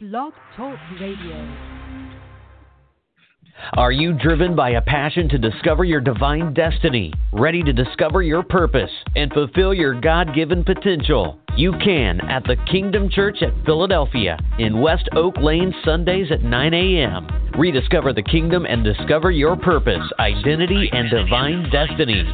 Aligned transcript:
Blog 0.00 0.32
Talk 0.56 0.78
Radio. 1.00 1.56
Are 3.72 3.90
you 3.90 4.12
driven 4.12 4.54
by 4.54 4.70
a 4.70 4.80
passion 4.80 5.28
to 5.30 5.38
discover 5.38 5.82
your 5.82 6.00
divine 6.00 6.54
destiny, 6.54 7.12
ready 7.32 7.64
to 7.64 7.72
discover 7.72 8.22
your 8.22 8.44
purpose, 8.44 8.92
and 9.16 9.32
fulfill 9.32 9.74
your 9.74 10.00
God 10.00 10.36
given 10.36 10.62
potential? 10.62 11.40
You 11.56 11.72
can 11.84 12.20
at 12.28 12.44
the 12.44 12.56
Kingdom 12.70 13.08
Church 13.10 13.38
at 13.42 13.52
Philadelphia 13.64 14.38
in 14.58 14.80
West 14.80 15.08
Oak 15.16 15.36
Lane, 15.38 15.74
Sundays 15.84 16.30
at 16.30 16.42
9 16.42 16.74
a.m. 16.74 17.26
Rediscover 17.58 18.12
the 18.12 18.22
kingdom 18.22 18.64
and 18.66 18.84
discover 18.84 19.32
your 19.32 19.56
purpose, 19.56 20.02
identity, 20.20 20.88
and 20.92 21.10
divine 21.10 21.68
destiny. 21.70 22.24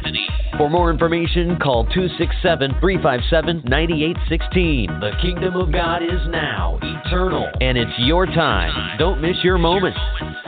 For 0.57 0.69
more 0.69 0.91
information, 0.91 1.57
call 1.57 1.85
267 1.85 2.75
357 2.79 3.63
9816. 3.65 4.99
The 4.99 5.11
kingdom 5.21 5.55
of 5.55 5.71
God 5.71 6.03
is 6.03 6.21
now, 6.29 6.77
eternal, 6.81 7.49
and 7.61 7.77
it's 7.77 7.97
your 7.99 8.27
time. 8.27 8.97
Don't 8.99 9.21
miss 9.21 9.37
your 9.43 9.57
moment. 9.57 9.95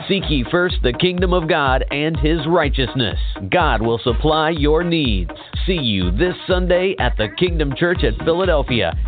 Seek 0.08 0.22
ye 0.30 0.44
first 0.50 0.76
the 0.82 0.92
kingdom 0.92 1.34
of 1.34 1.48
God 1.48 1.84
and 1.90 2.16
his 2.16 2.38
righteousness. 2.46 3.18
God 3.50 3.82
will 3.82 3.98
supply 3.98 4.50
your 4.50 4.84
needs. 4.84 5.32
See 5.66 5.74
you 5.74 6.10
this 6.12 6.34
Sunday 6.46 6.94
at 6.98 7.16
the 7.18 7.28
Kingdom 7.38 7.74
Church 7.76 8.02
at 8.04 8.16
Philadelphia 8.24 8.57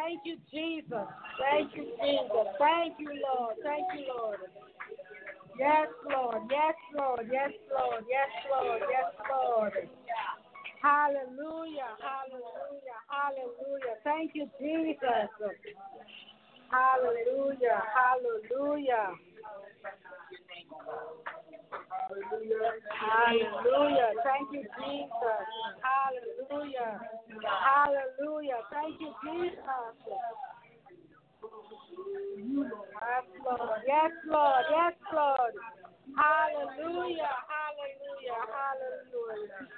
Thank 0.00 0.20
you, 0.24 0.36
Jesus. 0.50 1.06
Thank 1.36 1.76
you, 1.76 1.84
Jesus. 2.00 2.46
Thank 2.58 2.96
you, 2.98 3.12
Lord. 3.20 3.56
Thank 3.62 3.84
you, 3.92 4.08
Lord. 4.08 4.40
Yes, 5.58 5.88
Lord. 6.08 6.42
Yes, 6.48 6.74
Lord. 6.96 7.28
Yes, 7.30 7.52
Lord. 7.68 8.04
Yes, 8.08 8.32
Lord. 8.48 8.80
Yes, 8.88 9.12
Lord. 9.28 9.72
Hallelujah. 10.80 11.92
Hallelujah. 12.00 12.98
Hallelujah. 13.12 13.94
Thank 14.02 14.32
you, 14.34 14.48
Jesus. 14.58 15.28
Hallelujah. 16.70 17.82
Hallelujah. 17.92 19.12
Hallelujah. 22.98 24.10
Thank 24.24 24.52
you, 24.52 24.62
Jesus. 24.62 25.44
Hallelujah. 25.82 27.00
Hallelujah. 27.44 28.60
Thank 28.72 29.00
you, 29.00 29.12
Jesus. 29.22 29.94
Yes, 33.00 33.24
Lord. 33.44 33.80
Yes, 33.86 34.12
Lord. 34.26 34.64
Yes, 34.70 34.96
Lord. 35.12 35.54
Hallelujah. 36.16 37.34
Hallelujah. 37.46 38.40
Hallelujah. 38.50 39.70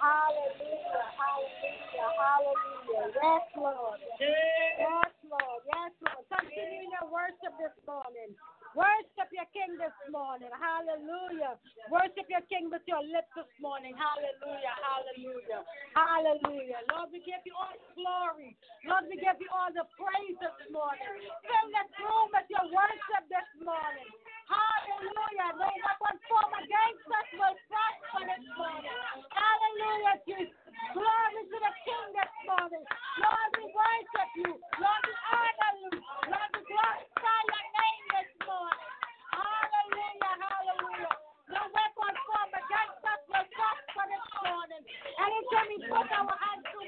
Hallelujah. 0.00 1.04
Hallelujah. 1.16 2.08
Hallelujah. 2.20 3.06
Yes, 3.16 3.44
Lord. 3.56 4.00
Yes, 4.20 5.12
Lord. 5.24 5.60
Yes, 5.72 5.92
Lord. 6.04 6.24
Continue 6.28 6.84
in 6.84 6.90
your 6.92 7.08
worship 7.10 7.52
this 7.58 7.74
morning. 7.86 8.36
Worship 8.76 9.28
your 9.34 9.48
King 9.50 9.74
this 9.80 9.94
morning. 10.14 10.50
Hallelujah. 10.54 11.58
Worship 11.90 12.26
your 12.30 12.44
King 12.46 12.70
with 12.70 12.86
your 12.86 13.02
lips 13.02 13.30
this 13.34 13.50
morning. 13.58 13.98
Hallelujah. 13.98 14.74
Hallelujah. 14.78 15.60
Hallelujah. 15.98 16.80
Lord, 16.92 17.10
we 17.10 17.18
give 17.26 17.42
you 17.42 17.54
all 17.58 17.74
the 17.74 17.90
glory. 17.98 18.54
Lord, 18.86 19.10
we 19.10 19.18
give 19.18 19.38
you 19.42 19.50
all 19.50 19.74
the 19.74 19.86
praise 19.98 20.36
this 20.38 20.58
morning. 20.70 21.10
Fill 21.42 21.68
this 21.74 21.90
room 21.98 22.28
with 22.30 22.48
your 22.50 22.66
worship 22.70 23.24
this 23.26 23.50
morning. 23.58 24.08
Hallelujah. 24.46 25.48
No 25.58 25.68
weapon 25.70 26.16
formed 26.30 26.56
against 26.62 27.04
us 27.10 27.28
will 27.34 27.56
prosper 27.70 28.22
this 28.26 28.44
morning. 28.54 28.96
Hallelujah, 29.34 30.16
Jesus. 30.26 30.54
Glory 30.94 31.42
to 31.50 31.58
the 31.58 31.72
King 31.86 32.06
this 32.14 32.34
morning. 32.46 32.84
Lord, 33.22 33.50
we 33.58 33.64
worship 33.74 34.30
you. 34.42 34.52
Lord, 34.58 35.02
we 35.06 35.14
honor 35.34 35.72
you. 35.82 35.90
Lord, 36.30 36.50
we 36.54 36.60
glorify 36.66 37.40
your 37.50 37.66
name 37.74 38.04
this 38.14 38.30
Hallelujah, 38.50 40.34
hallelujah. 40.42 41.14
Against 42.54 43.04
us 43.06 43.20
this 43.28 44.26
morning. 44.44 44.82
We 44.86 45.76
put 45.88 46.08
our 46.12 46.36
hands 46.38 46.66
to. 46.72 46.80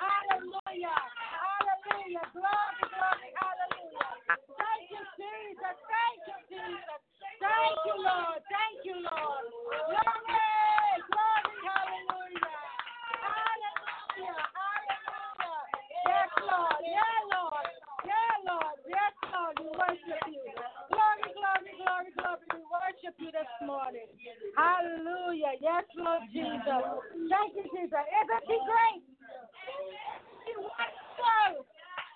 Hallelujah, 0.00 0.96
hallelujah. 1.44 2.24
Glory, 2.34 2.84
glory, 2.90 3.30
hallelujah. 3.38 4.08
Thank 4.58 4.84
you, 4.92 5.02
Jesus. 5.18 5.76
Thank 5.88 6.20
you, 6.28 6.38
Jesus. 6.50 7.00
Thank 7.40 7.78
you, 7.86 7.96
Lord. 8.00 8.40
Thank 8.48 8.78
you, 8.86 8.96
Lord. 9.02 9.44
Glory, 11.08 11.56
hallelujah. 11.68 12.56
Hallelujah, 13.22 14.38
hallelujah. 14.56 15.62
Yes, 16.08 16.30
Lord. 16.48 16.80
Yeah, 16.84 17.20
Lord. 17.32 17.68
Yeah, 18.06 18.34
Lord. 18.48 18.76
Yes, 18.88 19.14
Lord. 19.32 19.54
We 19.60 19.68
worship 19.74 20.24
you. 20.28 20.42
Glory, 20.92 21.28
glory, 21.36 21.72
glory, 21.78 22.10
glory. 22.16 22.46
We 22.52 22.60
worship 23.00 23.16
you 23.16 23.32
this 23.32 23.48
morning. 23.64 24.04
Hallelujah. 24.56 25.56
Yes, 25.60 25.84
Lord 25.96 26.20
Jesus. 26.32 26.84
Thank 27.32 27.56
you, 27.56 27.64
Jesus. 27.72 27.96
Isn't 27.96 28.44
he 28.44 28.56
great? 28.68 29.00
He 30.44 30.52
wonderful. 30.60 31.64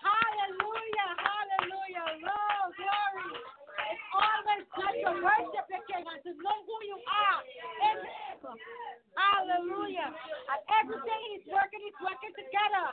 Hallelujah. 0.04 1.08
Hallelujah. 1.24 2.06
Lord, 2.20 2.68
glory. 2.76 3.32
It's 3.32 4.04
always 4.12 4.64
good 4.76 4.94
to 5.08 5.10
worship 5.24 5.64
the 5.72 5.80
King 5.88 6.04
and 6.04 6.20
to 6.20 6.32
know 6.36 6.58
who 6.68 6.76
you 6.84 6.98
are. 7.00 7.40
Hallelujah. 9.16 10.12
And 10.12 10.60
everything 10.84 11.20
He's 11.32 11.48
working, 11.48 11.80
He's 11.80 12.00
working 12.04 12.32
together 12.36 12.86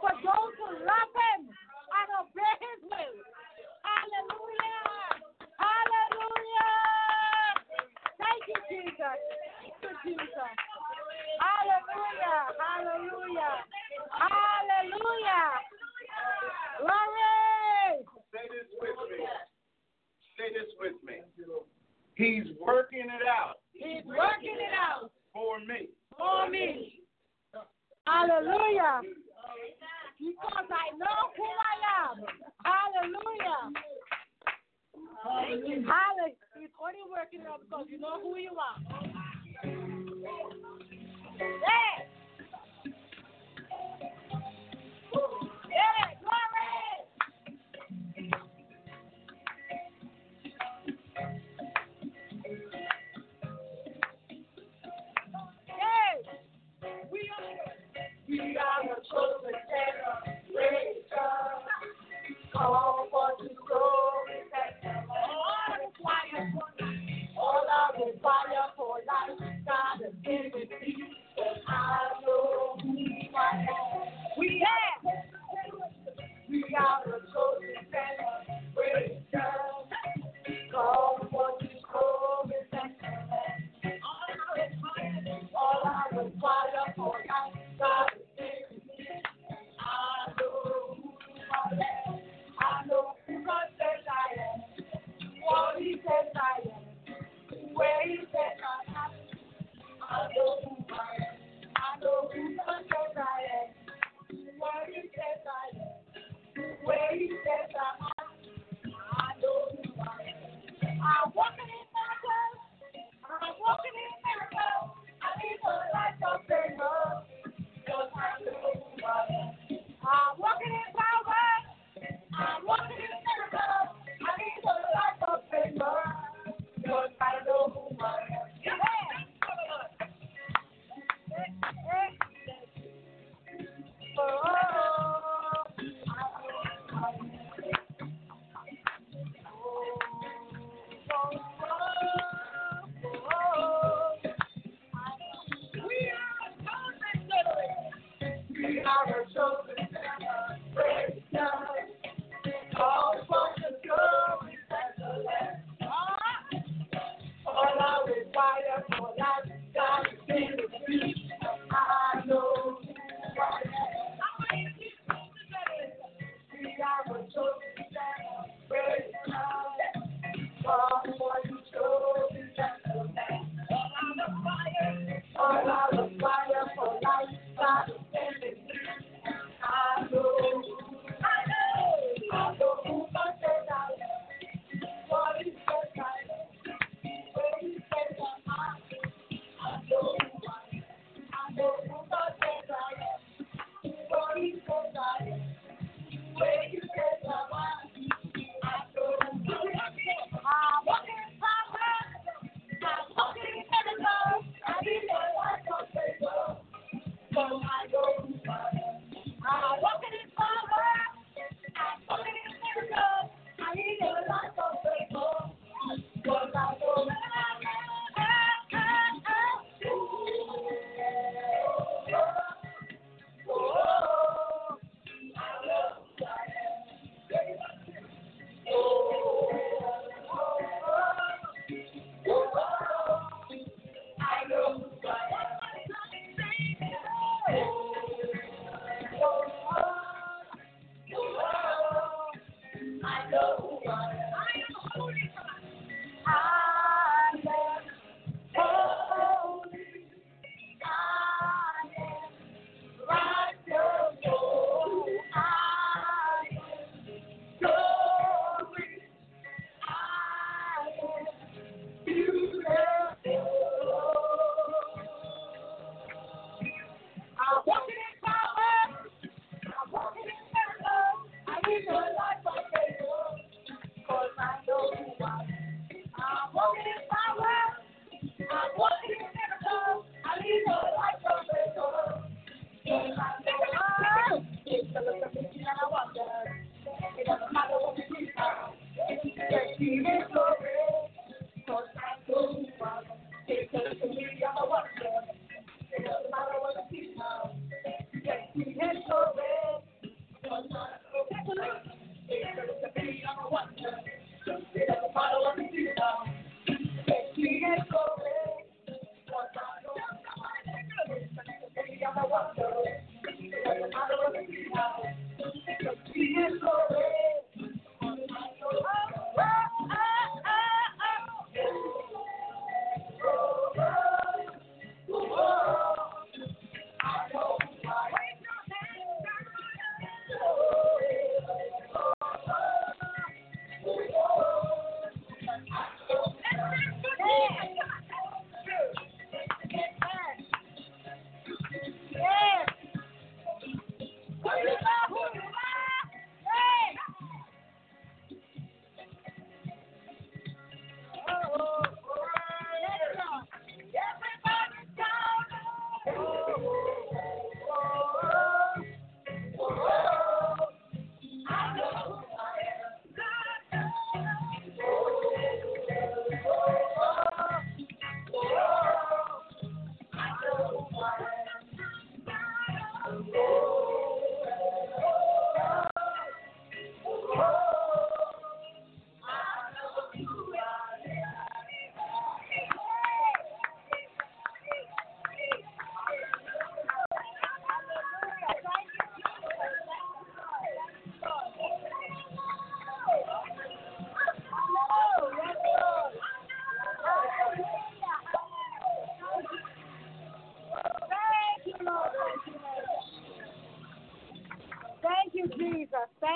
for 0.00 0.12
those 0.16 0.52
who 0.56 0.68
love 0.80 1.12
Him 1.12 1.52
and 1.52 2.08
obey 2.24 2.54
His 2.56 2.80
will. 2.88 3.16
Hallelujah. 3.84 5.28
Hallelujah. 5.60 6.17
Jesus. 8.68 9.18
You, 9.82 9.90
Jesus. 10.04 10.52
Hallelujah. 11.40 12.38
Hallelujah. 12.58 13.54
Hallelujah. 14.12 15.46
Glory. 16.80 18.04
Say 18.32 18.44
this 18.52 18.68
with 18.80 18.98
me. 19.10 19.24
Say 20.36 20.48
this 20.52 20.70
with 20.78 20.98
me. 21.02 21.16
He's 22.14 22.50
working 22.60 23.06
it 23.06 23.26
out 23.28 23.62
He's 23.72 24.04
working 24.04 24.58
it 24.58 24.74
out 24.74 25.10
for 25.32 25.60
me. 25.60 25.88
for 26.16 26.50
me. 26.50 27.00
Hallelujah. 28.06 29.02
Because 30.18 30.66
I 30.66 30.90
know 30.98 31.30
who 31.36 31.46
I 31.46 31.74
am. 32.02 32.16
Hallelujah. 32.64 33.70
Hallelujah 35.22 35.86
more 36.88 36.94
than 36.96 37.10
working 37.12 37.46
up 37.46 37.60
because 37.60 37.86
you 37.90 37.98
know 37.98 38.20
who 38.22 38.38
you 38.38 38.50
are. 38.56 38.78
Hey! 41.42 42.08
Yeah! 45.70 46.06
Hey! 55.66 56.14
We 57.12 57.30
are, 57.36 57.44
we 58.28 58.56
are 58.56 58.97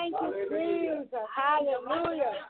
Thank 0.03 0.15
you, 0.19 0.45
Jesus. 0.51 1.07
Hallelujah. 1.33 2.42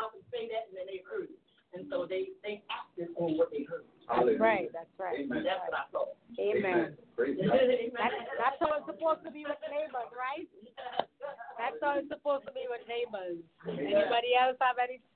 mouth 0.00 0.16
and 0.16 0.24
say 0.32 0.48
that, 0.48 0.72
and 0.72 0.80
then 0.80 0.88
they 0.88 1.04
heard 1.04 1.28
it. 1.28 1.36
And 1.76 1.86
so 1.86 2.02
they, 2.08 2.32
they 2.42 2.64
acted 2.66 3.12
on 3.20 3.36
what 3.36 3.52
they 3.52 3.62
heard. 3.68 3.84
That's 4.08 4.40
right. 4.42 4.66
That's 4.74 4.90
right. 4.98 5.22
Amen. 5.22 5.46
That's 5.46 5.62
what 5.70 5.76
I 5.76 5.86
thought. 5.94 6.18
Amen. 6.40 6.96
Amen. 7.14 7.92
That's, 7.94 8.16
that's 8.40 8.58
how 8.58 8.74
it's 8.74 8.88
supposed 8.90 9.22
to 9.22 9.30
be 9.30 9.46
with 9.46 9.60
neighbors, 9.70 10.10
right? 10.16 10.48
That's 11.60 11.78
how 11.78 12.00
it's 12.00 12.10
supposed 12.10 12.48
to 12.48 12.52
be 12.56 12.66
with 12.66 12.82
neighbors. 12.90 13.38
Anybody 13.70 14.34
else 14.34 14.58
have 14.58 14.82
anything? 14.82 15.09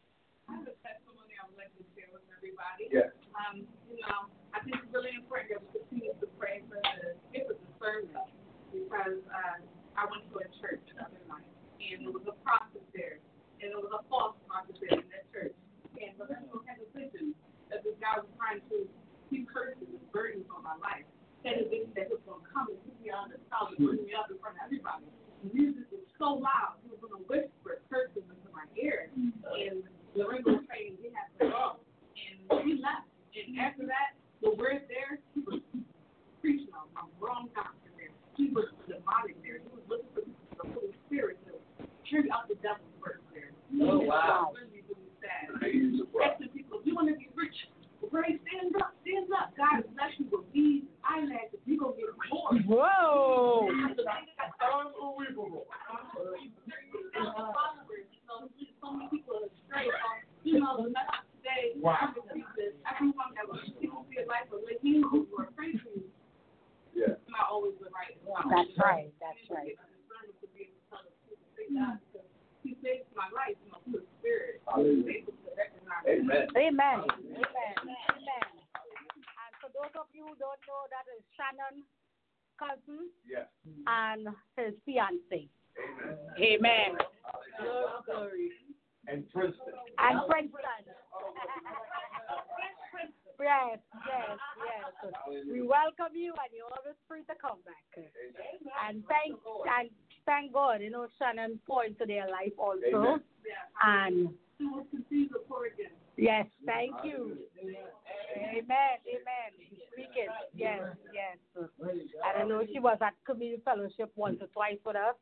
Fellowship 113.75 114.13
once 114.17 114.39
or 114.41 114.47
twice 114.49 114.79
with 114.85 114.97
us. 114.97 115.15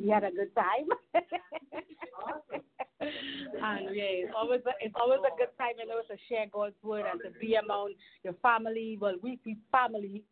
We 0.00 0.08
had 0.08 0.24
a 0.24 0.30
good 0.30 0.54
time. 0.54 0.88
and 3.00 3.94
yeah, 3.94 4.24
it's 4.26 4.34
always 4.36 4.60
a, 4.66 4.72
it's 4.80 4.94
always 5.00 5.20
a 5.20 5.36
good 5.38 5.56
time, 5.58 5.74
you 5.78 5.86
know, 5.86 6.00
to 6.08 6.16
share 6.28 6.46
God's 6.52 6.74
word 6.82 7.04
and 7.10 7.20
to 7.22 7.30
be 7.38 7.54
among 7.54 7.94
your 8.24 8.34
family. 8.42 8.98
Well, 9.00 9.14
we 9.22 9.38
we 9.44 9.56
family, 9.70 10.24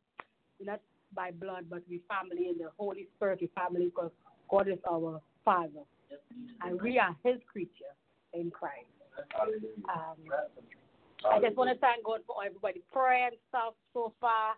not 0.60 0.80
by 1.14 1.30
blood, 1.30 1.66
but 1.70 1.82
we 1.88 2.00
family 2.08 2.48
in 2.48 2.58
the 2.58 2.70
Holy 2.76 3.06
Spirit. 3.16 3.40
We 3.42 3.50
family 3.54 3.86
because 3.86 4.10
God 4.50 4.68
is 4.68 4.78
our 4.90 5.20
Father, 5.44 5.84
and 6.62 6.82
we 6.82 6.98
are 6.98 7.14
His 7.22 7.36
creature 7.50 7.94
in 8.32 8.50
Christ. 8.50 8.86
Um, 9.88 10.16
I 11.30 11.40
just 11.40 11.56
want 11.56 11.70
to 11.70 11.78
thank 11.78 12.04
God 12.04 12.20
for 12.26 12.44
everybody 12.44 12.82
prayer 12.92 13.28
and 13.28 13.36
stuff 13.50 13.74
so 13.92 14.12
far. 14.20 14.54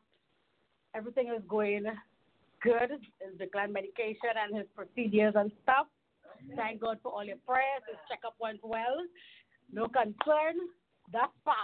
Everything 0.94 1.28
is 1.37 1.42
going 1.46 1.85
good. 2.63 2.91
His 2.91 3.39
decline 3.39 3.73
medication 3.73 4.35
and 4.37 4.57
his 4.57 4.67
procedures 4.75 5.35
and 5.37 5.51
stuff. 5.63 5.87
Thank 6.55 6.81
God 6.81 6.99
for 7.03 7.13
all 7.13 7.25
your 7.25 7.39
prayers. 7.47 7.83
His 7.89 7.99
checkup 8.09 8.35
went 8.41 8.61
well. 8.63 9.05
No 9.73 9.87
concern. 9.87 10.57
Thus 11.13 11.31
far. 11.45 11.55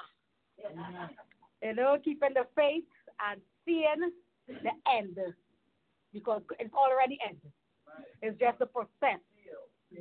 You 1.63 1.75
know, 1.75 1.97
keeping 2.03 2.35
the 2.35 2.47
faith 2.57 2.85
and 3.31 3.41
seeing 3.65 4.13
the 4.49 4.71
end. 4.91 5.19
Because 6.13 6.43
it's 6.59 6.75
already 6.75 7.19
ended. 7.27 7.53
It's 8.23 8.39
just 8.39 8.61
a 8.61 8.67
process 8.67 9.21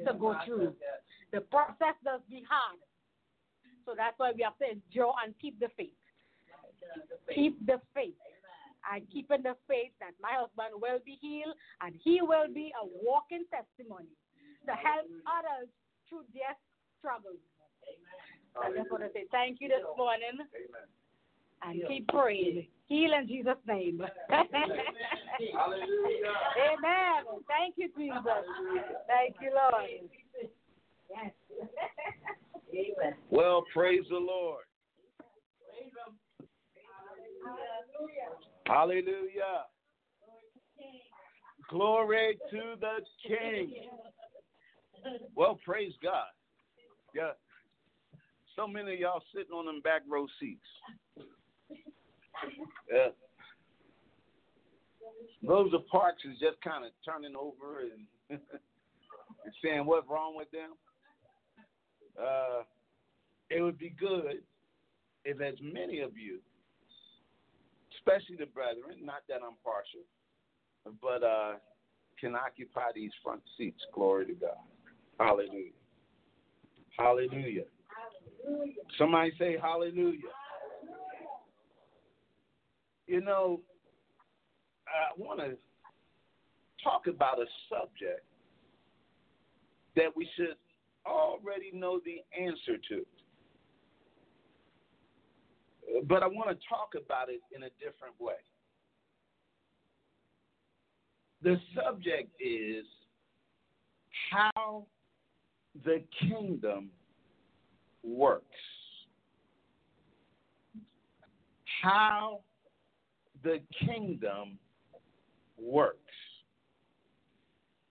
to 0.06 0.14
go 0.14 0.36
through. 0.46 0.74
The 1.32 1.42
process 1.42 1.96
does 2.04 2.22
be 2.30 2.44
hard. 2.50 2.80
So 3.86 3.94
that's 3.96 4.18
why 4.18 4.32
we 4.36 4.44
have 4.44 4.58
to 4.60 4.72
endure 4.72 5.14
and 5.24 5.34
keep 5.42 5.60
the 5.60 5.70
faith. 5.76 5.94
Keep 7.34 7.66
the 7.66 7.80
faith. 7.94 8.14
And 8.90 9.06
keeping 9.14 9.44
the 9.44 9.54
faith 9.70 9.94
that 10.02 10.18
my 10.22 10.34
husband 10.34 10.82
will 10.82 11.00
be 11.06 11.18
healed 11.22 11.54
and 11.86 11.94
he 12.02 12.22
will 12.22 12.50
be 12.50 12.74
a 12.74 12.86
walking 13.06 13.46
testimony 13.54 14.10
to 14.66 14.74
help 14.74 15.06
others 15.30 15.70
through 16.10 16.26
their 16.34 16.58
struggles. 16.98 17.42
I 18.58 18.74
just 18.76 18.92
want 18.92 19.04
to 19.04 19.10
say 19.14 19.26
thank 19.32 19.62
you 19.62 19.70
this 19.70 19.86
morning 19.98 20.36
Amen. 20.36 20.86
and 21.64 21.88
keep 21.88 22.08
praying. 22.10 22.68
Heal 22.88 23.14
in 23.16 23.28
Jesus' 23.28 23.56
name. 23.68 24.04
Hallelujah. 24.30 24.84
Amen. 26.68 27.24
Thank 27.48 27.76
you, 27.78 27.88
Jesus. 27.96 28.44
Thank 29.08 29.36
you, 29.42 29.56
Lord. 29.56 30.10
Yes. 31.10 31.32
Amen. 32.74 33.14
Well, 33.30 33.64
praise 33.74 34.04
the 34.10 34.18
Lord. 34.18 34.66
Hallelujah. 37.44 38.51
Glory 41.70 42.38
to 42.52 42.76
the 42.80 42.98
King. 43.28 43.74
Well, 45.36 45.60
praise 45.66 45.94
God. 46.04 46.28
Yeah. 47.16 47.32
So 48.56 48.68
many 48.68 48.94
of 48.94 49.00
y'all 49.00 49.24
sitting 49.34 49.54
on 49.54 49.66
them 49.66 49.82
back 49.82 50.02
row 50.08 50.28
seats. 50.40 50.60
Yeah. 52.92 53.08
Rosa 55.44 55.80
Parks 55.92 56.24
is 56.26 56.38
just 56.40 56.62
kind 56.62 56.86
of 56.86 56.92
turning 57.06 57.36
over 57.36 57.82
and, 57.82 58.06
and 58.30 59.54
saying 59.64 59.86
what's 59.86 60.08
wrong 60.10 60.36
with 60.36 60.52
them. 60.52 60.72
Uh, 62.22 62.64
it 63.50 63.62
would 63.62 63.78
be 63.78 63.94
good 64.00 64.44
if 65.26 65.42
as 65.42 65.56
many 65.62 66.00
of 66.00 66.18
you, 66.18 66.40
especially 68.02 68.36
the 68.38 68.48
brethren, 68.48 69.04
not 69.04 69.22
that 69.30 69.40
I'm 69.46 69.56
partial, 69.64 70.02
but 71.02 71.24
uh, 71.26 71.54
can 72.20 72.36
occupy 72.36 72.92
these 72.94 73.12
front 73.24 73.42
seats. 73.58 73.82
Glory 73.94 74.26
to 74.28 74.34
God. 74.34 74.58
Hallelujah. 75.20 75.72
Hallelujah. 76.98 77.64
Somebody 78.98 79.32
say 79.38 79.58
hallelujah. 79.62 80.20
You 83.08 83.22
know, 83.22 83.62
I 84.88 85.20
want 85.22 85.40
to 85.40 85.58
talk 86.84 87.08
about 87.08 87.40
a 87.40 87.46
subject 87.70 88.26
that 89.96 90.16
we 90.16 90.28
should 90.36 90.56
already 91.06 91.72
know 91.74 92.00
the 92.04 92.22
answer 92.40 92.78
to. 92.90 93.06
But 96.08 96.24
I 96.24 96.28
want 96.28 96.50
to 96.50 96.68
talk 96.68 96.94
about 96.96 97.30
it 97.30 97.42
in 97.56 97.64
a 97.64 97.70
different 97.80 98.16
way. 98.20 98.34
The 101.44 101.60
subject 101.76 102.30
is 102.40 102.86
how 104.32 104.86
the 105.84 106.04
kingdom 106.20 106.90
works. 108.04 108.46
How 111.82 112.42
the 113.44 113.60
kingdom 113.86 114.60
works. 115.58 115.98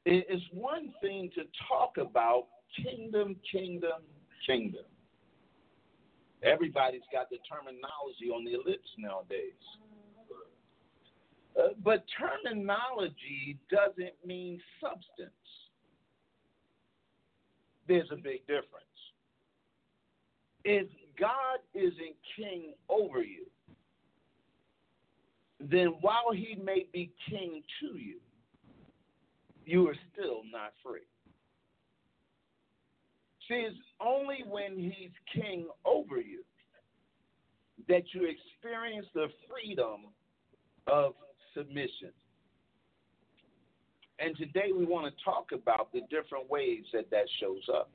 It 0.05 0.27
is 0.31 0.41
one 0.53 0.93
thing 1.01 1.31
to 1.35 1.43
talk 1.69 1.97
about 1.99 2.47
kingdom, 2.77 3.37
kingdom, 3.51 4.03
kingdom. 4.47 4.85
Everybody's 6.43 7.03
got 7.13 7.29
the 7.29 7.39
terminology 7.49 8.31
on 8.35 8.45
their 8.45 8.59
lips 8.59 8.89
nowadays. 8.99 9.53
Uh, 11.59 11.69
but 11.85 12.05
terminology 12.19 13.59
doesn't 13.71 14.15
mean 14.25 14.61
substance. 14.81 15.31
There's 17.89 18.09
a 18.13 18.17
big 18.17 18.47
difference. 18.47 18.87
If 20.65 20.87
God 21.19 21.59
isn't 21.75 22.17
king 22.37 22.75
over 22.89 23.23
you, 23.23 23.47
then 25.61 25.89
while 26.01 26.33
he 26.33 26.57
may 26.63 26.87
be 26.93 27.13
king 27.29 27.63
to 27.81 27.99
you, 27.99 28.19
you 29.67 29.89
are 29.89 29.97
still 30.13 30.43
not 30.51 30.73
free. 30.83 31.01
It's 33.51 33.77
only 34.01 34.45
when 34.49 34.79
he's 34.79 35.11
king 35.35 35.67
over 35.85 36.21
you 36.21 36.43
that 37.89 38.03
you 38.13 38.29
experience 38.29 39.07
the 39.15 39.27
freedom 39.49 40.07
of 40.87 41.15
submission. 41.55 42.13
And 44.19 44.37
today 44.37 44.71
we 44.77 44.85
want 44.85 45.13
to 45.13 45.25
talk 45.25 45.49
about 45.53 45.93
the 45.93 46.03
different 46.11 46.49
ways 46.49 46.85
that 46.93 47.11
that 47.11 47.25
shows 47.41 47.63
up. 47.73 47.91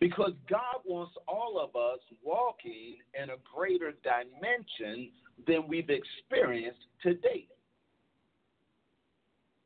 Because 0.00 0.32
God 0.50 0.82
wants 0.84 1.12
all 1.28 1.60
of 1.62 1.76
us 1.76 2.00
walking 2.24 2.96
in 3.22 3.30
a 3.30 3.36
greater 3.54 3.92
dimension 4.02 5.10
than 5.46 5.68
we've 5.68 5.90
experienced 5.90 6.80
to 7.04 7.14
date. 7.14 7.50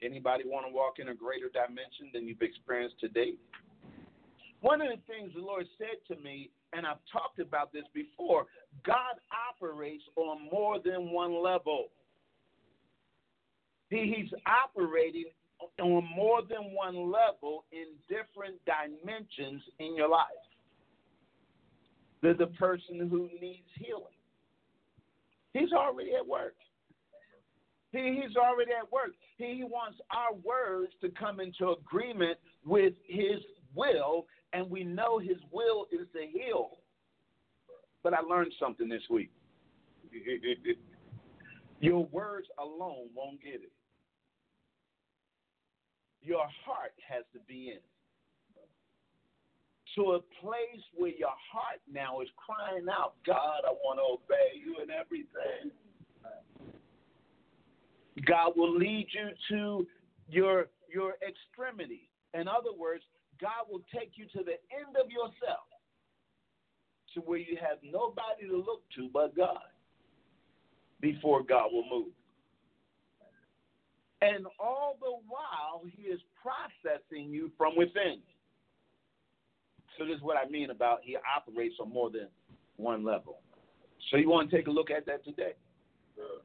Anybody 0.03 0.45
want 0.45 0.67
to 0.67 0.73
walk 0.73 0.99
in 0.99 1.09
a 1.09 1.15
greater 1.15 1.49
dimension 1.49 2.11
than 2.13 2.29
you've 2.29 2.43
experienced 2.43 3.01
to 3.01 3.09
date? 3.09 3.41
One 4.61 4.81
of 4.81 4.89
the 4.89 5.01
things 5.07 5.33
the 5.35 5.41
Lord 5.41 5.67
said 5.79 5.99
to 6.09 6.21
me, 6.23 6.51
and 6.73 6.87
I've 6.87 7.03
talked 7.13 7.39
about 7.39 7.73
this 7.73 7.85
before, 7.95 8.47
God 8.85 9.17
operates 9.51 10.05
on 10.17 10.49
more 10.51 10.79
than 10.83 11.11
one 11.11 11.43
level. 11.43 11.87
He, 13.91 14.15
he's 14.17 14.33
operating 14.47 15.27
on 15.81 16.09
more 16.15 16.43
than 16.43 16.75
one 16.75 17.11
level 17.11 17.65
in 17.73 17.87
different 18.09 18.57
dimensions 18.67 19.63
in 19.79 19.95
your 19.97 20.09
life. 20.09 20.27
There's 22.23 22.39
the 22.39 22.47
person 22.47 23.09
who 23.09 23.29
needs 23.41 23.69
healing. 23.79 24.05
He's 25.53 25.73
already 25.73 26.15
at 26.15 26.27
work. 26.27 26.55
He, 27.93 28.21
he's 28.23 28.37
already 28.37 28.73
at 28.73 28.91
work. 28.91 29.13
He 29.39 29.63
wants 29.65 29.99
our 30.11 30.35
words 30.45 30.93
to 31.03 31.11
come 31.11 31.41
into 31.41 31.71
agreement 31.71 32.39
with 32.65 32.95
his 33.07 33.41
will, 33.75 34.27
and 34.57 34.71
we 34.71 34.83
know 34.83 35.19
his 35.19 35.37
will 35.53 35.87
is 35.93 36.07
to 36.15 36.27
heal. 36.27 36.79
But 38.03 38.15
I 38.15 38.21
learned 38.21 38.53
something 38.59 38.89
this 38.89 39.03
week. 39.11 39.31
Your 41.81 42.07
words 42.07 42.49
alone 42.59 43.09
won't 43.15 43.43
get 43.43 43.57
it. 43.57 43.73
Your 46.23 46.47
heart 46.65 46.93
has 47.07 47.25
to 47.35 47.39
be 47.47 47.69
in 47.69 47.77
it. 47.77 47.85
To 49.97 50.13
a 50.13 50.21
place 50.41 50.83
where 50.95 51.13
your 51.19 51.33
heart 51.53 51.81
now 51.91 52.21
is 52.21 52.29
crying 52.37 52.87
out, 52.91 53.15
God, 53.27 53.63
I 53.67 53.73
want 53.83 53.99
to 53.99 54.03
obey 54.03 54.59
you 54.63 54.77
in 54.83 54.91
everything. 54.91 55.71
God 58.27 58.53
will 58.57 58.77
lead 58.77 59.07
you 59.11 59.31
to 59.51 59.87
your 60.29 60.67
your 60.93 61.15
extremity. 61.27 62.11
In 62.35 62.47
other 62.47 62.77
words, 62.77 63.05
God 63.41 63.71
will 63.71 63.83
take 63.95 64.13
you 64.15 64.27
to 64.37 64.45
the 64.45 64.59
end 64.73 64.97
of 65.03 65.11
yourself 65.11 65.67
to 67.15 67.21
where 67.21 67.39
you 67.39 67.57
have 67.61 67.79
nobody 67.83 68.49
to 68.49 68.57
look 68.57 68.83
to 68.97 69.09
but 69.13 69.37
God 69.37 69.59
before 71.01 71.43
God 71.43 71.73
will 71.73 71.89
move. 71.89 72.13
And 74.23 74.47
all 74.59 74.97
the 75.01 75.13
while, 75.29 75.83
He 75.95 76.05
is 76.05 76.21
processing 76.41 77.31
you 77.31 77.51
from 77.57 77.77
within. 77.77 78.19
So, 79.99 80.05
this 80.05 80.17
is 80.17 80.23
what 80.23 80.37
I 80.37 80.49
mean 80.49 80.71
about 80.71 81.01
He 81.03 81.17
operates 81.37 81.77
on 81.81 81.93
more 81.93 82.11
than 82.11 82.29
one 82.77 83.05
level. 83.05 83.39
So, 84.11 84.17
you 84.17 84.29
want 84.29 84.51
to 84.51 84.57
take 84.57 84.69
a 84.69 84.71
look 84.71 84.91
at 84.91 85.07
that 85.07 85.25
today? 85.25 85.53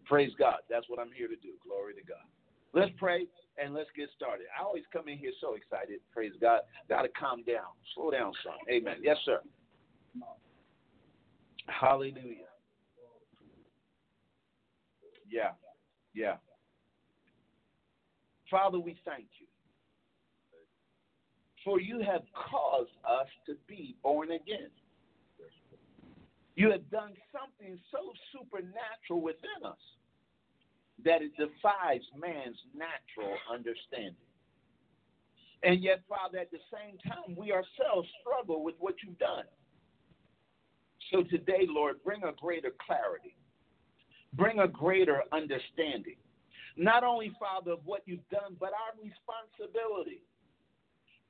Praise 0.06 0.32
God. 0.38 0.58
That's 0.70 0.90
what 0.90 1.00
I'm 1.00 1.12
here 1.16 1.28
to 1.28 1.36
do. 1.36 1.54
Glory 1.66 1.94
to 1.94 2.02
God. 2.02 2.26
Let's 2.74 2.92
pray 2.98 3.28
and 3.64 3.74
let's 3.74 3.90
get 3.96 4.10
started. 4.16 4.46
I 4.58 4.64
always 4.64 4.84
come 4.92 5.08
in 5.08 5.18
here 5.18 5.32
so 5.40 5.56
excited. 5.56 6.00
Praise 6.14 6.34
God. 6.42 6.62
Got 6.90 7.04
to 7.04 7.10
calm 7.10 7.44
down. 7.44 7.72
Slow 7.96 8.12
down, 8.12 8.34
son. 8.44 8.54
Amen. 8.70 8.98
Yes, 9.02 9.18
sir. 9.26 9.40
Hallelujah. 11.68 12.50
Yeah. 15.30 15.52
Yeah. 16.14 16.36
Father, 18.50 18.80
we 18.80 18.98
thank 19.06 19.26
you. 19.40 19.48
For 21.64 21.80
you 21.80 22.00
have 22.00 22.24
caused 22.34 22.90
us 23.08 23.28
to 23.46 23.56
be 23.68 23.96
born 24.02 24.32
again. 24.32 24.70
You 26.56 26.72
have 26.72 26.90
done 26.90 27.14
something 27.32 27.80
so 27.92 28.12
supernatural 28.34 29.22
within 29.22 29.66
us 29.66 29.78
that 31.06 31.22
it 31.22 31.32
defies 31.38 32.02
man's 32.18 32.58
natural 32.74 33.36
understanding. 33.52 34.16
And 35.64 35.84
yet, 35.84 36.02
Father, 36.10 36.40
at 36.40 36.52
the 36.52 36.60
same 36.74 36.98
time, 37.00 37.36
we 37.38 37.52
ourselves 37.52 38.08
struggle 38.22 38.64
with 38.64 38.76
what 38.80 38.96
you've 39.04 39.20
done. 39.20 39.46
So 41.12 41.24
today, 41.24 41.68
Lord, 41.68 41.98
bring 42.04 42.24
a 42.24 42.32
greater 42.32 42.72
clarity, 42.86 43.36
bring 44.34 44.60
a 44.60 44.68
greater 44.68 45.24
understanding. 45.32 46.16
Not 46.78 47.04
only, 47.04 47.32
Father, 47.40 47.72
of 47.72 47.80
what 47.86 48.02
you've 48.06 48.28
done, 48.30 48.56
but 48.60 48.72
our 48.72 48.96
responsibility 48.98 50.24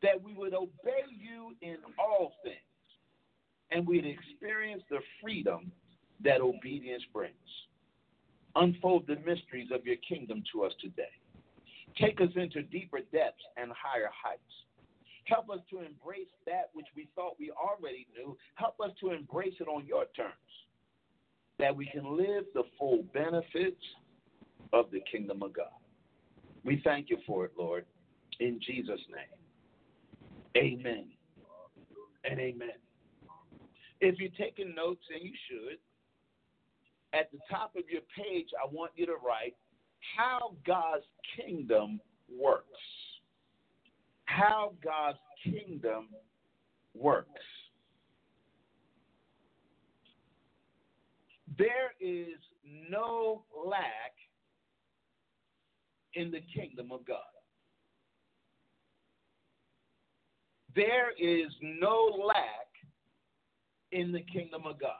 that 0.01 0.21
we 0.21 0.33
would 0.33 0.53
obey 0.53 1.03
you 1.09 1.55
in 1.61 1.77
all 1.99 2.33
things 2.43 2.55
and 3.71 3.87
we'd 3.87 4.05
experience 4.05 4.83
the 4.89 4.99
freedom 5.21 5.71
that 6.23 6.41
obedience 6.41 7.03
brings. 7.13 7.35
Unfold 8.55 9.07
the 9.07 9.15
mysteries 9.17 9.69
of 9.73 9.85
your 9.85 9.95
kingdom 10.07 10.43
to 10.51 10.63
us 10.63 10.73
today. 10.81 11.03
Take 11.99 12.21
us 12.21 12.29
into 12.35 12.63
deeper 12.63 12.99
depths 13.11 13.43
and 13.57 13.71
higher 13.71 14.09
heights. 14.11 14.41
Help 15.25 15.49
us 15.49 15.59
to 15.69 15.79
embrace 15.79 16.31
that 16.45 16.69
which 16.73 16.87
we 16.95 17.07
thought 17.15 17.35
we 17.39 17.51
already 17.51 18.07
knew. 18.15 18.37
Help 18.55 18.75
us 18.83 18.91
to 18.99 19.11
embrace 19.11 19.53
it 19.59 19.67
on 19.67 19.85
your 19.85 20.05
terms, 20.15 20.33
that 21.59 21.75
we 21.75 21.85
can 21.85 22.17
live 22.17 22.45
the 22.53 22.63
full 22.77 23.03
benefits 23.13 23.81
of 24.73 24.89
the 24.91 25.01
kingdom 25.11 25.43
of 25.43 25.53
God. 25.53 25.67
We 26.63 26.81
thank 26.83 27.09
you 27.09 27.17
for 27.25 27.45
it, 27.45 27.51
Lord, 27.57 27.85
in 28.39 28.59
Jesus' 28.65 28.99
name. 29.09 29.37
Amen 30.57 31.05
and 32.29 32.39
amen. 32.39 32.69
If 33.99 34.19
you're 34.19 34.29
taking 34.37 34.75
notes, 34.75 35.03
and 35.13 35.23
you 35.23 35.33
should, 35.49 35.77
at 37.13 37.31
the 37.31 37.39
top 37.49 37.75
of 37.75 37.83
your 37.89 38.01
page, 38.15 38.47
I 38.61 38.67
want 38.71 38.91
you 38.95 39.05
to 39.05 39.15
write 39.15 39.55
how 40.17 40.55
God's 40.65 41.05
kingdom 41.35 41.99
works. 42.29 42.65
How 44.25 44.73
God's 44.83 45.17
kingdom 45.43 46.07
works. 46.95 47.29
There 51.57 51.93
is 51.99 52.37
no 52.89 53.43
lack 53.53 54.13
in 56.13 56.31
the 56.31 56.41
kingdom 56.55 56.91
of 56.91 57.05
God. 57.05 57.19
There 60.75 61.11
is 61.19 61.51
no 61.61 62.23
lack 62.25 62.71
in 63.91 64.11
the 64.11 64.21
kingdom 64.21 64.65
of 64.65 64.79
God. 64.79 64.91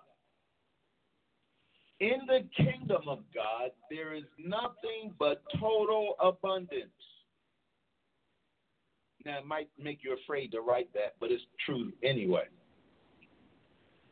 In 2.01 2.25
the 2.25 2.39
kingdom 2.57 3.03
of 3.07 3.19
God, 3.31 3.69
there 3.91 4.15
is 4.15 4.23
nothing 4.43 5.13
but 5.19 5.43
total 5.59 6.15
abundance. 6.19 6.89
Now, 9.23 9.37
it 9.37 9.45
might 9.45 9.69
make 9.79 9.99
you 10.03 10.17
afraid 10.23 10.51
to 10.53 10.61
write 10.61 10.91
that, 10.95 11.13
but 11.19 11.29
it's 11.29 11.43
true 11.63 11.93
anyway. 12.03 12.45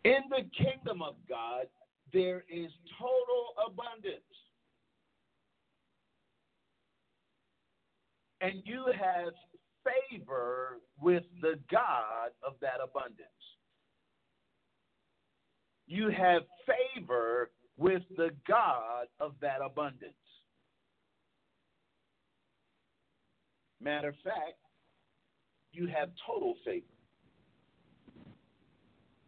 In 0.06 0.20
the 0.30 0.44
kingdom 0.56 1.02
of 1.02 1.16
God, 1.28 1.66
there 2.14 2.44
is 2.48 2.70
total 3.00 3.56
abundance. 3.68 4.22
And 8.42 8.62
you 8.66 8.86
have 8.86 9.34
favor 10.12 10.78
with 11.02 11.24
the 11.42 11.58
God 11.72 12.30
of 12.48 12.54
that 12.62 12.78
abundance 12.84 13.30
you 15.90 16.10
have 16.10 16.44
favor 16.68 17.50
with 17.80 18.04
the 18.18 18.32
God 18.46 19.08
of 19.22 19.34
that 19.42 19.60
abundance. 19.64 20.14
Matter 23.82 24.10
of 24.10 24.16
fact, 24.22 24.58
you 25.72 25.88
have 25.88 26.10
total 26.28 26.56
favor. 26.66 26.86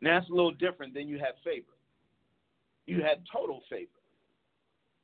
Now, 0.02 0.20
that's 0.20 0.30
a 0.30 0.34
little 0.34 0.52
different 0.52 0.94
than 0.94 1.08
you 1.08 1.18
have 1.20 1.36
favor. 1.46 1.72
You 2.88 3.02
have 3.04 3.20
total 3.32 3.62
favor. 3.70 3.90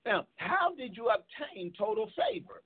Now, 0.05 0.25
how 0.35 0.75
did 0.77 0.97
you 0.97 1.09
obtain 1.09 1.71
total 1.77 2.09
favor? 2.17 2.63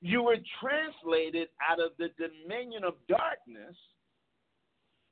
You 0.00 0.22
were 0.22 0.36
translated 0.60 1.48
out 1.68 1.80
of 1.80 1.92
the 1.98 2.10
dominion 2.16 2.84
of 2.84 2.94
darkness 3.08 3.76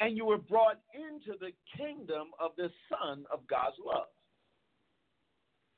and 0.00 0.16
you 0.16 0.24
were 0.24 0.38
brought 0.38 0.80
into 0.94 1.38
the 1.38 1.52
kingdom 1.76 2.28
of 2.40 2.52
the 2.56 2.70
Son 2.88 3.24
of 3.32 3.46
God's 3.46 3.76
love. 3.84 4.06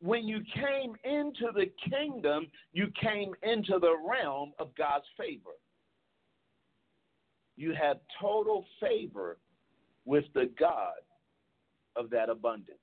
when 0.00 0.26
you 0.26 0.40
came 0.54 0.96
into 1.04 1.52
the 1.54 1.66
kingdom, 1.88 2.48
you 2.72 2.88
came 3.00 3.34
into 3.44 3.78
the 3.78 3.94
realm 4.04 4.52
of 4.58 4.74
God's 4.76 5.04
favor. 5.16 5.56
You 7.56 7.72
had 7.72 8.00
total 8.20 8.64
favor 8.80 9.38
with 10.04 10.24
the 10.34 10.50
God 10.58 10.98
of 11.94 12.10
that 12.10 12.28
abundance. 12.28 12.78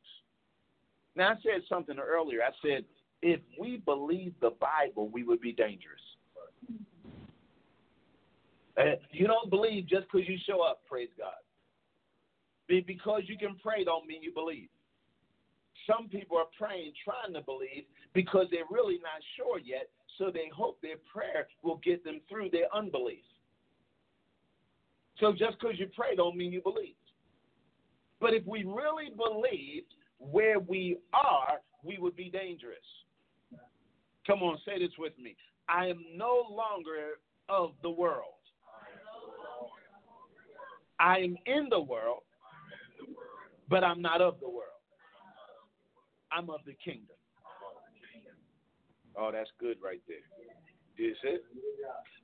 Now, 1.15 1.31
I 1.31 1.35
said 1.43 1.61
something 1.67 1.97
earlier. 1.99 2.39
I 2.41 2.51
said, 2.65 2.85
if 3.21 3.41
we 3.59 3.77
believe 3.77 4.33
the 4.39 4.51
Bible, 4.51 5.09
we 5.09 5.23
would 5.23 5.41
be 5.41 5.51
dangerous. 5.51 5.99
Uh, 8.77 8.95
you 9.11 9.27
don't 9.27 9.49
believe 9.49 9.87
just 9.87 10.05
because 10.11 10.27
you 10.27 10.37
show 10.47 10.61
up, 10.61 10.81
praise 10.87 11.09
God. 11.17 11.39
Because 12.67 13.23
you 13.25 13.37
can 13.37 13.55
pray 13.61 13.83
don't 13.83 14.05
mean 14.05 14.21
you 14.21 14.31
believe. 14.33 14.69
Some 15.87 16.07
people 16.07 16.37
are 16.37 16.45
praying 16.57 16.93
trying 17.03 17.33
to 17.33 17.41
believe 17.41 17.85
because 18.13 18.45
they're 18.51 18.69
really 18.69 18.99
not 19.01 19.21
sure 19.35 19.59
yet, 19.59 19.89
so 20.17 20.29
they 20.31 20.51
hope 20.55 20.79
their 20.81 20.97
prayer 21.11 21.47
will 21.63 21.79
get 21.83 22.03
them 22.03 22.21
through 22.29 22.49
their 22.51 22.73
unbelief. 22.75 23.23
So 25.19 25.31
just 25.31 25.59
because 25.59 25.79
you 25.79 25.87
pray 25.95 26.15
don't 26.15 26.37
mean 26.37 26.51
you 26.51 26.61
believe. 26.61 26.95
But 28.21 28.33
if 28.33 28.45
we 28.45 28.63
really 28.63 29.11
believed 29.15 29.93
where 30.19 30.59
we 30.59 30.97
are, 31.13 31.59
we 31.83 31.97
would 31.97 32.15
be 32.15 32.29
dangerous. 32.29 32.77
Come 34.27 34.43
on, 34.43 34.57
say 34.65 34.79
this 34.79 34.91
with 34.97 35.17
me. 35.17 35.35
I 35.67 35.87
am 35.87 36.03
no 36.15 36.43
longer 36.49 37.19
of 37.47 37.71
the 37.81 37.89
world. 37.89 38.38
I 40.99 41.17
am 41.19 41.37
in 41.45 41.67
the 41.69 41.79
world, 41.79 42.23
but 43.69 43.83
I'm 43.83 44.01
not 44.01 44.21
of 44.21 44.39
the 44.39 44.49
world. 44.49 44.65
I'm 46.31 46.49
of 46.49 46.59
the 46.65 46.73
kingdom. 46.83 47.15
Oh, 49.17 49.31
that's 49.31 49.49
good 49.59 49.77
right 49.83 50.01
there. 50.07 50.17
Is 50.97 51.17
it? 51.23 51.43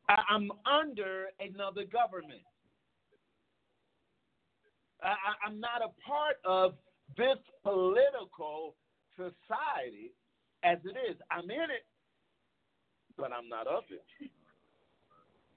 I'm 0.07 0.51
under 0.65 1.27
another 1.39 1.83
government. 1.85 2.41
I, 5.01 5.47
am 5.47 5.59
not 5.59 5.81
a 5.81 5.89
part 6.07 6.37
of 6.45 6.73
this 7.17 7.37
political 7.63 8.75
society 9.15 10.11
as 10.63 10.77
it 10.83 10.97
is. 11.09 11.17
I'm 11.31 11.49
in 11.49 11.69
it, 11.69 11.85
but 13.17 13.31
I'm 13.31 13.47
not 13.49 13.67
of 13.67 13.83
it. 13.89 14.29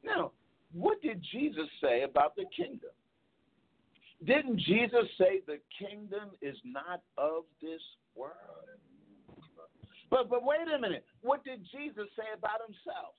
Now, 0.05 0.33
what 0.73 1.01
did 1.03 1.25
Jesus 1.33 1.67
say 1.83 2.03
about 2.03 2.37
the 2.37 2.45
kingdom? 2.57 2.91
Didn't 4.25 4.59
Jesus 4.59 5.07
say 5.17 5.43
the 5.47 5.59
kingdom 5.79 6.31
is 6.43 6.57
not 6.65 7.03
of 7.17 7.45
this 7.63 7.81
world? 8.17 8.35
But 10.11 10.29
but 10.29 10.43
wait 10.43 10.67
a 10.75 10.79
minute. 10.79 11.05
What 11.21 11.45
did 11.45 11.61
Jesus 11.71 12.09
say 12.17 12.27
about 12.37 12.61
himself? 12.67 13.15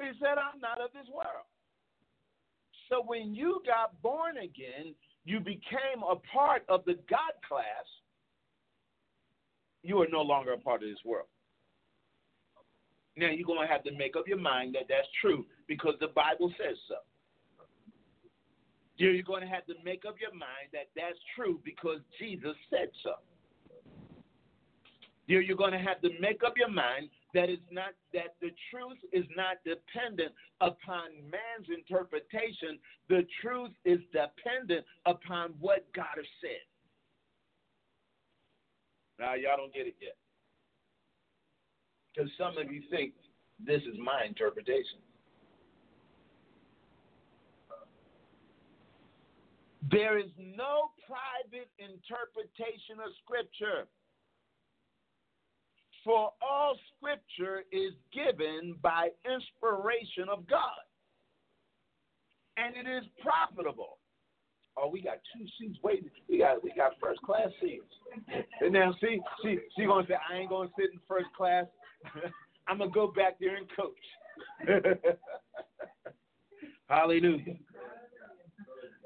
He 0.00 0.10
said, 0.18 0.38
I'm 0.38 0.60
not 0.60 0.80
of 0.80 0.90
this 0.92 1.06
world. 1.12 1.46
So 2.88 3.04
when 3.06 3.34
you 3.34 3.62
got 3.66 4.00
born 4.02 4.38
again, 4.38 4.94
you 5.24 5.38
became 5.38 6.02
a 6.10 6.16
part 6.34 6.64
of 6.68 6.84
the 6.86 6.94
God 7.08 7.36
class. 7.46 7.86
You 9.82 10.00
are 10.02 10.08
no 10.10 10.22
longer 10.22 10.52
a 10.52 10.58
part 10.58 10.82
of 10.82 10.88
this 10.88 10.98
world. 11.04 11.28
Now 13.16 13.30
you're 13.30 13.46
going 13.46 13.66
to 13.66 13.72
have 13.72 13.84
to 13.84 13.92
make 13.92 14.16
up 14.16 14.26
your 14.26 14.38
mind 14.38 14.74
that 14.74 14.84
that's 14.88 15.08
true 15.20 15.44
because 15.68 15.94
the 16.00 16.08
Bible 16.08 16.52
says 16.58 16.76
so. 16.88 16.96
You're 19.00 19.22
going 19.22 19.40
to 19.40 19.48
have 19.48 19.64
to 19.64 19.72
make 19.82 20.04
up 20.06 20.16
your 20.20 20.32
mind 20.32 20.68
that 20.74 20.92
that's 20.94 21.16
true 21.34 21.58
because 21.64 22.00
Jesus 22.20 22.52
said 22.68 22.90
so. 23.02 23.14
You're 25.26 25.56
going 25.56 25.72
to 25.72 25.78
have 25.78 26.02
to 26.02 26.10
make 26.20 26.44
up 26.44 26.58
your 26.58 26.68
mind 26.68 27.08
that 27.32 27.48
it's 27.48 27.62
not 27.72 27.96
that 28.12 28.34
the 28.42 28.50
truth 28.68 28.98
is 29.14 29.24
not 29.34 29.56
dependent 29.64 30.32
upon 30.60 31.16
man's 31.32 31.72
interpretation. 31.72 32.76
The 33.08 33.24
truth 33.40 33.70
is 33.86 34.00
dependent 34.12 34.84
upon 35.06 35.54
what 35.60 35.86
God 35.94 36.12
has 36.16 36.28
said. 36.42 36.60
Now 39.18 39.32
y'all 39.32 39.56
don't 39.56 39.72
get 39.72 39.86
it 39.86 39.96
yet. 40.02 40.16
Because 42.12 42.30
some 42.36 42.58
of 42.58 42.70
you 42.70 42.82
think 42.90 43.14
this 43.64 43.80
is 43.82 43.96
my 43.96 44.26
interpretation. 44.26 45.00
There 49.88 50.18
is 50.18 50.30
no 50.36 50.90
private 51.06 51.70
interpretation 51.78 53.00
of 53.00 53.12
Scripture. 53.24 53.88
For 56.04 56.32
all 56.42 56.76
Scripture 56.96 57.64
is 57.72 57.92
given 58.12 58.74
by 58.82 59.08
inspiration 59.24 60.28
of 60.30 60.46
God, 60.48 60.84
and 62.56 62.76
it 62.76 62.88
is 62.88 63.04
profitable. 63.22 63.98
Oh, 64.76 64.88
we 64.88 65.02
got 65.02 65.18
two 65.34 65.44
seats 65.58 65.78
waiting. 65.82 66.10
We 66.28 66.38
got 66.38 66.62
we 66.62 66.72
got 66.76 66.92
first 67.02 67.20
class 67.22 67.48
seats. 67.60 67.84
And 68.60 68.72
now 68.72 68.94
see, 69.00 69.20
she 69.42 69.58
she 69.76 69.84
gonna 69.86 70.06
say 70.06 70.14
I 70.30 70.38
ain't 70.38 70.50
gonna 70.50 70.70
sit 70.78 70.90
in 70.92 71.00
first 71.08 71.26
class. 71.36 71.66
I'm 72.68 72.78
gonna 72.78 72.90
go 72.90 73.08
back 73.08 73.38
there 73.40 73.56
and 73.56 73.66
coach. 73.76 73.96
Hallelujah. 76.88 77.56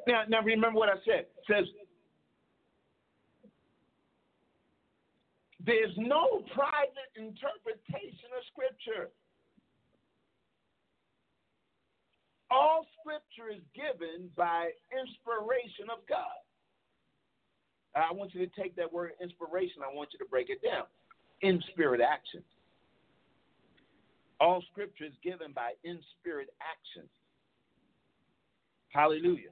Now, 0.07 0.23
now 0.29 0.43
remember 0.43 0.79
what 0.79 0.89
I 0.89 0.97
said. 1.05 1.27
It 1.37 1.45
says 1.49 1.65
there's 5.65 5.95
no 5.97 6.43
private 6.53 7.11
interpretation 7.17 8.29
of 8.37 8.45
Scripture. 8.53 9.09
All 12.51 12.87
Scripture 13.01 13.51
is 13.51 13.63
given 13.75 14.29
by 14.37 14.71
inspiration 14.93 15.89
of 15.91 16.07
God. 16.07 16.37
I 17.97 18.13
want 18.13 18.35
you 18.35 18.45
to 18.45 18.61
take 18.61 18.77
that 18.77 18.93
word 18.93 19.13
inspiration. 19.23 19.81
I 19.83 19.95
want 19.95 20.11
you 20.13 20.19
to 20.19 20.29
break 20.29 20.51
it 20.51 20.61
down. 20.63 20.85
In 21.41 21.63
spirit 21.73 22.01
action. 22.01 22.43
All 24.41 24.63
Scripture 24.71 25.05
is 25.05 25.17
given 25.23 25.53
by 25.55 25.73
in 25.85 25.99
spirit 26.21 26.49
action. 26.61 27.09
Hallelujah. 28.89 29.51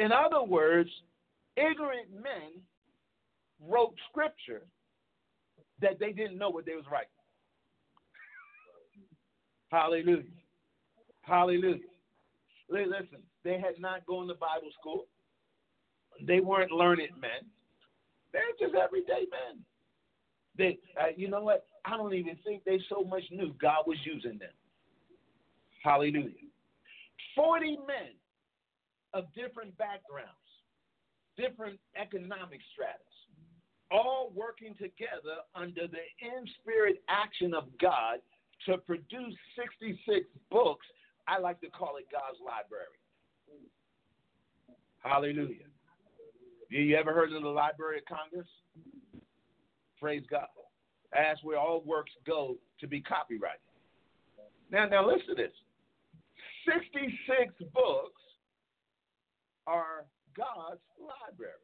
In 0.00 0.12
other 0.12 0.42
words, 0.42 0.88
ignorant 1.58 2.08
men 2.10 2.62
wrote 3.68 3.94
scripture 4.08 4.62
that 5.82 5.98
they 6.00 6.12
didn't 6.12 6.38
know 6.38 6.48
what 6.48 6.64
they 6.64 6.74
was 6.74 6.86
writing. 6.90 7.08
Hallelujah. 9.70 10.24
Hallelujah. 11.20 11.78
Listen, 12.70 13.22
they 13.44 13.60
had 13.60 13.78
not 13.78 14.06
gone 14.06 14.26
to 14.28 14.34
Bible 14.34 14.70
school. 14.80 15.04
They 16.26 16.40
weren't 16.40 16.72
learned 16.72 17.02
men. 17.20 17.44
They're 18.32 18.42
just 18.58 18.74
everyday 18.74 19.26
men. 19.30 19.62
They, 20.56 20.78
uh, 20.98 21.08
you 21.14 21.28
know 21.28 21.42
what? 21.42 21.66
I 21.84 21.98
don't 21.98 22.14
even 22.14 22.38
think 22.42 22.64
they 22.64 22.80
so 22.88 23.04
much 23.04 23.22
knew 23.30 23.54
God 23.60 23.84
was 23.86 23.98
using 24.04 24.38
them. 24.38 24.50
Hallelujah. 25.82 26.30
Forty 27.36 27.76
men 27.86 28.14
of 29.14 29.24
different 29.34 29.76
backgrounds, 29.78 30.48
different 31.36 31.78
economic 31.96 32.60
stratas, 32.72 33.00
all 33.90 34.32
working 34.34 34.74
together 34.74 35.42
under 35.54 35.86
the 35.88 36.04
in 36.20 36.46
spirit 36.60 37.02
action 37.08 37.54
of 37.54 37.64
God 37.80 38.20
to 38.66 38.78
produce 38.78 39.34
66 39.56 40.26
books. 40.50 40.86
I 41.26 41.38
like 41.38 41.60
to 41.60 41.70
call 41.70 41.96
it 41.96 42.06
God's 42.12 42.38
library. 42.44 42.98
Hallelujah. 45.02 45.66
You 46.68 46.96
ever 46.96 47.12
heard 47.12 47.32
of 47.32 47.42
the 47.42 47.48
Library 47.48 47.98
of 47.98 48.04
Congress? 48.04 48.48
Praise 49.98 50.22
God. 50.30 50.46
That's 51.12 51.42
where 51.42 51.58
all 51.58 51.82
works 51.84 52.12
go 52.26 52.56
to 52.80 52.86
be 52.86 53.00
copyrighted. 53.00 53.60
Now, 54.70 54.86
now 54.86 55.06
listen 55.06 55.28
to 55.28 55.34
this. 55.34 55.52
66 56.66 57.54
books 57.74 58.19
are 59.70 60.04
God's 60.36 60.82
library. 60.98 61.62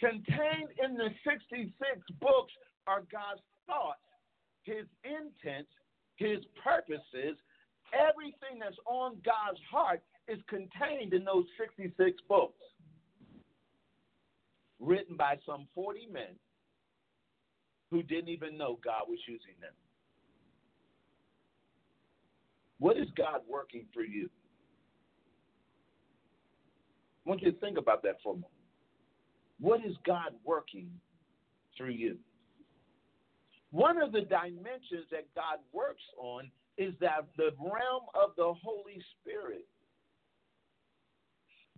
Contained 0.00 0.72
in 0.82 0.96
the 0.96 1.10
66 1.28 1.74
books 2.20 2.52
are 2.86 3.02
God's 3.12 3.44
thoughts, 3.66 4.00
His 4.62 4.86
intents, 5.04 5.70
His 6.16 6.38
purposes. 6.64 7.36
Everything 7.92 8.58
that's 8.60 8.78
on 8.86 9.16
God's 9.24 9.60
heart 9.70 10.00
is 10.28 10.38
contained 10.48 11.12
in 11.12 11.24
those 11.24 11.44
66 11.60 11.92
books, 12.28 12.62
written 14.80 15.16
by 15.16 15.36
some 15.44 15.66
40 15.74 16.08
men 16.12 16.36
who 17.90 18.02
didn't 18.02 18.28
even 18.28 18.56
know 18.56 18.78
God 18.84 19.02
was 19.08 19.18
using 19.26 19.56
them. 19.60 19.72
What 22.78 22.96
is 22.96 23.08
God 23.16 23.40
working 23.48 23.86
through 23.92 24.08
you? 24.08 24.28
I 27.28 27.30
want 27.30 27.42
you 27.42 27.52
to 27.52 27.58
think 27.58 27.76
about 27.76 28.02
that 28.04 28.16
for 28.22 28.32
a 28.32 28.36
moment. 28.36 28.52
What 29.60 29.84
is 29.84 29.92
God 30.06 30.32
working 30.46 30.88
through 31.76 31.90
you? 31.90 32.16
One 33.70 34.00
of 34.00 34.12
the 34.12 34.22
dimensions 34.22 35.04
that 35.10 35.26
God 35.34 35.58
works 35.74 36.02
on 36.18 36.50
is 36.78 36.94
that 37.02 37.26
the 37.36 37.50
realm 37.60 38.04
of 38.14 38.30
the 38.38 38.54
Holy 38.64 39.02
Spirit. 39.20 39.66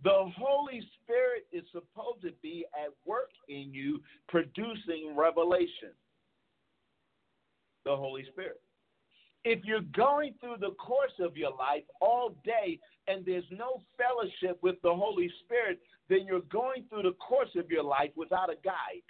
The 0.05 0.31
Holy 0.37 0.81
Spirit 1.03 1.47
is 1.51 1.63
supposed 1.73 2.21
to 2.21 2.31
be 2.41 2.65
at 2.73 2.93
work 3.05 3.31
in 3.49 3.73
you, 3.73 3.99
producing 4.29 5.13
revelation. 5.17 5.91
The 7.83 7.93
Holy 7.93 8.23
Spirit. 8.31 8.61
If 9.43 9.65
you're 9.65 9.81
going 9.81 10.35
through 10.39 10.57
the 10.61 10.75
course 10.75 11.19
of 11.19 11.35
your 11.35 11.51
life 11.51 11.83
all 11.99 12.35
day 12.45 12.79
and 13.07 13.25
there's 13.25 13.45
no 13.51 13.81
fellowship 13.97 14.59
with 14.61 14.75
the 14.83 14.93
Holy 14.93 15.29
Spirit, 15.43 15.79
then 16.09 16.25
you're 16.27 16.41
going 16.51 16.85
through 16.89 17.03
the 17.03 17.13
course 17.13 17.49
of 17.55 17.69
your 17.69 17.83
life 17.83 18.11
without 18.15 18.49
a 18.49 18.55
guide. 18.63 19.07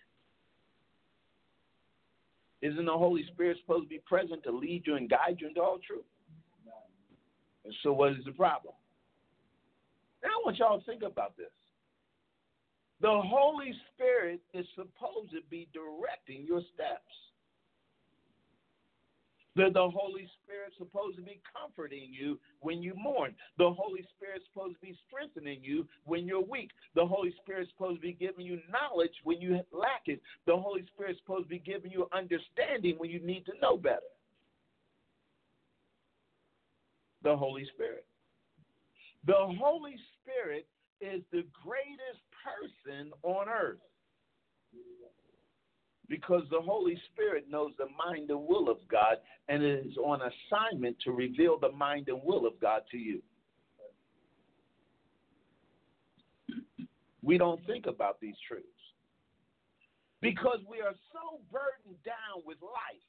Isn't 2.62 2.86
the 2.86 2.91
Holy 2.91 3.25
Spirit 3.34 3.58
supposed 3.62 3.86
to 3.86 3.89
be 3.89 4.01
present 4.06 4.43
to 4.43 4.51
lead 4.51 4.84
you 4.86 4.95
and 4.95 5.10
guide 5.10 5.38
you 5.39 5.47
into 5.47 5.62
all 5.62 5.80
truth? 5.86 6.06
And 7.65 7.73
so, 7.84 7.91
what 7.91 8.12
is 8.12 8.23
the 8.25 8.32
problem? 8.32 8.73
Now, 10.23 10.30
I 10.30 10.41
want 10.45 10.58
y'all 10.58 10.80
to 10.80 10.86
think 10.86 11.04
about 11.04 11.38
this. 11.38 11.51
The 13.01 13.21
Holy 13.25 13.73
Spirit 13.93 14.41
is 14.54 14.65
supposed 14.75 15.32
to 15.32 15.41
be 15.49 15.67
directing 15.73 16.45
your 16.45 16.62
steps. 16.73 17.13
The, 19.55 19.69
the 19.73 19.89
Holy 19.89 20.29
Spirit's 20.41 20.77
supposed 20.77 21.17
to 21.17 21.21
be 21.21 21.41
comforting 21.51 22.07
you 22.09 22.39
when 22.61 22.81
you 22.81 22.93
mourn. 22.95 23.35
The 23.57 23.69
Holy 23.69 24.05
Spirit's 24.15 24.45
supposed 24.51 24.75
to 24.75 24.81
be 24.81 24.97
strengthening 25.07 25.59
you 25.61 25.87
when 26.05 26.25
you're 26.25 26.43
weak. 26.43 26.71
The 26.95 27.05
Holy 27.05 27.33
Spirit's 27.43 27.69
supposed 27.71 27.97
to 27.97 28.01
be 28.01 28.13
giving 28.13 28.45
you 28.45 28.59
knowledge 28.71 29.11
when 29.23 29.41
you 29.41 29.59
lack 29.73 30.03
it. 30.05 30.21
The 30.45 30.55
Holy 30.55 30.85
Spirit's 30.93 31.19
supposed 31.19 31.45
to 31.45 31.49
be 31.49 31.59
giving 31.59 31.91
you 31.91 32.07
understanding 32.13 32.95
when 32.97 33.09
you 33.09 33.19
need 33.19 33.45
to 33.45 33.53
know 33.61 33.75
better. 33.75 33.99
The 37.23 37.35
Holy 37.35 37.67
Spirit. 37.75 38.05
The 39.27 39.35
Holy 39.59 39.95
Spirit 40.23 40.65
is 41.01 41.21
the 41.31 41.43
greatest 41.61 42.23
person 42.41 43.11
on 43.23 43.49
earth 43.49 43.79
because 46.12 46.43
the 46.52 46.60
Holy 46.60 47.02
Spirit 47.13 47.45
knows 47.50 47.71
the 47.78 47.86
mind 47.97 48.30
and 48.30 48.45
will 48.45 48.69
of 48.69 48.80
God 48.91 49.15
and 49.47 49.63
is 49.63 49.95
on 49.95 50.19
assignment 50.21 50.97
to 51.06 51.12
reveal 51.12 51.58
the 51.58 51.71
mind 51.71 52.10
and 52.10 52.19
will 52.26 52.45
of 52.45 52.60
God 52.60 52.82
to 52.91 52.97
you. 52.97 53.21
We 57.24 57.38
don't 57.38 57.65
think 57.65 57.86
about 57.86 58.19
these 58.19 58.36
truths 58.45 58.67
because 60.21 60.60
we 60.69 60.82
are 60.82 60.95
so 61.13 61.39
burdened 61.50 62.04
down 62.04 62.43
with 62.45 62.58
life 62.62 63.08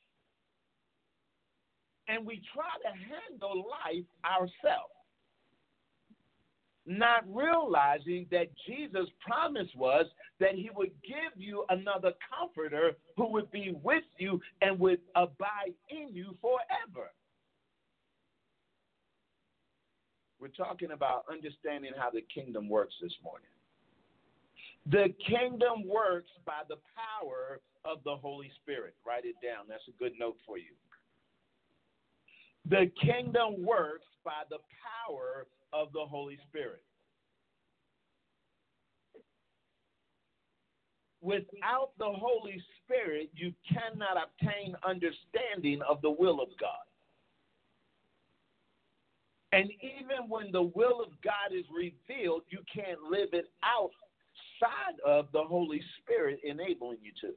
and 2.07 2.25
we 2.25 2.41
try 2.55 2.71
to 2.85 2.93
handle 2.99 3.67
life 3.85 4.07
ourselves 4.25 4.95
not 6.87 7.25
realizing 7.33 8.27
that 8.31 8.49
Jesus' 8.67 9.09
promise 9.21 9.69
was 9.77 10.07
that 10.41 10.55
he 10.55 10.71
would 10.77 10.91
give 11.03 11.33
you 11.37 11.65
another 11.69 12.13
comforter 12.29 12.93
who 13.17 13.31
would 13.31 13.51
be 13.51 13.77
with 13.83 14.05
you 14.19 14.41
and 14.61 14.79
would 14.79 15.01
abide 15.15 15.75
in 15.91 16.09
you 16.13 16.37
forever. 16.41 17.11
We're 20.41 20.49
talking 20.49 20.91
about 20.91 21.25
understanding 21.31 21.93
how 21.97 22.11
the 22.11 22.23
kingdom 22.35 22.69
works 22.69 22.95
this 23.01 23.13
morning. 23.23 23.47
The 24.91 25.15
kingdom 25.29 25.87
works 25.87 26.31
by 26.45 26.63
the 26.69 26.79
power 26.99 27.61
of 27.85 27.99
the 28.05 28.17
Holy 28.17 28.51
Spirit. 28.61 28.95
Write 29.07 29.25
it 29.25 29.37
down. 29.41 29.67
That's 29.69 29.87
a 29.87 29.97
good 30.03 30.15
note 30.19 30.37
for 30.45 30.59
you. 30.59 30.75
The 32.69 32.91
kingdom 33.01 33.65
works 33.65 34.07
by 34.25 34.43
the 34.51 34.59
power 34.83 35.47
of 35.73 35.93
the 35.93 36.05
Holy 36.05 36.39
Spirit. 36.49 36.83
Without 41.21 41.91
the 41.99 42.11
Holy 42.11 42.61
Spirit, 42.83 43.31
you 43.35 43.53
cannot 43.69 44.17
obtain 44.17 44.75
understanding 44.87 45.81
of 45.89 46.03
the 46.03 46.11
will 46.11 46.41
of 46.41 46.49
God. 46.59 46.83
And 49.53 49.71
even 49.81 50.29
when 50.29 50.51
the 50.51 50.63
will 50.63 51.01
of 51.03 51.11
God 51.23 51.55
is 51.57 51.65
revealed, 51.71 52.43
you 52.49 52.59
can't 52.75 53.03
live 53.09 53.29
it 53.33 53.51
outside 53.63 54.99
of 55.07 55.29
the 55.33 55.43
Holy 55.43 55.81
Spirit 56.01 56.41
enabling 56.43 56.99
you 57.03 57.13
to. 57.21 57.35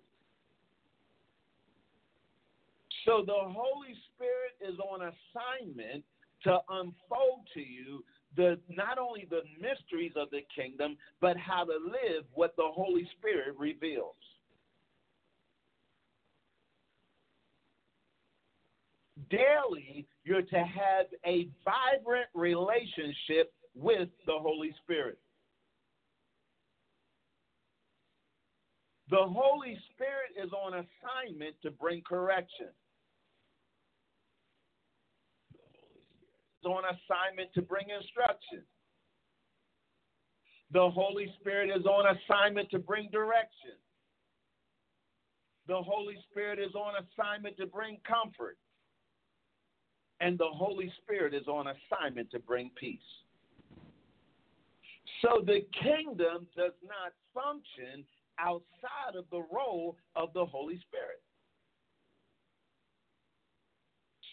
So 3.05 3.23
the 3.25 3.33
Holy 3.33 3.93
Spirit 4.15 4.55
is 4.67 4.79
on 4.79 5.01
assignment 5.01 6.03
to 6.43 6.59
unfold 6.69 7.45
to 7.53 7.59
you 7.59 8.03
the 8.35 8.59
not 8.69 8.97
only 8.97 9.27
the 9.29 9.41
mysteries 9.59 10.13
of 10.15 10.29
the 10.29 10.41
kingdom, 10.55 10.97
but 11.21 11.37
how 11.37 11.63
to 11.63 11.73
live 11.73 12.23
what 12.33 12.55
the 12.55 12.67
Holy 12.67 13.07
Spirit 13.17 13.55
reveals. 13.57 14.15
Daily, 19.29 20.05
you're 20.23 20.41
to 20.41 20.57
have 20.59 21.07
a 21.25 21.47
vibrant 21.63 22.27
relationship 22.33 23.53
with 23.73 24.09
the 24.25 24.37
Holy 24.37 24.73
Spirit. 24.83 25.17
The 29.09 29.17
Holy 29.17 29.77
Spirit 29.93 30.33
is 30.43 30.51
on 30.51 30.73
assignment 30.73 31.55
to 31.61 31.71
bring 31.71 32.01
correction. 32.01 32.67
On 36.65 36.84
assignment 36.86 37.54
to 37.54 37.62
bring 37.62 37.88
instruction. 37.89 38.63
The 40.71 40.89
Holy 40.89 41.34
Spirit 41.39 41.69
is 41.69 41.86
on 41.86 42.15
assignment 42.17 42.69
to 42.71 42.80
bring 42.80 43.10
direction. 43.12 43.78
The 45.67 45.82
Holy 45.82 46.17
Spirit 46.30 46.60
is 46.60 46.75
on 46.75 46.93
assignment 46.95 47.58
to 47.58 47.65
bring 47.65 47.97
comfort. 48.08 48.58
And 50.19 50.38
the 50.38 50.49
Holy 50.49 50.91
Spirit 51.01 51.34
is 51.34 51.47
on 51.47 51.67
assignment 51.67 52.32
to 52.32 52.39
bring 52.39 52.71
peace. 52.75 52.99
So 55.21 55.43
the 55.45 55.62
kingdom 55.84 56.47
does 56.56 56.73
not 56.84 57.13
function 57.34 58.04
outside 58.39 59.15
of 59.17 59.25
the 59.32 59.43
role 59.51 59.97
of 60.15 60.34
the 60.34 60.45
Holy 60.45 60.80
Spirit. 60.88 61.21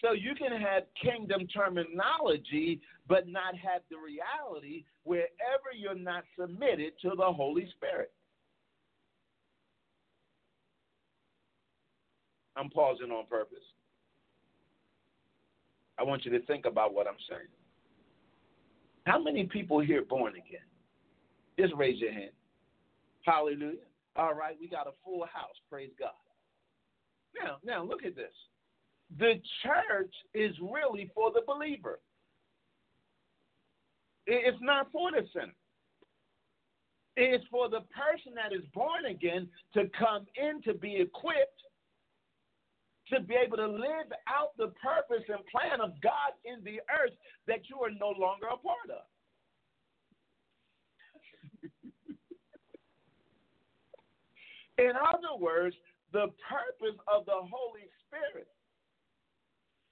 So 0.02 0.12
you 0.12 0.34
can 0.34 0.50
have 0.60 0.82
kingdom 1.00 1.46
terminology, 1.46 2.80
but 3.08 3.28
not 3.28 3.56
have 3.56 3.82
the 3.88 3.96
reality 3.96 4.84
wherever 5.04 5.70
you're 5.76 5.94
not 5.94 6.24
submitted 6.38 6.94
to 7.02 7.10
the 7.16 7.32
Holy 7.32 7.68
Spirit. 7.76 8.12
I'm 12.56 12.68
pausing 12.68 13.10
on 13.10 13.26
purpose. 13.26 13.58
I 15.98 16.02
want 16.02 16.24
you 16.24 16.32
to 16.32 16.44
think 16.46 16.66
about 16.66 16.92
what 16.92 17.06
I'm 17.06 17.14
saying. 17.28 17.48
How 19.06 19.22
many 19.22 19.44
people 19.44 19.80
here 19.80 20.04
born 20.04 20.32
again? 20.32 20.66
Just 21.58 21.74
raise 21.76 22.00
your 22.00 22.12
hand. 22.12 22.30
Hallelujah. 23.24 23.78
All 24.16 24.34
right, 24.34 24.56
we 24.60 24.68
got 24.68 24.86
a 24.86 24.92
full 25.04 25.24
house. 25.32 25.54
Praise 25.70 25.90
God. 25.98 26.10
Now, 27.40 27.56
now 27.64 27.84
look 27.84 28.04
at 28.04 28.16
this. 28.16 28.32
The 29.18 29.40
church 29.62 30.14
is 30.35 30.55
really 30.61 31.11
for 31.14 31.31
the 31.33 31.42
believer. 31.46 32.01
It's 34.27 34.59
not 34.61 34.90
for 34.92 35.11
the 35.11 35.27
sinner. 35.33 35.55
It's 37.16 37.44
for 37.51 37.68
the 37.68 37.81
person 37.92 38.35
that 38.37 38.57
is 38.57 38.64
born 38.72 39.07
again 39.07 39.48
to 39.75 39.90
come 39.98 40.27
in 40.37 40.62
to 40.62 40.75
be 40.75 40.96
equipped 40.96 41.62
to 43.12 43.20
be 43.20 43.35
able 43.35 43.59
to 43.59 43.66
live 43.66 44.11
out 44.27 44.57
the 44.57 44.72
purpose 44.81 45.22
and 45.29 45.44
plan 45.46 45.81
of 45.81 46.01
God 46.01 46.33
in 46.44 46.64
the 46.64 46.81
earth 46.88 47.12
that 47.46 47.68
you 47.68 47.79
are 47.81 47.90
no 47.90 48.14
longer 48.18 48.46
a 48.46 48.57
part 48.57 48.88
of. 48.88 49.05
in 54.79 54.92
other 54.96 55.37
words, 55.38 55.77
the 56.12 56.33
purpose 56.48 56.96
of 57.12 57.27
the 57.27 57.33
Holy 57.33 57.90
Spirit 58.07 58.48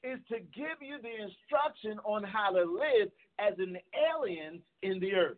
is 0.02 0.18
to 0.28 0.38
give 0.38 0.80
you 0.80 0.96
the 1.02 1.22
instruction 1.22 1.98
on 2.04 2.24
how 2.24 2.50
to 2.50 2.62
live 2.62 3.10
as 3.38 3.58
an 3.58 3.76
alien 4.12 4.60
in 4.82 5.00
the 5.00 5.12
earth. 5.12 5.36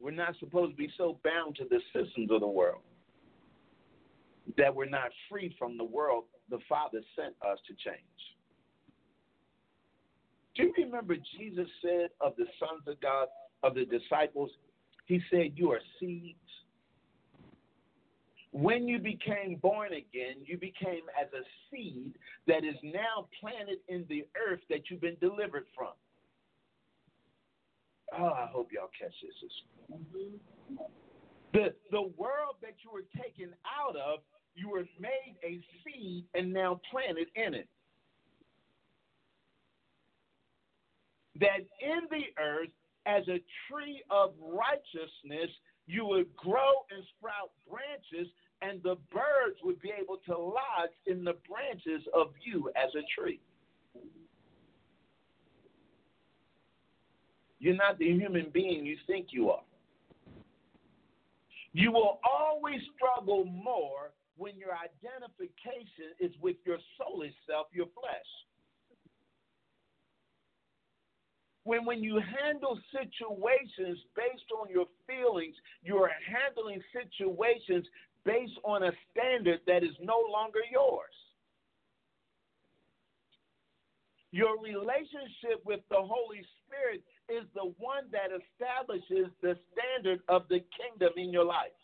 We're 0.00 0.10
not 0.12 0.34
supposed 0.40 0.72
to 0.72 0.76
be 0.76 0.90
so 0.96 1.18
bound 1.22 1.56
to 1.56 1.64
the 1.68 1.80
systems 1.92 2.30
of 2.30 2.40
the 2.40 2.48
world 2.48 2.80
that 4.56 4.74
we're 4.74 4.88
not 4.88 5.10
free 5.28 5.54
from 5.58 5.76
the 5.76 5.84
world 5.84 6.24
the 6.48 6.58
Father 6.68 7.00
sent 7.14 7.34
us 7.42 7.58
to 7.66 7.74
change. 7.74 7.98
Do 10.56 10.64
you 10.64 10.84
remember 10.84 11.16
Jesus 11.38 11.68
said 11.82 12.08
of 12.20 12.34
the 12.36 12.46
sons 12.58 12.82
of 12.86 13.00
God, 13.00 13.28
of 13.62 13.74
the 13.74 13.84
disciples, 13.84 14.50
he 15.06 15.20
said, 15.30 15.52
You 15.54 15.70
are 15.70 15.80
seeds. 15.98 16.36
When 18.52 18.88
you 18.88 18.98
became 18.98 19.56
born 19.62 19.92
again, 19.92 20.36
you 20.44 20.58
became 20.58 21.02
as 21.20 21.28
a 21.32 21.44
seed 21.70 22.14
that 22.48 22.64
is 22.64 22.74
now 22.82 23.28
planted 23.40 23.78
in 23.88 24.04
the 24.08 24.26
earth 24.48 24.60
that 24.68 24.90
you've 24.90 25.00
been 25.00 25.16
delivered 25.20 25.66
from. 25.76 25.92
Oh, 28.18 28.24
I 28.24 28.48
hope 28.52 28.70
y'all 28.72 28.90
catch 28.98 29.14
this. 29.22 29.98
The, 31.52 31.74
the 31.92 32.02
world 32.16 32.56
that 32.62 32.74
you 32.82 32.90
were 32.92 33.04
taken 33.22 33.50
out 33.64 33.94
of, 33.96 34.20
you 34.56 34.68
were 34.68 34.84
made 34.98 35.36
a 35.44 35.60
seed 35.84 36.24
and 36.34 36.52
now 36.52 36.80
planted 36.90 37.28
in 37.36 37.54
it. 37.54 37.68
That 41.38 41.60
in 41.80 42.00
the 42.10 42.42
earth, 42.42 42.68
as 43.06 43.22
a 43.28 43.40
tree 43.68 44.02
of 44.10 44.34
righteousness, 44.40 45.50
you 45.90 46.06
would 46.06 46.34
grow 46.36 46.86
and 46.90 47.04
sprout 47.18 47.50
branches, 47.68 48.32
and 48.62 48.82
the 48.82 48.96
birds 49.12 49.58
would 49.64 49.80
be 49.80 49.92
able 50.00 50.18
to 50.26 50.36
lodge 50.36 50.94
in 51.06 51.24
the 51.24 51.34
branches 51.48 52.06
of 52.14 52.28
you 52.44 52.70
as 52.76 52.90
a 52.94 53.02
tree. 53.20 53.40
You're 57.58 57.76
not 57.76 57.98
the 57.98 58.06
human 58.06 58.50
being 58.52 58.86
you 58.86 58.96
think 59.06 59.28
you 59.30 59.50
are. 59.50 59.62
You 61.72 61.92
will 61.92 62.18
always 62.24 62.80
struggle 62.96 63.44
more 63.44 64.12
when 64.36 64.56
your 64.56 64.70
identification 64.72 66.16
is 66.18 66.32
with 66.40 66.56
your 66.64 66.78
soulish 66.98 67.34
self, 67.46 67.66
your 67.72 67.86
flesh. 67.94 68.30
When, 71.70 71.84
when 71.84 72.02
you 72.02 72.18
handle 72.18 72.76
situations 72.90 73.96
based 74.16 74.50
on 74.60 74.68
your 74.74 74.86
feelings, 75.06 75.54
you 75.84 75.98
are 75.98 76.10
handling 76.26 76.82
situations 76.90 77.86
based 78.24 78.58
on 78.64 78.82
a 78.82 78.90
standard 79.12 79.60
that 79.68 79.84
is 79.84 79.94
no 80.02 80.18
longer 80.32 80.58
yours. 80.72 81.14
Your 84.32 84.60
relationship 84.60 85.62
with 85.64 85.78
the 85.90 86.02
Holy 86.02 86.42
Spirit 86.66 87.04
is 87.28 87.46
the 87.54 87.72
one 87.78 88.10
that 88.10 88.34
establishes 88.34 89.30
the 89.40 89.54
standard 89.70 90.22
of 90.28 90.48
the 90.48 90.64
kingdom 90.74 91.12
in 91.16 91.30
your 91.30 91.44
life. 91.44 91.78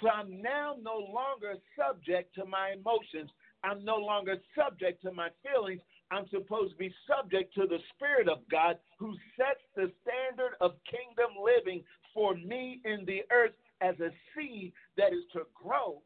So 0.00 0.08
I'm 0.08 0.42
now 0.42 0.74
no 0.82 0.98
longer 0.98 1.54
subject 1.78 2.34
to 2.34 2.44
my 2.44 2.74
emotions. 2.74 3.30
I'm 3.62 3.84
no 3.84 3.98
longer 3.98 4.38
subject 4.58 5.02
to 5.02 5.12
my 5.12 5.28
feelings. 5.46 5.80
I'm 6.12 6.28
supposed 6.28 6.72
to 6.72 6.76
be 6.76 6.92
subject 7.08 7.54
to 7.54 7.66
the 7.66 7.78
Spirit 7.96 8.28
of 8.28 8.38
God 8.50 8.76
who 8.98 9.14
sets 9.36 9.62
the 9.74 9.90
standard 10.02 10.56
of 10.60 10.72
kingdom 10.84 11.36
living 11.42 11.82
for 12.12 12.34
me 12.34 12.80
in 12.84 13.06
the 13.06 13.22
earth 13.32 13.52
as 13.80 13.98
a 14.00 14.10
seed 14.34 14.72
that 14.98 15.12
is 15.12 15.24
to 15.32 15.42
grow 15.54 16.02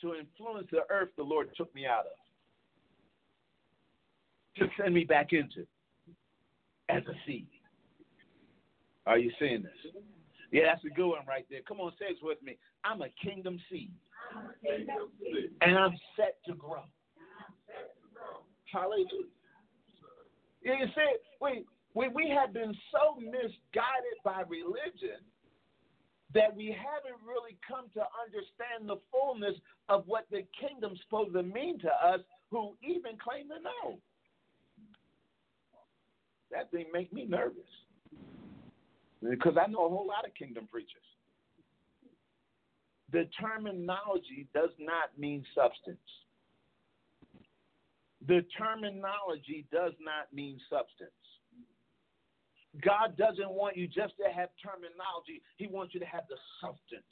to 0.00 0.14
influence 0.14 0.68
the 0.70 0.82
earth 0.90 1.10
the 1.16 1.22
Lord 1.22 1.48
took 1.56 1.74
me 1.74 1.86
out 1.86 2.04
of, 2.06 2.12
to 4.56 4.66
send 4.80 4.94
me 4.94 5.04
back 5.04 5.32
into 5.32 5.66
as 6.88 7.02
a 7.06 7.14
seed. 7.26 7.46
Are 9.06 9.18
you 9.18 9.30
seeing 9.38 9.62
this? 9.62 9.92
Yeah, 10.52 10.64
that's 10.66 10.84
a 10.84 10.90
good 10.90 11.08
one 11.08 11.26
right 11.26 11.46
there. 11.50 11.60
Come 11.66 11.80
on, 11.80 11.92
say 11.98 12.06
it 12.10 12.16
with 12.22 12.42
me. 12.42 12.56
I'm 12.84 13.02
a 13.02 13.08
kingdom 13.22 13.58
seed. 13.70 13.92
And 15.60 15.78
I'm 15.78 15.96
set 16.16 16.36
to 16.46 16.54
grow. 16.54 16.82
Hallelujah. 18.72 19.30
You 20.62 20.86
see, 20.94 21.16
we, 21.40 21.64
we, 21.94 22.08
we 22.08 22.30
have 22.30 22.52
been 22.52 22.74
so 22.90 23.20
misguided 23.20 24.18
by 24.24 24.42
religion 24.48 25.22
that 26.34 26.54
we 26.54 26.66
haven't 26.66 27.22
really 27.24 27.56
come 27.66 27.86
to 27.94 28.02
understand 28.26 28.88
the 28.88 28.96
fullness 29.12 29.54
of 29.88 30.04
what 30.06 30.26
the 30.30 30.42
kingdom's 30.58 30.98
supposed 31.04 31.32
to 31.34 31.42
mean 31.42 31.78
to 31.78 31.88
us 31.88 32.20
who 32.50 32.74
even 32.82 33.16
claim 33.16 33.48
to 33.48 33.62
know. 33.62 33.98
That 36.50 36.70
thing 36.70 36.86
make 36.92 37.12
me 37.12 37.24
nervous. 37.26 37.70
Because 39.28 39.54
I 39.60 39.66
know 39.70 39.86
a 39.86 39.88
whole 39.88 40.06
lot 40.06 40.26
of 40.26 40.34
kingdom 40.34 40.68
preachers. 40.70 41.02
The 43.12 43.28
terminology 43.40 44.46
does 44.52 44.70
not 44.78 45.16
mean 45.16 45.44
substance. 45.54 45.98
The 48.26 48.44
terminology 48.58 49.66
does 49.72 49.92
not 50.00 50.32
mean 50.32 50.58
substance. 50.68 51.10
God 52.82 53.16
doesn't 53.16 53.50
want 53.50 53.76
you 53.76 53.86
just 53.86 54.14
to 54.18 54.32
have 54.32 54.50
terminology. 54.60 55.42
He 55.56 55.66
wants 55.66 55.94
you 55.94 56.00
to 56.00 56.06
have 56.06 56.24
the 56.28 56.36
substance. 56.60 57.06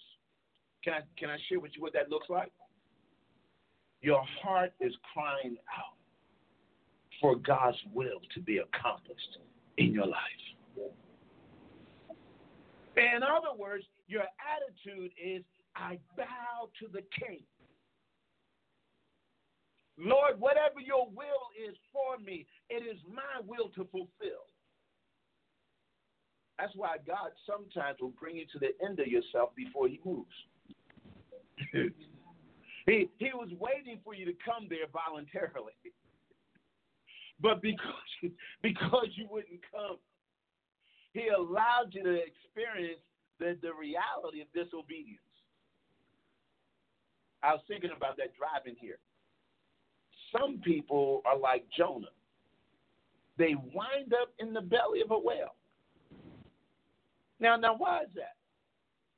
Can 0.82 0.92
I 0.94 1.00
can 1.18 1.30
I 1.30 1.38
share 1.48 1.60
with 1.60 1.72
you 1.74 1.82
what 1.82 1.92
that 1.94 2.10
looks 2.10 2.28
like? 2.28 2.52
Your 4.02 4.22
heart 4.42 4.72
is 4.80 4.92
crying 5.14 5.56
out 5.78 5.96
for 7.20 7.36
God's 7.36 7.78
will 7.94 8.20
to 8.34 8.40
be 8.40 8.58
accomplished 8.58 9.38
in 9.78 9.92
your 9.92 10.06
life. 10.06 10.44
In 12.96 13.22
other 13.22 13.56
words, 13.56 13.84
your 14.06 14.24
attitude 14.38 15.10
is 15.22 15.42
I 15.74 15.98
bow 16.16 16.68
to 16.80 16.88
the 16.92 17.02
king. 17.18 17.40
Lord, 19.96 20.40
whatever 20.40 20.80
your 20.80 21.06
will 21.08 21.54
is 21.54 21.76
for 21.92 22.18
me, 22.18 22.46
it 22.68 22.82
is 22.82 22.98
my 23.08 23.40
will 23.46 23.68
to 23.76 23.84
fulfill. 23.92 24.50
That's 26.58 26.74
why 26.74 26.96
God 27.06 27.30
sometimes 27.46 27.98
will 28.00 28.14
bring 28.18 28.36
you 28.36 28.46
to 28.52 28.58
the 28.58 28.70
end 28.84 29.00
of 29.00 29.06
yourself 29.06 29.50
before 29.56 29.88
He 29.88 30.00
moves. 30.04 30.34
he 32.86 33.08
He 33.18 33.30
was 33.34 33.50
waiting 33.58 33.98
for 34.04 34.14
you 34.14 34.24
to 34.26 34.34
come 34.44 34.66
there 34.68 34.86
voluntarily, 34.92 35.74
but 37.40 37.62
because 37.62 37.86
because 38.62 39.08
you 39.14 39.26
wouldn't 39.30 39.60
come, 39.70 39.98
He 41.12 41.28
allowed 41.28 41.90
you 41.92 42.02
to 42.02 42.18
experience 42.22 43.02
the 43.38 43.58
the 43.62 43.74
reality 43.74 44.42
of 44.42 44.48
disobedience. 44.54 45.20
I 47.42 47.52
was 47.52 47.62
thinking 47.68 47.90
about 47.94 48.16
that 48.16 48.32
driving 48.38 48.76
here. 48.80 48.98
Some 50.36 50.60
people 50.64 51.22
are 51.24 51.38
like 51.38 51.64
Jonah. 51.76 52.06
They 53.36 53.54
wind 53.54 54.12
up 54.20 54.30
in 54.38 54.52
the 54.52 54.60
belly 54.60 55.00
of 55.02 55.10
a 55.10 55.18
whale. 55.18 55.54
Now, 57.40 57.56
now, 57.56 57.74
why 57.76 58.02
is 58.02 58.08
that? 58.14 58.36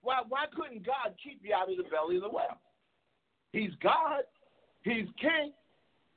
Why, 0.03 0.21
why 0.29 0.47
couldn't 0.55 0.87
God 0.87 1.15
keep 1.23 1.41
you 1.43 1.55
out 1.55 1.71
of 1.71 1.77
the 1.77 1.85
belly 1.85 2.17
of 2.17 2.23
the 2.23 2.29
whale? 2.29 2.61
He's 3.53 3.73
God. 3.83 4.23
He's 4.83 5.07
King. 5.21 5.53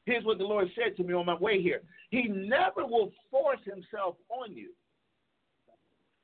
Here's 0.06 0.24
what 0.24 0.38
the 0.38 0.44
Lord 0.44 0.68
said 0.76 0.96
to 0.98 1.04
me 1.04 1.14
on 1.14 1.26
my 1.26 1.36
way 1.36 1.62
here. 1.62 1.82
He 2.10 2.24
never 2.24 2.86
will 2.86 3.12
force 3.30 3.60
himself 3.64 4.16
on 4.30 4.56
you, 4.56 4.70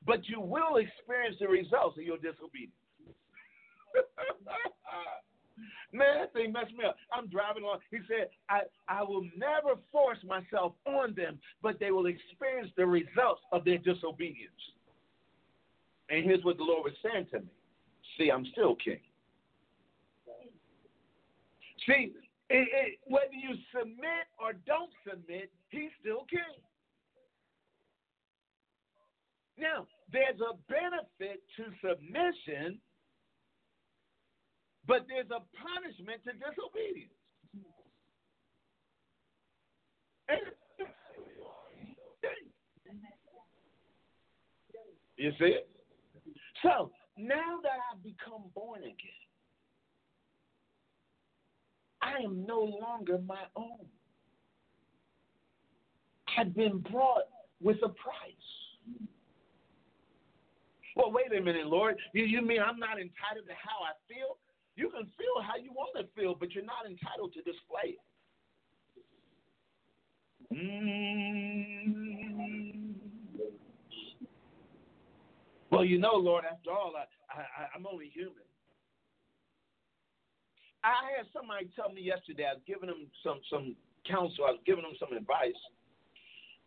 but 0.05 0.28
you 0.28 0.39
will 0.39 0.78
experience 0.78 1.38
the 1.39 1.47
results 1.47 1.97
of 1.97 2.03
your 2.03 2.17
disobedience. 2.17 2.73
Man, 5.92 6.20
that 6.20 6.34
thing 6.34 6.52
messed 6.52 6.74
me 6.74 6.84
up. 6.86 6.96
I'm 7.14 7.28
driving 7.28 7.64
along. 7.64 7.80
He 7.92 8.00
said, 8.08 8.30
I, 8.50 8.62
I 8.90 9.04
will 9.04 9.24
never 9.38 9.80
force 9.92 10.18
myself 10.28 10.74
on 10.86 11.14
them, 11.16 11.40
but 11.62 11.80
they 11.80 11.92
will 11.92 12.08
experience 12.08 12.72
the 12.76 12.86
results 12.86 13.42
of 13.52 13.64
their 13.66 13.78
disobedience. 13.78 14.52
And 16.10 16.24
here's 16.24 16.44
what 16.44 16.58
the 16.58 16.64
Lord 16.64 16.84
was 16.84 16.94
saying 17.04 17.28
to 17.32 17.40
me 17.40 17.48
See, 18.18 18.32
I'm 18.32 18.46
still 18.52 18.76
king. 18.76 19.00
See, 21.88 22.14
it, 22.50 22.68
it, 22.72 23.00
whether 23.06 23.34
you 23.34 23.56
submit 23.72 24.26
or 24.40 24.54
don't 24.66 24.92
submit, 25.08 25.52
he's 25.70 25.90
still 26.02 26.26
king. 26.30 26.40
Now, 29.58 29.88
there's 30.12 30.40
a 30.42 30.56
benefit 30.70 31.42
to 31.58 31.64
submission, 31.82 32.80
but 34.88 35.06
there's 35.08 35.30
a 35.32 35.42
punishment 35.58 36.22
to 36.26 36.34
disobedience. 36.34 37.12
You 45.18 45.32
see 45.40 45.46
it? 45.46 45.70
So 46.62 46.92
now 47.18 47.60
that 47.64 47.78
I've 47.92 48.04
become 48.04 48.44
born 48.54 48.82
again, 48.82 49.26
I 52.02 52.24
am 52.24 52.46
no 52.46 52.60
longer 52.60 53.20
my 53.26 53.44
own. 53.56 53.86
I've 56.38 56.54
been 56.54 56.80
brought 56.80 57.24
with 57.62 57.78
a 57.78 57.90
price. 57.90 58.34
Well, 60.96 61.12
wait 61.12 61.38
a 61.38 61.42
minute, 61.42 61.68
Lord. 61.68 61.96
You, 62.14 62.26
you 62.26 62.42
mean 62.42 62.62
I'm 62.62 62.80
not 62.80 63.00
entitled 63.00 63.48
to 63.48 63.54
how 63.54 63.84
I 63.84 63.94
feel? 64.08 64.38
You 64.76 64.89
can 64.89 65.07
feel 65.17 65.41
how 65.41 65.55
you 65.55 65.71
want 65.71 65.95
to 65.97 66.05
feel, 66.19 66.36
but 66.36 66.51
you're 66.51 66.65
not 66.65 66.86
entitled 66.86 67.34
to 67.34 67.41
display 67.41 67.95
it. 67.95 68.03
Mm. 70.53 71.05
Well, 75.71 75.84
you 75.84 75.97
know, 75.97 76.15
Lord, 76.15 76.45
after 76.45 76.71
all, 76.71 76.93
I, 76.95 77.05
I, 77.32 77.67
I'm 77.76 77.86
only 77.88 78.09
human. 78.13 78.45
I 80.84 81.17
had 81.17 81.26
somebody 81.34 81.67
tell 81.76 81.91
me 81.91 82.01
yesterday, 82.01 82.45
I 82.45 82.53
was 82.53 82.63
giving 82.67 82.88
them 82.88 83.07
some, 83.23 83.41
some 83.49 83.76
counsel, 84.07 84.45
I 84.45 84.51
was 84.51 84.61
giving 84.65 84.84
them 84.84 84.93
some 84.99 85.17
advice. 85.17 85.57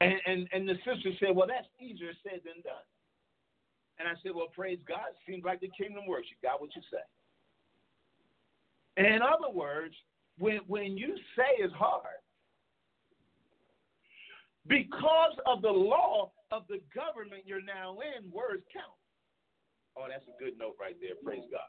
And, 0.00 0.14
and, 0.26 0.48
and 0.52 0.68
the 0.68 0.74
sister 0.82 1.10
said, 1.20 1.34
Well, 1.34 1.46
that's 1.46 1.68
easier 1.78 2.12
said 2.22 2.42
than 2.44 2.62
done. 2.62 2.86
And 3.98 4.06
I 4.06 4.14
said, 4.22 4.32
Well, 4.34 4.50
praise 4.50 4.78
God. 4.86 5.14
Seems 5.26 5.44
like 5.44 5.60
the 5.60 5.70
kingdom 5.70 6.06
works. 6.06 6.26
You 6.30 6.36
got 6.42 6.60
what 6.60 6.74
you 6.74 6.82
say. 6.90 7.02
In 8.98 9.20
other 9.22 9.50
words, 9.54 9.94
when, 10.38 10.58
when 10.66 10.96
you 10.96 11.14
say 11.36 11.44
it's 11.58 11.72
hard, 11.74 12.18
because 14.66 15.36
of 15.46 15.62
the 15.62 15.70
law 15.70 16.32
of 16.50 16.64
the 16.68 16.80
government 16.94 17.42
you're 17.46 17.62
now 17.62 17.96
in, 18.00 18.30
words 18.30 18.64
count. 18.72 18.86
Oh, 19.96 20.06
that's 20.08 20.24
a 20.28 20.42
good 20.42 20.58
note 20.58 20.76
right 20.80 20.96
there. 21.00 21.14
Praise 21.24 21.44
God. 21.50 21.60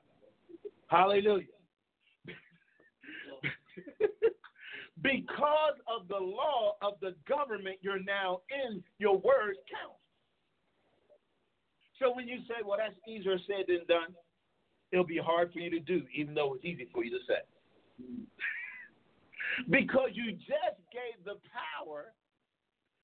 Hallelujah. 0.87 1.45
because 5.01 5.75
of 5.87 6.07
the 6.07 6.17
law 6.17 6.75
of 6.81 6.93
the 6.99 7.15
government 7.27 7.77
you're 7.81 8.03
now 8.03 8.41
in, 8.49 8.83
your 8.97 9.17
words 9.17 9.59
count. 9.69 9.93
So 11.99 12.15
when 12.15 12.27
you 12.27 12.39
say, 12.47 12.55
well, 12.65 12.79
that's 12.79 12.95
easier 13.07 13.37
said 13.45 13.65
than 13.67 13.85
done, 13.87 14.15
it'll 14.91 15.05
be 15.05 15.17
hard 15.17 15.51
for 15.53 15.59
you 15.59 15.69
to 15.69 15.79
do, 15.79 16.03
even 16.15 16.33
though 16.33 16.53
it's 16.55 16.65
easy 16.65 16.87
for 16.93 17.03
you 17.03 17.11
to 17.11 17.23
say. 17.27 17.41
because 19.69 20.09
you 20.13 20.31
just 20.33 20.79
gave 20.91 21.23
the 21.25 21.35
power 21.51 22.13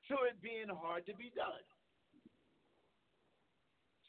to 0.07 0.15
it 0.29 0.41
being 0.41 0.69
hard 0.69 1.05
to 1.05 1.15
be 1.15 1.31
done. 1.35 1.63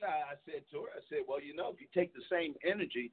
So 0.00 0.06
I 0.06 0.36
said 0.44 0.62
to 0.72 0.84
her, 0.84 0.90
I 0.92 1.00
said, 1.08 1.24
well, 1.26 1.40
you 1.40 1.56
know, 1.56 1.72
if 1.72 1.80
you 1.80 1.86
take 1.94 2.12
the 2.12 2.20
same 2.30 2.54
energy 2.64 3.12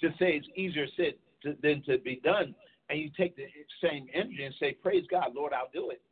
to 0.00 0.10
say 0.18 0.34
it's 0.34 0.48
easier 0.56 0.86
said 0.96 1.14
to, 1.42 1.56
than 1.62 1.82
to 1.86 1.98
be 1.98 2.20
done, 2.22 2.54
and 2.90 2.98
you 2.98 3.10
take 3.16 3.36
the 3.36 3.46
same 3.82 4.06
energy 4.14 4.44
and 4.44 4.54
say, 4.58 4.72
praise 4.72 5.04
God, 5.10 5.34
Lord, 5.34 5.52
I'll 5.52 5.70
do 5.72 5.90
it. 5.90 6.02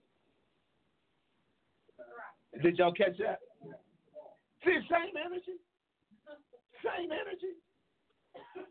Did 2.62 2.78
y'all 2.78 2.92
catch 2.92 3.18
that? 3.18 3.40
See, 4.64 4.78
same 4.88 5.14
energy. 5.18 5.58
Same 6.82 7.10
energy. 7.10 7.58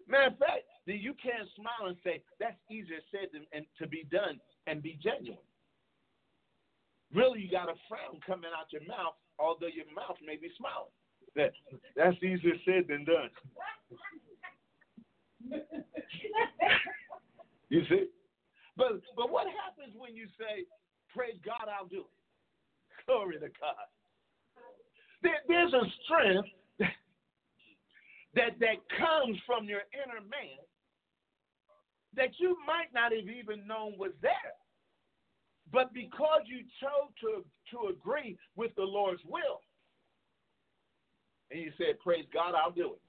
Matter 0.07 0.27
of 0.27 0.37
fact, 0.37 0.63
then 0.85 0.99
you 0.99 1.13
can't 1.21 1.47
smile 1.55 1.87
and 1.87 1.97
say, 2.03 2.21
that's 2.39 2.59
easier 2.69 2.99
said 3.11 3.29
than 3.33 3.45
and 3.51 3.65
to 3.79 3.87
be 3.87 4.05
done 4.11 4.39
and 4.67 4.81
be 4.81 4.99
genuine. 5.01 5.39
Really, 7.13 7.41
you 7.41 7.51
got 7.51 7.69
a 7.69 7.75
frown 7.87 8.19
coming 8.25 8.49
out 8.57 8.71
your 8.71 8.85
mouth, 8.87 9.15
although 9.37 9.67
your 9.71 9.85
mouth 9.95 10.17
may 10.25 10.35
be 10.35 10.49
smiling. 10.57 10.91
That, 11.35 11.53
that's 11.95 12.17
easier 12.23 12.57
said 12.65 12.85
than 12.89 13.05
done. 13.05 13.29
you 17.69 17.81
see? 17.89 18.05
But 18.77 19.01
but 19.15 19.31
what 19.31 19.47
happens 19.47 19.93
when 19.97 20.15
you 20.15 20.27
say, 20.37 20.65
Praise 21.13 21.37
God, 21.45 21.69
I'll 21.69 21.87
do 21.87 22.01
it? 22.01 23.05
Glory 23.05 23.35
to 23.39 23.49
God. 23.61 23.85
There, 25.21 25.41
there's 25.47 25.73
a 25.73 25.85
strength 26.03 26.49
that 28.35 28.59
that 28.59 28.77
comes 28.97 29.37
from 29.45 29.65
your 29.65 29.81
inner 29.93 30.21
man 30.21 30.59
that 32.15 32.29
you 32.37 32.57
might 32.65 32.93
not 32.93 33.11
have 33.11 33.27
even 33.27 33.65
known 33.67 33.97
was 33.97 34.11
there. 34.21 34.53
But 35.71 35.93
because 35.93 36.41
you 36.45 36.59
chose 36.79 37.09
to, 37.21 37.43
to 37.71 37.89
agree 37.89 38.37
with 38.55 38.75
the 38.75 38.83
Lord's 38.83 39.21
will, 39.25 39.61
and 41.49 41.59
you 41.59 41.71
said, 41.77 41.99
Praise 42.03 42.25
God, 42.33 42.53
I'll 42.55 42.71
do 42.71 42.93
it. 42.93 43.01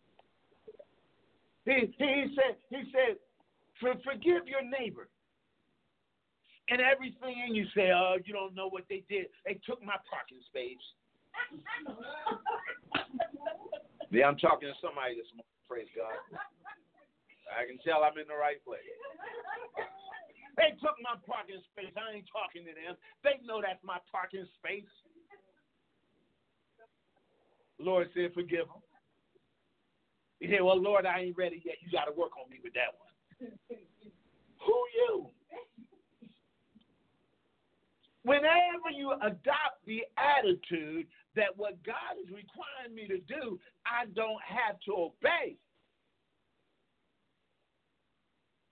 He, 1.65 2.05
he 2.05 2.37
said, 2.37 2.57
he 2.71 2.91
said, 2.93 3.17
For, 3.81 3.95
forgive 4.05 4.47
your 4.47 4.63
neighbor. 4.63 5.09
And 6.71 6.81
everything 6.81 7.45
in 7.47 7.55
you 7.55 7.67
say, 7.77 7.91
Oh, 7.95 8.17
you 8.25 8.33
don't 8.33 8.55
know 8.55 8.69
what 8.69 8.85
they 8.89 9.03
did. 9.09 9.27
They 9.45 9.61
took 9.67 9.83
my 9.83 9.97
parking 10.09 10.41
space. 10.49 10.81
yeah, 14.15 14.31
I'm 14.31 14.39
talking 14.39 14.71
to 14.71 14.79
somebody 14.79 15.19
this 15.19 15.29
morning, 15.35 15.59
praise 15.67 15.91
God. 15.99 16.15
I 17.51 17.67
can 17.67 17.79
tell 17.83 18.07
I'm 18.07 18.17
in 18.17 18.31
the 18.31 18.39
right 18.39 18.63
place. 18.65 18.87
They 20.57 20.71
took 20.79 20.95
my 21.03 21.19
parking 21.27 21.59
space. 21.75 21.91
I 21.99 22.15
ain't 22.15 22.31
talking 22.31 22.63
to 22.63 22.73
them. 22.73 22.95
They 23.27 23.43
know 23.43 23.59
that's 23.59 23.83
my 23.83 23.99
parking 24.07 24.47
space. 24.59 24.87
Lord 27.79 28.09
said, 28.15 28.31
forgive 28.35 28.71
them. 28.71 28.83
He 30.39 30.47
said, 30.47 30.63
well, 30.63 30.81
Lord, 30.81 31.07
I 31.07 31.21
ain't 31.27 31.37
ready 31.37 31.63
yet. 31.65 31.77
You 31.83 31.91
got 31.91 32.07
to 32.07 32.15
work 32.15 32.39
on 32.39 32.49
me 32.51 32.59
with 32.63 32.75
that 32.75 32.95
one. 32.95 33.51
Who 34.63 34.77
you? 34.95 35.27
Whenever 38.23 38.95
you 38.95 39.13
adopt 39.13 39.85
the 39.87 40.03
attitude 40.17 41.07
that 41.37 41.57
what 41.57 41.83
God 41.85 42.19
is 42.23 42.31
requiring 42.31 42.95
me 42.95 43.07
to 43.09 43.19
do, 43.19 43.59
I 43.87 44.07
don't 44.15 44.41
have 44.43 44.79
to 44.87 44.93
obey. 44.93 45.57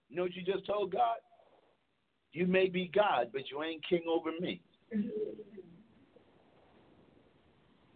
You 0.09 0.17
know 0.17 0.23
what 0.23 0.35
you 0.35 0.43
just 0.43 0.67
told 0.67 0.93
God? 0.93 1.17
You 2.33 2.47
may 2.47 2.69
be 2.69 2.91
God, 2.95 3.29
but 3.33 3.51
you 3.51 3.63
ain't 3.63 3.87
king 3.89 4.05
over 4.09 4.31
me. 4.41 4.61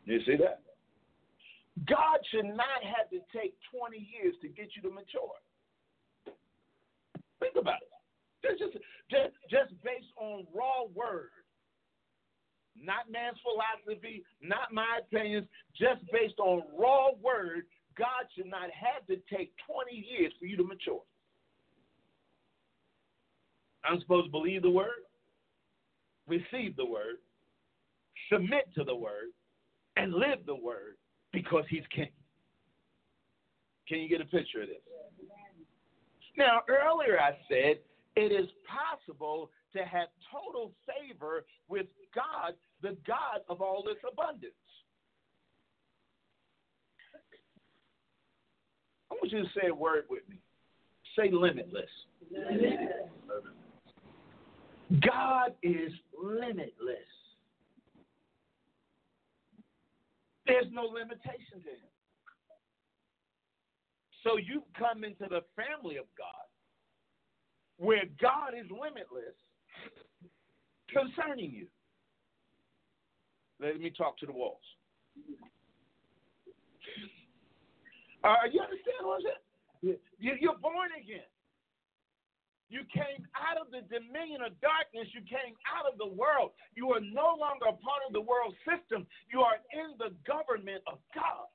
You 0.06 0.20
see 0.24 0.36
that? 0.36 0.62
God 1.84 2.18
should 2.30 2.46
not 2.46 2.80
have 2.80 3.10
to 3.10 3.18
take 3.36 3.54
20 3.74 3.98
years 3.98 4.34
to 4.40 4.48
get 4.48 4.68
you 4.76 4.82
to 4.82 4.90
mature. 4.94 5.34
Think 7.40 7.56
about 7.58 7.82
it. 7.82 7.90
Just, 8.40 8.72
just, 8.72 8.84
just, 9.10 9.34
just 9.50 9.82
based 9.82 10.08
on 10.16 10.46
raw 10.54 10.86
word, 10.94 11.30
not 12.82 13.10
man's 13.10 13.38
philosophy, 13.42 14.24
not 14.42 14.72
my 14.72 15.00
opinions, 15.00 15.46
just 15.76 16.00
based 16.12 16.38
on 16.38 16.62
raw 16.78 17.08
word, 17.22 17.64
God 17.96 18.28
should 18.34 18.46
not 18.46 18.70
have 18.70 19.06
to 19.06 19.16
take 19.34 19.52
20 19.66 19.94
years 19.94 20.32
for 20.38 20.46
you 20.46 20.56
to 20.56 20.64
mature. 20.64 21.02
I'm 23.84 24.00
supposed 24.00 24.26
to 24.26 24.30
believe 24.30 24.62
the 24.62 24.70
word, 24.70 25.06
receive 26.26 26.76
the 26.76 26.84
word, 26.84 27.16
submit 28.30 28.68
to 28.74 28.84
the 28.84 28.94
word, 28.94 29.30
and 29.96 30.12
live 30.12 30.44
the 30.44 30.54
word 30.54 30.96
because 31.32 31.64
he's 31.70 31.84
king. 31.94 32.10
Can 33.88 34.00
you 34.00 34.08
get 34.08 34.20
a 34.20 34.24
picture 34.24 34.62
of 34.62 34.68
this? 34.68 34.78
Now, 36.36 36.62
earlier 36.68 37.18
I 37.18 37.30
said 37.48 37.78
it 38.16 38.32
is 38.32 38.48
possible 38.66 39.50
to 39.74 39.84
have 39.84 40.08
total 40.30 40.72
favor 40.86 41.44
with 41.68 41.86
God, 42.14 42.54
the 42.82 42.96
God 43.06 43.40
of 43.48 43.60
all 43.60 43.82
this 43.82 43.96
abundance. 44.10 44.52
I 49.10 49.14
want 49.14 49.32
you 49.32 49.42
to 49.42 49.48
say 49.54 49.68
a 49.68 49.74
word 49.74 50.04
with 50.10 50.28
me. 50.28 50.36
Say 51.16 51.30
limitless. 51.32 51.90
limitless. 52.30 52.92
God 55.00 55.54
is 55.62 55.92
limitless. 56.22 56.72
There's 60.46 60.66
no 60.70 60.82
limitation 60.82 61.62
to 61.64 61.70
him. 61.70 61.90
So 64.22 64.36
you 64.36 64.62
come 64.78 65.04
into 65.04 65.26
the 65.28 65.42
family 65.56 65.96
of 65.96 66.04
God 66.16 66.46
where 67.78 68.04
God 68.20 68.54
is 68.58 68.66
limitless 68.70 69.36
concerning 70.88 71.52
you. 71.52 71.66
Let 73.60 73.80
me 73.80 73.90
talk 73.90 74.18
to 74.18 74.26
the 74.26 74.32
walls. 74.32 74.60
Uh, 78.24 78.34
you 78.52 78.60
understand 78.60 79.02
what 79.02 79.22
I'm 79.22 79.36
saying? 79.82 79.98
You're 80.18 80.58
born 80.58 80.90
again. 81.00 81.24
You 82.68 82.82
came 82.92 83.22
out 83.38 83.56
of 83.62 83.70
the 83.70 83.86
dominion 83.86 84.42
of 84.42 84.58
darkness. 84.60 85.06
You 85.14 85.22
came 85.22 85.54
out 85.70 85.86
of 85.86 85.98
the 85.98 86.10
world. 86.10 86.50
You 86.74 86.90
are 86.90 87.00
no 87.00 87.38
longer 87.38 87.70
a 87.70 87.78
part 87.78 88.02
of 88.06 88.12
the 88.12 88.20
world 88.20 88.54
system. 88.66 89.06
You 89.30 89.40
are 89.40 89.62
in 89.70 89.94
the 89.98 90.10
government 90.26 90.82
of 90.90 90.98
God. 91.14 91.46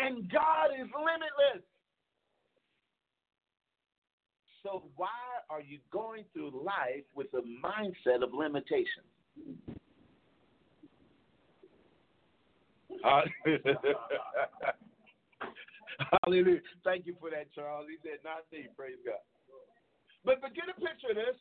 And 0.00 0.28
God 0.30 0.74
is 0.74 0.88
limitless. 0.90 1.62
So 4.62 4.90
why 4.96 5.08
are 5.48 5.60
you 5.60 5.78
going 5.92 6.24
through 6.32 6.50
life 6.64 7.06
with 7.14 7.28
a 7.34 7.42
mindset 7.64 8.22
of 8.22 8.34
limitation? 8.34 9.04
Uh, 12.89 12.89
Hallelujah. 16.24 16.60
Thank 16.84 17.06
you 17.06 17.14
for 17.20 17.30
that, 17.30 17.52
Charles. 17.54 17.86
He 17.88 17.96
said, 18.02 18.18
not 18.24 18.44
me. 18.52 18.68
Praise 18.76 18.98
God. 19.04 19.20
But, 20.24 20.40
but 20.40 20.54
get 20.54 20.64
a 20.68 20.74
picture 20.74 21.10
of 21.10 21.16
this. 21.16 21.36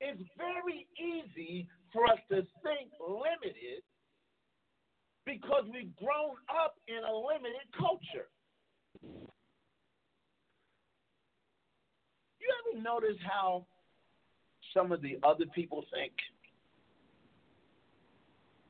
it's 0.00 0.20
very 0.36 0.86
easy 0.96 1.68
for 1.92 2.06
us 2.06 2.18
to 2.30 2.42
think 2.64 2.90
limited 3.00 3.82
because 5.26 5.64
we've 5.72 5.94
grown 5.96 6.36
up 6.48 6.74
in 6.88 7.04
a 7.04 7.12
limited 7.14 7.68
culture. 7.78 8.28
You 12.40 12.48
ever 12.72 12.82
notice 12.82 13.18
how 13.22 13.66
some 14.72 14.92
of 14.92 15.02
the 15.02 15.18
other 15.22 15.44
people 15.54 15.84
think? 15.92 16.12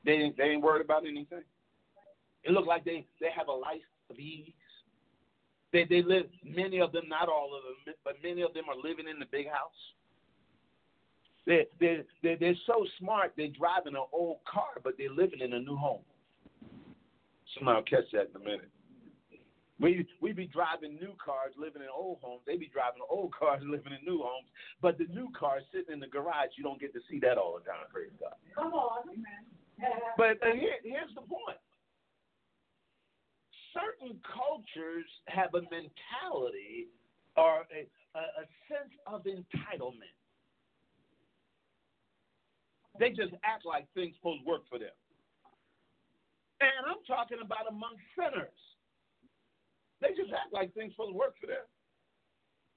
They 0.04 0.32
they 0.36 0.44
ain't 0.44 0.62
worried 0.62 0.84
about 0.84 1.06
anything. 1.06 1.44
It 2.44 2.52
looks 2.52 2.68
like 2.68 2.84
they, 2.84 3.06
they 3.20 3.28
have 3.36 3.48
a 3.48 3.52
life 3.52 3.80
of 4.10 4.18
ease. 4.18 4.52
They 5.72 5.86
they 5.88 6.02
live 6.02 6.26
many 6.44 6.80
of 6.80 6.92
them, 6.92 7.04
not 7.08 7.28
all 7.28 7.54
of 7.54 7.62
them, 7.62 7.94
but 8.04 8.16
many 8.22 8.42
of 8.42 8.54
them 8.54 8.64
are 8.68 8.76
living 8.76 9.06
in 9.08 9.20
the 9.20 9.26
big 9.30 9.46
house. 9.46 9.70
They 11.46 11.66
they 11.78 12.02
they 12.22 12.34
they're 12.34 12.58
so 12.66 12.84
smart. 12.98 13.34
They're 13.36 13.54
driving 13.56 13.94
an 13.94 14.06
old 14.12 14.38
car, 14.50 14.82
but 14.82 14.94
they're 14.98 15.12
living 15.12 15.40
in 15.40 15.52
a 15.52 15.60
new 15.60 15.76
home. 15.76 16.02
Somebody 17.54 17.76
will 17.76 17.82
catch 18.02 18.10
that 18.12 18.30
in 18.34 18.36
a 18.36 18.44
minute. 18.44 18.70
We 19.78 20.06
we 20.20 20.32
be 20.32 20.46
driving 20.46 20.96
new 20.96 21.14
cars, 21.24 21.54
living 21.56 21.82
in 21.82 21.88
old 21.88 22.18
homes. 22.20 22.42
They 22.46 22.56
be 22.56 22.68
driving 22.68 23.00
old 23.08 23.32
cars, 23.32 23.62
living 23.64 23.92
in 23.94 24.04
new 24.04 24.22
homes. 24.22 24.48
But 24.82 24.98
the 24.98 25.06
new 25.06 25.28
car 25.38 25.60
sitting 25.72 25.94
in 25.94 26.00
the 26.00 26.08
garage, 26.08 26.58
you 26.58 26.64
don't 26.64 26.80
get 26.80 26.92
to 26.94 27.00
see 27.08 27.20
that 27.20 27.38
all 27.38 27.58
the 27.58 27.64
time. 27.64 27.86
Praise 27.92 28.12
God. 28.18 28.34
Come 28.54 28.74
on. 28.74 29.06
But 30.18 30.36
uh, 30.42 30.52
here, 30.52 30.76
here's 30.84 31.14
the 31.14 31.22
point. 31.22 31.56
Certain 33.72 34.18
cultures 34.26 35.06
have 35.28 35.54
a 35.54 35.62
mentality 35.70 36.88
or 37.36 37.66
a, 37.70 37.86
a, 38.18 38.44
sense 38.66 38.92
of 39.06 39.22
entitlement. 39.22 40.16
They 42.98 43.10
just 43.10 43.32
act 43.44 43.64
like 43.64 43.86
things 43.94 44.14
supposed 44.18 44.42
to 44.42 44.48
work 44.48 44.62
for 44.68 44.78
them. 44.78 44.94
And 46.60 46.84
I'm 46.84 47.00
talking 47.06 47.38
about 47.40 47.70
among 47.70 47.96
sinners. 48.18 48.60
They 50.00 50.12
just 50.16 50.32
act 50.32 50.52
like 50.52 50.74
things 50.74 50.92
supposed 50.92 51.12
to 51.12 51.18
work 51.18 51.34
for 51.40 51.46
them. 51.46 51.64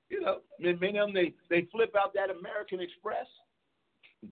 You 0.10 0.22
know, 0.22 0.40
many 0.60 1.00
of 1.00 1.08
them 1.08 1.16
they, 1.16 1.34
they 1.50 1.68
flip 1.72 1.96
out 1.98 2.14
that 2.14 2.30
American 2.30 2.80
Express. 2.80 3.28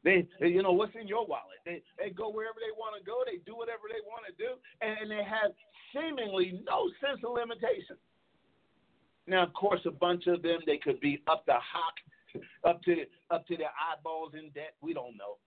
They, 0.00 0.24
they, 0.40 0.48
you 0.48 0.64
know, 0.64 0.72
what's 0.72 0.96
in 0.96 1.04
your 1.04 1.28
wallet? 1.28 1.60
They, 1.68 1.84
they 2.00 2.08
go 2.08 2.32
wherever 2.32 2.56
they 2.56 2.72
want 2.72 2.96
to 2.96 3.04
go. 3.04 3.20
They 3.28 3.36
do 3.44 3.52
whatever 3.52 3.84
they 3.84 4.00
want 4.08 4.24
to 4.24 4.32
do, 4.32 4.56
and 4.80 5.12
they 5.12 5.20
have 5.20 5.52
seemingly 5.92 6.60
no 6.66 6.90
sense 7.00 7.20
of 7.24 7.32
limitation. 7.32 7.96
Now, 9.26 9.44
of 9.44 9.52
course, 9.52 9.80
a 9.86 9.90
bunch 9.90 10.26
of 10.26 10.42
them 10.42 10.60
they 10.66 10.78
could 10.78 11.00
be 11.00 11.22
up 11.28 11.44
the 11.46 11.54
hock, 11.54 11.94
up 12.64 12.82
to 12.82 13.04
up 13.30 13.46
to 13.46 13.56
their 13.56 13.70
eyeballs 13.92 14.32
in 14.34 14.50
debt. 14.50 14.74
We 14.80 14.94
don't 14.94 15.16
know, 15.16 15.38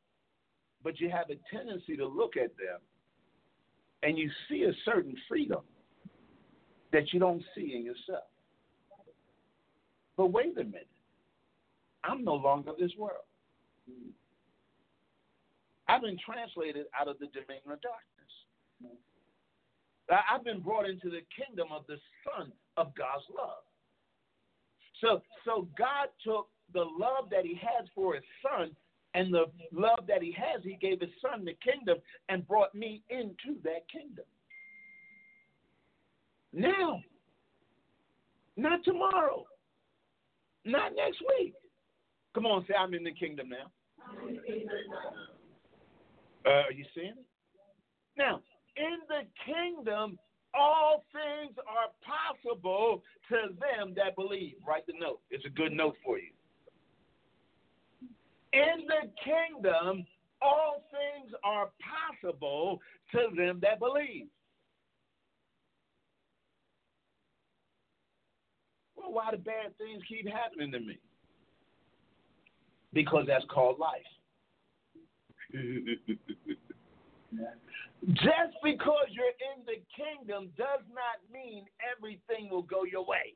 but 0.84 1.00
you 1.00 1.10
have 1.10 1.30
a 1.30 1.56
tendency 1.56 1.98
to 1.98 2.06
look 2.06 2.38
at 2.38 2.56
them, 2.58 2.80
and 4.04 4.18
you 4.18 4.30
see 4.50 4.64
a 4.64 4.74
certain 4.86 5.16
freedom 5.28 5.62
that 6.92 7.12
you 7.12 7.20
don't 7.20 7.44
see 7.56 7.74
in 7.76 7.84
yourself. 7.84 8.30
But 10.16 10.28
wait 10.28 10.58
a 10.58 10.64
minute, 10.64 10.88
I'm 12.04 12.24
no 12.24 12.36
longer 12.36 12.72
this 12.80 12.92
world. 12.98 13.26
I've 15.88 16.02
been 16.02 16.18
translated 16.24 16.86
out 17.00 17.08
of 17.08 17.20
the 17.20 17.28
dominion 17.28 17.72
of 17.72 17.82
darkness. 17.82 19.04
I've 20.10 20.44
been 20.44 20.62
brought 20.62 20.90
into 20.90 21.10
the 21.10 21.22
kingdom 21.36 21.68
of 21.72 21.86
the 21.88 21.98
Son 22.24 22.52
of 22.78 22.94
God's 22.96 23.26
love. 23.36 23.64
So, 25.02 25.22
so 25.46 25.68
God 25.78 26.10
took 26.24 26.50
the 26.74 26.82
love 26.82 27.30
that 27.32 27.46
He 27.46 27.56
has 27.56 27.88
for 27.96 28.16
His 28.16 28.24
Son 28.42 28.76
and 29.14 29.34
the 29.34 29.46
love 29.72 30.06
that 30.08 30.22
He 30.22 30.36
has, 30.38 30.64
He 30.64 30.78
gave 30.82 31.02
His 31.02 31.10
Son 31.22 31.46
the 31.46 31.56
kingdom 31.64 31.98
and 32.30 32.48
brought 32.48 32.74
me 32.74 33.02
into 33.10 33.60
that 33.64 33.90
kingdom. 33.92 34.26
Now, 36.54 37.02
not 38.58 38.84
tomorrow, 38.84 39.46
not 40.66 40.92
next 40.96 41.22
week. 41.40 41.54
Come 42.36 42.46
on, 42.46 42.66
say, 42.68 42.76
I'm 42.78 42.94
in 42.94 43.04
the 43.04 43.12
kingdom 43.12 43.50
now. 43.50 43.72
Uh, 46.46 46.50
are 46.50 46.72
you 46.72 46.86
seeing 46.94 47.08
it? 47.08 47.26
Now, 48.18 48.42
in 48.78 48.98
the 49.08 49.24
kingdom, 49.46 50.18
all 50.54 51.04
things 51.12 51.56
are 51.68 51.90
possible 52.04 53.04
to 53.30 53.54
them 53.60 53.94
that 53.96 54.16
believe. 54.16 54.56
Write 54.68 54.86
the 54.88 54.94
note. 55.00 55.22
It's 55.32 55.46
a 55.46 55.50
good 55.50 55.72
note 55.72 55.96
for 56.04 56.18
you. 56.18 56.32
In 58.54 58.86
the 58.88 59.10
kingdom, 59.24 60.06
all 60.42 60.84
things 60.92 61.34
are 61.44 61.70
possible 62.22 62.80
to 63.12 63.30
them 63.36 63.60
that 63.62 63.80
believe. 63.80 64.28
Well, 68.96 69.14
why 69.14 69.32
do 69.32 69.38
bad 69.38 69.78
things 69.78 70.04
keep 70.08 70.28
happening 70.28 70.72
to 70.72 70.80
me? 70.80 71.00
Because 72.94 73.26
that's 73.28 73.46
called 73.50 73.80
life. 73.80 74.02
Just 78.12 78.60
because 78.64 79.08
you're 79.12 79.26
in 79.56 79.64
the 79.66 79.80
kingdom 79.96 80.52
does 80.58 80.84
not 80.92 81.24
mean 81.32 81.66
everything 81.80 82.50
will 82.50 82.64
go 82.64 82.84
your 82.84 83.06
way. 83.06 83.34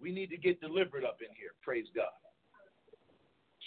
We 0.00 0.12
need 0.12 0.30
to 0.30 0.36
get 0.36 0.60
delivered 0.60 1.04
up 1.04 1.18
in 1.20 1.34
here. 1.34 1.50
Praise 1.60 1.86
God. 1.94 2.06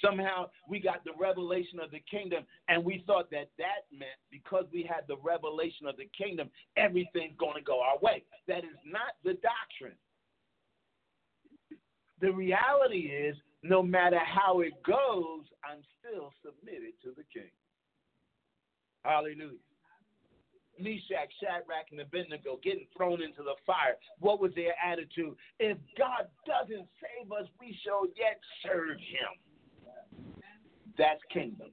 Somehow 0.03 0.49
we 0.67 0.79
got 0.79 1.03
the 1.03 1.11
revelation 1.19 1.79
of 1.79 1.91
the 1.91 2.01
kingdom, 2.09 2.45
and 2.69 2.83
we 2.83 3.03
thought 3.05 3.29
that 3.31 3.49
that 3.57 3.85
meant 3.91 4.17
because 4.31 4.65
we 4.71 4.83
had 4.83 5.03
the 5.07 5.17
revelation 5.17 5.85
of 5.85 5.97
the 5.97 6.09
kingdom, 6.17 6.49
everything's 6.77 7.35
going 7.37 7.55
to 7.55 7.61
go 7.61 7.81
our 7.81 7.99
way. 8.01 8.23
That 8.47 8.59
is 8.59 8.79
not 8.85 9.19
the 9.23 9.37
doctrine. 9.43 9.97
The 12.21 12.31
reality 12.31 13.11
is, 13.11 13.35
no 13.61 13.83
matter 13.83 14.19
how 14.19 14.61
it 14.61 14.81
goes, 14.83 15.43
I'm 15.63 15.83
still 15.99 16.31
submitted 16.43 16.93
to 17.03 17.09
the 17.15 17.23
king. 17.31 17.51
Hallelujah. 19.03 19.57
Meshach, 20.79 21.29
Shadrach, 21.39 21.91
and 21.91 21.99
Abednego 21.99 22.59
getting 22.63 22.87
thrown 22.95 23.21
into 23.21 23.43
the 23.43 23.55
fire. 23.65 23.97
What 24.19 24.39
was 24.41 24.51
their 24.55 24.73
attitude? 24.83 25.35
If 25.59 25.77
God 25.97 26.25
doesn't 26.47 26.87
save 26.97 27.31
us, 27.31 27.47
we 27.59 27.77
shall 27.83 28.05
yet 28.17 28.39
serve 28.63 28.97
him. 28.97 30.33
That's 30.97 31.21
kingdom. 31.31 31.69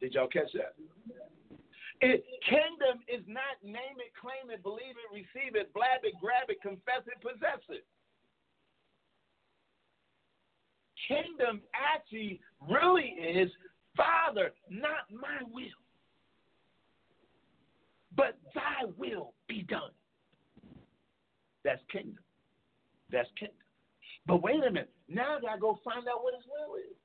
Did 0.00 0.14
y'all 0.14 0.28
catch 0.28 0.52
that? 0.54 0.74
It, 2.00 2.24
kingdom 2.48 3.04
is 3.12 3.20
not 3.28 3.60
name 3.62 4.00
it, 4.00 4.12
claim 4.16 4.48
it, 4.48 4.62
believe 4.62 4.96
it, 4.96 5.08
receive 5.12 5.54
it, 5.54 5.72
blab 5.74 6.00
it, 6.02 6.14
grab 6.18 6.48
it, 6.48 6.62
confess 6.62 7.04
it, 7.04 7.20
possess 7.20 7.60
it. 7.68 7.84
Kingdom 11.06 11.60
actually 11.76 12.40
really 12.66 13.16
is 13.20 13.50
Father, 13.96 14.52
not 14.70 15.10
my 15.10 15.42
will, 15.52 15.64
but 18.16 18.38
thy 18.54 18.86
will 18.96 19.34
be 19.48 19.62
done. 19.62 19.90
That's 21.64 21.82
kingdom. 21.92 22.22
That's 23.10 23.28
kingdom. 23.38 23.56
But 24.26 24.42
wait 24.42 24.56
a 24.56 24.70
minute. 24.70 24.92
Now 25.08 25.36
I 25.36 25.40
gotta 25.40 25.60
go 25.60 25.78
find 25.84 26.06
out 26.08 26.22
what 26.22 26.34
his 26.34 26.44
will 26.46 26.76
is. 26.76 26.96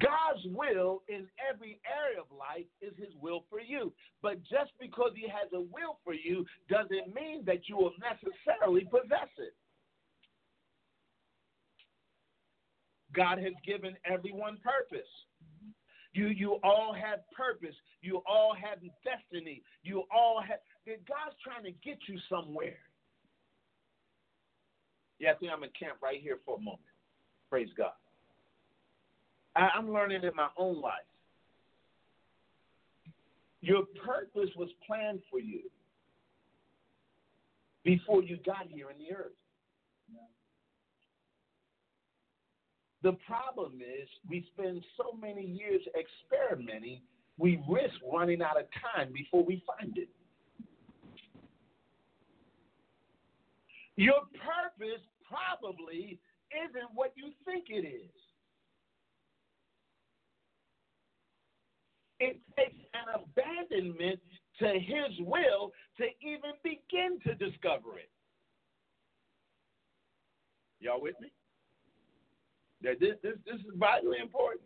God's 0.00 0.44
will 0.46 1.02
in 1.08 1.26
every 1.38 1.80
area 1.84 2.20
of 2.20 2.26
life 2.36 2.66
is 2.80 2.96
his 2.96 3.14
will 3.20 3.44
for 3.50 3.60
you. 3.60 3.92
But 4.22 4.42
just 4.42 4.72
because 4.80 5.12
he 5.14 5.28
has 5.28 5.52
a 5.52 5.60
will 5.60 5.98
for 6.02 6.14
you 6.14 6.46
doesn't 6.68 7.14
mean 7.14 7.44
that 7.44 7.68
you 7.68 7.76
will 7.76 7.92
necessarily 8.00 8.84
possess 8.84 9.28
it. 9.38 9.54
God 13.14 13.38
has 13.38 13.52
given 13.64 13.96
everyone 14.04 14.58
purpose. 14.62 15.08
You 16.12 16.28
you 16.28 16.58
all 16.62 16.94
have 16.94 17.20
purpose. 17.36 17.74
You 18.02 18.22
all 18.26 18.54
have 18.54 18.78
destiny. 19.04 19.62
You 19.82 20.04
all 20.14 20.40
have 20.40 20.58
God's 20.86 21.36
trying 21.42 21.64
to 21.64 21.72
get 21.84 21.98
you 22.06 22.18
somewhere. 22.28 22.76
Yeah, 25.18 25.32
I 25.32 25.34
think 25.34 25.52
I'm 25.52 25.64
in 25.64 25.70
camp 25.78 25.98
right 26.02 26.20
here 26.20 26.38
for 26.44 26.56
a 26.56 26.60
moment. 26.60 26.80
Praise 27.50 27.68
God. 27.76 27.92
I, 29.56 29.68
I'm 29.76 29.92
learning 29.92 30.22
in 30.24 30.32
my 30.34 30.48
own 30.56 30.80
life. 30.80 30.94
Your 33.60 33.84
purpose 34.04 34.50
was 34.56 34.68
planned 34.86 35.20
for 35.30 35.40
you 35.40 35.60
before 37.84 38.22
you 38.22 38.38
got 38.44 38.66
here 38.68 38.90
in 38.90 38.98
the 38.98 39.14
earth. 39.14 39.32
The 43.04 43.12
problem 43.26 43.82
is 43.82 44.08
we 44.30 44.46
spend 44.56 44.82
so 44.96 45.14
many 45.20 45.44
years 45.44 45.82
experimenting, 45.94 47.02
we 47.36 47.62
risk 47.68 47.96
running 48.10 48.40
out 48.40 48.58
of 48.58 48.64
time 48.96 49.12
before 49.12 49.44
we 49.44 49.62
find 49.66 49.98
it. 49.98 50.08
Your 53.96 54.22
purpose 54.32 55.02
probably 55.28 56.18
isn't 56.50 56.88
what 56.94 57.12
you 57.14 57.32
think 57.44 57.66
it 57.68 57.86
is. 57.86 58.10
It 62.20 62.40
takes 62.56 62.78
an 62.94 63.20
abandonment 63.20 64.20
to 64.60 64.66
his 64.66 65.18
will 65.20 65.72
to 65.98 66.04
even 66.22 66.52
begin 66.62 67.20
to 67.26 67.34
discover 67.34 67.98
it. 67.98 68.08
Y'all 70.80 71.02
with 71.02 71.20
me? 71.20 71.28
This, 72.84 73.14
this, 73.22 73.34
this 73.46 73.56
is 73.56 73.72
vitally 73.76 74.18
important. 74.20 74.62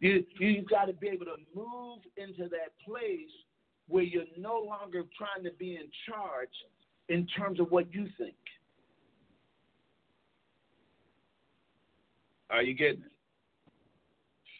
You, 0.00 0.24
you've 0.40 0.68
got 0.68 0.86
to 0.86 0.92
be 0.92 1.08
able 1.08 1.26
to 1.26 1.36
move 1.54 2.00
into 2.16 2.48
that 2.48 2.72
place 2.84 3.30
where 3.88 4.02
you're 4.02 4.24
no 4.36 4.58
longer 4.58 5.04
trying 5.16 5.44
to 5.44 5.52
be 5.58 5.76
in 5.76 5.88
charge 6.08 6.48
in 7.08 7.26
terms 7.26 7.60
of 7.60 7.70
what 7.70 7.92
you 7.94 8.08
think. 8.18 8.34
Are 12.50 12.62
you 12.62 12.74
getting 12.74 13.02
it? 13.02 13.12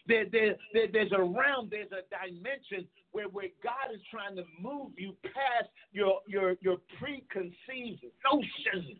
There, 0.07 0.25
there, 0.31 0.55
there, 0.73 0.87
there's 0.91 1.11
a 1.13 1.21
realm, 1.21 1.69
there's 1.69 1.91
a 1.91 2.03
dimension 2.09 2.87
where, 3.11 3.27
where 3.27 3.47
God 3.63 3.93
is 3.93 4.01
trying 4.11 4.35
to 4.35 4.43
move 4.59 4.91
you 4.97 5.15
past 5.23 5.69
your, 5.93 6.19
your, 6.27 6.55
your 6.61 6.77
preconceived 6.99 8.03
notions. 8.25 8.99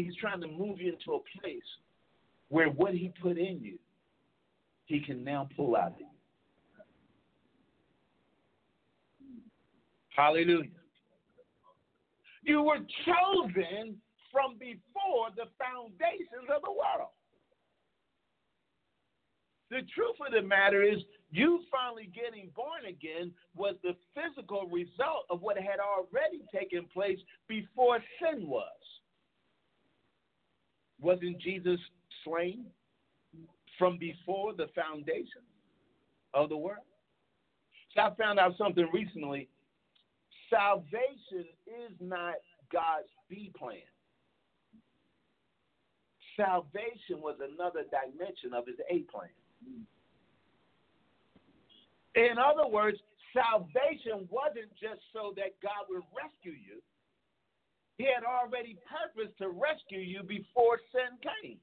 He's 0.00 0.16
trying 0.16 0.40
to 0.40 0.48
move 0.48 0.80
you 0.80 0.92
into 0.92 1.14
a 1.14 1.40
place 1.40 1.62
where 2.48 2.68
what 2.68 2.94
he 2.94 3.12
put 3.20 3.36
in 3.36 3.60
you, 3.60 3.78
he 4.86 5.00
can 5.00 5.22
now 5.22 5.48
pull 5.56 5.76
out 5.76 5.92
of 5.92 6.00
you. 6.00 6.06
Hallelujah. 10.16 10.68
You 12.42 12.62
were 12.62 12.78
chosen 13.04 13.96
from 14.30 14.58
before 14.58 15.28
the 15.36 15.44
foundations 15.58 16.48
of 16.54 16.62
the 16.62 16.70
world. 16.70 17.10
The 19.70 19.80
truth 19.94 20.16
of 20.26 20.32
the 20.32 20.42
matter 20.42 20.82
is, 20.82 20.98
you 21.30 21.60
finally 21.70 22.10
getting 22.14 22.50
born 22.54 22.84
again 22.86 23.32
was 23.56 23.74
the 23.82 23.96
physical 24.12 24.68
result 24.68 25.24
of 25.30 25.40
what 25.40 25.56
had 25.56 25.80
already 25.80 26.42
taken 26.52 26.84
place 26.92 27.18
before 27.48 28.00
sin 28.20 28.46
was. 28.46 28.66
Wasn't 31.02 31.38
Jesus 31.40 31.80
slain 32.24 32.64
from 33.78 33.98
before 33.98 34.54
the 34.54 34.68
foundation 34.74 35.42
of 36.32 36.48
the 36.48 36.56
world? 36.56 36.86
So 37.94 38.02
I 38.02 38.14
found 38.14 38.38
out 38.38 38.56
something 38.56 38.88
recently. 38.92 39.48
Salvation 40.48 41.48
is 41.66 41.92
not 42.00 42.34
God's 42.72 43.08
B 43.28 43.50
plan. 43.58 43.82
Salvation 46.36 47.20
was 47.20 47.36
another 47.42 47.82
dimension 47.90 48.54
of 48.54 48.66
his 48.66 48.76
A 48.88 49.00
plan. 49.10 49.28
In 52.14 52.36
other 52.38 52.68
words, 52.68 52.98
salvation 53.34 54.28
wasn't 54.30 54.70
just 54.80 55.00
so 55.12 55.32
that 55.36 55.56
God 55.62 55.88
would 55.90 56.04
rescue 56.16 56.52
you. 56.52 56.80
He 57.98 58.04
had 58.04 58.24
already 58.24 58.78
purposed 58.88 59.36
to 59.38 59.48
rescue 59.48 60.00
you 60.00 60.22
before 60.22 60.80
sin 60.92 61.18
came. 61.22 61.58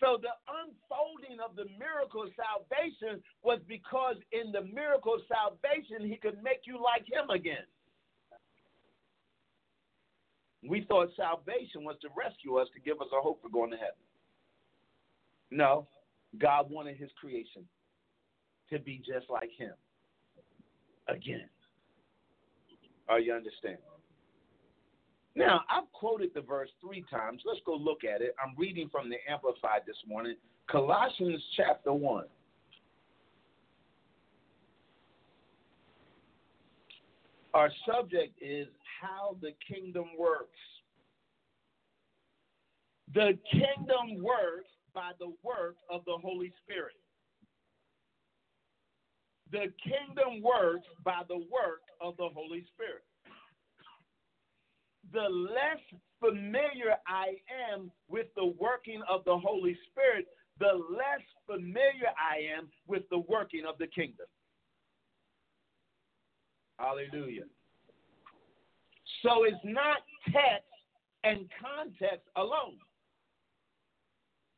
So 0.00 0.18
the 0.18 0.34
unfolding 0.50 1.38
of 1.38 1.54
the 1.54 1.70
miracle 1.78 2.24
of 2.24 2.30
salvation 2.34 3.22
was 3.44 3.60
because 3.68 4.16
in 4.32 4.50
the 4.50 4.62
miracle 4.62 5.14
of 5.14 5.20
salvation, 5.30 6.02
he 6.08 6.16
could 6.16 6.42
make 6.42 6.66
you 6.66 6.82
like 6.82 7.06
him 7.06 7.30
again. 7.30 7.62
We 10.68 10.84
thought 10.88 11.10
salvation 11.16 11.84
was 11.84 11.96
to 12.02 12.08
rescue 12.18 12.56
us 12.56 12.68
to 12.74 12.80
give 12.80 13.00
us 13.00 13.08
a 13.16 13.20
hope 13.20 13.42
for 13.42 13.48
going 13.48 13.70
to 13.70 13.76
heaven. 13.76 14.02
No, 15.50 15.86
God 16.38 16.70
wanted 16.70 16.96
his 16.96 17.10
creation 17.20 17.62
to 18.70 18.78
be 18.78 18.98
just 18.98 19.28
like 19.30 19.50
him 19.56 19.74
again. 21.08 21.48
Are 23.12 23.20
you 23.20 23.34
understand? 23.34 23.76
Now, 25.36 25.60
I've 25.70 25.90
quoted 25.92 26.30
the 26.34 26.40
verse 26.40 26.70
three 26.80 27.04
times. 27.10 27.42
Let's 27.44 27.60
go 27.66 27.74
look 27.74 28.04
at 28.04 28.22
it. 28.22 28.34
I'm 28.42 28.54
reading 28.56 28.88
from 28.90 29.10
the 29.10 29.16
Amplified 29.30 29.82
this 29.86 29.98
morning, 30.08 30.36
Colossians 30.66 31.42
chapter 31.54 31.92
1. 31.92 32.24
Our 37.52 37.70
subject 37.86 38.32
is 38.40 38.66
how 38.98 39.36
the 39.42 39.50
kingdom 39.68 40.06
works. 40.18 40.48
The 43.12 43.38
kingdom 43.50 44.22
works 44.24 44.70
by 44.94 45.10
the 45.18 45.34
work 45.42 45.76
of 45.90 46.02
the 46.06 46.16
Holy 46.22 46.50
Spirit. 46.64 46.94
The 49.50 49.70
kingdom 49.84 50.42
works 50.42 50.86
by 51.04 51.20
the 51.28 51.36
work 51.36 51.81
of 52.02 52.16
the 52.16 52.28
Holy 52.34 52.64
Spirit. 52.74 53.04
The 55.12 55.28
less 55.28 55.80
familiar 56.20 56.96
I 57.06 57.36
am 57.72 57.90
with 58.08 58.26
the 58.36 58.46
working 58.58 59.02
of 59.08 59.24
the 59.24 59.36
Holy 59.36 59.76
Spirit, 59.90 60.26
the 60.58 60.72
less 60.90 61.22
familiar 61.46 62.10
I 62.18 62.56
am 62.56 62.68
with 62.86 63.02
the 63.10 63.18
working 63.18 63.62
of 63.68 63.76
the 63.78 63.86
kingdom. 63.86 64.26
Hallelujah. 66.78 67.44
So 69.22 69.44
it's 69.44 69.56
not 69.64 69.98
text 70.26 70.66
and 71.24 71.48
context 71.60 72.26
alone. 72.36 72.78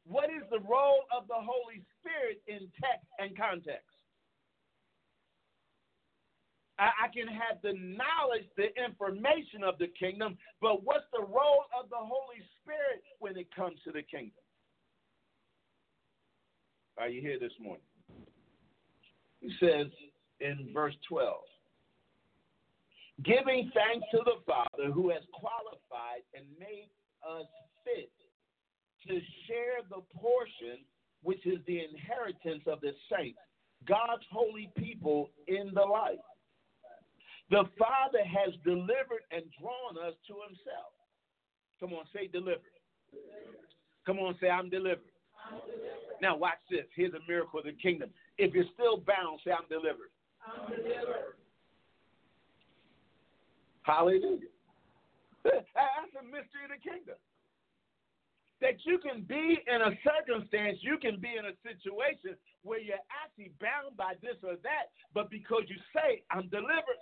What 0.06 0.26
is 0.26 0.42
the 0.50 0.60
role 0.60 1.04
of 1.16 1.26
the 1.28 1.34
Holy 1.34 1.82
Spirit 1.98 2.42
in 2.46 2.68
text 2.80 3.06
and 3.18 3.36
context? 3.36 3.93
I, 6.78 7.08
can 7.14 7.28
have 7.28 7.62
the 7.62 7.72
knowledge, 7.72 8.46
the 8.56 8.74
information 8.82 9.62
of 9.62 9.78
the 9.78 9.86
kingdom, 9.98 10.36
but 10.60 10.84
what's 10.84 11.06
the 11.12 11.22
role 11.22 11.66
of 11.78 11.88
the 11.88 11.96
Holy 11.96 12.42
Spirit 12.60 13.02
when 13.20 13.36
it 13.36 13.46
comes 13.54 13.78
to 13.84 13.92
the 13.92 14.02
kingdom? 14.02 14.32
Are 16.98 17.08
you 17.08 17.20
here 17.20 17.38
this 17.38 17.52
morning? 17.60 17.84
He 19.40 19.50
says 19.60 19.86
in 20.40 20.70
verse 20.72 20.94
12 21.08 21.36
giving 23.22 23.70
thanks 23.74 24.06
to 24.10 24.18
the 24.24 24.42
Father 24.44 24.90
who 24.90 25.10
has 25.10 25.22
qualified 25.32 26.26
and 26.34 26.44
made 26.58 26.90
us 27.22 27.46
fit 27.84 28.10
to 29.06 29.20
share 29.46 29.86
the 29.88 30.02
portion 30.18 30.82
which 31.22 31.46
is 31.46 31.58
the 31.66 31.78
inheritance 31.78 32.64
of 32.66 32.80
the 32.80 32.92
saints, 33.10 33.38
God's 33.86 34.24
holy 34.30 34.70
people 34.76 35.30
in 35.46 35.70
the 35.74 35.82
light. 35.82 36.18
The 37.50 37.64
Father 37.78 38.24
has 38.24 38.54
delivered 38.64 39.24
and 39.30 39.44
drawn 39.60 40.00
us 40.00 40.14
to 40.28 40.34
Himself. 40.48 40.96
Come 41.80 41.92
on, 41.92 42.04
say 42.14 42.26
delivered. 42.26 42.72
Come 44.06 44.18
on, 44.18 44.34
say 44.40 44.48
I'm 44.48 44.70
delivered. 44.70 45.12
I'm 45.36 45.60
delivered. 45.68 46.20
Now 46.22 46.36
watch 46.36 46.60
this. 46.70 46.86
Here's 46.94 47.12
a 47.12 47.20
miracle 47.28 47.60
of 47.60 47.66
the 47.66 47.72
kingdom. 47.72 48.10
If 48.38 48.54
you're 48.54 48.68
still 48.74 48.96
bound, 48.96 49.40
say 49.44 49.52
I'm 49.52 49.68
delivered. 49.68 50.12
I'm 50.40 50.72
delivered. 50.72 51.36
Hallelujah. 53.82 54.48
That's 55.44 56.14
a 56.16 56.24
mystery 56.24 56.64
of 56.64 56.72
the 56.72 56.80
kingdom. 56.80 57.20
That 58.64 58.80
you 58.88 58.96
can 58.96 59.28
be 59.28 59.60
in 59.68 59.80
a 59.84 59.92
circumstance, 60.00 60.80
you 60.80 60.96
can 60.96 61.20
be 61.20 61.36
in 61.36 61.44
a 61.44 61.54
situation 61.60 62.32
where 62.64 62.80
you're 62.80 63.04
actually 63.12 63.52
bound 63.60 63.92
by 64.00 64.16
this 64.24 64.40
or 64.40 64.56
that, 64.64 64.88
but 65.12 65.28
because 65.28 65.68
you 65.68 65.76
say, 65.92 66.24
I'm 66.32 66.48
delivered. 66.48 66.96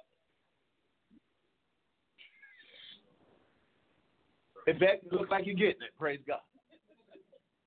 If 4.67 4.79
that 4.79 5.03
looks 5.11 5.31
like 5.31 5.47
you're 5.47 5.59
getting 5.59 5.83
it, 5.83 5.95
praise 5.99 6.21
God. 6.27 6.45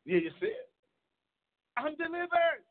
Yeah, 0.06 0.20
you 0.20 0.32
see 0.40 0.54
it. 0.54 0.70
I'm 1.78 1.96
delivered. 1.96 2.64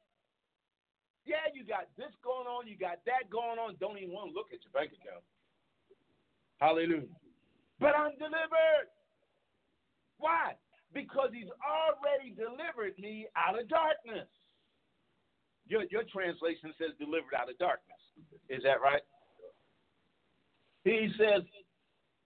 Yeah, 1.25 1.49
you 1.53 1.65
got 1.65 1.89
this 1.97 2.13
going 2.23 2.47
on, 2.47 2.69
you 2.69 2.77
got 2.77 3.01
that 3.05 3.29
going 3.33 3.59
on. 3.59 3.77
Don't 3.81 3.97
even 3.99 4.13
want 4.13 4.33
to 4.33 4.35
look 4.37 4.53
at 4.53 4.61
your 4.65 4.73
bank 4.73 4.93
account. 4.93 5.25
Hallelujah. 6.61 7.09
But 7.81 7.97
I'm 7.97 8.13
delivered. 8.17 8.89
Why? 10.19 10.55
Because 10.93 11.31
he's 11.33 11.51
already 11.61 12.33
delivered 12.37 12.97
me 13.01 13.27
out 13.37 13.59
of 13.59 13.69
darkness. 13.69 14.29
Your, 15.67 15.85
your 15.91 16.05
translation 16.13 16.73
says 16.77 16.93
delivered 17.01 17.35
out 17.37 17.51
of 17.51 17.59
darkness. 17.59 18.01
Is 18.49 18.63
that 18.63 18.81
right? 18.85 19.03
He 20.85 21.09
says, 21.17 21.43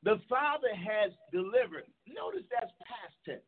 the 0.04 0.20
Father 0.28 0.74
has 0.74 1.12
delivered. 1.32 1.86
Notice 2.06 2.44
that's 2.50 2.72
past 2.86 3.14
tense. 3.24 3.42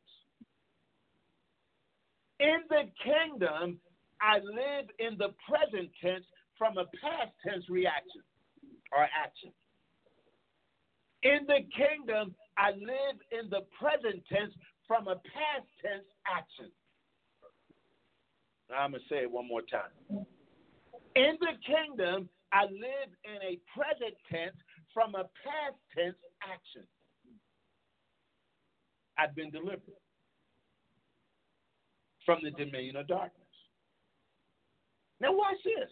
In 2.40 2.60
the 2.70 2.90
kingdom, 3.04 3.80
I 4.20 4.38
live 4.38 4.88
in 4.98 5.18
the 5.18 5.34
present 5.48 5.90
tense 6.02 6.24
from 6.58 6.78
a 6.78 6.84
past 7.02 7.32
tense 7.46 7.64
reaction. 7.70 8.22
or 8.92 9.04
action. 9.04 9.52
In 11.22 11.46
the 11.46 11.60
kingdom, 11.76 12.34
I 12.58 12.70
live 12.72 13.18
in 13.32 13.50
the 13.50 13.62
present 13.78 14.24
tense 14.32 14.54
from 14.86 15.08
a 15.08 15.16
past 15.16 15.68
tense 15.82 16.06
action. 16.26 16.70
I'm 18.74 18.92
going 18.92 19.02
to 19.02 19.08
say 19.08 19.22
it 19.22 19.30
one 19.30 19.48
more 19.48 19.62
time. 19.62 19.90
In 21.16 21.36
the 21.40 21.54
kingdom, 21.66 22.28
I 22.52 22.64
live 22.64 23.10
in 23.24 23.38
a 23.42 23.58
present 23.74 24.14
tense 24.30 24.56
from 24.94 25.14
a 25.14 25.24
past 25.44 25.78
tense 25.96 26.16
action. 26.42 26.82
I've 29.18 29.34
been 29.34 29.50
delivered 29.50 30.00
from 32.24 32.38
the 32.42 32.50
dominion 32.50 32.96
of 32.96 33.06
darkness. 33.06 33.46
Now, 35.20 35.32
watch 35.32 35.56
this. 35.64 35.90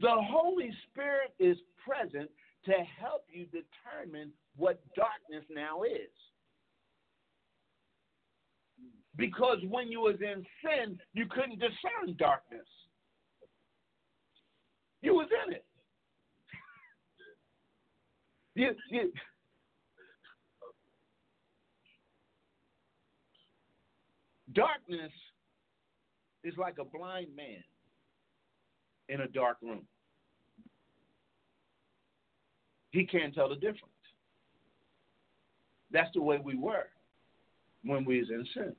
The 0.00 0.08
Holy 0.10 0.70
Spirit 0.90 1.34
is 1.38 1.56
present 1.86 2.30
to 2.64 2.72
help 2.98 3.24
you 3.30 3.46
determine 3.46 4.32
what 4.56 4.80
darkness 4.96 5.44
now 5.50 5.82
is. 5.82 6.10
Because 9.16 9.58
when 9.68 9.88
you 9.88 10.00
was 10.00 10.16
in 10.20 10.46
sin, 10.64 10.98
you 11.12 11.26
couldn't 11.26 11.58
discern 11.58 12.16
darkness. 12.18 12.66
You 15.02 15.14
was 15.14 15.28
in 15.46 15.52
it. 15.52 15.64
You, 18.62 18.74
you, 18.90 19.12
darkness 24.54 25.12
is 26.44 26.54
like 26.56 26.76
a 26.78 26.84
blind 26.84 27.28
man 27.34 27.62
in 29.08 29.22
a 29.22 29.28
dark 29.28 29.56
room. 29.62 29.82
He 32.90 33.06
can't 33.06 33.34
tell 33.34 33.48
the 33.48 33.54
difference. 33.54 33.78
That's 35.90 36.10
the 36.14 36.22
way 36.22 36.38
we 36.42 36.56
were 36.56 36.86
when 37.84 38.04
we 38.04 38.20
was 38.20 38.30
in 38.30 38.46
sin. 38.54 38.76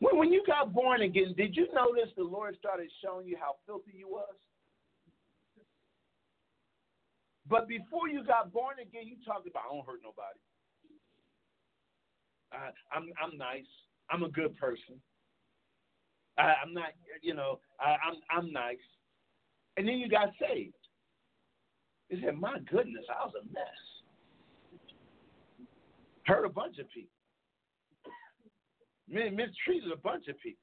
When, 0.00 0.18
when 0.18 0.32
you 0.32 0.42
got 0.46 0.72
born 0.72 1.02
again, 1.02 1.34
did 1.36 1.56
you 1.56 1.68
notice 1.74 2.10
the 2.16 2.24
Lord 2.24 2.56
started 2.58 2.90
showing 3.02 3.26
you 3.26 3.36
how 3.40 3.56
filthy 3.66 3.92
you 3.96 4.08
was? 4.08 4.34
But 7.50 7.66
before 7.66 8.08
you 8.08 8.24
got 8.24 8.52
born 8.52 8.76
again, 8.80 9.02
you 9.06 9.16
talked 9.26 9.48
about 9.48 9.64
I 9.68 9.74
don't 9.74 9.84
hurt 9.84 10.00
nobody. 10.04 10.38
Uh, 12.54 12.70
I'm 12.94 13.10
I'm 13.20 13.36
nice. 13.36 13.66
I'm 14.08 14.22
a 14.22 14.28
good 14.28 14.56
person. 14.56 15.00
I, 16.38 16.54
I'm 16.64 16.72
not, 16.72 16.90
you 17.22 17.34
know, 17.34 17.58
I, 17.80 17.96
I'm 18.06 18.14
I'm 18.30 18.52
nice. 18.52 18.78
And 19.76 19.86
then 19.86 19.98
you 19.98 20.08
got 20.08 20.30
saved. 20.40 20.74
You 22.08 22.20
said, 22.24 22.38
"My 22.38 22.58
goodness, 22.70 23.04
I 23.10 23.24
was 23.24 23.34
a 23.40 23.44
mess." 23.52 23.80
Hurt 26.26 26.44
a 26.44 26.48
bunch 26.48 26.78
of 26.78 26.88
people. 26.90 27.10
Mistreated 29.08 29.90
a 29.92 29.96
bunch 29.96 30.28
of 30.28 30.38
people. 30.38 30.62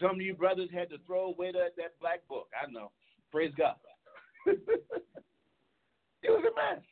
Some 0.00 0.12
of 0.12 0.20
you 0.20 0.34
brothers 0.34 0.68
had 0.72 0.90
to 0.90 0.98
throw 1.06 1.26
away 1.26 1.50
that, 1.50 1.74
that 1.76 1.98
black 2.00 2.20
book. 2.28 2.48
I 2.54 2.70
know. 2.70 2.92
Praise 3.32 3.52
God. 3.58 3.74
it 6.22 6.30
was 6.30 6.44
a 6.44 6.54
mess. 6.54 6.82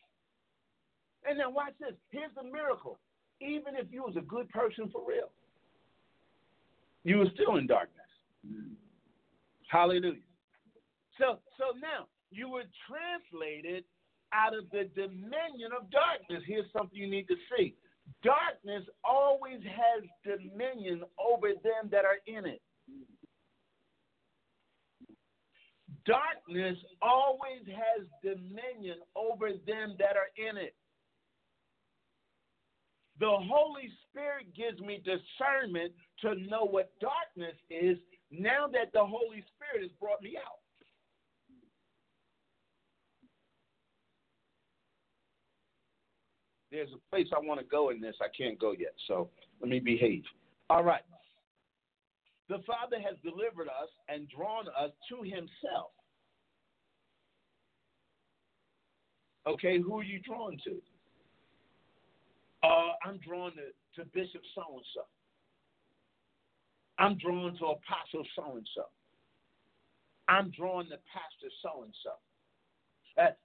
And 1.29 1.39
now 1.39 1.51
watch 1.51 1.75
this. 1.79 1.95
Here's 2.11 2.35
the 2.35 2.45
miracle. 2.45 2.99
Even 3.41 3.77
if 3.77 3.87
you 3.91 4.03
was 4.03 4.17
a 4.17 4.23
good 4.23 4.49
person 4.51 4.91
for 4.93 5.03
real, 5.07 5.31
you 7.05 7.19
were 7.19 7.31
still 7.35 7.57
in 7.57 7.67
darkness. 7.67 7.97
Hallelujah. 9.69 10.21
So 11.19 11.39
so 11.59 11.77
now 11.81 12.07
you 12.31 12.49
were 12.51 12.65
translated 12.89 13.85
out 14.33 14.55
of 14.55 14.71
the 14.71 14.89
dominion 14.95 15.73
of 15.77 15.91
darkness. 15.91 16.43
Here's 16.47 16.71
something 16.73 16.97
you 16.97 17.11
need 17.11 17.29
to 17.29 17.37
see. 17.57 17.75
Darkness 18.23 18.85
always 19.05 19.61
has 19.65 20.05
dominion 20.25 21.03
over 21.19 21.49
them 21.49 21.91
that 21.91 22.05
are 22.05 22.19
in 22.27 22.47
it. 22.47 22.61
Darkness 26.07 26.79
always 27.03 27.67
has 27.67 28.07
dominion 28.23 28.99
over 29.17 29.51
them 29.67 29.97
that 29.99 30.17
are 30.17 30.31
in 30.37 30.57
it. 30.57 30.75
The 33.19 33.29
Holy 33.29 33.91
Spirit 34.09 34.47
gives 34.57 34.81
me 34.81 35.03
discernment 35.05 35.93
to 36.23 36.35
know 36.49 36.65
what 36.65 36.93
darkness 37.01 37.55
is 37.69 37.99
now 38.31 38.67
that 38.73 38.93
the 38.95 39.05
Holy 39.05 39.45
Spirit 39.55 39.83
has 39.83 39.91
brought 40.01 40.23
me 40.23 40.37
out. 40.39 40.61
There's 46.71 46.89
a 46.95 47.11
place 47.11 47.27
I 47.37 47.41
want 47.41 47.61
to 47.61 47.67
go 47.67 47.91
in 47.91 48.01
this. 48.01 48.15
I 48.23 48.29
can't 48.37 48.59
go 48.59 48.73
yet, 48.73 48.95
so 49.09 49.29
let 49.61 49.69
me 49.69 49.81
behave. 49.81 50.23
All 50.71 50.85
right. 50.85 51.03
The 52.51 52.59
Father 52.67 52.99
has 52.99 53.15
delivered 53.23 53.69
us 53.69 53.89
and 54.09 54.29
drawn 54.29 54.67
us 54.77 54.91
to 55.09 55.23
Himself. 55.23 55.95
Okay, 59.47 59.79
who 59.79 60.01
are 60.01 60.03
you 60.03 60.19
drawn 60.19 60.59
to? 60.65 60.83
Uh, 62.67 62.93
I'm 63.07 63.19
drawn 63.19 63.53
to, 63.53 63.71
to 64.03 64.11
Bishop 64.11 64.43
so 64.57 64.63
and 64.75 64.85
so. 64.93 65.03
I'm 66.99 67.17
drawn 67.19 67.57
to 67.59 67.79
Apostle 67.79 68.27
so 68.35 68.57
and 68.57 68.67
so. 68.75 68.83
I'm 70.27 70.51
drawn 70.51 70.85
to 70.91 70.99
Pastor 71.07 71.55
so 71.63 71.85
and 71.85 71.95
so. 72.03 72.11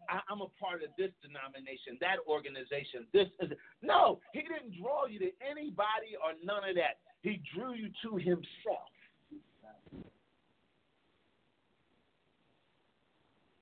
I, 0.10 0.22
am 0.32 0.42
a 0.42 0.50
part 0.60 0.82
of 0.82 0.90
this 0.98 1.12
denomination, 1.22 2.02
that 2.02 2.18
organization. 2.28 3.06
This 3.14 3.28
is 3.40 3.52
no. 3.84 4.20
He 4.34 4.42
didn't 4.42 4.82
draw 4.82 5.06
you 5.06 5.20
to 5.20 5.30
anybody 5.46 6.18
or 6.18 6.34
none 6.44 6.68
of 6.68 6.76
that. 6.76 6.98
He 7.22 7.42
drew 7.54 7.74
you 7.74 7.90
to 8.04 8.18
Himself. 8.18 8.90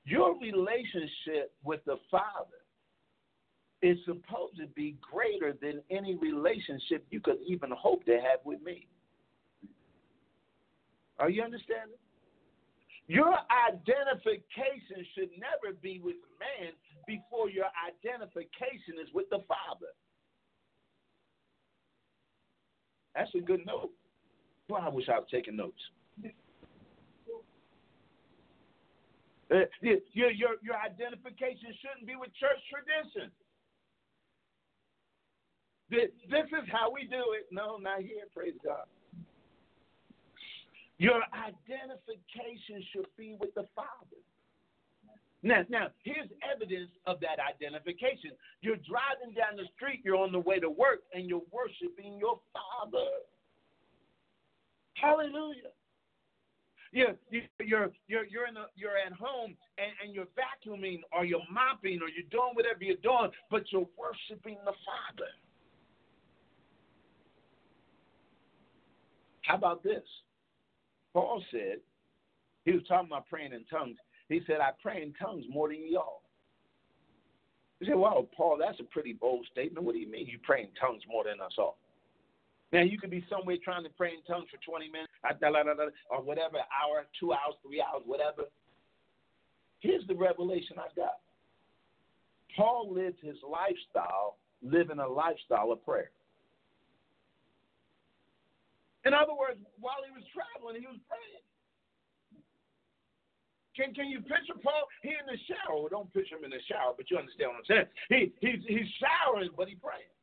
Your 0.06 0.38
relationship 0.39 1.54
with 1.64 1.80
the 1.86 1.97
Father 2.12 2.62
is 3.82 3.97
supposed 4.06 4.58
to 4.58 4.68
be 4.76 4.95
greater 5.01 5.54
than 5.62 5.82
any 5.89 6.16
relationship 6.16 7.06
you 7.10 7.20
could 7.20 7.38
even 7.45 7.72
hope 7.72 8.06
to 8.06 8.14
have 8.14 8.39
with 8.45 8.62
me. 8.62 8.88
Are 11.20 11.30
you 11.30 11.43
understanding? 11.43 11.97
Your 13.08 13.36
identification 13.51 15.06
should 15.14 15.30
never 15.38 15.76
be 15.82 15.99
with 16.04 16.16
man 16.39 16.72
before 17.06 17.49
your 17.49 17.68
identification 17.88 18.95
is 19.01 19.14
with 19.14 19.30
the 19.30 19.39
Father. 19.47 19.91
That's 23.16 23.34
a 23.36 23.41
good 23.41 23.66
note. 23.66 23.91
I 24.74 24.89
wish 24.89 25.08
I 25.08 25.20
was 25.20 25.28
taking 25.30 25.56
notes. 25.56 25.80
Uh, 29.54 29.70
your, 29.82 30.32
your, 30.32 30.58
your 30.64 30.78
identification 30.82 31.70
shouldn't 31.78 32.08
be 32.08 32.16
with 32.18 32.34
church 32.34 32.58
tradition. 32.74 33.30
This 35.93 36.10
is 36.49 36.66
how 36.72 36.89
we 36.89 37.06
do 37.06 37.38
it. 37.38 37.45
No, 37.51 37.78
not 37.78 38.01
here. 38.01 38.26
Praise 38.34 38.58
God. 38.66 38.89
Your 40.97 41.22
identification 41.38 42.82
should 42.91 43.06
be 43.16 43.38
with 43.39 43.54
the 43.54 43.68
Father. 43.76 44.18
Now, 45.43 45.62
now, 45.70 45.88
here's 46.01 46.30
evidence 46.41 46.89
of 47.06 47.20
that 47.20 47.38
identification. 47.38 48.32
You're 48.62 48.80
driving 48.88 49.36
down 49.36 49.58
the 49.58 49.68
street, 49.76 49.99
you're 50.04 50.16
on 50.16 50.32
the 50.32 50.39
way 50.39 50.58
to 50.60 50.70
work, 50.70 51.04
and 51.14 51.28
you're 51.28 51.45
worshiping 51.51 52.18
your 52.18 52.39
Father. 52.56 53.12
Hallelujah. 54.95 55.76
You're, 56.94 57.16
you're, 57.32 57.89
you're, 58.08 58.26
you're, 58.26 58.48
in 58.48 58.56
you're 58.76 58.98
at 59.04 59.14
home 59.14 59.58
and, 59.80 59.91
and 60.04 60.14
you're 60.14 60.28
vacuuming 60.38 61.02
or 61.12 61.26
you're 61.26 61.41
mopping 61.52 62.00
or 62.04 62.08
you're 62.08 62.30
doing 62.30 62.54
whatever 62.54 62.84
you're 62.84 63.02
doing, 63.02 63.32
but 63.50 63.64
you're 63.72 63.89
worshiping 63.98 64.58
the 64.64 64.74
Father. 64.86 65.32
How 69.41 69.56
about 69.56 69.84
this? 69.84 70.04
Paul 71.14 71.44
said, 71.50 71.78
he 72.64 72.74
was 72.74 72.84
talking 72.88 73.10
about 73.10 73.28
praying 73.28 73.54
in 73.54 73.66
tongues. 73.66 73.98
He 74.30 74.41
said, 74.46 74.58
I 74.62 74.70
pray 74.82 75.02
in 75.02 75.14
tongues 75.14 75.46
more 75.50 75.70
than 75.70 75.91
y'all. 75.91 76.22
You 77.80 77.88
say, 77.88 77.96
wow, 77.96 78.28
Paul, 78.38 78.58
that's 78.60 78.80
a 78.80 78.84
pretty 78.84 79.14
bold 79.14 79.48
statement. 79.52 79.84
What 79.84 79.94
do 79.94 80.00
you 80.00 80.10
mean 80.10 80.28
you 80.28 80.38
pray 80.44 80.62
in 80.62 80.70
tongues 80.80 81.02
more 81.10 81.24
than 81.24 81.41
us 81.41 81.54
all? 81.58 81.78
Now, 82.72 82.82
you 82.82 83.00
could 83.00 83.12
be 83.12 83.26
somewhere 83.30 83.58
trying 83.64 83.84
to 83.84 83.89
pray 83.98 84.14
in 84.14 84.24
tongues 84.26 84.48
for 84.50 84.58
20 84.64 84.89
minutes 84.89 85.12
or 86.10 86.22
whatever, 86.22 86.58
hour, 86.58 87.06
two 87.20 87.32
hours, 87.34 87.56
three 87.66 87.82
hours, 87.82 88.04
whatever. 88.06 88.44
Here's 89.80 90.06
the 90.08 90.16
revelation 90.16 90.78
I 90.80 90.88
got 90.96 91.20
Paul 92.56 92.94
lived 92.94 93.20
his 93.22 93.38
lifestyle 93.44 94.38
living 94.62 95.00
a 95.00 95.08
lifestyle 95.08 95.72
of 95.72 95.84
prayer. 95.84 96.12
In 99.06 99.14
other 99.14 99.36
words, 99.36 99.60
while 99.80 100.00
he 100.08 100.12
was 100.16 100.24
traveling, 100.32 100.80
he 100.80 100.88
was 100.88 101.00
praying. 101.12 101.44
Can 103.76 103.94
can 103.94 104.08
you 104.08 104.22
picture 104.22 104.56
Paul? 104.64 104.88
He 105.02 105.10
in 105.10 105.28
the 105.28 105.40
shower. 105.50 105.82
Well, 105.82 105.90
don't 105.90 106.14
picture 106.14 106.38
him 106.38 106.46
in 106.46 106.52
the 106.52 106.64
shower, 106.70 106.94
but 106.96 107.10
you 107.10 107.18
understand 107.18 107.52
what 107.52 107.66
I'm 107.66 107.68
saying. 107.68 107.90
He 108.08 108.32
he's 108.40 108.62
he's 108.68 108.88
showering, 109.02 109.50
but 109.58 109.68
he 109.68 109.76
praying. 109.76 110.14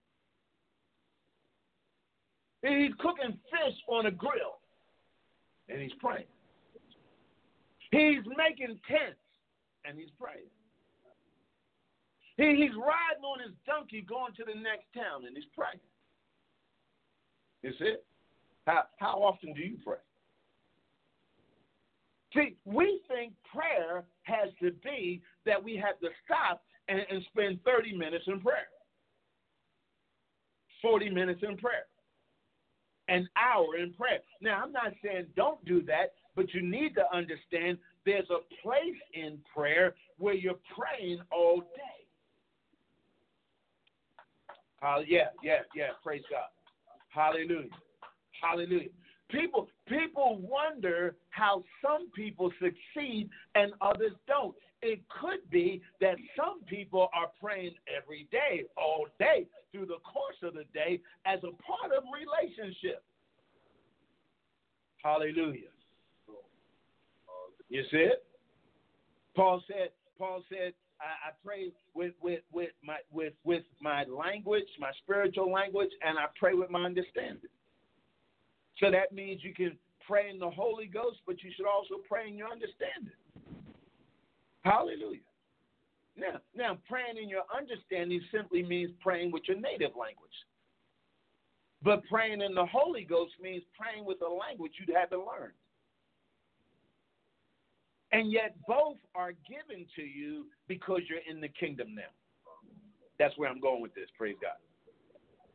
He's 2.63 2.95
cooking 3.01 3.37
fish 3.51 3.77
on 3.89 4.07
a 4.07 4.11
grill, 4.11 4.60
and 5.71 5.81
he's 5.81 5.93
praying. 6.01 6.27
He's 7.91 8.23
making 8.37 8.79
tents, 8.89 9.19
and 9.85 9.99
he's 9.99 10.11
praying. 10.21 10.51
He, 12.37 12.63
he's 12.63 12.77
riding 12.77 13.25
on 13.25 13.41
his 13.41 13.53
donkey 13.67 14.05
going 14.09 14.33
to 14.35 14.45
the 14.45 14.55
next 14.55 14.87
town, 14.95 15.27
and 15.27 15.37
he's 15.37 15.51
praying. 15.57 15.81
Is 17.63 17.75
it? 17.81 18.05
How, 18.67 18.85
how 18.99 19.19
often 19.23 19.53
do 19.53 19.61
you 19.61 19.77
pray? 19.85 19.99
See, 22.35 22.57
we 22.65 23.01
think 23.09 23.33
prayer 23.53 24.05
has 24.23 24.51
to 24.63 24.71
be 24.85 25.21
that 25.47 25.63
we 25.63 25.77
have 25.77 25.99
to 26.01 26.09
stop 26.25 26.63
and, 26.89 27.01
and 27.11 27.25
spend 27.33 27.59
30 27.65 27.97
minutes 27.97 28.25
in 28.29 28.41
prayer, 28.41 28.69
40 30.81 31.11
minutes 31.11 31.41
in 31.43 31.57
prayer, 31.57 31.87
an 33.11 33.29
hour 33.37 33.77
in 33.77 33.93
prayer. 33.93 34.21
Now, 34.41 34.63
I'm 34.63 34.73
not 34.73 34.93
saying 35.05 35.27
don't 35.37 35.63
do 35.65 35.83
that, 35.83 36.15
but 36.37 36.55
you 36.55 36.63
need 36.63 36.95
to 36.95 37.05
understand 37.15 37.77
there's 38.07 38.29
a 38.31 38.41
place 38.63 38.97
in 39.13 39.39
prayer 39.55 39.95
where 40.19 40.35
you're 40.35 40.61
praying 40.79 41.21
all 41.31 41.61
day. 41.61 42.01
Uh, 44.83 45.01
yeah, 45.07 45.29
yeah, 45.43 45.61
yeah. 45.75 45.89
Praise 46.03 46.23
God. 46.31 46.49
Hallelujah. 47.11 47.69
Hallelujah. 48.41 48.89
People 49.31 49.69
people 49.87 50.39
wonder 50.41 51.15
how 51.31 51.63
some 51.83 52.11
people 52.13 52.51
succeed 52.59 53.29
and 53.55 53.73
others 53.81 54.13
don't. 54.27 54.55
It 54.83 55.01
could 55.21 55.49
be 55.51 55.83
that 56.01 56.17
some 56.37 56.63
people 56.65 57.09
are 57.15 57.31
praying 57.41 57.75
every 57.95 58.27
day, 58.33 58.65
all 58.77 59.07
day, 59.19 59.47
through 59.73 59.87
the 59.87 59.99
course 60.05 60.37
of 60.43 60.55
the 60.55 60.65
day 60.73 61.01
as 61.27 61.39
a 61.41 61.53
part 61.63 61.93
of 61.97 62.05
relationship. 62.13 63.03
Hallelujah. 65.03 65.69
You 67.69 67.83
see 67.91 67.99
it? 67.99 68.25
Paul 69.37 69.63
said, 69.69 69.91
Paul 70.19 70.43
said, 70.49 70.73
I, 71.01 71.29
I 71.29 71.33
pray 71.45 71.73
with, 71.95 72.13
with, 72.21 72.41
with 72.53 72.71
my 72.85 72.97
with 73.11 73.33
with 73.45 73.63
my 73.81 74.05
language, 74.05 74.67
my 74.79 74.91
spiritual 75.03 75.51
language, 75.51 75.91
and 76.07 76.19
I 76.19 76.27
pray 76.39 76.55
with 76.55 76.71
my 76.71 76.85
understanding. 76.85 77.51
So 78.79 78.91
that 78.91 79.13
means 79.13 79.43
you 79.43 79.55
can 79.55 79.79
pray 80.07 80.29
in 80.31 80.39
the 80.39 80.51
Holy 80.51 80.87
Ghost, 80.87 81.19
but 81.27 81.43
you 81.43 81.51
should 81.57 81.67
also 81.67 82.03
pray 82.09 82.29
in 82.29 82.37
your 82.37 82.49
understanding. 82.49 83.15
Hallelujah. 84.63 85.21
Now, 86.17 86.41
now 86.55 86.79
praying 86.89 87.17
in 87.23 87.29
your 87.29 87.45
understanding 87.57 88.21
simply 88.33 88.63
means 88.63 88.91
praying 89.01 89.33
with 89.33 89.43
your 89.49 89.59
native 89.59 89.97
language. 89.97 90.31
But 91.83 92.03
praying 92.11 92.43
in 92.43 92.55
the 92.55 92.67
Holy 92.67 93.05
Ghost 93.05 93.33
means 93.43 93.63
praying 93.79 94.05
with 94.05 94.19
a 94.21 94.29
language 94.29 94.73
you 94.87 94.95
haven't 94.95 95.21
learned. 95.21 95.55
And 98.13 98.31
yet 98.31 98.57
both 98.67 98.97
are 99.15 99.33
given 99.49 99.87
to 99.97 100.03
you 100.03 100.47
because 100.69 101.01
you're 101.09 101.25
in 101.29 101.41
the 101.41 101.49
kingdom 101.49 101.95
now. 101.95 102.11
That's 103.19 103.37
where 103.39 103.49
I'm 103.49 103.61
going 103.61 103.81
with 103.81 103.95
this. 103.95 104.09
Praise 104.19 104.37
God. 104.43 104.59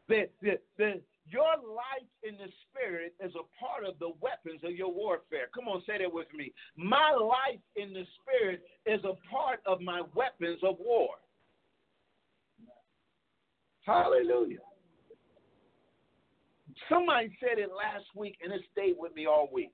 The, 0.07 0.29
the, 0.41 0.59
the, 0.77 1.01
your 1.27 1.57
life 1.67 2.07
in 2.23 2.37
the 2.37 2.51
spirit 2.69 3.15
is 3.19 3.33
a 3.35 3.45
part 3.59 3.83
of 3.85 3.97
the 3.99 4.11
weapons 4.21 4.61
of 4.63 4.71
your 4.71 4.93
warfare. 4.93 5.47
Come 5.53 5.67
on, 5.67 5.81
say 5.87 5.97
that 5.99 6.11
with 6.11 6.27
me. 6.35 6.53
My 6.77 7.11
life 7.11 7.59
in 7.75 7.93
the 7.93 8.05
spirit 8.21 8.61
is 8.85 9.03
a 9.03 9.15
part 9.29 9.59
of 9.65 9.81
my 9.81 10.01
weapons 10.13 10.59
of 10.63 10.75
war. 10.79 11.09
Hallelujah. 13.85 14.59
Somebody 16.89 17.35
said 17.39 17.57
it 17.57 17.69
last 17.69 18.05
week 18.15 18.37
and 18.43 18.53
it 18.53 18.61
stayed 18.71 18.95
with 18.97 19.15
me 19.15 19.25
all 19.25 19.49
week. 19.51 19.73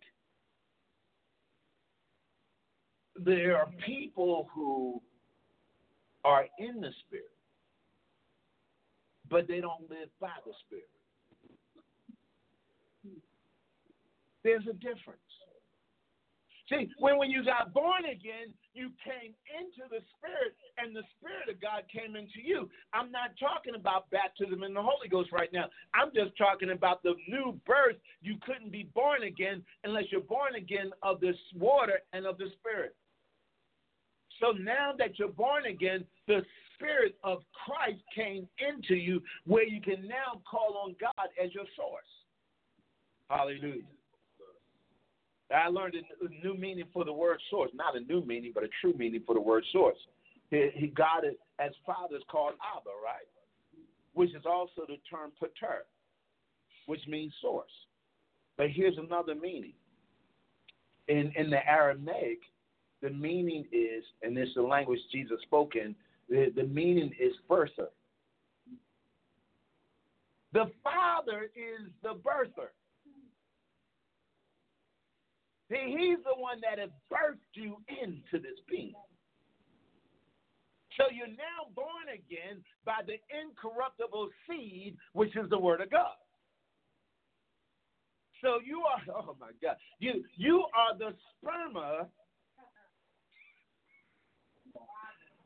There 3.17 3.57
are 3.57 3.69
people 3.85 4.47
who 4.53 5.01
are 6.23 6.45
in 6.59 6.79
the 6.79 6.91
spirit, 7.05 7.25
but 9.29 9.47
they 9.47 9.59
don't 9.59 9.89
live 9.89 10.09
by 10.19 10.29
the 10.45 10.53
spirit. 10.65 10.87
There's 14.43 14.65
a 14.69 14.73
difference. 14.73 15.21
See, 16.69 16.89
when, 16.99 17.17
when 17.17 17.29
you 17.29 17.43
got 17.43 17.73
born 17.73 18.05
again, 18.05 18.53
you 18.73 18.91
came 19.03 19.35
into 19.51 19.89
the 19.91 19.99
Spirit, 20.15 20.55
and 20.77 20.95
the 20.95 21.03
Spirit 21.19 21.49
of 21.51 21.59
God 21.59 21.83
came 21.91 22.15
into 22.15 22.39
you. 22.41 22.69
I'm 22.93 23.11
not 23.11 23.31
talking 23.37 23.75
about 23.75 24.09
baptism 24.09 24.63
in 24.63 24.73
the 24.73 24.81
Holy 24.81 25.09
Ghost 25.09 25.31
right 25.33 25.51
now. 25.51 25.65
I'm 25.93 26.11
just 26.15 26.37
talking 26.37 26.71
about 26.71 27.03
the 27.03 27.13
new 27.27 27.59
birth. 27.67 27.97
You 28.21 28.37
couldn't 28.45 28.71
be 28.71 28.87
born 28.95 29.23
again 29.23 29.63
unless 29.83 30.05
you're 30.11 30.21
born 30.21 30.55
again 30.55 30.91
of 31.03 31.19
this 31.19 31.35
water 31.59 31.99
and 32.13 32.25
of 32.25 32.37
the 32.37 32.47
Spirit. 32.59 32.95
So 34.39 34.51
now 34.51 34.93
that 34.97 35.19
you're 35.19 35.27
born 35.27 35.65
again, 35.65 36.05
the 36.27 36.41
Spirit 36.75 37.15
of 37.23 37.43
Christ 37.65 38.01
came 38.15 38.47
into 38.57 38.95
you 38.95 39.21
where 39.45 39.67
you 39.67 39.81
can 39.81 40.07
now 40.07 40.41
call 40.49 40.81
on 40.83 40.95
God 40.99 41.27
as 41.43 41.53
your 41.53 41.65
source. 41.75 42.03
Hallelujah. 43.29 43.83
I 45.53 45.67
learned 45.67 45.95
a 45.95 46.45
new 46.45 46.55
meaning 46.55 46.85
for 46.93 47.03
the 47.03 47.13
word 47.13 47.39
source, 47.49 47.71
not 47.73 47.95
a 47.95 47.99
new 47.99 48.23
meaning, 48.25 48.51
but 48.53 48.63
a 48.63 48.69
true 48.79 48.93
meaning 48.97 49.21
for 49.25 49.35
the 49.35 49.41
word 49.41 49.63
source. 49.71 49.97
He, 50.49 50.69
he 50.73 50.87
got 50.87 51.23
it 51.23 51.39
as 51.59 51.71
fathers 51.85 52.23
called 52.29 52.53
Abba, 52.75 52.89
right? 53.03 53.27
Which 54.13 54.31
is 54.31 54.43
also 54.45 54.81
the 54.87 54.97
term 55.09 55.31
pater, 55.39 55.85
which 56.85 57.01
means 57.07 57.33
source. 57.41 57.71
But 58.57 58.69
here's 58.69 58.97
another 58.97 59.35
meaning. 59.35 59.73
In 61.07 61.31
in 61.35 61.49
the 61.49 61.67
Aramaic, 61.67 62.39
the 63.01 63.09
meaning 63.09 63.65
is, 63.71 64.03
and 64.21 64.37
this 64.37 64.49
is 64.49 64.55
the 64.55 64.61
language 64.61 64.99
Jesus 65.11 65.39
spoke 65.43 65.75
in, 65.75 65.95
the, 66.29 66.51
the 66.55 66.63
meaning 66.63 67.11
is 67.19 67.33
birther. 67.49 67.89
The 70.53 70.69
Father 70.83 71.49
is 71.55 71.89
the 72.03 72.13
birther. 72.13 72.69
See, 75.71 75.95
he's 75.97 76.19
the 76.25 76.35
one 76.35 76.59
that 76.59 76.79
has 76.79 76.89
birthed 77.07 77.55
you 77.55 77.77
into 77.87 78.43
this 78.43 78.59
being. 78.69 78.93
So 80.97 81.05
you're 81.15 81.27
now 81.27 81.71
born 81.73 82.11
again 82.13 82.61
by 82.83 82.99
the 83.07 83.15
incorruptible 83.31 84.27
seed, 84.45 84.97
which 85.13 85.37
is 85.37 85.49
the 85.49 85.57
word 85.57 85.79
of 85.79 85.89
God. 85.89 86.19
So 88.41 88.59
you 88.65 88.83
are, 88.83 88.99
oh 89.15 89.37
my 89.39 89.51
God, 89.61 89.77
you 89.99 90.25
you 90.35 90.65
are 90.75 90.97
the 90.97 91.15
sperma 91.39 92.07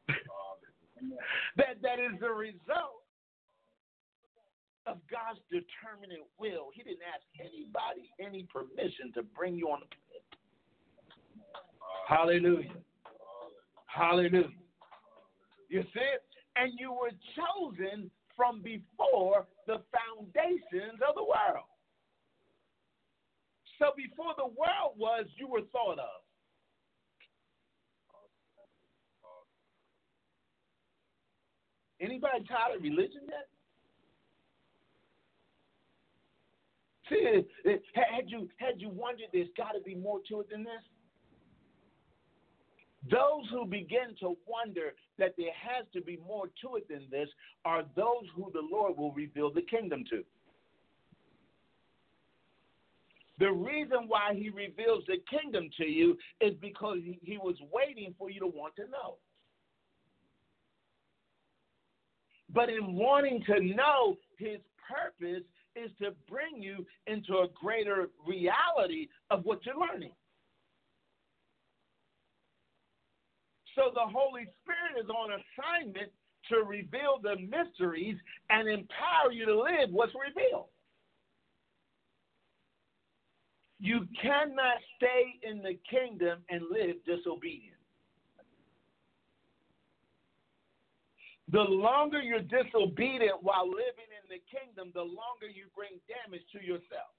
that 1.58 1.82
that 1.84 2.00
is 2.00 2.20
the 2.20 2.32
result 2.32 3.06
of 4.88 4.98
God's 5.12 5.40
determinate 5.52 6.26
will. 6.40 6.70
He 6.74 6.82
didn't 6.82 7.06
ask 7.06 7.22
anybody 7.40 8.10
any 8.20 8.48
permission 8.52 9.12
to 9.14 9.22
bring 9.22 9.56
you 9.56 9.70
on 9.70 9.82
the 9.82 9.88
Hallelujah. 12.08 12.70
Hallelujah. 13.88 14.50
You 15.70 15.82
see 15.94 16.00
it? 16.00 16.24
And 16.56 16.74
you 16.78 16.92
were 16.92 17.12
chosen 17.36 18.10
from 18.36 18.62
before 18.62 19.48
the 19.68 19.82
foundations 19.92 21.00
of 21.08 21.16
the 21.16 21.24
world. 21.24 21.66
So 23.80 23.92
before 23.96 24.34
the 24.38 24.46
world 24.46 24.96
was, 24.98 25.26
you 25.38 25.48
were 25.48 25.62
thought 25.72 26.00
of. 26.00 26.22
Anybody 32.00 32.44
tired 32.48 32.78
of 32.78 32.84
religion 32.84 33.22
yet? 33.28 33.48
See, 37.10 37.46
had 37.94 38.30
you 38.30 38.50
had 38.58 38.82
you 38.82 38.90
wondered 38.90 39.28
there's 39.32 39.48
got 39.56 39.72
to 39.72 39.82
be 39.82 39.96
more 39.96 40.20
to 40.28 40.42
it 40.42 40.50
than 40.50 40.64
this? 40.64 40.84
Those 43.12 43.48
who 43.52 43.66
begin 43.66 44.16
to 44.22 44.36
wonder 44.48 44.94
that 45.20 45.36
there 45.38 45.54
has 45.54 45.86
to 45.94 46.02
be 46.02 46.18
more 46.28 46.48
to 46.62 46.76
it 46.78 46.88
than 46.88 47.08
this 47.12 47.30
are 47.64 47.84
those 47.96 48.26
who 48.36 48.52
the 48.52 48.64
Lord 48.72 48.98
will 48.98 49.12
reveal 49.12 49.52
the 49.52 49.62
kingdom 49.62 50.04
to. 50.10 50.24
The 53.38 53.52
reason 53.52 54.08
why 54.08 54.34
he 54.34 54.50
reveals 54.50 55.04
the 55.08 55.18
kingdom 55.30 55.70
to 55.78 55.86
you 55.86 56.18
is 56.40 56.54
because 56.62 57.00
he, 57.22 57.38
was 57.38 57.56
waiting 57.72 58.16
for 58.18 58.30
you 58.30 58.40
to 58.40 58.48
want 58.48 58.76
to 58.78 58.84
know. 58.84 59.18
But 62.54 62.70
in 62.70 62.96
wanting 62.96 63.44
to 63.48 63.60
know, 63.60 64.16
his 64.38 64.60
purpose 64.88 65.44
is 65.76 65.92
to 66.02 66.12
bring 66.30 66.62
you 66.62 66.86
into 67.08 67.34
a 67.40 67.48
greater 67.54 68.08
reality 68.26 69.10
of 69.30 69.44
what 69.44 69.66
you're 69.66 69.76
learning. 69.76 70.14
So 73.76 73.92
the 73.94 74.08
Holy 74.08 74.48
Spirit 74.64 75.04
is 75.04 75.10
on 75.10 75.32
assignment 75.32 76.12
to 76.50 76.64
reveal 76.64 77.20
the 77.22 77.36
mysteries 77.36 78.16
and 78.50 78.68
empower 78.68 79.32
you 79.32 79.46
to 79.46 79.60
live 79.60 79.92
what's 79.92 80.14
revealed. 80.16 80.68
You 83.80 84.08
cannot 84.22 84.78
stay 84.96 85.36
in 85.44 85.62
the 85.62 85.78
kingdom 85.90 86.40
and 86.50 86.64
live 86.72 86.96
disobedient. 87.06 87.76
The 91.52 91.62
longer 91.62 92.22
you're 92.22 92.42
disobedient 92.42 93.44
while 93.44 93.68
living 93.68 94.10
in 94.10 94.26
the 94.30 94.42
kingdom, 94.50 94.92
the 94.96 95.02
longer 95.02 95.48
you 95.54 95.68
bring 95.76 96.00
damage 96.08 96.42
to 96.54 96.64
yourself. 96.64 97.15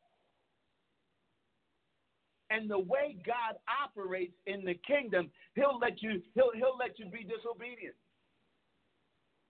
And 2.50 2.70
the 2.70 2.78
way 2.78 3.16
God 3.26 3.58
operates 3.66 4.34
in 4.46 4.64
the 4.64 4.74
kingdom, 4.86 5.30
he'll 5.54 5.78
let 5.80 6.02
you 6.02 6.22
he'll 6.34 6.52
he'll 6.54 6.76
let 6.78 6.98
you 6.98 7.06
be 7.06 7.24
disobedient. 7.24 7.94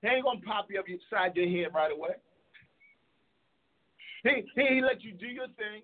He 0.03 0.09
ain't 0.09 0.25
gonna 0.25 0.41
pop 0.41 0.69
you 0.71 0.79
up 0.79 0.87
inside 0.89 1.37
your 1.37 1.49
head 1.49 1.75
right 1.75 1.93
away. 1.93 2.17
He 4.23 4.45
he 4.55 4.81
let 4.81 5.03
you 5.03 5.13
do 5.13 5.27
your 5.27 5.49
thing. 5.49 5.83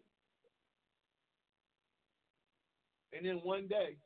And 3.14 3.26
then 3.26 3.40
one 3.42 3.66
day, 3.68 3.96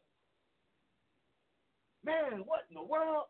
man, 2.04 2.42
what 2.44 2.64
in 2.68 2.74
the 2.74 2.82
world? 2.82 3.26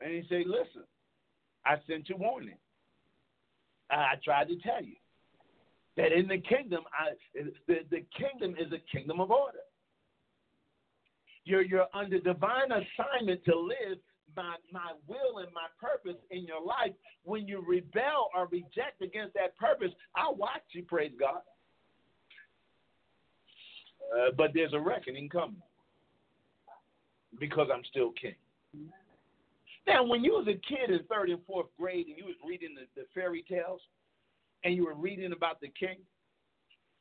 And 0.00 0.12
he 0.12 0.22
said, 0.28 0.42
Listen, 0.46 0.82
I 1.64 1.76
sent 1.86 2.08
you 2.08 2.16
warning. 2.16 2.56
I 3.90 4.14
tried 4.24 4.48
to 4.48 4.56
tell 4.56 4.82
you 4.82 4.96
that 6.00 6.12
in 6.12 6.26
the 6.26 6.38
kingdom, 6.38 6.84
I, 6.98 7.10
the, 7.66 7.80
the 7.90 8.04
kingdom 8.16 8.56
is 8.58 8.72
a 8.72 8.96
kingdom 8.96 9.20
of 9.20 9.30
order. 9.30 9.58
You're, 11.44 11.62
you're 11.62 11.88
under 11.92 12.18
divine 12.20 12.70
assignment 12.70 13.44
to 13.44 13.58
live 13.58 13.98
my, 14.36 14.54
my 14.72 14.92
will 15.06 15.38
and 15.38 15.48
my 15.52 15.66
purpose 15.80 16.20
in 16.30 16.46
your 16.46 16.64
life. 16.64 16.92
When 17.24 17.46
you 17.46 17.62
rebel 17.66 18.30
or 18.34 18.46
reject 18.46 19.02
against 19.02 19.34
that 19.34 19.56
purpose, 19.58 19.90
I'll 20.14 20.36
watch 20.36 20.62
you, 20.72 20.84
praise 20.84 21.12
God. 21.18 21.42
Uh, 24.16 24.30
but 24.36 24.52
there's 24.54 24.72
a 24.72 24.80
reckoning 24.80 25.28
coming 25.28 25.62
because 27.38 27.68
I'm 27.72 27.82
still 27.90 28.12
king. 28.20 28.34
Now, 29.86 30.04
when 30.04 30.24
you 30.24 30.32
was 30.32 30.46
a 30.48 30.52
kid 30.66 30.90
in 30.90 31.00
third 31.08 31.30
and 31.30 31.40
fourth 31.46 31.66
grade 31.78 32.06
and 32.06 32.16
you 32.16 32.24
was 32.24 32.36
reading 32.46 32.70
the, 32.74 33.00
the 33.00 33.06
fairy 33.14 33.44
tales 33.48 33.80
and 34.64 34.74
you 34.74 34.84
were 34.84 34.94
reading 34.94 35.32
about 35.32 35.60
the 35.60 35.70
king, 35.78 35.98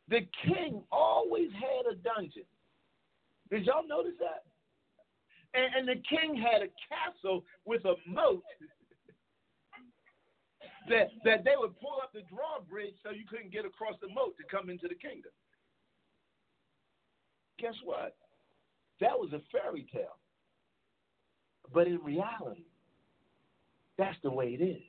the 0.09 0.21
king 0.45 0.81
always 0.91 1.49
had 1.53 1.91
a 1.91 1.95
dungeon. 1.95 2.45
Did 3.51 3.65
y'all 3.65 3.87
notice 3.87 4.17
that? 4.19 4.43
And, 5.53 5.75
and 5.75 5.87
the 5.87 6.01
king 6.07 6.35
had 6.35 6.61
a 6.61 6.69
castle 6.87 7.43
with 7.65 7.83
a 7.85 7.95
moat 8.07 8.43
that, 10.89 11.09
that 11.25 11.43
they 11.43 11.53
would 11.57 11.79
pull 11.79 11.97
up 12.01 12.11
the 12.13 12.21
drawbridge 12.29 12.93
so 13.03 13.11
you 13.11 13.25
couldn't 13.29 13.51
get 13.51 13.65
across 13.65 13.95
the 14.01 14.09
moat 14.09 14.35
to 14.37 14.43
come 14.49 14.69
into 14.69 14.87
the 14.87 14.95
kingdom. 14.95 15.31
Guess 17.59 17.75
what? 17.83 18.15
That 19.01 19.17
was 19.17 19.33
a 19.33 19.41
fairy 19.51 19.87
tale. 19.91 20.17
But 21.73 21.87
in 21.87 21.99
reality, 22.03 22.65
that's 23.97 24.17
the 24.23 24.31
way 24.31 24.57
it 24.59 24.63
is. 24.63 24.88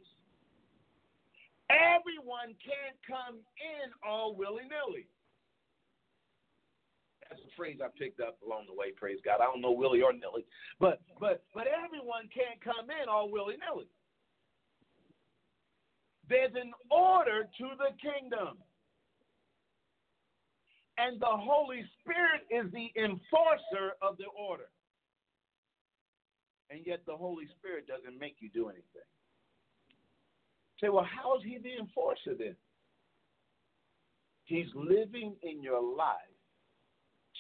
Everyone 1.71 2.59
can't 2.59 2.99
come 3.07 3.39
in 3.62 3.89
all 4.03 4.35
willy 4.35 4.66
nilly. 4.66 5.07
That's 7.29 7.43
a 7.43 7.57
phrase 7.57 7.79
I 7.79 7.87
picked 7.97 8.18
up 8.18 8.39
along 8.43 8.66
the 8.66 8.75
way. 8.75 8.91
Praise 8.91 9.23
God. 9.25 9.39
I 9.41 9.47
don't 9.47 9.62
know 9.62 9.71
willy 9.71 10.03
or 10.03 10.12
nilly, 10.12 10.45
but 10.81 11.01
but 11.21 11.45
but 11.55 11.66
everyone 11.71 12.27
can't 12.35 12.59
come 12.59 12.91
in 12.91 13.09
all 13.09 13.31
willy 13.31 13.55
nilly. 13.62 13.87
There's 16.29 16.55
an 16.55 16.73
order 16.91 17.47
to 17.47 17.66
the 17.79 17.95
kingdom. 18.03 18.59
And 20.99 21.18
the 21.18 21.33
Holy 21.33 21.83
Spirit 22.03 22.45
is 22.51 22.71
the 22.73 22.93
enforcer 23.01 23.97
of 24.03 24.18
the 24.18 24.29
order 24.37 24.68
and 26.71 26.87
yet 26.87 27.03
the 27.07 27.16
Holy 27.16 27.47
Spirit 27.59 27.87
doesn't 27.87 28.18
make 28.18 28.37
you 28.39 28.49
do 28.49 28.68
anything. 28.68 29.09
Say, 30.81 30.89
well, 30.89 31.05
how 31.05 31.37
is 31.37 31.43
he 31.45 31.59
the 31.59 31.78
enforcer 31.78 32.35
then? 32.39 32.57
He's 34.45 34.66
living 34.74 35.37
in 35.43 35.62
your 35.62 35.83
life 35.97 36.16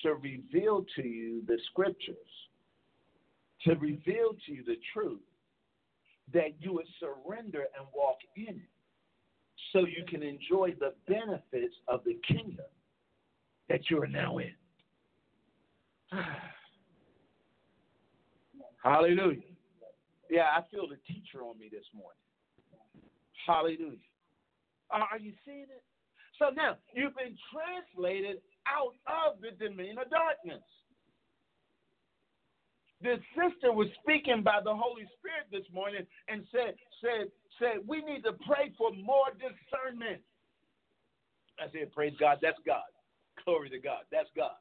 to 0.02 0.14
reveal 0.14 0.84
to 0.96 1.06
you 1.06 1.42
the 1.46 1.58
scriptures, 1.70 2.16
to 3.64 3.74
reveal 3.74 4.34
to 4.46 4.52
you 4.52 4.62
the 4.64 4.78
truth, 4.92 5.20
that 6.32 6.60
you 6.60 6.72
would 6.74 6.86
surrender 7.00 7.66
and 7.76 7.86
walk 7.94 8.18
in 8.36 8.56
it 8.56 8.70
so 9.72 9.80
you 9.80 10.04
can 10.08 10.22
enjoy 10.22 10.74
the 10.78 10.94
benefits 11.08 11.74
of 11.88 12.04
the 12.04 12.18
kingdom 12.26 12.66
that 13.68 13.90
you 13.90 14.00
are 14.02 14.06
now 14.06 14.38
in. 14.38 14.52
Hallelujah. 18.82 19.42
Yeah, 20.30 20.46
I 20.56 20.62
feel 20.70 20.86
the 20.88 20.96
teacher 21.12 21.42
on 21.42 21.58
me 21.58 21.68
this 21.70 21.84
morning. 21.92 22.16
Hallelujah. 23.46 23.98
Are 24.90 25.18
you 25.18 25.32
seeing 25.44 25.70
it? 25.70 25.82
So 26.38 26.50
now 26.54 26.76
you've 26.94 27.14
been 27.16 27.36
translated 27.52 28.42
out 28.66 28.94
of 29.06 29.40
the 29.40 29.52
dominion 29.52 29.98
of 29.98 30.10
darkness. 30.10 30.62
This 33.02 33.18
sister 33.32 33.72
was 33.72 33.88
speaking 34.02 34.42
by 34.42 34.60
the 34.62 34.74
Holy 34.74 35.08
Spirit 35.16 35.48
this 35.50 35.64
morning 35.72 36.06
and 36.28 36.44
said, 36.52 36.74
said, 37.00 37.32
said, 37.58 37.80
we 37.86 38.02
need 38.04 38.22
to 38.24 38.32
pray 38.44 38.72
for 38.76 38.92
more 38.92 39.32
discernment. 39.40 40.20
I 41.58 41.70
said, 41.72 41.92
praise 41.92 42.12
God, 42.20 42.38
that's 42.42 42.60
God. 42.66 42.88
Glory 43.44 43.70
to 43.70 43.78
God, 43.78 44.04
that's 44.12 44.28
God. 44.36 44.56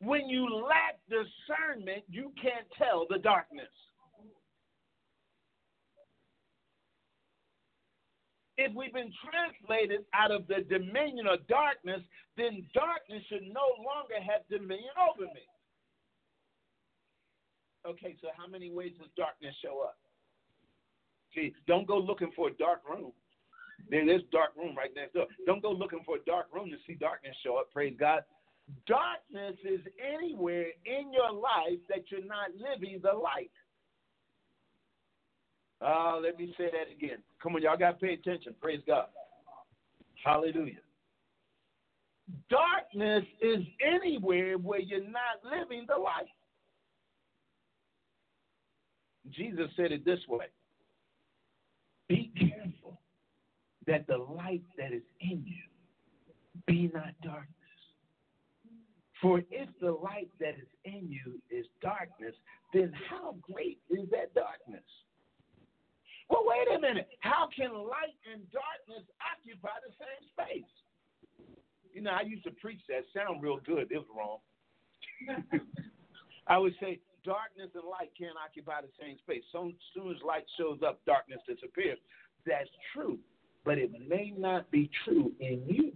When 0.00 0.28
you 0.28 0.46
lack 0.46 0.98
discernment, 1.08 2.04
you 2.08 2.30
can't 2.40 2.66
tell 2.78 3.06
the 3.08 3.18
darkness. 3.18 3.72
If 8.58 8.74
we've 8.74 8.92
been 8.92 9.12
translated 9.20 10.06
out 10.14 10.30
of 10.30 10.46
the 10.48 10.64
dominion 10.68 11.26
of 11.26 11.46
darkness, 11.46 12.00
then 12.36 12.66
darkness 12.72 13.22
should 13.28 13.42
no 13.42 13.68
longer 13.84 14.16
have 14.16 14.48
dominion 14.48 14.96
over 14.96 15.28
me. 15.32 15.44
Okay, 17.86 18.16
so 18.20 18.28
how 18.36 18.48
many 18.48 18.70
ways 18.70 18.92
does 18.98 19.08
darkness 19.16 19.54
show 19.62 19.82
up? 19.84 19.96
See, 21.34 21.52
don't 21.68 21.86
go 21.86 21.98
looking 21.98 22.30
for 22.34 22.48
a 22.48 22.54
dark 22.54 22.80
room. 22.88 23.12
There's 23.90 24.22
dark 24.32 24.56
room 24.56 24.74
right 24.74 24.90
next 24.96 25.12
door. 25.12 25.26
Don't 25.44 25.62
go 25.62 25.70
looking 25.70 26.00
for 26.04 26.16
a 26.16 26.24
dark 26.26 26.46
room 26.52 26.70
to 26.70 26.76
see 26.86 26.94
darkness 26.94 27.36
show 27.44 27.56
up. 27.56 27.70
Praise 27.72 27.94
God. 27.98 28.22
Darkness 28.88 29.54
is 29.64 29.80
anywhere 30.02 30.66
in 30.86 31.12
your 31.12 31.30
life 31.30 31.78
that 31.88 32.10
you're 32.10 32.24
not 32.24 32.50
living 32.56 33.00
the 33.02 33.12
light. 33.12 33.50
Uh, 35.84 36.18
let 36.20 36.38
me 36.38 36.54
say 36.56 36.70
that 36.72 36.92
again. 36.94 37.18
Come 37.42 37.54
on, 37.54 37.62
y'all 37.62 37.76
got 37.76 38.00
to 38.00 38.06
pay 38.06 38.14
attention. 38.14 38.54
Praise 38.60 38.80
God. 38.86 39.06
Hallelujah. 40.24 40.80
Darkness 42.50 43.24
is 43.40 43.62
anywhere 43.80 44.58
where 44.58 44.80
you're 44.80 45.00
not 45.00 45.44
living 45.44 45.84
the 45.88 45.96
light. 45.96 46.26
Jesus 49.30 49.70
said 49.76 49.92
it 49.92 50.04
this 50.04 50.20
way 50.28 50.46
Be 52.08 52.32
careful 52.38 53.00
that 53.86 54.06
the 54.06 54.16
light 54.16 54.62
that 54.78 54.92
is 54.92 55.02
in 55.20 55.44
you 55.44 55.62
be 56.66 56.90
not 56.92 57.14
darkness. 57.22 57.52
For 59.22 59.42
if 59.50 59.68
the 59.80 59.92
light 59.92 60.28
that 60.40 60.54
is 60.54 60.68
in 60.84 61.08
you 61.08 61.40
is 61.50 61.66
darkness, 61.80 62.34
then 62.74 62.92
how 63.08 63.36
great 63.40 63.78
is 63.90 64.08
that 64.10 64.34
darkness? 64.34 64.84
Well, 66.28 66.42
wait 66.44 66.66
a 66.74 66.80
minute. 66.80 67.08
How 67.20 67.48
can 67.54 67.70
light 67.72 68.16
and 68.26 68.42
darkness 68.50 69.06
occupy 69.22 69.78
the 69.86 69.94
same 69.94 70.22
space? 70.34 70.72
You 71.92 72.02
know, 72.02 72.10
I 72.10 72.22
used 72.22 72.44
to 72.44 72.50
preach 72.50 72.80
that. 72.88 73.04
Sound 73.14 73.42
real 73.42 73.58
good. 73.64 73.90
It 73.90 73.98
was 73.98 74.06
wrong. 74.14 74.38
I 76.46 76.58
would 76.58 76.74
say 76.80 77.00
darkness 77.24 77.70
and 77.74 77.84
light 77.84 78.10
can't 78.18 78.36
occupy 78.36 78.82
the 78.82 78.92
same 79.00 79.18
space. 79.18 79.42
So 79.52 79.72
soon 79.94 80.10
as 80.10 80.22
light 80.26 80.44
shows 80.58 80.80
up, 80.86 81.00
darkness 81.06 81.40
disappears. 81.46 81.98
That's 82.46 82.70
true, 82.94 83.18
but 83.64 83.78
it 83.78 83.90
may 84.08 84.32
not 84.36 84.70
be 84.70 84.90
true 85.04 85.32
in 85.40 85.62
you. 85.66 85.92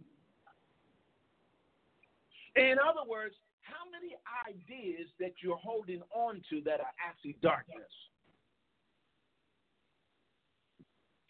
In 2.57 2.77
other 2.83 3.09
words, 3.09 3.35
how 3.63 3.87
many 3.93 4.17
ideas 4.49 5.09
that 5.21 5.35
you're 5.41 5.57
holding 5.57 6.03
on 6.13 6.43
to 6.51 6.61
that 6.63 6.81
are 6.81 6.95
actually 6.99 7.37
darkness? 7.41 7.79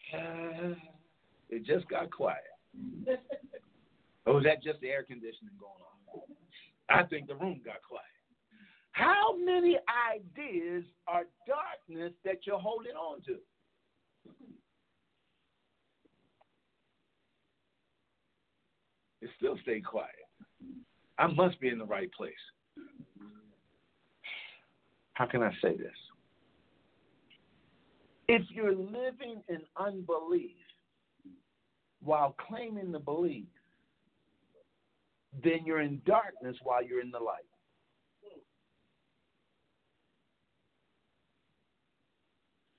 it 1.49 1.65
just 1.65 1.87
got 1.87 2.11
quiet. 2.11 2.39
or 4.25 4.35
was 4.35 4.43
that 4.43 4.63
just 4.63 4.79
the 4.81 4.89
air 4.89 5.03
conditioning 5.03 5.53
going 5.59 5.71
on? 5.73 6.21
I 6.89 7.03
think 7.07 7.27
the 7.27 7.35
room 7.35 7.61
got 7.63 7.81
quiet. 7.87 8.05
How 8.91 9.35
many 9.37 9.77
ideas 10.13 10.83
are 11.07 11.23
darkness 11.47 12.13
that 12.25 12.45
you're 12.45 12.59
holding 12.59 12.93
on 12.93 13.21
to? 13.23 13.37
It 19.21 19.29
still 19.37 19.57
stay 19.61 19.79
quiet. 19.79 20.09
I 21.17 21.27
must 21.27 21.59
be 21.59 21.69
in 21.69 21.77
the 21.77 21.85
right 21.85 22.11
place. 22.11 22.33
How 25.13 25.25
can 25.27 25.43
I 25.43 25.51
say 25.61 25.77
this? 25.77 25.91
If 28.33 28.43
you're 28.49 28.73
living 28.73 29.43
in 29.49 29.59
unbelief 29.75 30.55
while 32.01 32.33
claiming 32.47 32.89
the 32.93 32.99
belief, 32.99 33.49
then 35.43 35.65
you're 35.65 35.81
in 35.81 36.01
darkness 36.05 36.55
while 36.63 36.81
you're 36.81 37.01
in 37.01 37.11
the 37.11 37.19
light. 37.19 37.43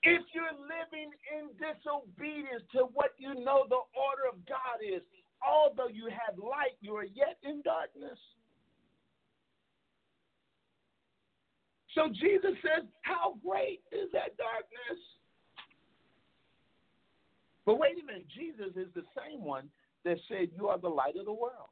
If 0.02 0.22
you're 0.32 0.56
living 0.56 1.12
in 1.36 1.50
disobedience 1.60 2.62
to 2.72 2.84
what 2.94 3.10
you 3.18 3.34
know 3.34 3.66
the 3.68 3.84
order 3.92 4.32
of 4.32 4.46
God 4.48 4.80
is, 4.82 5.02
although 5.46 5.88
you 5.92 6.08
have 6.08 6.38
light, 6.38 6.80
you 6.80 6.96
are 6.96 7.04
yet 7.04 7.36
in 7.42 7.60
darkness. 7.60 8.18
So 11.94 12.08
Jesus 12.08 12.56
says, 12.62 12.88
How 13.02 13.36
great 13.46 13.82
is 13.92 14.08
that 14.14 14.38
darkness? 14.38 14.98
But 17.64 17.78
wait 17.78 17.92
a 18.02 18.06
minute, 18.06 18.26
Jesus 18.28 18.76
is 18.76 18.88
the 18.94 19.04
same 19.16 19.44
one 19.44 19.68
that 20.04 20.18
said, 20.28 20.48
You 20.56 20.68
are 20.68 20.78
the 20.78 20.88
light 20.88 21.16
of 21.16 21.26
the 21.26 21.32
world. 21.32 21.70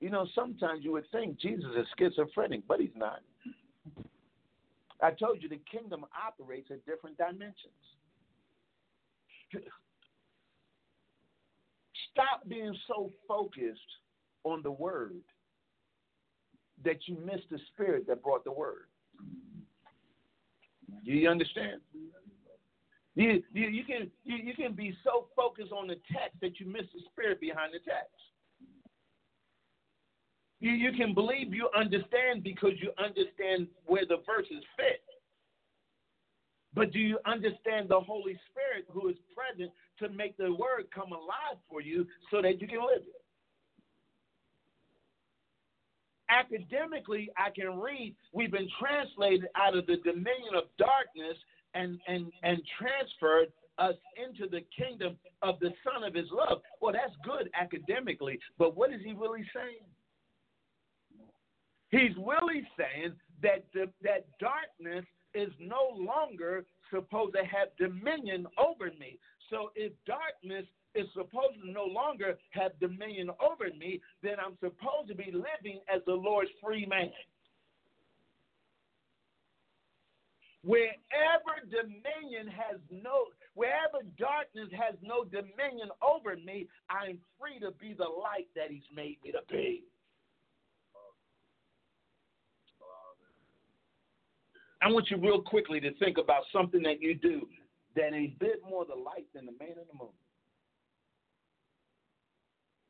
You 0.00 0.10
know, 0.10 0.26
sometimes 0.34 0.84
you 0.84 0.92
would 0.92 1.10
think 1.10 1.40
Jesus 1.40 1.70
is 1.76 1.86
schizophrenic, 1.98 2.62
but 2.68 2.80
he's 2.80 2.90
not. 2.94 3.20
I 5.02 5.10
told 5.10 5.42
you 5.42 5.48
the 5.48 5.60
kingdom 5.70 6.04
operates 6.26 6.70
at 6.70 6.84
different 6.84 7.16
dimensions. 7.16 7.56
Stop 12.12 12.48
being 12.48 12.74
so 12.86 13.10
focused 13.28 13.80
on 14.44 14.62
the 14.62 14.70
word 14.70 15.16
that 16.84 16.96
you 17.06 17.16
miss 17.24 17.40
the 17.50 17.58
spirit 17.72 18.06
that 18.06 18.22
brought 18.22 18.44
the 18.44 18.52
word. 18.52 18.86
Do 21.04 21.12
you 21.12 21.28
understand? 21.28 21.80
You, 23.16 23.42
you, 23.52 23.68
you 23.68 23.84
can 23.84 24.10
you, 24.24 24.36
you 24.36 24.54
can 24.54 24.74
be 24.74 24.94
so 25.02 25.26
focused 25.34 25.72
on 25.72 25.88
the 25.88 25.96
text 26.12 26.36
that 26.42 26.60
you 26.60 26.66
miss 26.66 26.84
the 26.94 27.00
spirit 27.10 27.40
behind 27.40 27.72
the 27.72 27.80
text. 27.80 28.12
You, 30.60 30.72
you 30.72 30.92
can 30.92 31.14
believe 31.14 31.54
you 31.54 31.68
understand 31.76 32.42
because 32.42 32.72
you 32.80 32.92
understand 32.98 33.68
where 33.86 34.04
the 34.06 34.18
verses 34.26 34.62
fit. 34.76 35.02
But 36.74 36.92
do 36.92 36.98
you 36.98 37.18
understand 37.24 37.88
the 37.88 38.00
Holy 38.00 38.38
Spirit 38.52 38.84
who 38.90 39.08
is 39.08 39.16
present 39.34 39.72
to 39.98 40.10
make 40.10 40.36
the 40.36 40.52
word 40.52 40.84
come 40.94 41.12
alive 41.12 41.56
for 41.70 41.80
you 41.80 42.06
so 42.30 42.42
that 42.42 42.60
you 42.60 42.68
can 42.68 42.80
live 42.80 43.00
it? 43.00 43.22
Academically, 46.28 47.30
I 47.38 47.50
can 47.50 47.78
read, 47.78 48.14
we've 48.32 48.50
been 48.50 48.68
translated 48.78 49.48
out 49.56 49.76
of 49.76 49.86
the 49.86 49.96
dominion 49.98 50.54
of 50.54 50.64
darkness 50.76 51.38
and, 51.76 52.00
and, 52.08 52.32
and 52.42 52.60
transferred 52.78 53.52
us 53.78 53.94
into 54.16 54.48
the 54.50 54.62
kingdom 54.76 55.16
of 55.42 55.60
the 55.60 55.70
Son 55.84 56.02
of 56.02 56.14
His 56.14 56.26
love. 56.32 56.62
Well, 56.80 56.92
that's 56.92 57.14
good 57.24 57.50
academically, 57.54 58.38
but 58.58 58.76
what 58.76 58.92
is 58.92 59.00
he 59.04 59.12
really 59.12 59.44
saying? 59.54 59.84
He's 61.90 62.16
really 62.16 62.66
saying 62.76 63.12
that 63.42 63.64
the, 63.72 63.90
that 64.02 64.26
darkness 64.40 65.04
is 65.34 65.50
no 65.60 65.94
longer 65.94 66.64
supposed 66.90 67.34
to 67.34 67.44
have 67.44 67.68
dominion 67.78 68.46
over 68.58 68.86
me. 68.98 69.18
So 69.50 69.70
if 69.76 69.92
darkness 70.06 70.64
is 70.94 71.06
supposed 71.12 71.60
to 71.62 71.70
no 71.70 71.84
longer 71.84 72.38
have 72.50 72.72
dominion 72.80 73.30
over 73.40 73.70
me, 73.78 74.00
then 74.22 74.36
I'm 74.44 74.56
supposed 74.58 75.08
to 75.08 75.14
be 75.14 75.30
living 75.32 75.80
as 75.94 76.00
the 76.06 76.14
Lord's 76.14 76.50
free 76.64 76.86
man. 76.86 77.10
Wherever 80.66 81.62
dominion 81.70 82.50
has 82.50 82.80
no, 82.90 83.30
wherever 83.54 84.02
darkness 84.18 84.66
has 84.74 84.98
no 85.00 85.22
dominion 85.22 85.94
over 86.02 86.34
me, 86.34 86.66
I'm 86.90 87.18
free 87.38 87.60
to 87.60 87.70
be 87.78 87.94
the 87.94 88.10
light 88.10 88.50
that 88.56 88.70
He's 88.70 88.88
made 88.92 89.18
me 89.22 89.30
to 89.30 89.38
be. 89.48 89.84
I 94.82 94.90
want 94.90 95.08
you 95.08 95.16
real 95.18 95.40
quickly 95.40 95.78
to 95.80 95.94
think 95.94 96.18
about 96.18 96.42
something 96.52 96.82
that 96.82 97.00
you 97.00 97.14
do 97.14 97.48
that 97.94 98.12
a 98.12 98.34
bit 98.40 98.60
more 98.68 98.84
the 98.84 98.94
light 98.94 99.26
than 99.34 99.46
the 99.46 99.52
man 99.52 99.70
in 99.70 99.86
the 99.86 99.98
moon. 99.98 100.12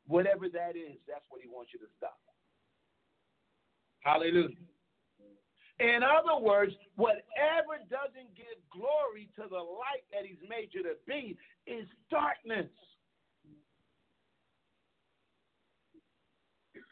Whatever 0.07 0.49
that 0.49 0.75
is, 0.75 0.97
that's 1.07 1.25
what 1.29 1.41
he 1.41 1.47
wants 1.47 1.71
you 1.73 1.79
to 1.79 1.87
stop. 1.97 2.17
Hallelujah. 4.01 4.55
In 5.79 5.99
other 6.01 6.41
words, 6.41 6.73
whatever 6.95 7.77
doesn't 7.89 8.33
give 8.35 8.57
glory 8.71 9.29
to 9.35 9.43
the 9.47 9.61
light 9.61 10.05
that 10.11 10.25
he's 10.25 10.41
made 10.49 10.69
you 10.71 10.81
to 10.83 10.95
be 11.05 11.37
is 11.67 11.85
darkness. 12.09 12.69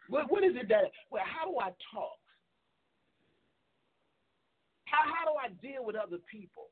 What, 0.08 0.32
what 0.32 0.44
is 0.44 0.54
it 0.56 0.70
that, 0.70 0.92
well, 1.10 1.24
how 1.26 1.50
do 1.50 1.58
I 1.58 1.70
talk? 1.92 2.20
How, 4.86 5.02
how 5.02 5.26
do 5.26 5.38
I 5.42 5.50
deal 5.66 5.84
with 5.84 5.96
other 5.96 6.20
people? 6.32 6.70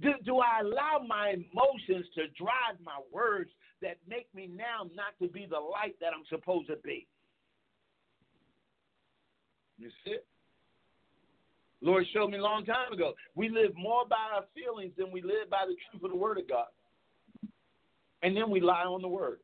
Do, 0.00 0.14
do 0.24 0.38
I 0.38 0.60
allow 0.60 1.04
my 1.06 1.36
emotions 1.36 2.06
to 2.16 2.26
drive 2.36 2.82
my 2.84 2.98
words 3.12 3.50
that 3.80 3.98
make 4.08 4.26
me 4.34 4.50
now 4.52 4.90
not 4.92 5.14
to 5.22 5.28
be 5.28 5.46
the 5.48 5.60
light 5.60 5.94
that 6.00 6.10
I'm 6.12 6.24
supposed 6.28 6.66
to 6.66 6.76
be? 6.82 7.06
You 9.78 9.90
see? 10.04 10.16
Lord 11.84 12.06
showed 12.14 12.30
me 12.30 12.38
a 12.38 12.42
long 12.42 12.64
time 12.64 12.92
ago. 12.92 13.12
We 13.34 13.50
live 13.50 13.76
more 13.76 14.08
by 14.08 14.16
our 14.34 14.44
feelings 14.56 14.92
than 14.96 15.12
we 15.12 15.20
live 15.20 15.50
by 15.50 15.68
the 15.68 15.76
truth 15.90 16.02
of 16.02 16.10
the 16.10 16.16
Word 16.16 16.38
of 16.38 16.48
God. 16.48 16.72
And 18.22 18.34
then 18.34 18.48
we 18.48 18.60
lie 18.60 18.88
on 18.88 19.02
the 19.02 19.08
Word. 19.08 19.38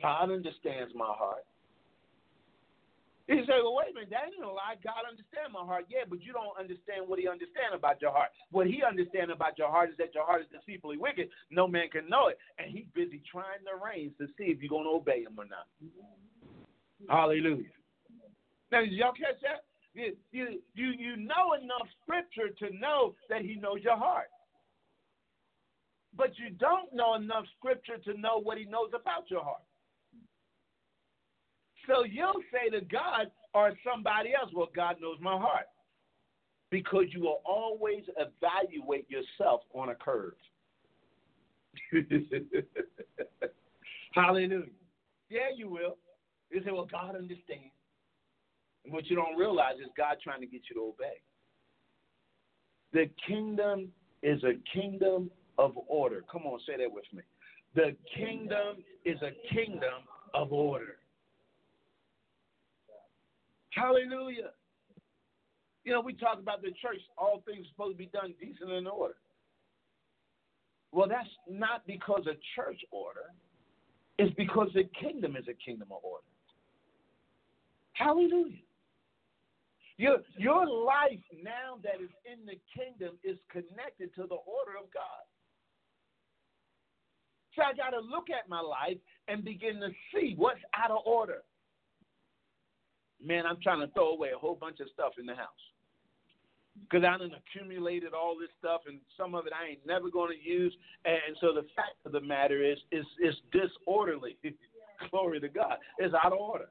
God 0.00 0.30
understands 0.30 0.92
my 0.94 1.08
heart. 1.08 1.48
He 3.26 3.40
said, 3.48 3.64
well, 3.64 3.80
wait 3.80 3.88
a 3.92 3.94
minute, 3.94 4.12
that 4.12 4.28
ain't 4.28 4.44
a 4.44 4.52
lie. 4.52 4.76
God 4.84 5.08
understands 5.08 5.48
my 5.48 5.64
heart. 5.64 5.88
Yeah, 5.88 6.04
but 6.04 6.20
you 6.20 6.36
don't 6.36 6.52
understand 6.60 7.08
what 7.08 7.16
he 7.18 7.24
understands 7.24 7.72
about 7.72 8.02
your 8.04 8.12
heart. 8.12 8.28
What 8.52 8.66
he 8.66 8.84
understands 8.84 9.32
about 9.32 9.56
your 9.56 9.72
heart 9.72 9.88
is 9.88 9.96
that 9.96 10.12
your 10.12 10.28
heart 10.28 10.44
is 10.44 10.52
deceitfully 10.52 10.98
wicked. 11.00 11.32
No 11.48 11.66
man 11.66 11.88
can 11.88 12.04
know 12.12 12.28
it. 12.28 12.36
And 12.60 12.68
he's 12.68 12.84
busy 12.92 13.24
trying 13.24 13.64
the 13.64 13.80
reins 13.80 14.12
to 14.20 14.28
see 14.36 14.52
if 14.52 14.60
you're 14.60 14.68
going 14.68 14.84
to 14.84 15.00
obey 15.00 15.24
him 15.24 15.40
or 15.40 15.48
not. 15.48 15.64
Hallelujah. 17.08 17.72
Now, 18.68 18.84
did 18.84 18.92
y'all 18.92 19.16
catch 19.16 19.40
that? 19.40 19.64
You, 19.94 20.16
you, 20.32 20.60
you, 20.74 21.16
know 21.16 21.54
enough 21.60 21.86
scripture 22.02 22.48
to 22.58 22.76
know 22.76 23.14
that 23.30 23.42
he 23.42 23.54
knows 23.54 23.78
your 23.82 23.96
heart. 23.96 24.26
But 26.16 26.36
you 26.36 26.50
don't 26.50 26.92
know 26.92 27.14
enough 27.14 27.44
scripture 27.58 27.98
to 28.04 28.18
know 28.18 28.40
what 28.40 28.58
he 28.58 28.64
knows 28.64 28.90
about 28.94 29.30
your 29.30 29.42
heart. 29.42 29.62
So 31.86 32.04
you'll 32.04 32.42
say 32.52 32.70
to 32.70 32.84
God 32.84 33.30
or 33.52 33.72
somebody 33.88 34.30
else, 34.34 34.50
Well, 34.52 34.68
God 34.74 34.96
knows 35.00 35.18
my 35.20 35.36
heart. 35.38 35.66
Because 36.70 37.04
you 37.10 37.20
will 37.20 37.40
always 37.44 38.02
evaluate 38.16 39.08
yourself 39.08 39.60
on 39.74 39.90
a 39.90 39.94
curve. 39.94 40.34
Hallelujah. 44.12 44.64
Yeah, 45.30 45.50
you 45.56 45.68
will. 45.68 45.98
You 46.50 46.62
say, 46.64 46.72
Well, 46.72 46.88
God 46.90 47.14
understands. 47.14 47.70
And 48.84 48.92
what 48.92 49.06
you 49.06 49.16
don't 49.16 49.36
realize 49.36 49.76
is 49.80 49.88
God 49.96 50.16
trying 50.22 50.40
to 50.40 50.46
get 50.46 50.62
you 50.68 50.76
to 50.76 50.82
obey. 50.88 51.20
The 52.92 53.10
kingdom 53.26 53.88
is 54.22 54.42
a 54.44 54.54
kingdom 54.72 55.30
of 55.58 55.72
order. 55.88 56.22
Come 56.30 56.42
on, 56.42 56.60
say 56.66 56.76
that 56.78 56.90
with 56.90 57.04
me. 57.12 57.22
The 57.74 57.96
kingdom 58.16 58.84
is 59.04 59.18
a 59.22 59.32
kingdom 59.52 60.04
of 60.32 60.52
order. 60.52 60.96
Hallelujah. 63.70 64.50
You 65.84 65.92
know, 65.92 66.00
we 66.00 66.14
talk 66.14 66.38
about 66.38 66.62
the 66.62 66.68
church, 66.80 67.00
all 67.18 67.42
things 67.46 67.66
supposed 67.70 67.94
to 67.94 67.98
be 67.98 68.06
done 68.06 68.34
decent 68.40 68.70
and 68.70 68.78
in 68.78 68.86
order. 68.86 69.16
Well, 70.92 71.08
that's 71.08 71.28
not 71.50 71.86
because 71.86 72.26
of 72.28 72.36
church 72.54 72.80
order. 72.90 73.32
It's 74.18 74.34
because 74.36 74.68
the 74.74 74.84
kingdom 75.00 75.36
is 75.36 75.44
a 75.48 75.54
kingdom 75.54 75.88
of 75.90 75.98
order. 76.04 76.24
Hallelujah. 77.94 78.63
Your, 79.96 80.18
your 80.36 80.66
life 80.66 81.22
now 81.42 81.78
that 81.84 82.02
is 82.02 82.10
in 82.26 82.44
the 82.46 82.58
kingdom 82.74 83.16
is 83.22 83.38
connected 83.50 84.14
to 84.16 84.22
the 84.22 84.40
order 84.42 84.76
of 84.78 84.92
God. 84.92 85.22
So 87.54 87.62
I 87.62 87.72
got 87.74 87.90
to 87.90 88.00
look 88.00 88.26
at 88.30 88.48
my 88.48 88.60
life 88.60 88.98
and 89.28 89.44
begin 89.44 89.80
to 89.80 89.90
see 90.12 90.34
what's 90.36 90.60
out 90.76 90.90
of 90.90 90.98
order. 91.06 91.42
man, 93.24 93.46
I'm 93.46 93.58
trying 93.62 93.80
to 93.80 93.92
throw 93.94 94.10
away 94.10 94.30
a 94.34 94.38
whole 94.38 94.56
bunch 94.56 94.80
of 94.80 94.88
stuff 94.92 95.12
in 95.18 95.26
the 95.26 95.34
house. 95.34 95.48
Because 96.82 97.04
I 97.04 97.16
done 97.16 97.30
accumulated 97.30 98.14
all 98.14 98.34
this 98.38 98.50
stuff, 98.58 98.80
and 98.88 98.98
some 99.16 99.36
of 99.36 99.46
it 99.46 99.52
I 99.52 99.70
ain't 99.70 99.86
never 99.86 100.10
going 100.10 100.36
to 100.36 100.50
use. 100.50 100.74
And 101.04 101.36
so 101.40 101.54
the 101.54 101.66
fact 101.76 102.02
of 102.04 102.10
the 102.10 102.20
matter 102.20 102.64
is, 102.64 102.78
is 102.90 103.06
it's 103.20 103.38
disorderly. 103.52 104.36
Glory 105.12 105.38
to 105.38 105.48
God. 105.48 105.76
It's 105.98 106.14
out 106.14 106.32
of 106.32 106.38
order. 106.40 106.68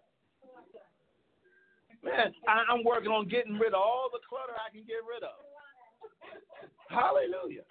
Man, 2.03 2.33
I, 2.47 2.63
I'm 2.69 2.83
working 2.83 3.11
on 3.11 3.27
getting 3.27 3.57
rid 3.57 3.73
of 3.73 3.81
all 3.81 4.09
the 4.11 4.19
clutter 4.27 4.53
I 4.59 4.69
can 4.71 4.83
get 4.83 4.99
rid 5.07 5.23
of. 5.23 5.39
Hallelujah. 6.89 7.63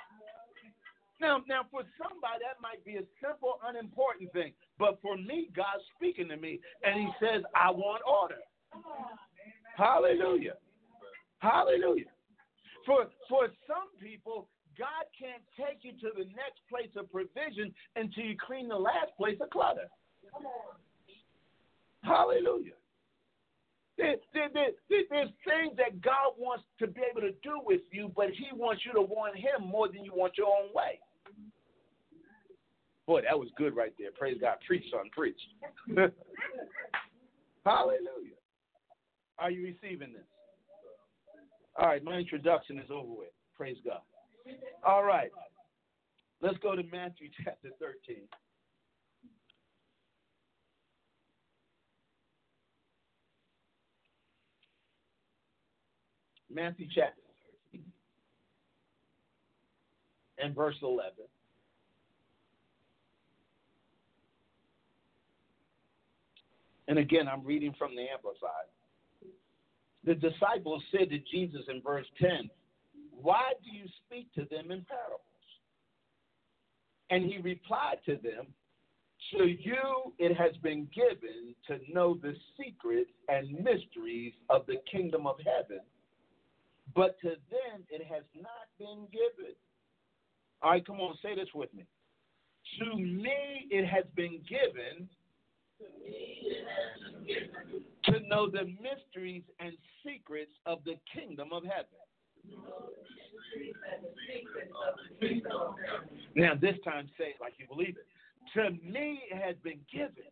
Now, 1.20 1.38
now, 1.46 1.62
for 1.70 1.82
somebody, 2.00 2.42
that 2.42 2.59
might 2.60 2.84
be 2.84 2.96
a 2.96 3.06
simple, 3.22 3.60
unimportant 3.62 4.32
thing. 4.32 4.52
But 4.78 4.98
for 5.00 5.16
me, 5.16 5.50
God's 5.54 5.84
speaking 5.94 6.28
to 6.28 6.36
me, 6.36 6.59
and 6.82 6.98
He 6.98 7.09
says, 7.20 7.44
I 7.54 7.70
want 7.70 8.02
order. 8.09 8.42
Hallelujah. 9.76 10.54
Hallelujah. 11.38 12.10
For, 12.84 13.06
for 13.28 13.48
some 13.68 13.94
people, 14.00 14.48
God 14.76 15.06
can't 15.14 15.42
take 15.54 15.84
you 15.84 15.92
to 16.00 16.10
the 16.16 16.24
next 16.34 16.66
place 16.68 16.90
of 16.96 17.10
provision 17.12 17.72
until 17.94 18.24
you 18.24 18.36
clean 18.44 18.68
the 18.68 18.76
last 18.76 19.14
place 19.16 19.38
of 19.40 19.50
clutter. 19.50 19.86
Hallelujah. 22.02 22.81
There, 23.98 24.16
there, 24.32 24.48
there, 24.52 24.70
there's 24.89 25.28
things 25.44 25.77
that 25.77 26.01
God 26.01 26.32
wants 26.39 26.64
to 26.78 26.86
be 26.86 27.02
able 27.10 27.20
to 27.20 27.32
do 27.43 27.60
with 27.64 27.82
you, 27.90 28.10
but 28.16 28.31
He 28.31 28.48
wants 28.55 28.82
you 28.86 28.93
to 28.94 29.02
want 29.02 29.36
Him 29.36 29.66
more 29.66 29.89
than 29.89 30.05
you 30.05 30.12
want 30.14 30.39
your 30.39 30.48
own 30.48 30.73
way. 30.74 30.98
Boy, 33.06 33.23
that 33.23 33.39
was 33.39 33.48
good 33.56 33.77
right 33.77 33.93
there. 33.98 34.10
Praise 34.16 34.39
God. 34.40 34.56
Preach, 34.66 34.85
son, 34.90 35.10
preach. 35.12 35.40
Hallelujah. 37.66 38.39
Are 39.39 39.51
you 39.51 39.64
receiving 39.64 40.12
this? 40.12 40.23
All 41.78 41.86
right, 41.86 42.05
my 42.05 42.16
introduction 42.16 42.78
is 42.78 42.90
over 42.90 43.12
with. 43.12 43.32
Praise 43.56 43.78
God. 43.85 44.01
All 44.86 45.05
right. 45.05 45.31
Let's 46.40 46.59
go 46.59 46.74
to 46.74 46.82
Matthew 46.85 47.28
chapter 47.44 47.70
13. 47.78 48.23
Matthew 56.54 56.86
chapter 56.94 57.20
13 57.72 57.84
and 60.38 60.54
verse 60.54 60.76
11. 60.82 61.10
And 66.88 66.98
again, 66.98 67.28
I'm 67.28 67.44
reading 67.44 67.74
from 67.78 67.96
the 67.96 68.02
Amplified. 68.12 68.68
The 70.04 70.14
disciples 70.14 70.82
said 70.90 71.10
to 71.10 71.18
Jesus 71.30 71.62
in 71.68 71.80
verse 71.80 72.06
10, 72.20 72.50
Why 73.12 73.52
do 73.64 73.70
you 73.74 73.84
speak 74.04 74.32
to 74.34 74.40
them 74.54 74.70
in 74.70 74.84
parables? 74.84 75.20
And 77.10 77.24
he 77.24 77.38
replied 77.38 77.98
to 78.06 78.16
them, 78.16 78.46
To 79.32 79.46
you 79.46 80.12
it 80.18 80.36
has 80.36 80.56
been 80.62 80.88
given 80.94 81.54
to 81.68 81.78
know 81.92 82.18
the 82.20 82.34
secrets 82.58 83.12
and 83.28 83.52
mysteries 83.62 84.32
of 84.50 84.66
the 84.66 84.78
kingdom 84.90 85.26
of 85.26 85.36
heaven, 85.38 85.80
but 86.94 87.19
to 87.20 87.28
them 87.28 87.85
it 87.90 88.05
has 88.06 88.24
not 88.35 88.69
been 88.78 89.06
given. 89.12 89.55
All 90.62 90.70
right, 90.70 90.86
come 90.86 91.01
on, 91.01 91.16
say 91.23 91.35
this 91.35 91.48
with 91.55 91.73
me. 91.74 91.85
To 92.78 92.97
me 92.97 93.66
it 93.70 93.86
has 93.86 94.05
been 94.14 94.40
given 94.48 95.09
to 98.05 98.20
know 98.28 98.48
the 98.48 98.64
mysteries 98.81 99.43
and 99.60 99.73
secrets 100.05 100.52
of 100.66 100.78
the 100.85 100.94
kingdom 101.12 101.48
of 101.52 101.62
heaven. 101.64 101.98
Now, 106.35 106.55
this 106.55 106.77
time, 106.85 107.09
say 107.19 107.27
it 107.27 107.36
like 107.40 107.55
you 107.59 107.66
believe 107.66 107.97
it. 107.97 108.06
To 108.55 108.70
me, 108.70 109.23
it 109.31 109.40
has 109.40 109.56
been 109.62 109.81
given 109.93 110.31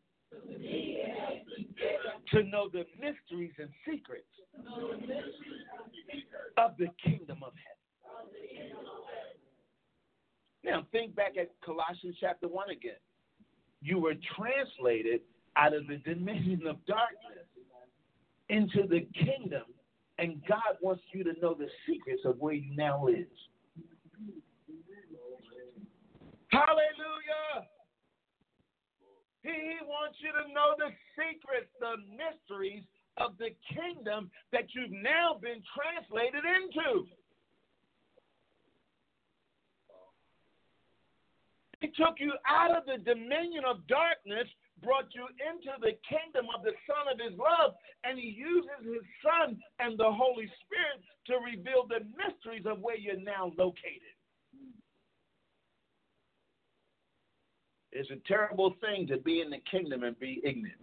to 2.32 2.42
know 2.44 2.68
the 2.72 2.84
mysteries 3.00 3.52
and 3.58 3.68
secrets 3.84 4.24
of 6.56 6.76
the 6.78 6.86
kingdom 7.04 7.42
of 7.44 7.52
heaven. 7.54 7.80
Now, 10.62 10.86
think 10.92 11.14
back 11.14 11.36
at 11.40 11.50
Colossians 11.64 12.16
chapter 12.20 12.46
1 12.46 12.70
again. 12.70 12.92
You 13.82 13.98
were 13.98 14.14
translated 14.36 15.20
out 15.56 15.74
of 15.74 15.86
the 15.86 15.96
dominion 15.96 16.66
of 16.66 16.84
darkness 16.86 17.46
into 18.48 18.86
the 18.86 19.06
kingdom, 19.14 19.62
and 20.18 20.42
God 20.46 20.76
wants 20.82 21.02
you 21.12 21.24
to 21.24 21.32
know 21.40 21.54
the 21.54 21.68
secrets 21.86 22.22
of 22.24 22.38
where 22.38 22.54
you 22.54 22.76
now 22.76 23.04
live. 23.04 23.26
Hallelujah! 26.48 27.68
He 29.42 29.78
wants 29.86 30.18
you 30.20 30.32
to 30.32 30.52
know 30.52 30.76
the 30.76 30.92
secrets, 31.16 31.72
the 31.80 31.96
mysteries 32.12 32.84
of 33.16 33.38
the 33.38 33.50
kingdom 33.72 34.30
that 34.52 34.74
you've 34.74 34.92
now 34.92 35.38
been 35.40 35.62
translated 35.72 36.44
into. 36.44 37.08
He 41.80 41.88
took 41.88 42.20
you 42.20 42.32
out 42.46 42.76
of 42.76 42.84
the 42.84 43.00
dominion 43.02 43.64
of 43.64 43.86
darkness 43.88 44.46
brought 44.82 45.12
you 45.14 45.28
into 45.40 45.72
the 45.80 45.96
kingdom 46.08 46.48
of 46.56 46.64
the 46.64 46.72
Son 46.88 47.08
of 47.12 47.20
His 47.20 47.36
love, 47.36 47.76
and 48.04 48.18
He 48.18 48.32
uses 48.32 48.80
His 48.84 49.04
Son 49.20 49.56
and 49.78 49.98
the 49.98 50.08
Holy 50.08 50.48
Spirit 50.64 51.00
to 51.28 51.40
reveal 51.40 51.86
the 51.88 52.04
mysteries 52.16 52.64
of 52.64 52.80
where 52.80 52.96
you're 52.96 53.20
now 53.20 53.52
located. 53.56 54.16
It's 57.92 58.10
a 58.10 58.28
terrible 58.28 58.74
thing 58.80 59.06
to 59.08 59.18
be 59.18 59.40
in 59.40 59.50
the 59.50 59.58
kingdom 59.70 60.04
and 60.04 60.18
be 60.18 60.40
ignorant. 60.44 60.80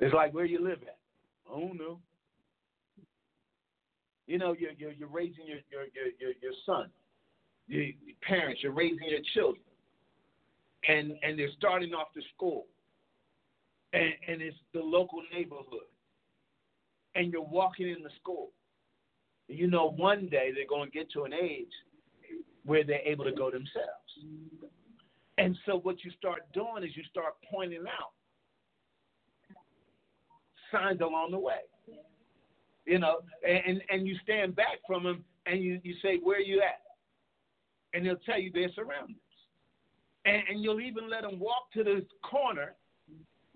It's 0.00 0.14
like 0.14 0.32
where 0.34 0.44
you 0.44 0.62
live 0.62 0.78
at. 0.82 0.98
I 1.48 1.58
don't 1.58 1.76
know. 1.76 1.98
You 4.26 4.38
know, 4.38 4.54
you're, 4.58 4.72
you're, 4.76 4.92
you're 4.92 5.08
raising 5.08 5.46
your, 5.46 5.58
your, 5.70 5.84
your, 6.20 6.32
your, 6.42 6.52
son. 6.66 6.90
Your 7.66 7.86
parents, 8.22 8.62
you're 8.62 8.72
raising 8.72 9.08
your 9.08 9.20
children 9.34 9.62
and 10.86 11.14
and 11.22 11.38
they're 11.38 11.50
starting 11.56 11.92
off 11.92 12.08
the 12.14 12.22
school, 12.34 12.66
and 13.92 14.12
and 14.26 14.42
it's 14.42 14.56
the 14.72 14.80
local 14.80 15.22
neighborhood, 15.32 15.88
and 17.14 17.32
you're 17.32 17.42
walking 17.42 17.88
in 17.88 18.02
the 18.02 18.10
school. 18.20 18.50
You 19.48 19.66
know, 19.66 19.92
one 19.92 20.28
day 20.28 20.50
they're 20.54 20.68
going 20.68 20.90
to 20.90 20.98
get 20.98 21.10
to 21.12 21.24
an 21.24 21.32
age 21.32 21.72
where 22.68 22.84
they're 22.84 23.06
able 23.06 23.24
to 23.24 23.32
go 23.32 23.50
themselves. 23.50 24.12
And 25.38 25.56
so 25.66 25.78
what 25.78 26.04
you 26.04 26.10
start 26.12 26.42
doing 26.52 26.84
is 26.84 26.96
you 26.96 27.02
start 27.10 27.34
pointing 27.50 27.84
out 27.86 28.12
signs 30.70 31.00
along 31.00 31.30
the 31.30 31.38
way. 31.38 31.62
You 32.86 32.98
know, 32.98 33.20
and 33.46 33.82
and 33.90 34.06
you 34.06 34.16
stand 34.22 34.56
back 34.56 34.78
from 34.86 35.04
them 35.04 35.24
and 35.46 35.62
you, 35.62 35.80
you 35.82 35.94
say, 36.02 36.18
Where 36.22 36.38
are 36.38 36.40
you 36.40 36.60
at? 36.60 36.80
And 37.92 38.06
they'll 38.06 38.16
tell 38.26 38.40
you 38.40 38.50
their 38.52 38.70
surroundings 38.74 39.18
and, 40.28 40.42
and 40.48 40.62
you'll 40.62 40.80
even 40.80 41.08
let 41.10 41.22
them 41.22 41.38
walk 41.38 41.72
to 41.74 41.84
the 41.84 42.04
corner 42.22 42.74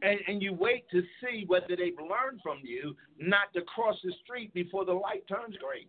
and, 0.02 0.18
and, 0.26 0.42
you 0.42 0.52
wait 0.52 0.90
to 0.90 1.02
see 1.20 1.44
whether 1.46 1.76
they've 1.76 1.96
learned 1.98 2.40
from 2.42 2.58
you 2.64 2.96
not 3.18 3.52
to 3.54 3.60
cross 3.62 3.96
the 4.02 4.12
street 4.24 4.52
before 4.52 4.84
the 4.84 4.92
light 4.92 5.22
turns 5.28 5.54
green. 5.58 5.86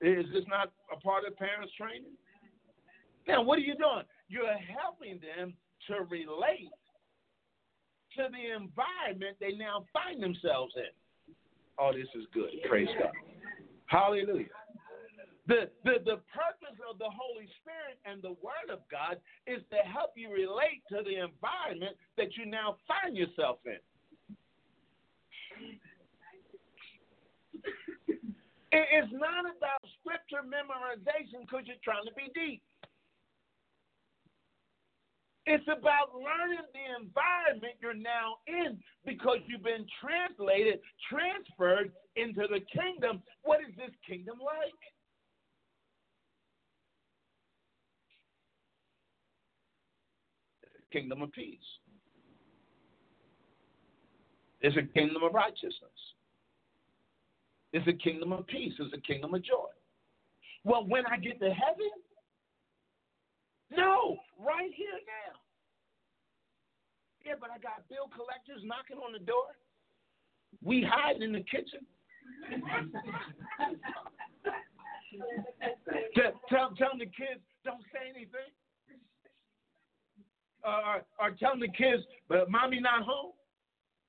Is 0.00 0.26
this 0.32 0.44
not 0.46 0.72
a 0.92 1.00
part 1.00 1.24
of 1.26 1.36
parents' 1.36 1.72
training? 1.76 2.14
Now, 3.26 3.42
what 3.42 3.58
are 3.58 3.66
you 3.66 3.74
doing? 3.74 4.04
You're 4.28 4.56
helping 4.56 5.20
them 5.20 5.54
to 5.88 6.04
relate 6.08 6.72
to 8.16 8.28
the 8.30 8.54
environment 8.54 9.36
they 9.40 9.52
now 9.52 9.84
find 9.92 10.22
themselves 10.22 10.74
in. 10.76 11.34
Oh, 11.78 11.92
this 11.92 12.08
is 12.14 12.26
good. 12.32 12.50
Praise 12.68 12.88
God. 12.98 13.12
Hallelujah. 13.86 14.46
The, 15.46 15.70
the, 15.84 15.96
the 16.04 16.20
purpose 16.28 16.76
of 16.84 16.98
the 16.98 17.08
Holy 17.08 17.48
Spirit 17.64 17.96
and 18.04 18.20
the 18.20 18.36
Word 18.44 18.68
of 18.70 18.80
God 18.90 19.16
is 19.46 19.62
to 19.70 19.80
help 19.88 20.12
you 20.14 20.30
relate 20.30 20.84
to 20.92 21.00
the 21.02 21.24
environment 21.24 21.96
that 22.18 22.36
you 22.36 22.44
now 22.44 22.76
find 22.86 23.16
yourself 23.16 23.58
in. 23.64 23.80
It's 28.70 29.12
not 29.12 29.48
about 29.48 29.80
scripture 30.00 30.44
memorization 30.44 31.46
because 31.46 31.64
you're 31.66 31.80
trying 31.82 32.04
to 32.04 32.14
be 32.14 32.28
deep. 32.34 32.62
It's 35.46 35.64
about 35.64 36.12
learning 36.12 36.68
the 36.76 36.86
environment 37.00 37.80
you're 37.80 37.96
now 37.96 38.36
in 38.46 38.76
because 39.06 39.38
you've 39.46 39.64
been 39.64 39.86
translated, 39.96 40.80
transferred 41.08 41.92
into 42.16 42.44
the 42.44 42.60
kingdom. 42.68 43.22
What 43.42 43.60
is 43.60 43.74
this 43.76 43.94
kingdom 44.06 44.36
like? 44.44 44.76
kingdom 50.92 51.22
of 51.22 51.32
peace. 51.32 51.58
It's 54.60 54.76
a 54.76 54.82
kingdom 54.82 55.22
of 55.22 55.34
righteousness. 55.34 55.98
It's 57.72 57.86
a 57.86 57.92
kingdom 57.92 58.32
of 58.32 58.46
peace. 58.46 58.72
It's 58.78 58.94
a 58.94 59.00
kingdom 59.00 59.34
of 59.34 59.42
joy. 59.42 59.68
Well, 60.64 60.86
when 60.86 61.06
I 61.06 61.16
get 61.16 61.38
to 61.40 61.52
heaven, 61.52 61.90
no, 63.70 64.16
right 64.38 64.70
here 64.74 64.98
now. 65.04 65.38
Yeah, 67.24 67.34
but 67.38 67.50
I 67.50 67.58
got 67.58 67.86
bill 67.88 68.08
collectors 68.14 68.64
knocking 68.64 68.96
on 68.96 69.12
the 69.12 69.18
door. 69.18 69.52
We 70.62 70.82
hiding 70.88 71.22
in 71.22 71.32
the 71.32 71.40
kitchen. 71.44 71.84
tell, 76.48 76.70
tell 76.76 76.96
the 76.98 77.04
kids, 77.04 77.40
don't 77.64 77.82
say 77.92 78.08
anything. 78.08 78.50
Uh, 80.64 81.00
or, 81.20 81.28
or 81.28 81.30
telling 81.38 81.60
the 81.60 81.68
kids, 81.68 82.02
but 82.28 82.50
mommy 82.50 82.80
not 82.80 83.02
home. 83.02 83.32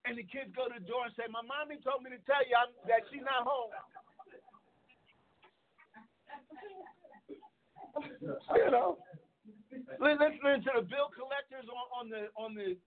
And 0.05 0.17
the 0.17 0.23
kids 0.23 0.49
go 0.55 0.67
to 0.67 0.79
the 0.79 0.85
door 0.87 1.05
and 1.05 1.13
say, 1.19 1.27
my 1.27 1.43
mommy 1.43 1.77
told 1.83 2.01
me 2.03 2.09
to 2.09 2.21
tell 2.23 2.41
you 2.47 2.55
I'm, 2.55 2.71
that 2.87 3.03
she's 3.11 3.23
not 3.23 3.43
home. 3.43 3.71
you 8.21 8.71
know, 8.71 8.97
listening 9.99 10.63
to 10.63 10.71
the 10.79 10.85
bill 10.87 11.11
collectors 11.11 11.67
on, 11.67 11.85
on 11.93 12.09
the 12.09 12.29
on 12.35 12.55
the, 12.55 12.77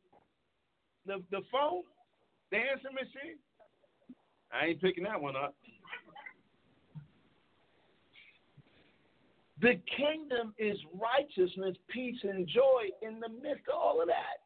the 1.06 1.22
the 1.30 1.42
phone, 1.50 1.82
the 2.50 2.58
answer 2.58 2.90
machine. 2.92 3.38
I 4.52 4.66
ain't 4.66 4.80
picking 4.80 5.04
that 5.04 5.20
one 5.20 5.36
up. 5.36 5.54
The 9.60 9.80
kingdom 9.96 10.54
is 10.58 10.76
righteousness, 10.98 11.76
peace, 11.88 12.18
and 12.24 12.48
joy 12.48 12.90
in 13.00 13.20
the 13.20 13.28
midst 13.28 13.68
of 13.72 13.78
all 13.80 14.02
of 14.02 14.08
that. 14.08 14.42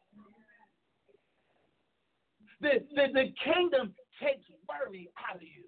The, 2.67 2.83
the, 2.97 3.07
the 3.15 3.27
kingdom 3.45 3.95
takes 4.21 4.43
worry 4.67 5.09
out 5.31 5.37
of 5.37 5.43
you. 5.43 5.63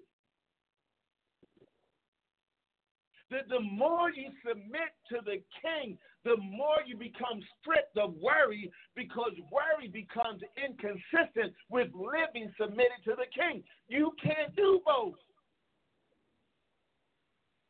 The, 3.31 3.39
the 3.47 3.61
more 3.61 4.09
you 4.09 4.31
submit 4.45 4.91
to 5.07 5.19
the 5.23 5.39
king, 5.63 5.97
the 6.25 6.35
more 6.35 6.83
you 6.85 6.97
become 6.97 7.39
stripped 7.61 7.97
of 7.97 8.15
worry 8.15 8.69
because 8.97 9.31
worry 9.49 9.87
becomes 9.87 10.41
inconsistent 10.61 11.53
with 11.69 11.87
living 11.95 12.51
submitted 12.59 12.99
to 13.05 13.15
the 13.15 13.31
king. 13.31 13.63
You 13.87 14.11
can't 14.21 14.53
do 14.57 14.81
both. 14.85 15.15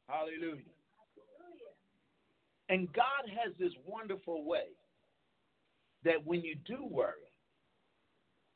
Hallelujah. 0.08 0.64
And 2.70 2.92
God 2.94 3.30
has 3.44 3.54
this 3.60 3.74
wonderful 3.86 4.44
way 4.48 4.74
that 6.04 6.26
when 6.26 6.42
you 6.42 6.56
do 6.66 6.88
worry, 6.90 7.29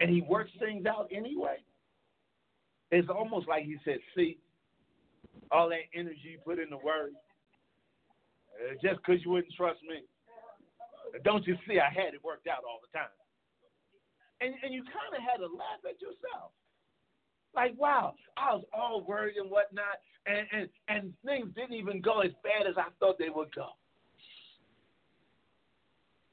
and 0.03 0.11
He 0.11 0.21
works 0.21 0.51
things 0.59 0.85
out 0.85 1.07
anyway, 1.15 1.63
it's 2.91 3.07
almost 3.09 3.47
like 3.47 3.63
He 3.63 3.77
said, 3.85 3.99
See, 4.15 4.38
all 5.49 5.69
that 5.69 5.88
energy 5.95 6.19
you 6.23 6.39
put 6.45 6.59
into 6.59 6.75
worry, 6.77 7.13
uh, 8.59 8.73
just 8.84 8.99
because 8.99 9.23
you 9.23 9.31
wouldn't 9.31 9.53
trust 9.55 9.80
me. 9.88 10.03
Don't 11.23 11.47
you 11.47 11.55
see 11.67 11.80
I 11.80 11.89
had 11.89 12.13
it 12.13 12.23
worked 12.23 12.47
out 12.47 12.63
all 12.67 12.80
the 12.81 12.97
time? 12.97 13.07
And, 14.41 14.53
and 14.61 14.73
you 14.73 14.84
kind 14.84 15.15
of 15.15 15.21
had 15.23 15.38
to 15.38 15.47
laugh 15.47 15.80
at 15.88 16.01
yourself. 16.01 16.51
Like, 17.55 17.80
wow, 17.80 18.15
I 18.35 18.55
was 18.55 18.65
all 18.73 19.05
worried 19.07 19.38
and 19.38 19.49
whatnot, 19.49 20.01
and, 20.25 20.47
and, 20.51 20.69
and 20.89 21.13
things 21.23 21.47
didn't 21.55 21.75
even 21.75 22.01
go 22.01 22.21
as 22.21 22.31
bad 22.43 22.67
as 22.67 22.75
I 22.77 22.89
thought 22.99 23.17
they 23.19 23.30
would 23.30 23.55
go. 23.55 23.67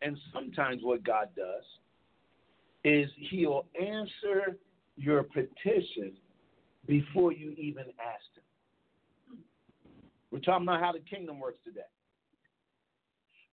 And 0.02 0.16
sometimes 0.32 0.80
what 0.82 1.04
God 1.04 1.28
does 1.36 1.62
is 2.84 3.08
He'll 3.30 3.66
answer 3.80 4.56
your 4.96 5.22
petition 5.22 6.12
before 6.86 7.32
you 7.32 7.50
even 7.52 7.84
ask 7.84 8.24
Him. 8.36 9.38
We're 10.30 10.40
talking 10.40 10.66
about 10.66 10.80
how 10.80 10.92
the 10.92 11.00
kingdom 11.00 11.40
works 11.40 11.58
today. 11.64 11.80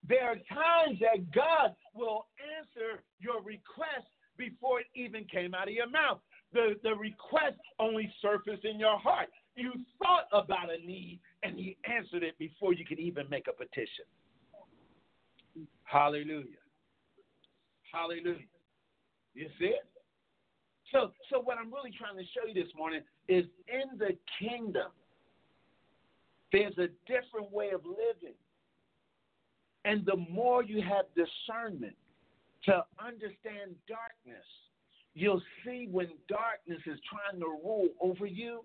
There 0.07 0.23
are 0.23 0.35
times 0.35 0.99
that 1.01 1.31
God 1.33 1.75
will 1.93 2.27
answer 2.57 3.03
your 3.19 3.41
request 3.41 4.07
before 4.37 4.79
it 4.81 4.85
even 4.95 5.25
came 5.25 5.53
out 5.53 5.67
of 5.67 5.73
your 5.73 5.89
mouth. 5.89 6.19
The, 6.53 6.75
the 6.83 6.95
request 6.95 7.57
only 7.79 8.11
surfaced 8.21 8.63
in 8.63 8.79
your 8.79 8.97
heart. 8.97 9.27
You 9.55 9.73
thought 10.01 10.27
about 10.31 10.69
a 10.71 10.85
need 10.85 11.19
and 11.43 11.57
He 11.57 11.77
answered 11.83 12.23
it 12.23 12.37
before 12.37 12.73
you 12.73 12.85
could 12.85 12.99
even 12.99 13.29
make 13.29 13.47
a 13.47 13.53
petition. 13.53 14.05
Hallelujah. 15.83 16.45
Hallelujah. 17.91 18.45
You 19.37 19.47
see 19.59 19.65
it? 19.65 19.85
So, 20.91 21.11
so 21.29 21.39
what 21.39 21.59
I'm 21.59 21.71
really 21.71 21.91
trying 21.91 22.17
to 22.17 22.23
show 22.33 22.47
you 22.47 22.55
this 22.55 22.73
morning 22.75 23.01
is 23.27 23.45
in 23.67 23.99
the 23.99 24.17
kingdom, 24.39 24.89
there's 26.51 26.75
a 26.79 26.87
different 27.05 27.51
way 27.51 27.69
of 27.69 27.81
living. 27.85 28.33
And 29.85 30.03
the 30.07 30.15
more 30.15 30.63
you 30.63 30.81
have 30.81 31.05
discernment 31.13 31.95
to 32.65 32.83
understand 32.99 33.75
darkness, 33.87 34.45
you'll 35.13 35.43
see 35.63 35.87
when 35.91 36.07
darkness 36.27 36.81
is 36.87 36.97
trying 37.07 37.39
to 37.39 37.47
rule 37.63 37.89
over 38.01 38.25
you 38.25 38.63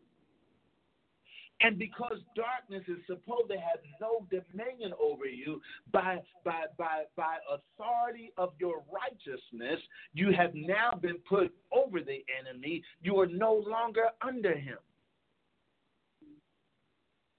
and 1.63 1.79
because 1.79 2.19
darkness 2.35 2.83
is 2.89 2.99
supposed 3.07 3.49
to 3.49 3.57
have 3.57 3.79
no 4.01 4.27
dominion 4.31 4.93
over 5.01 5.27
you, 5.27 5.61
by, 5.93 6.19
by, 6.45 6.65
by, 6.77 7.05
by 7.17 7.37
authority 7.49 8.33
of 8.37 8.53
your 8.59 8.83
righteousness, 8.93 9.81
you 10.13 10.33
have 10.33 10.51
now 10.55 10.91
been 11.01 11.19
put 11.29 11.55
over 11.73 12.01
the 12.01 12.25
enemy. 12.41 12.83
You 13.01 13.21
are 13.21 13.27
no 13.27 13.55
longer 13.55 14.07
under 14.27 14.57
him. 14.57 14.79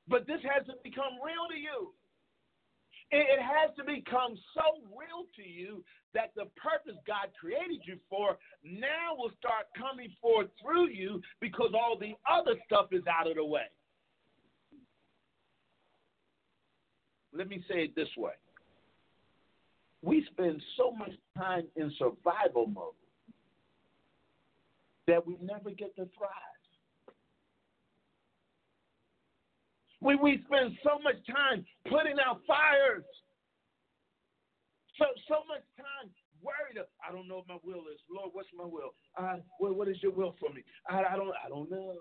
But 0.08 0.26
this 0.26 0.40
has 0.44 0.66
to 0.68 0.74
become 0.84 1.20
real 1.24 1.48
to 1.52 1.58
you. 1.58 1.94
It 3.12 3.40
has 3.40 3.76
to 3.78 3.84
become 3.84 4.36
so 4.56 4.82
real 4.90 5.28
to 5.36 5.48
you 5.48 5.84
that 6.16 6.32
the 6.36 6.46
purpose 6.58 7.00
God 7.06 7.30
created 7.40 7.82
you 7.86 7.98
for 8.10 8.38
now 8.64 9.16
will 9.16 9.32
start 9.38 9.68
coming 9.78 10.10
forth 10.20 10.48
through 10.62 10.90
you 10.90 11.22
because 11.40 11.72
all 11.76 11.98
the 12.00 12.16
other 12.30 12.56
stuff 12.66 12.88
is 12.92 13.04
out 13.08 13.30
of 13.30 13.36
the 13.36 13.46
way. 13.46 13.70
Let 17.36 17.48
me 17.48 17.64
say 17.68 17.84
it 17.86 17.96
this 17.96 18.10
way. 18.18 18.34
We 20.02 20.26
spend 20.32 20.62
so 20.78 20.92
much 20.92 21.14
time 21.38 21.64
in 21.76 21.92
survival 21.98 22.68
mode 22.68 22.94
that 25.08 25.26
we 25.26 25.38
never 25.42 25.72
get 25.72 25.96
to 25.96 26.08
thrive. 26.18 26.32
We, 30.02 30.16
we 30.16 30.44
spend 30.46 30.76
so 30.84 31.00
much 31.02 31.16
time 31.32 31.66
putting 31.86 32.18
out 32.26 32.42
fires. 32.46 33.06
So 35.00 35.06
so 35.28 35.36
much 35.48 35.64
time 35.78 36.12
worried. 36.44 36.78
Of, 36.78 36.88
I 37.08 37.12
don't 37.12 37.28
know 37.28 37.38
what 37.38 37.48
my 37.48 37.58
will 37.64 37.88
is. 37.88 38.00
Lord, 38.14 38.32
what's 38.34 38.50
my 38.56 38.66
will? 38.66 38.94
Uh, 39.18 39.38
what, 39.60 39.76
what 39.76 39.88
is 39.88 39.98
your 40.04 40.12
will 40.12 40.36
for 40.40 40.54
me? 40.54 40.62
I, 40.90 41.04
I 41.14 41.16
don't 41.16 41.30
I 41.44 41.50
don't 41.50 41.72
know. 41.72 41.96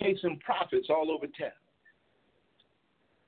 Chasing 0.00 0.38
prophets 0.44 0.88
all 0.90 1.10
over 1.10 1.26
town. 1.26 1.50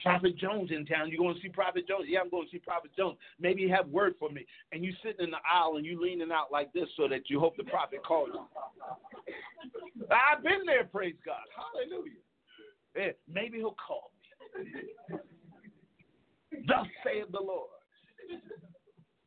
Prophet 0.02 0.36
Jones 0.36 0.70
in 0.72 0.84
town. 0.84 1.10
You 1.10 1.18
going 1.18 1.34
to 1.34 1.40
see 1.40 1.48
Prophet 1.48 1.86
Jones? 1.86 2.06
Yeah, 2.08 2.20
I'm 2.20 2.30
going 2.30 2.46
to 2.46 2.50
see 2.50 2.58
Prophet 2.58 2.90
Jones. 2.96 3.16
Maybe 3.40 3.62
you 3.62 3.72
have 3.72 3.86
word 3.88 4.14
for 4.18 4.30
me. 4.30 4.44
And 4.72 4.84
you 4.84 4.92
sitting 5.02 5.24
in 5.24 5.30
the 5.30 5.38
aisle 5.50 5.76
and 5.76 5.86
you 5.86 6.00
leaning 6.00 6.32
out 6.32 6.50
like 6.50 6.72
this 6.72 6.88
so 6.96 7.06
that 7.08 7.30
you 7.30 7.38
hope 7.38 7.56
the 7.56 7.64
prophet 7.64 8.00
calls 8.04 8.30
you. 8.32 8.40
I've 10.10 10.42
been 10.42 10.66
there, 10.66 10.84
praise 10.84 11.14
God. 11.24 11.44
Hallelujah. 11.54 12.18
Yeah, 12.96 13.12
maybe 13.32 13.58
he'll 13.58 13.76
call 13.86 14.10
me. 14.58 15.18
Thus 16.66 16.86
saith 17.04 17.30
the 17.30 17.40
Lord. 17.40 17.70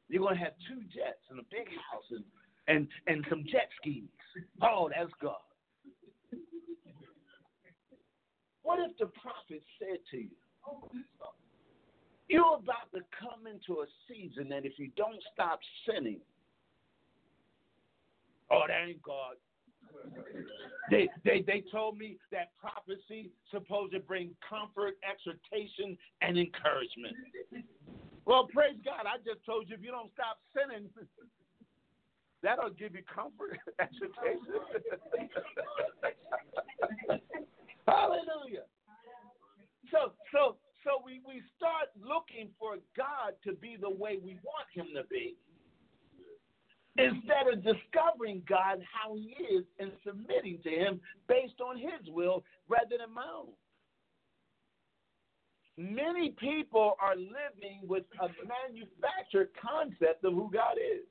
You're 0.10 0.22
going 0.22 0.36
to 0.38 0.44
have 0.44 0.54
two 0.68 0.82
jets 0.94 1.24
and 1.30 1.40
a 1.40 1.44
big 1.50 1.68
house 1.68 2.04
and, 2.12 2.24
and, 2.68 2.88
and 3.08 3.26
some 3.30 3.44
jet 3.50 3.70
skis. 3.82 4.04
Oh, 4.62 4.90
that's 4.96 5.10
God. 5.22 5.45
What 8.66 8.80
if 8.80 8.98
the 8.98 9.06
prophet 9.06 9.62
said 9.78 10.00
to 10.10 10.18
you, 10.18 10.32
You're 12.28 12.56
about 12.58 12.90
to 12.96 13.02
come 13.14 13.46
into 13.46 13.82
a 13.82 13.86
season 14.10 14.50
that 14.50 14.66
if 14.66 14.80
you 14.80 14.90
don't 14.98 15.22
stop 15.32 15.60
sinning, 15.88 16.20
oh, 18.50 18.64
that 18.68 18.90
ain't 18.90 19.04
God. 19.04 19.36
They, 20.90 21.08
they, 21.24 21.44
they 21.46 21.64
told 21.72 22.00
me 22.00 22.18
that 22.32 22.54
prophecy 22.60 23.30
supposed 23.52 23.94
to 23.94 24.00
bring 24.00 24.32
comfort, 24.42 24.98
exhortation, 25.08 25.96
and 26.22 26.36
encouragement. 26.36 27.16
Well, 28.26 28.48
praise 28.52 28.78
God. 28.84 29.06
I 29.06 29.18
just 29.24 29.46
told 29.46 29.70
you 29.70 29.76
if 29.76 29.84
you 29.84 29.92
don't 29.92 30.12
stop 30.14 30.40
sinning, 30.58 30.90
that'll 32.42 32.72
give 32.72 32.96
you 32.96 33.04
comfort, 33.14 33.60
exhortation. 33.80 34.42
Hallelujah. 37.88 38.66
So 39.92 40.14
so 40.32 40.58
so 40.84 41.02
we, 41.04 41.22
we 41.28 41.42
start 41.58 41.90
looking 42.00 42.50
for 42.60 42.78
God 42.96 43.34
to 43.44 43.54
be 43.54 43.78
the 43.80 43.90
way 43.90 44.20
we 44.24 44.38
want 44.44 44.68
him 44.74 44.88
to 44.96 45.04
be. 45.10 45.36
instead 46.98 47.48
of 47.52 47.64
discovering 47.64 48.42
God 48.48 48.80
how 48.92 49.16
He 49.16 49.36
is 49.54 49.64
and 49.80 49.92
submitting 50.06 50.60
to 50.64 50.70
Him 50.70 51.02
based 51.28 51.60
on 51.62 51.78
His 51.78 52.08
will 52.10 52.44
rather 52.68 52.98
than 53.00 53.14
my 53.14 53.26
own. 53.26 53.54
Many 55.78 56.30
people 56.40 56.96
are 57.02 57.16
living 57.16 57.82
with 57.84 58.04
a 58.22 58.28
manufactured 58.48 59.50
concept 59.60 60.24
of 60.24 60.34
who 60.34 60.50
God 60.52 60.78
is. 60.78 61.06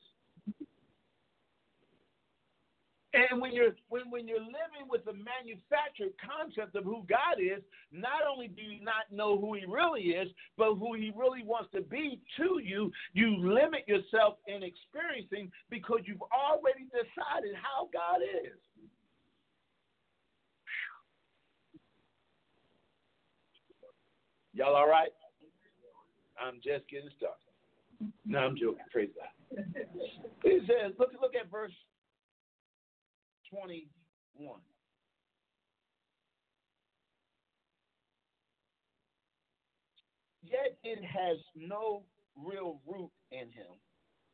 And 3.14 3.40
when 3.40 3.52
you're 3.52 3.76
when, 3.88 4.10
when 4.10 4.26
you're 4.26 4.40
living 4.40 4.90
with 4.90 5.04
the 5.04 5.12
manufactured 5.12 6.12
concept 6.18 6.74
of 6.74 6.82
who 6.82 7.06
God 7.08 7.38
is, 7.38 7.62
not 7.92 8.26
only 8.28 8.48
do 8.48 8.62
you 8.62 8.82
not 8.82 9.06
know 9.12 9.38
who 9.38 9.54
He 9.54 9.64
really 9.66 10.18
is, 10.18 10.28
but 10.58 10.74
who 10.74 10.94
He 10.94 11.12
really 11.14 11.44
wants 11.44 11.70
to 11.74 11.80
be 11.80 12.20
to 12.38 12.60
you, 12.62 12.90
you 13.12 13.36
limit 13.38 13.86
yourself 13.86 14.38
in 14.48 14.64
experiencing 14.64 15.50
because 15.70 16.00
you've 16.04 16.26
already 16.34 16.86
decided 16.90 17.54
how 17.54 17.88
God 17.92 18.20
is. 18.22 18.58
Y'all 24.54 24.74
all 24.74 24.88
right? 24.88 25.10
I'm 26.38 26.56
just 26.56 26.88
getting 26.90 27.10
started. 27.16 27.38
No, 28.26 28.38
I'm 28.38 28.56
joking. 28.56 28.84
Praise 28.90 29.10
God. 29.14 29.64
He 30.42 30.60
says, 30.66 30.92
look, 30.98 31.10
look 31.20 31.34
at 31.34 31.50
verse 31.50 31.72
21. 33.54 34.60
Yet 40.42 40.76
it 40.82 41.04
has 41.04 41.38
no 41.54 42.02
real 42.36 42.80
root 42.86 43.10
in 43.30 43.48
him, 43.48 43.78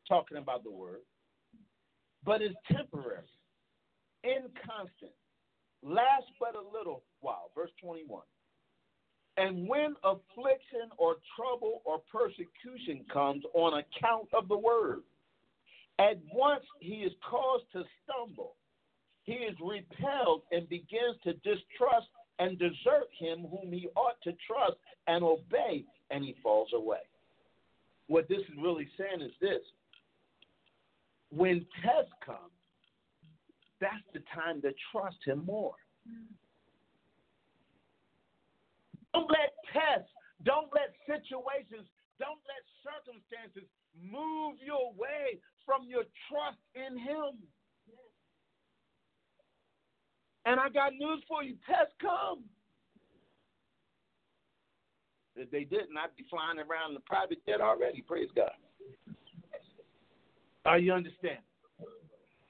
talking 0.08 0.38
about 0.38 0.64
the 0.64 0.70
word, 0.70 1.00
but 2.24 2.42
is 2.42 2.54
temporary, 2.70 3.26
inconstant, 4.24 5.12
lasts 5.82 6.30
but 6.38 6.54
a 6.54 6.76
little 6.76 7.04
while. 7.20 7.50
Verse 7.54 7.70
21. 7.82 8.22
And 9.36 9.68
when 9.68 9.94
affliction 10.02 10.90
or 10.98 11.16
trouble 11.36 11.82
or 11.84 12.02
persecution 12.12 13.04
comes 13.12 13.44
on 13.54 13.78
account 13.78 14.28
of 14.34 14.48
the 14.48 14.58
word, 14.58 15.02
at 15.98 16.18
once 16.32 16.64
he 16.80 16.96
is 16.96 17.12
caused 17.28 17.64
to 17.72 17.84
stumble 18.02 18.56
he 19.30 19.36
is 19.36 19.54
repelled 19.62 20.42
and 20.50 20.68
begins 20.68 21.14
to 21.22 21.34
distrust 21.34 22.08
and 22.40 22.58
desert 22.58 23.06
him 23.16 23.46
whom 23.48 23.70
he 23.72 23.88
ought 23.94 24.20
to 24.24 24.32
trust 24.44 24.76
and 25.06 25.22
obey, 25.22 25.84
and 26.10 26.24
he 26.24 26.34
falls 26.42 26.70
away. 26.74 27.06
What 28.08 28.28
this 28.28 28.40
is 28.40 28.58
really 28.60 28.88
saying 28.98 29.22
is 29.22 29.30
this 29.40 29.62
when 31.30 31.64
tests 31.80 32.10
come, 32.26 32.50
that's 33.80 34.02
the 34.12 34.20
time 34.34 34.60
to 34.62 34.72
trust 34.90 35.18
him 35.24 35.44
more. 35.46 35.74
Don't 39.14 39.30
let 39.30 39.54
tests, 39.72 40.10
don't 40.44 40.68
let 40.74 40.90
situations, 41.06 41.86
don't 42.18 42.42
let 42.50 42.62
circumstances 42.82 43.68
move 43.94 44.56
you 44.58 44.74
away 44.74 45.38
from 45.64 45.86
your 45.86 46.02
trust 46.26 46.58
in 46.74 46.98
him. 46.98 47.38
And 50.50 50.58
I 50.58 50.66
got 50.66 50.98
news 50.98 51.22
for 51.30 51.46
you 51.46 51.54
tests 51.62 51.94
come. 52.02 52.42
If 55.38 55.46
they 55.54 55.62
didn't, 55.62 55.94
I'd 55.94 56.10
be 56.18 56.26
flying 56.26 56.58
around 56.58 56.90
in 56.90 56.98
the 56.98 57.06
private 57.06 57.38
jet 57.46 57.62
already. 57.62 58.02
Praise 58.02 58.26
God. 58.34 58.50
Are 60.66 60.82
you 60.82 60.90
understand? 60.90 61.38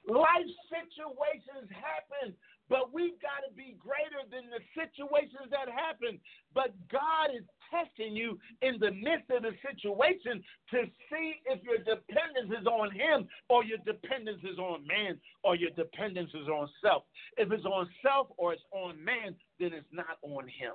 Life 0.09 0.49
situations 0.73 1.69
happen, 1.69 2.33
but 2.73 2.89
we've 2.89 3.21
got 3.21 3.45
to 3.45 3.53
be 3.53 3.77
greater 3.77 4.25
than 4.33 4.49
the 4.49 4.65
situations 4.73 5.53
that 5.53 5.69
happen. 5.69 6.17
But 6.57 6.73
God 6.89 7.37
is 7.37 7.45
testing 7.71 8.15
you 8.15 8.37
in 8.61 8.77
the 8.79 8.91
midst 8.91 9.31
of 9.31 9.43
the 9.43 9.51
situation 9.65 10.43
to 10.71 10.83
see 11.09 11.33
if 11.45 11.63
your 11.63 11.77
dependence 11.77 12.51
is 12.59 12.67
on 12.67 12.91
Him 12.91 13.27
or 13.49 13.63
your 13.63 13.79
dependence 13.85 14.41
is 14.43 14.59
on 14.59 14.85
man 14.85 15.17
or 15.43 15.55
your 15.55 15.71
dependence 15.71 16.29
is 16.33 16.47
on 16.47 16.69
self. 16.83 17.03
If 17.37 17.51
it's 17.51 17.65
on 17.65 17.87
self 18.03 18.27
or 18.37 18.53
it's 18.53 18.61
on 18.71 19.03
man, 19.03 19.35
then 19.59 19.73
it's 19.73 19.87
not 19.91 20.17
on 20.21 20.43
Him. 20.43 20.73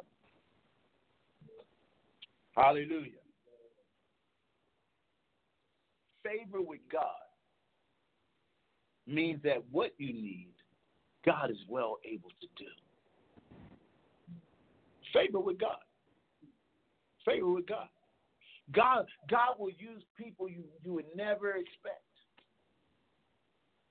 Hallelujah. 2.57 3.21
Favor 6.25 6.63
with 6.63 6.81
God 6.91 7.05
means 9.07 9.41
that 9.45 9.63
what 9.71 9.93
you 9.99 10.13
need, 10.13 10.49
God 11.25 11.51
is 11.51 11.59
well 11.69 11.99
able 12.05 12.31
to 12.41 12.47
do. 12.57 12.71
Favor 15.13 15.39
with 15.39 15.59
God 15.61 15.77
favor 17.27 17.51
with 17.51 17.67
God. 17.67 17.89
God, 18.73 19.07
God 19.31 19.59
will 19.59 19.71
use 19.71 20.03
people 20.17 20.49
you, 20.49 20.65
you 20.83 20.93
would 20.95 21.07
never 21.15 21.51
expect. 21.51 22.03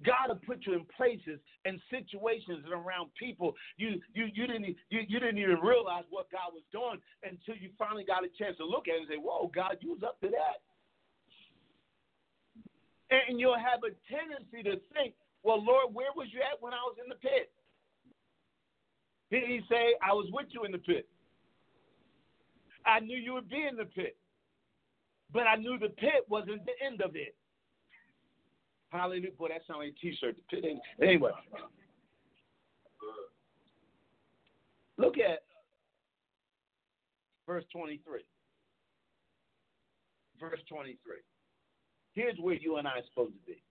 God 0.03 0.27
will 0.27 0.41
put 0.45 0.65
you 0.65 0.73
in 0.73 0.85
places 0.97 1.39
and 1.63 1.79
situations 1.89 2.63
and 2.65 2.73
around 2.73 3.09
people 3.17 3.55
you 3.77 4.01
you 4.13 4.27
you 4.33 4.45
didn't 4.45 4.75
you, 4.89 5.01
you 5.07 5.19
didn't 5.19 5.37
even 5.37 5.59
realize 5.63 6.03
what 6.09 6.27
God 6.31 6.51
was 6.51 6.63
doing 6.71 6.99
until 7.23 7.55
you 7.55 7.69
finally 7.79 8.03
got 8.03 8.25
a 8.25 8.29
chance 8.37 8.57
to 8.57 8.65
look 8.65 8.89
at 8.89 8.95
it 8.95 9.07
and 9.07 9.07
say, 9.07 9.15
"Whoa, 9.15 9.49
God, 9.55 9.77
you 9.79 9.91
was 9.91 10.03
up 10.03 10.19
to 10.19 10.27
that." 10.27 10.59
And 13.07 13.39
you'll 13.39 13.55
have 13.55 13.87
a 13.87 13.95
tendency 14.11 14.63
to 14.67 14.81
think, 14.91 15.15
"Well, 15.43 15.63
Lord, 15.63 15.93
where 15.93 16.11
was 16.13 16.27
you 16.33 16.41
at 16.41 16.61
when 16.61 16.73
I 16.73 16.83
was 16.83 16.97
in 17.01 17.07
the 17.07 17.15
pit?" 17.15 17.51
Did 19.31 19.47
He 19.47 19.61
say, 19.69 19.95
"I 20.03 20.11
was 20.11 20.29
with 20.31 20.47
you 20.51 20.65
in 20.65 20.73
the 20.73 20.79
pit"? 20.79 21.07
I 22.85 22.99
knew 22.99 23.17
you 23.17 23.33
would 23.33 23.49
be 23.49 23.65
in 23.69 23.77
the 23.77 23.85
pit. 23.85 24.15
But 25.33 25.43
I 25.43 25.55
knew 25.55 25.77
the 25.77 25.89
pit 25.89 26.25
wasn't 26.29 26.65
the 26.65 26.85
end 26.85 27.01
of 27.01 27.15
it. 27.15 27.35
Hallelujah. 28.89 29.31
Boy, 29.37 29.49
that 29.49 29.61
sounds 29.67 29.79
like 29.79 29.95
a 29.97 29.99
t 29.99 30.15
shirt. 30.19 30.35
The 30.35 30.55
pit 30.55 30.65
ain't. 30.69 30.79
Anyway. 31.01 31.31
Look 34.97 35.15
at 35.17 35.43
verse 37.45 37.65
23. 37.73 38.21
Verse 40.39 40.59
23. 40.69 40.97
Here's 42.13 42.37
where 42.39 42.55
you 42.55 42.77
and 42.77 42.87
I 42.87 42.91
are 42.91 43.05
supposed 43.09 43.33
to 43.33 43.45
be. 43.45 43.61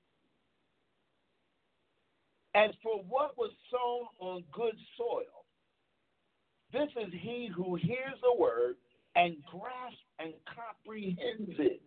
As 2.55 2.71
for 2.83 3.03
what 3.09 3.37
was 3.39 3.51
sown 3.71 4.07
on 4.21 4.45
good 4.53 4.75
soil, 4.97 5.45
this 6.73 6.89
is 7.03 7.13
he 7.21 7.49
who 7.55 7.75
hears 7.77 8.15
the 8.21 8.41
word 8.41 8.77
and 9.17 9.37
grasp 9.51 9.99
and 10.19 10.33
comprehends 10.47 11.59
it. 11.59 11.81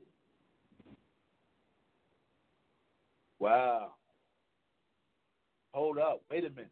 Wow. 3.40 3.94
Hold 5.74 6.00
up. 6.00 6.22
Wait 6.32 6.46
a 6.46 6.50
minute. 6.50 6.72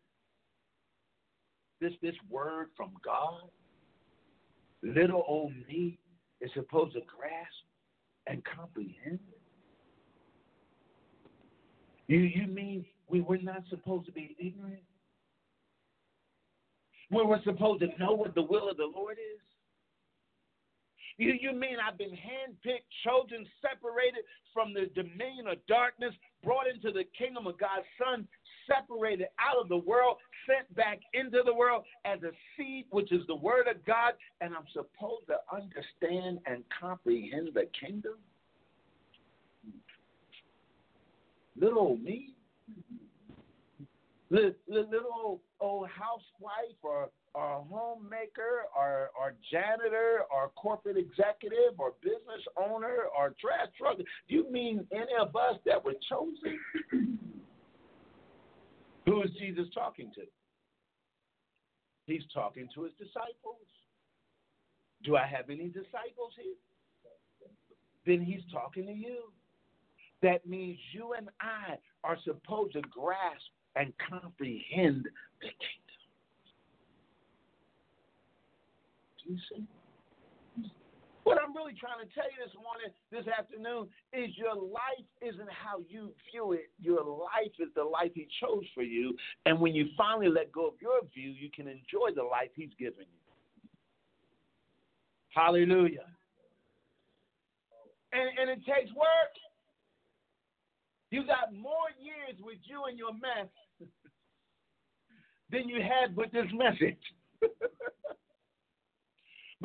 This 1.81 1.91
this 2.01 2.15
word 2.29 2.67
from 2.75 2.91
God, 3.03 3.41
little 4.81 5.23
old 5.27 5.53
me, 5.67 5.99
is 6.41 6.49
supposed 6.53 6.93
to 6.93 7.01
grasp 7.01 7.65
and 8.27 8.41
comprehend 8.45 9.19
it. 9.27 9.41
You 12.07 12.19
you 12.19 12.47
mean 12.47 12.85
we 13.09 13.21
were 13.21 13.37
not 13.37 13.63
supposed 13.69 14.05
to 14.07 14.11
be 14.11 14.35
ignorant? 14.39 14.81
We 17.11 17.23
were 17.23 17.39
supposed 17.43 17.81
to 17.81 17.87
know 17.99 18.13
what 18.13 18.33
the 18.33 18.41
will 18.41 18.69
of 18.69 18.77
the 18.77 18.91
Lord 18.93 19.17
is? 19.17 19.41
You, 21.17 21.33
you 21.39 21.53
mean 21.53 21.77
I've 21.79 21.97
been 21.97 22.11
handpicked, 22.11 22.91
chosen, 23.05 23.47
separated 23.61 24.25
from 24.53 24.73
the 24.73 24.89
dominion 24.95 25.47
of 25.47 25.65
darkness, 25.67 26.13
brought 26.43 26.67
into 26.67 26.91
the 26.91 27.03
kingdom 27.17 27.47
of 27.47 27.57
God's 27.57 27.85
Son, 27.97 28.27
separated 28.67 29.27
out 29.39 29.61
of 29.61 29.69
the 29.69 29.77
world, 29.77 30.17
sent 30.45 30.73
back 30.75 30.99
into 31.13 31.41
the 31.45 31.53
world 31.53 31.83
as 32.03 32.21
a 32.23 32.31
seed, 32.57 32.85
which 32.89 33.11
is 33.11 33.21
the 33.27 33.35
word 33.35 33.67
of 33.67 33.83
God, 33.85 34.13
and 34.41 34.53
I'm 34.53 34.67
supposed 34.73 35.27
to 35.27 35.37
understand 35.53 36.39
and 36.45 36.63
comprehend 36.79 37.49
the 37.53 37.65
kingdom? 37.79 38.15
Little 41.59 41.79
old 41.79 42.03
me? 42.03 42.33
Little 44.29 44.53
old, 45.13 45.39
old 45.61 45.87
housewife 45.87 46.75
or 46.83 47.09
or 47.35 47.65
homemaker 47.69 48.63
or, 48.77 49.09
or 49.19 49.33
janitor 49.51 50.21
or 50.33 50.51
corporate 50.55 50.97
executive 50.97 51.77
or 51.77 51.93
business 52.01 52.41
owner 52.57 53.05
or 53.17 53.35
trash 53.41 53.67
truck? 53.77 53.97
Do 53.97 54.03
you 54.27 54.49
mean 54.51 54.87
any 54.91 55.13
of 55.19 55.35
us 55.35 55.57
that 55.65 55.83
were 55.83 55.95
chosen? 56.09 57.19
Who 59.05 59.21
is 59.21 59.29
Jesus 59.39 59.67
talking 59.73 60.11
to? 60.15 60.21
He's 62.07 62.23
talking 62.33 62.67
to 62.73 62.83
his 62.83 62.93
disciples. 62.93 63.65
Do 65.03 65.15
I 65.15 65.27
have 65.27 65.49
any 65.49 65.67
disciples 65.67 66.33
here? 66.35 66.55
Then 68.05 68.23
he's 68.23 68.41
talking 68.51 68.85
to 68.85 68.93
you. 68.93 69.31
That 70.21 70.47
means 70.47 70.77
you 70.91 71.13
and 71.13 71.29
I 71.41 71.75
are 72.03 72.17
supposed 72.23 72.73
to 72.73 72.81
grasp 72.81 73.51
and 73.75 73.93
comprehend 74.09 75.05
the 75.41 75.47
kingdom. 75.47 75.85
Do 79.14 79.14
you 79.27 79.37
see? 79.49 79.65
What 81.25 81.39
I'm 81.41 81.55
really 81.55 81.73
trying 81.73 82.05
to 82.05 82.13
tell 82.13 82.29
you 82.29 82.37
this 82.37 82.53
morning, 82.53 82.93
this 83.09 83.25
afternoon, 83.25 83.89
is 84.13 84.37
your 84.37 84.53
life 84.53 85.09
isn't 85.25 85.49
how 85.49 85.81
you 85.89 86.13
view 86.29 86.53
it. 86.53 86.69
Your 86.79 87.01
life 87.03 87.51
is 87.57 87.69
the 87.75 87.83
life 87.83 88.11
He 88.13 88.27
chose 88.39 88.63
for 88.75 88.83
you. 88.83 89.15
And 89.47 89.59
when 89.59 89.73
you 89.73 89.89
finally 89.97 90.29
let 90.29 90.51
go 90.51 90.67
of 90.67 90.75
your 90.79 91.01
view, 91.11 91.31
you 91.31 91.49
can 91.49 91.67
enjoy 91.67 92.13
the 92.15 92.21
life 92.21 92.49
He's 92.55 92.69
given 92.77 93.09
you. 93.09 93.69
Hallelujah. 95.33 96.05
And, 98.13 98.29
and 98.39 98.49
it 98.51 98.63
takes 98.63 98.93
work. 98.93 99.33
You 101.09 101.25
got 101.25 101.53
more 101.53 101.89
years 101.99 102.39
with 102.39 102.59
you 102.65 102.83
and 102.85 102.99
your 102.99 103.13
mess 103.13 103.49
than 105.51 105.67
you 105.67 105.81
had 105.81 106.15
with 106.15 106.31
this 106.31 106.47
message. 106.53 107.01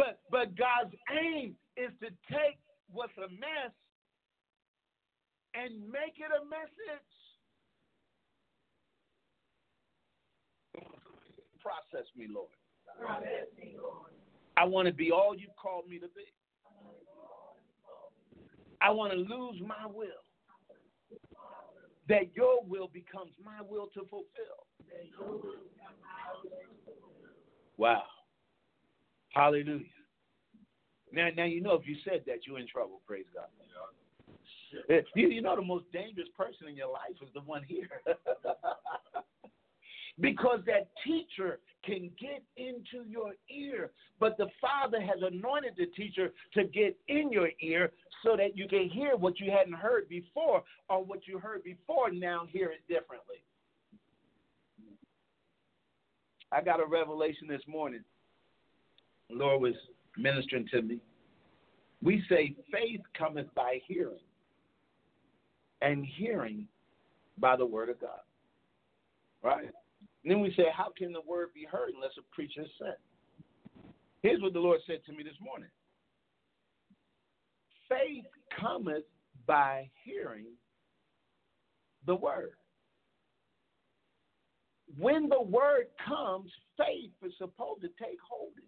But 0.01 0.19
but 0.31 0.57
God's 0.57 0.95
aim 1.13 1.55
is 1.77 1.91
to 2.01 2.09
take 2.33 2.57
what's 2.91 3.13
a 3.19 3.29
mess 3.29 3.75
and 5.53 5.79
make 5.93 6.17
it 6.17 6.33
a 6.33 6.43
message. 6.49 7.11
Process 11.61 12.09
me, 12.17 12.29
Lord. 12.33 12.49
Process 12.99 13.53
me, 13.59 13.77
Lord. 13.77 14.09
I 14.57 14.65
want 14.65 14.87
to 14.89 14.95
be 14.95 15.11
all 15.13 15.35
you've 15.37 15.57
called 15.61 15.87
me 15.87 15.99
to 15.99 16.09
be. 16.17 16.25
I 18.81 18.91
want 18.91 19.13
to 19.13 19.19
lose 19.19 19.61
my 19.61 19.87
will. 19.87 20.25
That 22.09 22.35
your 22.35 22.65
will 22.65 22.89
becomes 22.89 23.33
my 23.45 23.61
will 23.69 23.89
to 23.89 24.01
fulfill. 24.09 24.65
Wow. 27.77 28.03
Hallelujah. 29.31 29.85
Now, 31.13 31.29
now 31.37 31.45
you 31.45 31.61
know 31.61 31.75
if 31.75 31.87
you 31.87 31.97
said 32.05 32.23
that, 32.27 32.47
you're 32.47 32.59
in 32.59 32.69
trouble. 32.69 33.01
Praise 33.07 33.27
God. 33.35 33.47
Yeah. 33.59 34.97
Eh, 34.97 35.01
you, 35.15 35.29
you 35.29 35.43
know 35.43 35.57
the 35.57 35.63
most 35.63 35.91
dangerous 35.93 36.29
person 36.37 36.69
in 36.69 36.77
your 36.77 36.93
life 36.93 37.17
is 37.23 37.29
the 37.35 37.41
one 37.41 37.63
here. 37.65 37.89
because 40.21 40.61
that 40.67 40.91
teacher 41.05 41.59
can 41.85 42.11
get 42.21 42.43
into 42.57 43.09
your 43.09 43.33
ear, 43.49 43.91
but 44.19 44.37
the 44.37 44.47
Father 44.61 45.01
has 45.01 45.19
anointed 45.23 45.73
the 45.77 45.87
teacher 45.87 46.33
to 46.55 46.65
get 46.65 46.97
in 47.09 47.33
your 47.33 47.51
ear 47.61 47.91
so 48.23 48.37
that 48.37 48.57
you 48.57 48.69
can 48.69 48.89
hear 48.89 49.17
what 49.17 49.41
you 49.41 49.51
hadn't 49.51 49.75
heard 49.75 50.09
before, 50.09 50.63
or 50.89 51.03
what 51.03 51.27
you 51.27 51.39
heard 51.39 51.65
before 51.65 52.11
now 52.11 52.47
hear 52.51 52.71
it 52.71 52.87
differently. 52.87 53.37
I 56.53 56.61
got 56.61 56.81
a 56.81 56.87
revelation 56.87 57.47
this 57.49 57.63
morning. 57.67 58.05
Lord 59.33 59.63
was 59.63 59.75
ministering 60.17 60.67
to 60.73 60.83
me. 60.83 61.01
We 62.03 62.25
say 62.29 62.55
faith 62.73 63.01
cometh 63.17 63.53
by 63.55 63.81
hearing, 63.87 64.21
and 65.83 66.05
hearing 66.05 66.67
by 67.39 67.57
the 67.57 67.67
word 67.67 67.89
of 67.89 68.01
God. 68.01 68.21
Right? 69.43 69.71
And 70.23 70.31
then 70.31 70.41
we 70.41 70.53
say, 70.57 70.65
how 70.77 70.93
can 70.97 71.13
the 71.13 71.23
word 71.27 71.49
be 71.55 71.67
heard 71.71 71.91
unless 71.95 72.13
a 72.19 72.35
preacher 72.35 72.63
is 72.63 72.69
sent? 72.79 72.97
Here's 74.23 74.43
what 74.43 74.53
the 74.53 74.61
Lord 74.61 74.81
said 74.87 75.01
to 75.07 75.13
me 75.13 75.23
this 75.23 75.33
morning 75.41 75.71
Faith 77.89 78.27
cometh 78.59 79.05
by 79.47 79.91
hearing 80.05 80.47
the 82.07 82.15
word. 82.15 82.53
When 84.99 85.29
the 85.29 85.43
word 85.43 85.87
comes, 86.07 86.51
faith 86.77 87.13
is 87.25 87.33
supposed 87.39 87.83
to 87.83 87.89
take 87.89 88.19
hold 88.29 88.53
in 88.57 88.65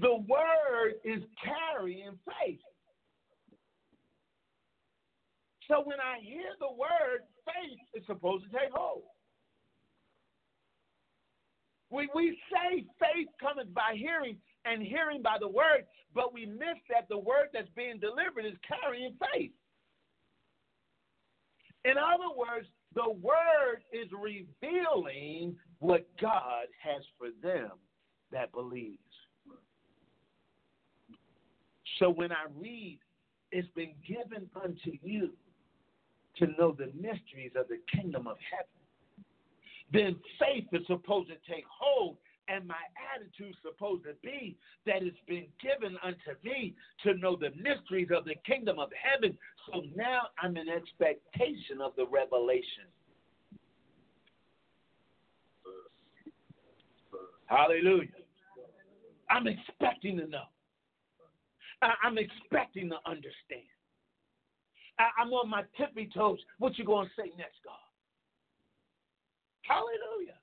The 0.00 0.16
word 0.28 0.94
is 1.04 1.22
carrying 1.42 2.18
faith. 2.26 2.60
So 5.68 5.82
when 5.84 5.98
I 6.00 6.20
hear 6.22 6.50
the 6.60 6.72
word, 6.76 7.22
faith 7.46 7.78
is 7.94 8.06
supposed 8.06 8.44
to 8.44 8.50
take 8.50 8.72
hold. 8.72 9.04
We, 11.90 12.08
we 12.14 12.36
say 12.50 12.84
faith 12.98 13.28
cometh 13.40 13.72
by 13.72 13.94
hearing 13.96 14.36
and 14.64 14.82
hearing 14.82 15.22
by 15.22 15.36
the 15.38 15.48
word, 15.48 15.84
but 16.14 16.32
we 16.34 16.46
miss 16.46 16.78
that 16.90 17.08
the 17.08 17.18
word 17.18 17.48
that's 17.52 17.68
being 17.76 18.00
delivered 18.00 18.44
is 18.46 18.58
carrying 18.66 19.14
faith. 19.32 19.52
In 21.84 21.94
other 21.98 22.34
words, 22.36 22.66
the 22.94 23.10
word 23.10 23.84
is 23.92 24.08
revealing 24.12 25.56
what 25.78 26.06
God 26.20 26.66
has 26.82 27.02
for 27.18 27.28
them 27.42 27.70
that 28.32 28.52
believe. 28.52 28.98
So 31.98 32.10
when 32.10 32.32
I 32.32 32.46
read, 32.58 32.98
it's 33.52 33.68
been 33.76 33.92
given 34.06 34.48
unto 34.62 34.92
you 35.02 35.30
to 36.38 36.46
know 36.58 36.72
the 36.72 36.90
mysteries 36.94 37.52
of 37.56 37.68
the 37.68 37.78
kingdom 37.94 38.26
of 38.26 38.36
heaven. 38.50 38.66
Then 39.92 40.16
faith 40.40 40.66
is 40.72 40.86
supposed 40.86 41.28
to 41.28 41.36
take 41.48 41.64
hold, 41.70 42.16
and 42.48 42.66
my 42.66 42.74
attitude 43.14 43.50
is 43.50 43.56
supposed 43.62 44.04
to 44.04 44.14
be 44.22 44.56
that 44.86 45.02
it's 45.02 45.16
been 45.28 45.46
given 45.62 45.96
unto 46.02 46.34
me 46.42 46.74
to 47.04 47.14
know 47.14 47.36
the 47.36 47.50
mysteries 47.56 48.08
of 48.14 48.24
the 48.24 48.34
kingdom 48.44 48.78
of 48.78 48.90
heaven. 49.00 49.38
So 49.66 49.82
now 49.94 50.22
I'm 50.42 50.56
in 50.56 50.68
expectation 50.68 51.80
of 51.80 51.92
the 51.96 52.06
revelation. 52.06 52.90
Hallelujah. 57.46 58.08
I'm 59.30 59.46
expecting 59.46 60.18
to 60.18 60.26
know. 60.26 60.44
I'm 62.02 62.18
expecting 62.18 62.88
to 62.90 62.96
understand. 63.06 63.68
I'm 64.98 65.32
on 65.32 65.50
my 65.50 65.62
tippy 65.76 66.08
toes. 66.14 66.38
What 66.58 66.78
you 66.78 66.84
going 66.84 67.06
to 67.06 67.12
say 67.20 67.32
next, 67.36 67.58
God? 67.64 67.74
Hallelujah. 69.62 70.38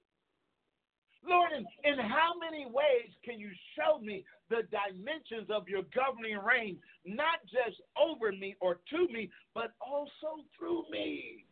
Lord, 1.28 1.52
in, 1.56 1.66
in 1.90 2.00
how 2.00 2.34
many 2.40 2.66
ways 2.66 3.10
can 3.24 3.40
you 3.40 3.50
show 3.78 4.00
me 4.00 4.26
the 4.50 4.64
dimensions 4.72 5.50
of 5.50 5.70
your 5.70 5.84
governing 5.94 6.38
reign, 6.38 6.78
not 7.06 7.40
just 7.46 7.80
over 7.96 8.32
me 8.32 8.56
or 8.60 8.80
to 8.90 9.08
me, 9.14 9.30
but 9.54 9.72
also 9.80 10.44
through 10.58 10.84
me? 10.92 11.46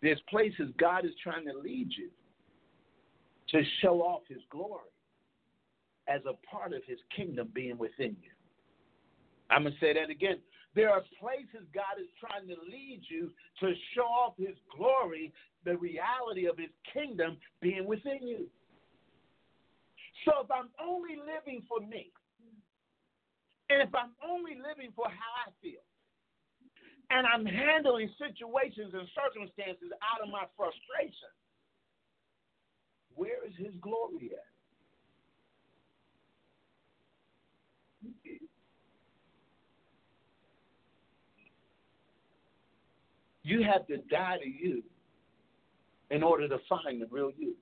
There's 0.00 0.20
places 0.30 0.68
God 0.78 1.04
is 1.04 1.12
trying 1.22 1.46
to 1.46 1.58
lead 1.58 1.90
you 1.96 2.08
to 3.50 3.62
show 3.80 4.00
off 4.00 4.22
his 4.28 4.40
glory 4.50 4.91
as 6.08 6.20
a 6.26 6.34
part 6.46 6.72
of 6.72 6.82
his 6.86 6.98
kingdom 7.14 7.48
being 7.54 7.78
within 7.78 8.16
you. 8.22 8.32
I'm 9.50 9.62
going 9.62 9.74
to 9.74 9.80
say 9.80 9.92
that 9.94 10.10
again. 10.10 10.38
There 10.74 10.88
are 10.88 11.02
places 11.20 11.68
God 11.74 12.00
is 12.00 12.08
trying 12.18 12.48
to 12.48 12.56
lead 12.64 13.02
you 13.08 13.30
to 13.60 13.74
show 13.94 14.08
off 14.08 14.34
his 14.38 14.56
glory, 14.74 15.32
the 15.64 15.76
reality 15.76 16.46
of 16.46 16.56
his 16.56 16.72
kingdom 16.92 17.36
being 17.60 17.86
within 17.86 18.26
you. 18.26 18.46
So 20.24 20.32
if 20.44 20.50
I'm 20.50 20.70
only 20.80 21.16
living 21.20 21.62
for 21.68 21.84
me, 21.84 22.10
and 23.68 23.82
if 23.82 23.94
I'm 23.94 24.12
only 24.24 24.56
living 24.56 24.92
for 24.96 25.08
how 25.08 25.32
I 25.44 25.52
feel, 25.60 25.84
and 27.10 27.26
I'm 27.26 27.44
handling 27.44 28.08
situations 28.16 28.96
and 28.96 29.04
circumstances 29.12 29.92
out 30.00 30.24
of 30.24 30.32
my 30.32 30.48
frustration, 30.56 31.32
where 33.14 33.44
is 33.44 33.52
his 33.58 33.76
glory 33.80 34.32
at? 34.32 34.51
You 43.42 43.62
have 43.62 43.86
to 43.88 43.96
die 44.10 44.38
to 44.42 44.48
you 44.48 44.82
in 46.10 46.22
order 46.22 46.48
to 46.48 46.58
find 46.68 47.00
the 47.00 47.06
real 47.10 47.32
you. 47.36 47.54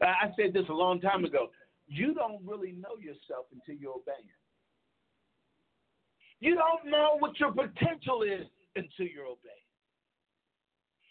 I 0.00 0.32
said 0.36 0.52
this 0.54 0.64
a 0.68 0.72
long 0.72 1.00
time 1.00 1.24
ago. 1.24 1.50
You 1.86 2.14
don't 2.14 2.40
really 2.46 2.72
know 2.72 2.96
yourself 2.98 3.46
until 3.52 3.74
you're 3.80 3.92
obeying. 3.92 4.28
You 6.40 6.54
don't 6.54 6.90
know 6.90 7.16
what 7.18 7.38
your 7.38 7.52
potential 7.52 8.22
is 8.22 8.46
until 8.76 9.06
you're 9.06 9.26
obeying. 9.26 9.66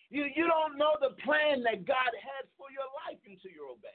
You, 0.10 0.26
you 0.36 0.48
don't 0.48 0.78
know 0.78 0.94
the 1.00 1.14
plan 1.22 1.62
that 1.64 1.86
God 1.86 2.12
has 2.18 2.50
for 2.58 2.72
your 2.74 2.90
life 3.06 3.22
until 3.28 3.52
you're 3.52 3.70
obeying. 3.70 3.94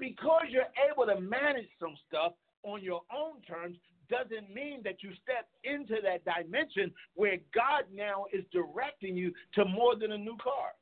Because 0.00 0.46
you're 0.50 0.72
able 0.90 1.06
to 1.06 1.20
manage 1.20 1.68
some 1.78 1.94
stuff 2.08 2.32
on 2.64 2.82
your 2.82 3.02
own 3.14 3.40
terms 3.42 3.76
doesn't 4.08 4.52
mean 4.52 4.82
that 4.84 5.02
you 5.02 5.10
step 5.22 5.48
into 5.64 5.96
that 6.02 6.24
dimension 6.24 6.92
where 7.14 7.36
God 7.54 7.84
now 7.92 8.26
is 8.32 8.44
directing 8.52 9.16
you 9.16 9.32
to 9.54 9.64
more 9.64 9.96
than 9.96 10.12
a 10.12 10.18
new 10.18 10.36
car. 10.42 10.72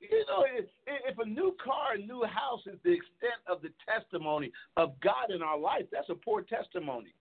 You 0.00 0.24
know, 0.28 0.44
if, 0.56 0.66
if 0.86 1.18
a 1.18 1.24
new 1.24 1.56
car, 1.62 1.94
a 1.94 1.98
new 1.98 2.24
house 2.24 2.60
is 2.66 2.78
the 2.84 2.92
extent 2.92 3.40
of 3.48 3.62
the 3.62 3.70
testimony 3.88 4.52
of 4.76 4.92
God 5.00 5.30
in 5.34 5.42
our 5.42 5.58
life, 5.58 5.84
that's 5.90 6.10
a 6.10 6.14
poor 6.14 6.42
testimony. 6.42 7.14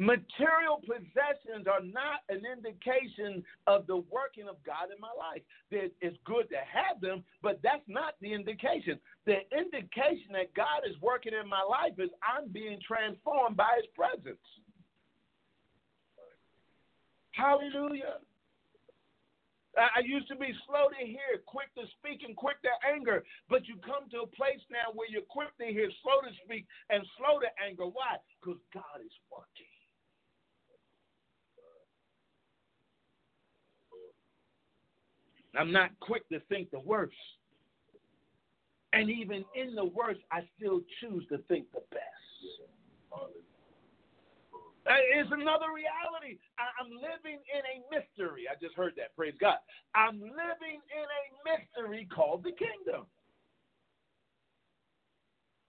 Material 0.00 0.80
possessions 0.80 1.68
are 1.68 1.84
not 1.84 2.24
an 2.32 2.40
indication 2.48 3.44
of 3.66 3.86
the 3.86 4.00
working 4.08 4.48
of 4.48 4.56
God 4.64 4.88
in 4.88 4.96
my 4.96 5.12
life. 5.12 5.44
It's 5.68 6.16
good 6.24 6.48
to 6.48 6.56
have 6.64 7.04
them, 7.04 7.22
but 7.44 7.60
that's 7.62 7.84
not 7.84 8.16
the 8.24 8.32
indication. 8.32 8.98
The 9.28 9.44
indication 9.52 10.32
that 10.32 10.56
God 10.56 10.88
is 10.88 10.96
working 11.04 11.36
in 11.36 11.44
my 11.44 11.60
life 11.60 12.00
is 12.00 12.08
I'm 12.24 12.48
being 12.48 12.80
transformed 12.80 13.60
by 13.60 13.76
His 13.76 13.84
presence. 13.92 14.40
Hallelujah. 17.36 18.24
I 19.76 20.00
used 20.00 20.28
to 20.32 20.36
be 20.36 20.48
slow 20.64 20.88
to 20.88 21.02
hear, 21.04 21.44
quick 21.44 21.68
to 21.76 21.84
speak, 22.00 22.24
and 22.24 22.34
quick 22.34 22.56
to 22.64 22.72
anger. 22.88 23.22
But 23.52 23.68
you 23.68 23.76
come 23.84 24.08
to 24.16 24.24
a 24.24 24.32
place 24.32 24.64
now 24.72 24.96
where 24.96 25.12
you're 25.12 25.28
quick 25.28 25.52
to 25.60 25.68
hear, 25.68 25.92
slow 26.00 26.24
to 26.24 26.32
speak, 26.40 26.64
and 26.88 27.04
slow 27.20 27.36
to 27.36 27.52
anger. 27.60 27.84
Why? 27.84 28.16
Because 28.40 28.64
God 28.72 29.04
is 29.04 29.12
working. 29.28 29.68
I'm 35.56 35.72
not 35.72 35.90
quick 36.00 36.28
to 36.28 36.40
think 36.48 36.70
the 36.70 36.80
worst. 36.80 37.14
And 38.92 39.10
even 39.10 39.44
in 39.54 39.74
the 39.74 39.84
worst, 39.84 40.20
I 40.32 40.40
still 40.56 40.80
choose 41.00 41.24
to 41.28 41.38
think 41.48 41.70
the 41.72 41.82
best. 41.90 42.04
Uh, 44.86 44.92
it's 45.14 45.30
another 45.30 45.70
reality. 45.74 46.38
I'm 46.58 46.90
living 46.90 47.38
in 47.38 47.62
a 47.62 47.76
mystery. 47.94 48.44
I 48.50 48.58
just 48.60 48.74
heard 48.74 48.94
that. 48.96 49.14
Praise 49.14 49.34
God. 49.40 49.58
I'm 49.94 50.18
living 50.18 50.80
in 50.90 51.06
a 51.06 51.24
mystery 51.44 52.08
called 52.12 52.42
the 52.42 52.52
kingdom. 52.52 53.06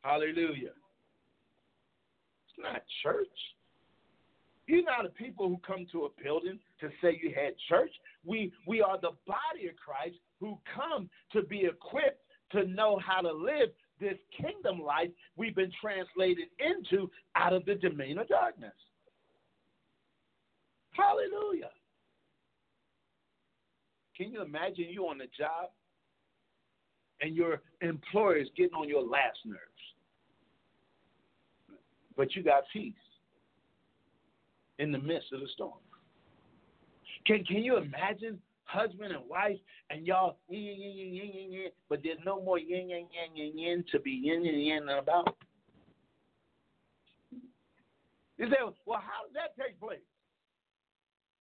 Hallelujah. 0.01 0.73
It's 2.47 2.57
not 2.57 2.81
church. 3.03 3.27
You're 4.65 4.83
not 4.83 5.05
a 5.05 5.09
people 5.09 5.49
who 5.49 5.59
come 5.65 5.85
to 5.91 6.05
a 6.05 6.23
building 6.23 6.57
to 6.79 6.89
say 7.01 7.19
you 7.21 7.33
had 7.35 7.53
church. 7.69 7.91
We 8.25 8.51
we 8.67 8.81
are 8.81 8.99
the 8.99 9.11
body 9.25 9.67
of 9.67 9.75
Christ 9.75 10.17
who 10.39 10.57
come 10.75 11.09
to 11.31 11.43
be 11.43 11.65
equipped 11.65 12.21
to 12.51 12.65
know 12.65 12.99
how 12.99 13.21
to 13.21 13.31
live 13.31 13.69
this 13.99 14.17
kingdom 14.35 14.81
life 14.81 15.09
we've 15.37 15.55
been 15.55 15.71
translated 15.79 16.47
into 16.59 17.09
out 17.35 17.53
of 17.53 17.65
the 17.65 17.75
domain 17.75 18.17
of 18.17 18.27
darkness. 18.27 18.73
Hallelujah. 20.91 21.69
Can 24.17 24.31
you 24.31 24.41
imagine 24.41 24.85
you 24.89 25.07
on 25.07 25.17
the 25.17 25.27
job 25.37 25.69
and 27.21 27.35
your 27.35 27.61
employer 27.81 28.37
is 28.37 28.49
getting 28.57 28.73
on 28.73 28.89
your 28.89 29.03
last 29.03 29.37
nerves? 29.45 29.59
But 32.17 32.35
you 32.35 32.43
got 32.43 32.63
peace 32.73 32.93
in 34.79 34.91
the 34.91 34.99
midst 34.99 35.31
of 35.31 35.39
the 35.39 35.47
storm. 35.53 35.79
Can 37.25 37.43
can 37.45 37.57
you 37.57 37.77
imagine 37.77 38.39
husband 38.63 39.11
and 39.11 39.27
wife 39.29 39.57
and 39.89 40.07
y'all 40.07 40.37
yin 40.49 40.63
yin 40.63 40.97
yin 40.97 41.13
yin 41.13 41.31
yin 41.33 41.51
yin, 41.51 41.71
but 41.89 41.99
there's 42.03 42.19
no 42.25 42.41
more 42.41 42.57
yin 42.57 42.89
yin 42.89 43.07
yin 43.11 43.35
yin 43.35 43.57
yin 43.57 43.85
to 43.91 43.99
be 43.99 44.11
yin 44.11 44.43
yin 44.45 44.59
yin 44.59 44.89
about? 44.89 45.35
You 48.37 48.47
say, 48.49 48.57
well, 48.85 48.99
how 48.99 49.27
does 49.27 49.35
that 49.35 49.61
take 49.61 49.79
place? 49.79 49.99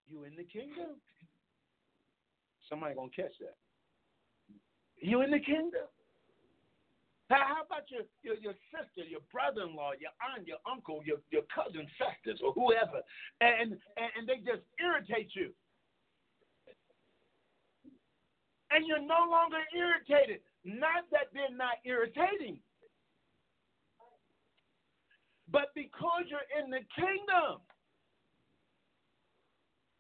You 0.07 0.25
in 0.25 0.37
the 0.37 0.45
kingdom. 0.45 1.01
Somebody 2.69 2.95
gonna 2.95 3.09
catch 3.15 3.33
that. 3.41 3.57
You 5.01 5.23
in 5.23 5.31
the 5.31 5.41
kingdom. 5.41 5.89
How 7.31 7.63
about 7.65 7.87
your, 7.89 8.03
your, 8.27 8.35
your 8.43 8.55
sister, 8.75 9.07
your 9.09 9.23
brother 9.31 9.63
in 9.63 9.77
law, 9.77 9.93
your 9.95 10.11
aunt, 10.19 10.49
your 10.49 10.59
uncle, 10.67 11.01
your, 11.07 11.19
your 11.31 11.47
cousin 11.47 11.87
Festus, 11.95 12.43
or 12.43 12.53
whoever, 12.53 13.07
and, 13.41 13.79
and, 13.95 14.11
and 14.19 14.27
they 14.27 14.43
just 14.43 14.67
irritate 14.83 15.31
you? 15.35 15.55
And 18.71 18.87
you're 18.87 19.03
no 19.03 19.27
longer 19.29 19.59
irritated. 19.75 20.41
Not 20.65 21.11
that 21.11 21.33
they're 21.33 21.55
not 21.55 21.83
irritating, 21.85 22.61
but 25.51 25.75
because 25.75 26.25
you're 26.29 26.47
in 26.63 26.71
the 26.71 26.85
kingdom 26.95 27.59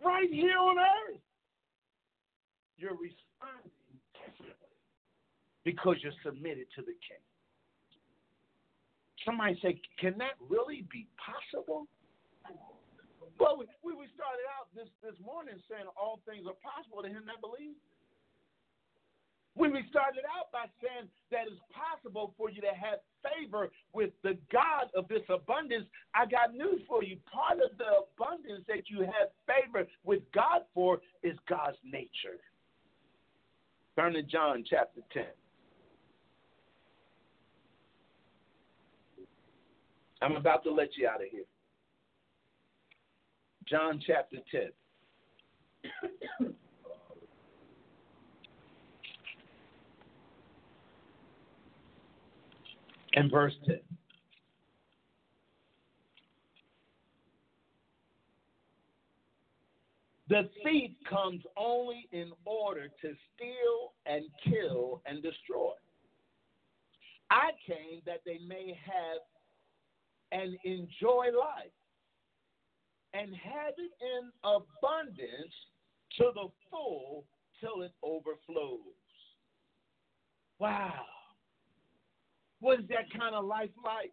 right 0.05 0.31
here 0.31 0.59
on 0.59 0.79
earth. 0.79 1.21
You're 2.79 2.97
responding 2.97 3.75
because 5.65 5.97
you're 6.03 6.17
submitted 6.25 6.67
to 6.77 6.81
the 6.81 6.97
king. 7.05 7.21
Somebody 9.25 9.59
say, 9.61 9.77
can 10.01 10.17
that 10.17 10.41
really 10.49 10.89
be 10.89 11.05
possible? 11.21 11.85
Well, 13.37 13.61
we, 13.61 13.93
we 13.93 14.09
started 14.17 14.47
out 14.57 14.73
this, 14.73 14.89
this 15.05 15.17
morning 15.21 15.61
saying 15.69 15.85
all 15.93 16.21
things 16.25 16.49
are 16.49 16.57
possible 16.65 17.05
to 17.05 17.09
him 17.09 17.29
that 17.29 17.41
believes. 17.45 17.77
When 19.61 19.74
we 19.74 19.85
started 19.91 20.24
out 20.24 20.51
by 20.53 20.65
saying 20.81 21.07
that 21.31 21.45
it's 21.45 21.61
possible 21.69 22.32
for 22.39 22.49
you 22.49 22.62
to 22.62 22.69
have 22.69 23.01
favor 23.20 23.69
with 23.93 24.09
the 24.23 24.39
God 24.51 24.89
of 24.97 25.07
this 25.07 25.20
abundance, 25.28 25.85
I 26.15 26.24
got 26.24 26.55
news 26.55 26.81
for 26.89 27.05
you. 27.05 27.19
Part 27.31 27.59
of 27.61 27.77
the 27.77 28.09
abundance 28.09 28.65
that 28.69 28.89
you 28.89 29.01
have 29.01 29.28
favor 29.45 29.87
with 30.03 30.23
God 30.32 30.62
for 30.73 31.03
is 31.23 31.37
God's 31.47 31.77
nature. 31.85 32.41
Turn 33.97 34.15
to 34.15 34.23
John 34.23 34.65
chapter 34.66 35.03
10. 35.12 35.24
I'm 40.23 40.37
about 40.37 40.65
to 40.65 40.73
let 40.73 40.97
you 40.97 41.07
out 41.07 41.20
of 41.20 41.28
here. 41.31 41.45
John 43.69 44.01
chapter 44.07 44.39
10. 46.41 46.55
And 53.15 53.31
verse 53.31 53.55
10. 53.66 53.81
The 60.28 60.49
thief 60.62 60.93
comes 61.09 61.43
only 61.57 62.09
in 62.12 62.31
order 62.45 62.87
to 62.87 63.15
steal 63.35 63.93
and 64.07 64.24
kill 64.45 65.03
and 65.05 65.20
destroy. 65.23 65.73
I 67.31 67.51
came 67.66 68.01
that 68.07 68.20
they 68.24 68.39
may 68.47 68.78
have 68.85 69.20
and 70.32 70.57
enjoy 70.65 71.27
life 71.37 71.73
and 73.12 73.35
have 73.35 73.74
it 73.77 73.91
in 74.01 74.31
abundance 74.45 75.55
to 76.19 76.31
the 76.35 76.49
full 76.70 77.24
till 77.61 77.82
it 77.82 77.93
overflows. 78.03 78.78
Wow. 80.61 81.05
What 82.61 82.81
is 82.81 82.89
that 82.89 83.11
kind 83.19 83.35
of 83.35 83.45
life 83.45 83.70
like? 83.85 84.12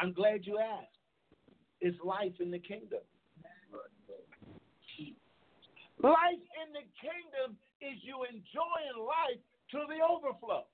I'm 0.00 0.12
glad 0.12 0.44
you 0.44 0.58
asked. 0.58 0.96
It's 1.80 1.96
life 2.04 2.32
in 2.40 2.50
the 2.50 2.58
kingdom. 2.58 3.00
Life 6.02 6.44
in 6.60 6.68
the 6.76 6.84
kingdom 7.00 7.56
is 7.80 7.96
you 8.04 8.24
enjoying 8.28 8.96
life 9.00 9.40
to 9.72 9.80
the 9.88 10.00
overflow. 10.04 10.64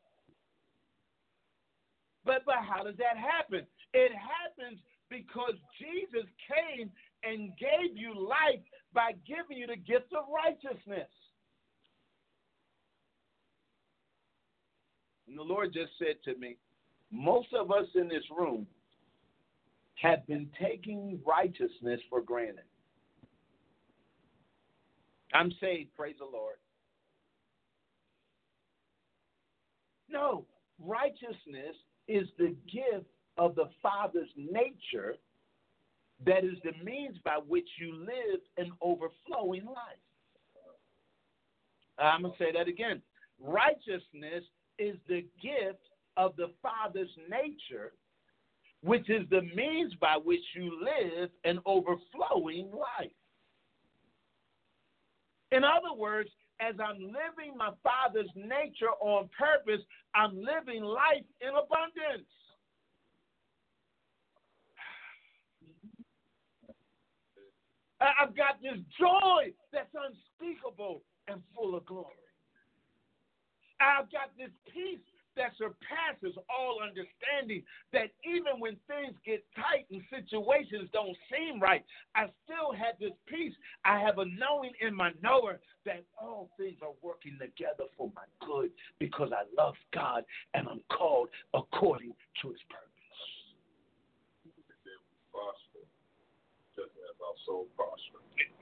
But 2.24 2.42
but 2.46 2.62
how 2.62 2.82
does 2.82 2.96
that 2.98 3.18
happen? 3.18 3.66
It 3.94 4.12
happens 4.14 4.78
because 5.10 5.54
Jesus 5.78 6.26
came 6.46 6.90
and 7.22 7.52
gave 7.58 7.94
you 7.94 8.14
life 8.14 8.62
by 8.94 9.12
giving 9.26 9.58
you 9.58 9.66
the 9.66 9.76
gift 9.76 10.10
of 10.14 10.26
righteousness. 10.30 11.10
And 15.32 15.38
the 15.38 15.42
Lord 15.44 15.72
just 15.72 15.92
said 15.98 16.16
to 16.26 16.38
me, 16.38 16.58
most 17.10 17.48
of 17.58 17.70
us 17.70 17.86
in 17.94 18.06
this 18.06 18.24
room 18.36 18.66
have 19.94 20.26
been 20.26 20.46
taking 20.60 21.18
righteousness 21.26 22.00
for 22.10 22.20
granted. 22.20 22.64
I'm 25.32 25.50
saved, 25.58 25.96
praise 25.96 26.16
the 26.18 26.26
Lord. 26.26 26.56
No, 30.10 30.44
righteousness 30.78 31.76
is 32.08 32.28
the 32.36 32.54
gift 32.70 33.06
of 33.38 33.54
the 33.54 33.70
Father's 33.82 34.28
nature 34.36 35.14
that 36.26 36.44
is 36.44 36.58
the 36.62 36.84
means 36.84 37.16
by 37.24 37.38
which 37.48 37.68
you 37.80 37.94
live 37.94 38.40
an 38.58 38.70
overflowing 38.82 39.64
life. 39.64 40.02
I'm 41.98 42.20
going 42.20 42.34
to 42.34 42.38
say 42.38 42.52
that 42.52 42.68
again. 42.68 43.00
Righteousness 43.40 44.44
is 44.78 44.96
the 45.08 45.24
gift 45.42 45.80
of 46.16 46.34
the 46.36 46.50
Father's 46.62 47.10
nature, 47.28 47.92
which 48.82 49.08
is 49.08 49.22
the 49.30 49.42
means 49.54 49.94
by 50.00 50.16
which 50.22 50.42
you 50.54 50.78
live 50.82 51.30
an 51.44 51.60
overflowing 51.66 52.70
life. 52.72 53.10
In 55.50 55.64
other 55.64 55.94
words, 55.96 56.30
as 56.60 56.74
I'm 56.80 56.98
living 56.98 57.56
my 57.56 57.70
Father's 57.82 58.30
nature 58.34 58.92
on 59.00 59.28
purpose, 59.38 59.84
I'm 60.14 60.36
living 60.36 60.82
life 60.82 61.24
in 61.40 61.48
abundance. 61.48 62.28
I've 68.00 68.36
got 68.36 68.60
this 68.60 68.78
joy 68.98 69.52
that's 69.72 69.94
unspeakable 69.94 71.02
and 71.28 71.40
full 71.54 71.76
of 71.76 71.86
glory. 71.86 72.21
I've 73.82 74.10
got 74.10 74.30
this 74.38 74.54
peace 74.72 75.02
that 75.36 75.52
surpasses 75.56 76.36
all 76.48 76.78
understanding. 76.82 77.62
That 77.92 78.12
even 78.24 78.60
when 78.60 78.76
things 78.86 79.16
get 79.24 79.44
tight 79.56 79.86
and 79.90 80.02
situations 80.10 80.88
don't 80.92 81.16
seem 81.32 81.60
right, 81.60 81.84
I 82.14 82.26
still 82.44 82.72
have 82.72 82.98
this 83.00 83.16
peace. 83.26 83.54
I 83.84 83.98
have 83.98 84.18
a 84.18 84.26
knowing 84.26 84.72
in 84.80 84.94
my 84.94 85.12
knower 85.22 85.60
that 85.84 86.04
all 86.20 86.50
things 86.56 86.78
are 86.82 86.94
working 87.02 87.38
together 87.40 87.90
for 87.96 88.10
my 88.14 88.22
good 88.46 88.70
because 88.98 89.30
I 89.32 89.44
love 89.60 89.74
God 89.92 90.24
and 90.54 90.68
I'm 90.68 90.80
called 90.96 91.28
according 91.54 92.12
to 92.42 92.48
his 92.48 92.60
purpose. 92.68 92.88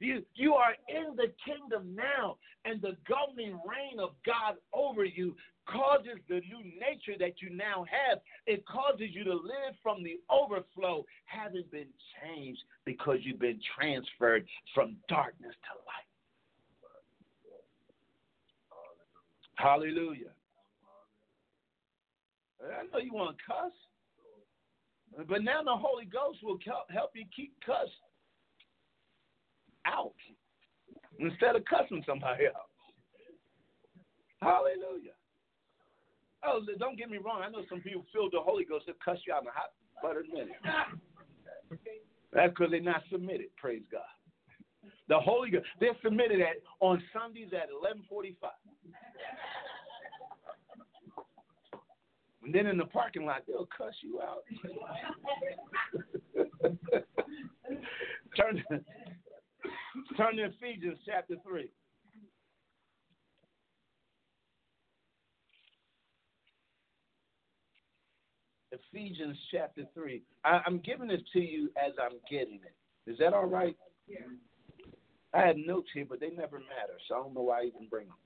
You, 0.00 0.24
you 0.34 0.54
are 0.54 0.74
in 0.88 1.14
the 1.14 1.30
kingdom 1.44 1.94
now, 1.94 2.38
and 2.64 2.80
the 2.80 2.96
governing 3.06 3.60
reign 3.68 4.00
of 4.00 4.10
God 4.24 4.56
over 4.72 5.04
you 5.04 5.36
causes 5.66 6.18
the 6.28 6.40
new 6.40 6.64
nature 6.80 7.18
that 7.18 7.42
you 7.42 7.50
now 7.50 7.84
have. 7.84 8.18
It 8.46 8.64
causes 8.66 9.08
you 9.12 9.24
to 9.24 9.34
live 9.34 9.76
from 9.82 10.02
the 10.02 10.18
overflow, 10.30 11.04
having 11.26 11.64
been 11.70 11.88
changed 12.22 12.62
because 12.86 13.18
you've 13.22 13.38
been 13.38 13.60
transferred 13.78 14.46
from 14.74 14.96
darkness 15.08 15.54
to 15.68 15.76
light. 15.84 16.08
Hallelujah. 19.56 20.32
I 22.64 22.84
know 22.90 22.98
you 23.04 23.12
want 23.12 23.36
to 23.36 23.44
cuss, 23.44 25.26
but 25.28 25.42
now 25.42 25.62
the 25.62 25.76
Holy 25.76 26.06
Ghost 26.06 26.38
will 26.42 26.58
help 26.90 27.10
you 27.14 27.26
keep 27.36 27.52
cuss 27.64 27.88
out 29.86 30.14
instead 31.18 31.56
of 31.56 31.64
cussing 31.64 32.02
somebody 32.06 32.46
out. 32.46 32.70
Hallelujah. 34.40 35.12
Oh, 36.44 36.60
don't 36.78 36.96
get 36.96 37.10
me 37.10 37.18
wrong. 37.18 37.42
I 37.44 37.50
know 37.50 37.62
some 37.68 37.80
people 37.80 38.04
feel 38.12 38.30
the 38.30 38.40
Holy 38.40 38.64
Ghost 38.64 38.86
to 38.86 38.94
cuss 39.04 39.18
you 39.26 39.34
out 39.34 39.42
in 39.42 39.48
a 39.48 39.52
hot 39.52 39.72
buttered 40.02 40.26
minute. 40.32 40.56
That's 42.32 42.50
because 42.50 42.70
they're 42.70 42.80
not 42.80 43.02
submitted. 43.12 43.54
Praise 43.56 43.82
God. 43.92 44.00
The 45.08 45.18
Holy 45.18 45.50
Ghost. 45.50 45.66
They're 45.80 45.96
submitted 46.02 46.40
at 46.40 46.56
on 46.80 47.02
Sundays 47.12 47.48
at 47.52 47.68
eleven 47.70 48.02
forty-five. 48.08 48.50
And 52.42 52.54
then 52.54 52.66
in 52.66 52.78
the 52.78 52.86
parking 52.86 53.26
lot, 53.26 53.42
they'll 53.46 53.68
cuss 53.76 53.92
you 54.02 54.22
out. 54.22 54.44
turn, 58.36 58.62
turn 60.16 60.36
to 60.36 60.44
Ephesians 60.44 60.98
chapter 61.06 61.34
3. 61.46 61.70
Ephesians 68.72 69.36
chapter 69.50 69.82
3. 69.94 70.22
I, 70.44 70.60
am 70.66 70.80
giving 70.84 71.08
this 71.08 71.20
to 71.32 71.40
you 71.40 71.70
as 71.76 71.92
I'm 72.00 72.18
getting 72.30 72.60
it. 72.64 73.10
Is 73.10 73.18
that 73.18 73.32
all 73.32 73.46
right? 73.46 73.76
Yeah. 74.06 74.18
I 75.32 75.46
have 75.46 75.56
notes 75.56 75.88
here, 75.94 76.06
but 76.08 76.20
they 76.20 76.30
never 76.30 76.58
matter, 76.58 76.98
so 77.08 77.14
I 77.14 77.18
don't 77.18 77.34
know 77.34 77.42
why 77.42 77.60
I 77.60 77.64
even 77.64 77.88
bring 77.88 78.06
them. 78.06 78.16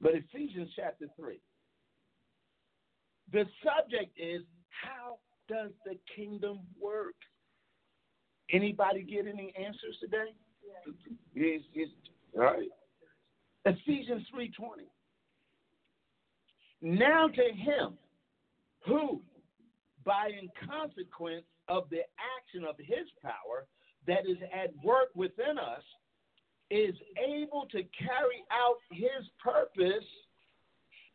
But 0.00 0.12
Ephesians 0.14 0.70
chapter 0.76 1.06
3. 1.16 1.40
The 3.32 3.44
subject 3.64 4.18
is 4.18 4.42
how 4.68 5.18
does 5.48 5.70
the 5.84 5.96
kingdom 6.14 6.60
work? 6.80 7.14
Anybody 8.50 9.02
get 9.02 9.26
any 9.26 9.52
answers 9.58 9.96
today? 10.00 10.34
Ephesians 13.64 14.26
3:20. 14.34 14.88
Now 16.82 17.28
to 17.28 17.52
him 17.52 17.98
who 18.86 19.22
by 20.04 20.28
in 20.28 20.50
consequence 20.68 21.46
of 21.68 21.88
the 21.90 22.02
action 22.20 22.64
of 22.68 22.76
his 22.78 23.08
power 23.22 23.66
that 24.06 24.26
is 24.28 24.36
at 24.52 24.70
work 24.84 25.08
within 25.14 25.58
us, 25.58 25.82
is 26.70 26.94
able 27.16 27.66
to 27.72 27.82
carry 27.96 28.44
out 28.50 28.76
his 28.90 29.24
purpose 29.42 30.04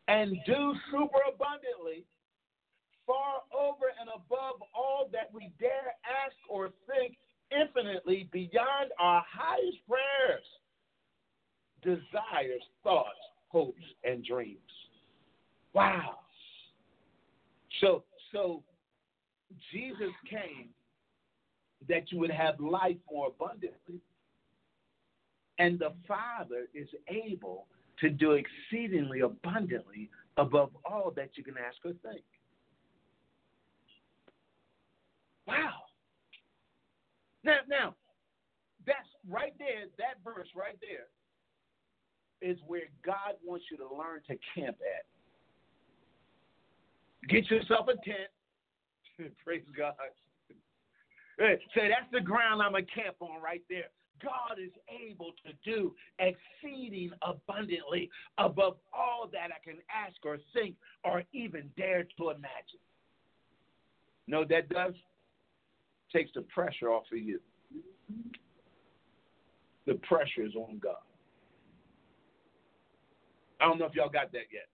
and 0.08 0.36
do 0.44 0.74
super 0.90 1.22
abundantly, 1.28 2.04
far 3.06 3.42
over 3.54 3.92
and 4.00 4.08
above 4.08 4.62
all 4.74 5.08
that 5.12 5.32
we 5.32 5.52
dare 5.60 5.94
ask 6.02 6.34
or 6.48 6.70
think, 6.88 7.16
infinitely 7.52 8.28
beyond 8.32 8.90
our 8.98 9.24
highest 9.30 9.78
prayers, 9.88 10.44
desires, 11.82 12.62
thoughts, 12.82 13.08
hopes, 13.48 13.82
and 14.04 14.24
dreams. 14.24 14.58
Wow. 15.72 16.18
So, 17.80 18.04
so 18.32 18.62
Jesus 19.72 20.12
came 20.28 20.68
that 21.88 22.12
you 22.12 22.18
would 22.18 22.30
have 22.30 22.60
life 22.60 22.96
more 23.10 23.28
abundantly. 23.28 24.00
And 25.58 25.78
the 25.78 25.92
Father 26.06 26.66
is 26.74 26.88
able 27.08 27.66
to 28.00 28.08
do 28.08 28.32
exceedingly 28.32 29.20
abundantly 29.20 30.08
above 30.36 30.70
all 30.84 31.12
that 31.16 31.30
you 31.34 31.44
can 31.44 31.54
ask 31.58 31.76
or 31.84 31.92
think. 32.10 32.24
Wow. 35.46 35.72
Now, 37.44 37.58
now, 37.68 37.94
that's 38.86 39.08
right 39.28 39.54
there, 39.58 39.86
that 39.98 40.22
verse 40.24 40.48
right 40.54 40.78
there 40.80 41.08
is 42.42 42.58
where 42.66 42.88
God 43.04 43.36
wants 43.44 43.66
you 43.70 43.76
to 43.76 43.84
learn 43.84 44.20
to 44.28 44.36
camp 44.54 44.78
at. 44.80 45.04
Get 47.28 47.50
yourself 47.50 47.86
a 47.88 47.94
tent, 48.04 48.30
Praise 49.44 49.64
God. 49.76 49.94
Say 51.38 51.88
that's 51.88 52.10
the 52.12 52.20
ground 52.20 52.60
I'm 52.62 52.74
a 52.74 52.82
camp 52.82 53.16
on 53.20 53.40
right 53.42 53.62
there. 53.70 53.88
God 54.22 54.58
is 54.62 54.72
able 54.88 55.32
to 55.46 55.52
do 55.64 55.94
exceeding 56.18 57.10
abundantly 57.22 58.10
above 58.36 58.76
all 58.92 59.28
that 59.32 59.48
I 59.50 59.64
can 59.64 59.78
ask 59.90 60.16
or 60.24 60.38
think 60.52 60.76
or 61.04 61.22
even 61.32 61.70
dare 61.78 62.04
to 62.18 62.30
imagine. 62.30 62.80
No, 64.26 64.44
that 64.44 64.68
does 64.68 64.92
takes 66.12 66.30
the 66.34 66.42
pressure 66.42 66.90
off 66.90 67.04
of 67.12 67.18
you. 67.18 67.40
The 69.86 69.94
pressure 69.94 70.44
is 70.44 70.54
on 70.54 70.78
God. 70.82 70.94
I 73.60 73.66
don't 73.66 73.78
know 73.78 73.86
if 73.86 73.94
y'all 73.94 74.08
got 74.08 74.32
that 74.32 74.46
yet. 74.52 74.68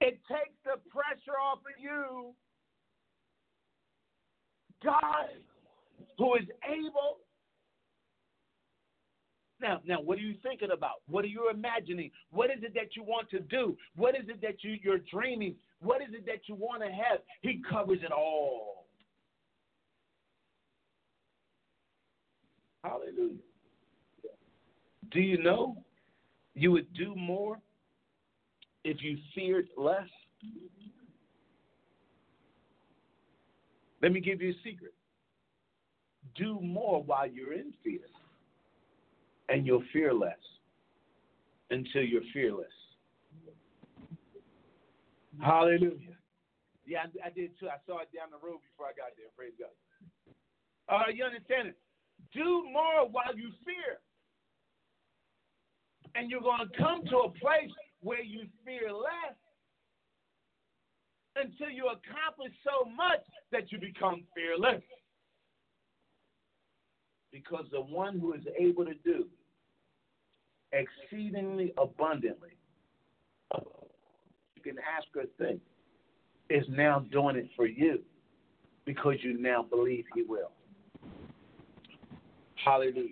It 0.00 0.20
takes 0.28 0.54
the 0.64 0.78
pressure 0.90 1.38
off 1.40 1.58
of 1.58 1.82
you. 1.82 2.34
God, 4.82 5.30
who 6.18 6.34
is 6.34 6.44
able. 6.68 7.18
Now, 9.60 9.80
now, 9.86 10.00
what 10.00 10.18
are 10.18 10.22
you 10.22 10.34
thinking 10.42 10.68
about? 10.72 10.96
What 11.08 11.24
are 11.24 11.28
you 11.28 11.48
imagining? 11.48 12.10
What 12.30 12.50
is 12.50 12.62
it 12.62 12.74
that 12.74 12.94
you 12.96 13.02
want 13.02 13.30
to 13.30 13.40
do? 13.40 13.76
What 13.96 14.14
is 14.14 14.28
it 14.28 14.42
that 14.42 14.62
you, 14.62 14.76
you're 14.82 14.98
dreaming? 15.10 15.54
What 15.80 16.02
is 16.02 16.08
it 16.12 16.26
that 16.26 16.48
you 16.48 16.54
want 16.54 16.82
to 16.82 16.88
have? 16.88 17.20
He 17.40 17.62
covers 17.70 18.00
it 18.02 18.12
all. 18.12 18.73
Hallelujah. 22.84 23.38
Do 25.10 25.20
you 25.20 25.42
know 25.42 25.76
you 26.54 26.70
would 26.70 26.92
do 26.92 27.14
more 27.16 27.58
if 28.84 29.02
you 29.02 29.16
feared 29.34 29.68
less? 29.76 30.08
Let 34.02 34.12
me 34.12 34.20
give 34.20 34.42
you 34.42 34.50
a 34.50 34.56
secret. 34.62 34.92
Do 36.36 36.60
more 36.60 37.02
while 37.02 37.26
you're 37.26 37.54
in 37.54 37.72
fear, 37.82 38.00
and 39.48 39.66
you'll 39.66 39.84
fear 39.92 40.12
less 40.12 40.36
until 41.70 42.02
you're 42.02 42.22
fearless. 42.34 42.66
Hallelujah. 45.40 46.18
Yeah, 46.86 47.04
I, 47.24 47.30
did 47.30 47.58
too. 47.58 47.68
I 47.68 47.76
saw 47.86 48.00
it 48.00 48.10
down 48.14 48.28
the 48.30 48.46
road 48.46 48.58
before 48.70 48.86
I 48.86 48.92
got 48.92 49.16
there. 49.16 49.32
Praise 49.36 49.54
God. 49.58 49.72
Uh, 50.86 51.10
you 51.14 51.24
understand 51.24 51.68
it? 51.68 51.78
Do 52.34 52.64
more 52.72 53.08
while 53.10 53.36
you 53.36 53.50
fear. 53.64 53.98
And 56.16 56.30
you're 56.30 56.40
going 56.40 56.68
to 56.68 56.78
come 56.78 57.04
to 57.10 57.16
a 57.18 57.30
place 57.30 57.70
where 58.00 58.22
you 58.22 58.46
fear 58.64 58.92
less 58.92 59.36
until 61.36 61.70
you 61.70 61.86
accomplish 61.86 62.52
so 62.62 62.88
much 62.90 63.20
that 63.50 63.72
you 63.72 63.78
become 63.78 64.24
fearless. 64.34 64.82
Because 67.32 67.64
the 67.72 67.80
one 67.80 68.18
who 68.18 68.32
is 68.34 68.42
able 68.58 68.84
to 68.84 68.94
do 69.04 69.26
exceedingly 70.72 71.72
abundantly, 71.78 72.50
you 74.56 74.62
can 74.62 74.76
ask 74.78 75.06
her 75.14 75.24
thing, 75.38 75.60
is 76.50 76.64
now 76.68 77.00
doing 77.10 77.36
it 77.36 77.48
for 77.56 77.66
you 77.66 78.00
because 78.84 79.14
you 79.22 79.40
now 79.40 79.62
believe 79.62 80.04
he 80.14 80.22
will. 80.22 80.52
Hallelujah. 82.64 83.10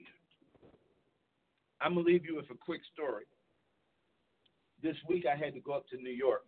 I'm 1.81 1.95
going 1.95 2.07
to 2.07 2.13
leave 2.13 2.25
you 2.25 2.37
with 2.37 2.47
a 2.51 2.55
quick 2.55 2.81
story. 2.95 3.25
This 4.83 4.97
week 5.09 5.25
I 5.27 5.37
had 5.37 5.53
to 5.55 5.61
go 5.61 5.73
up 5.73 5.87
to 5.89 5.97
New 5.97 6.11
York 6.11 6.45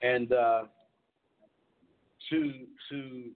and 0.00 0.32
uh, 0.32 0.62
to 2.30 2.52
to 2.90 3.30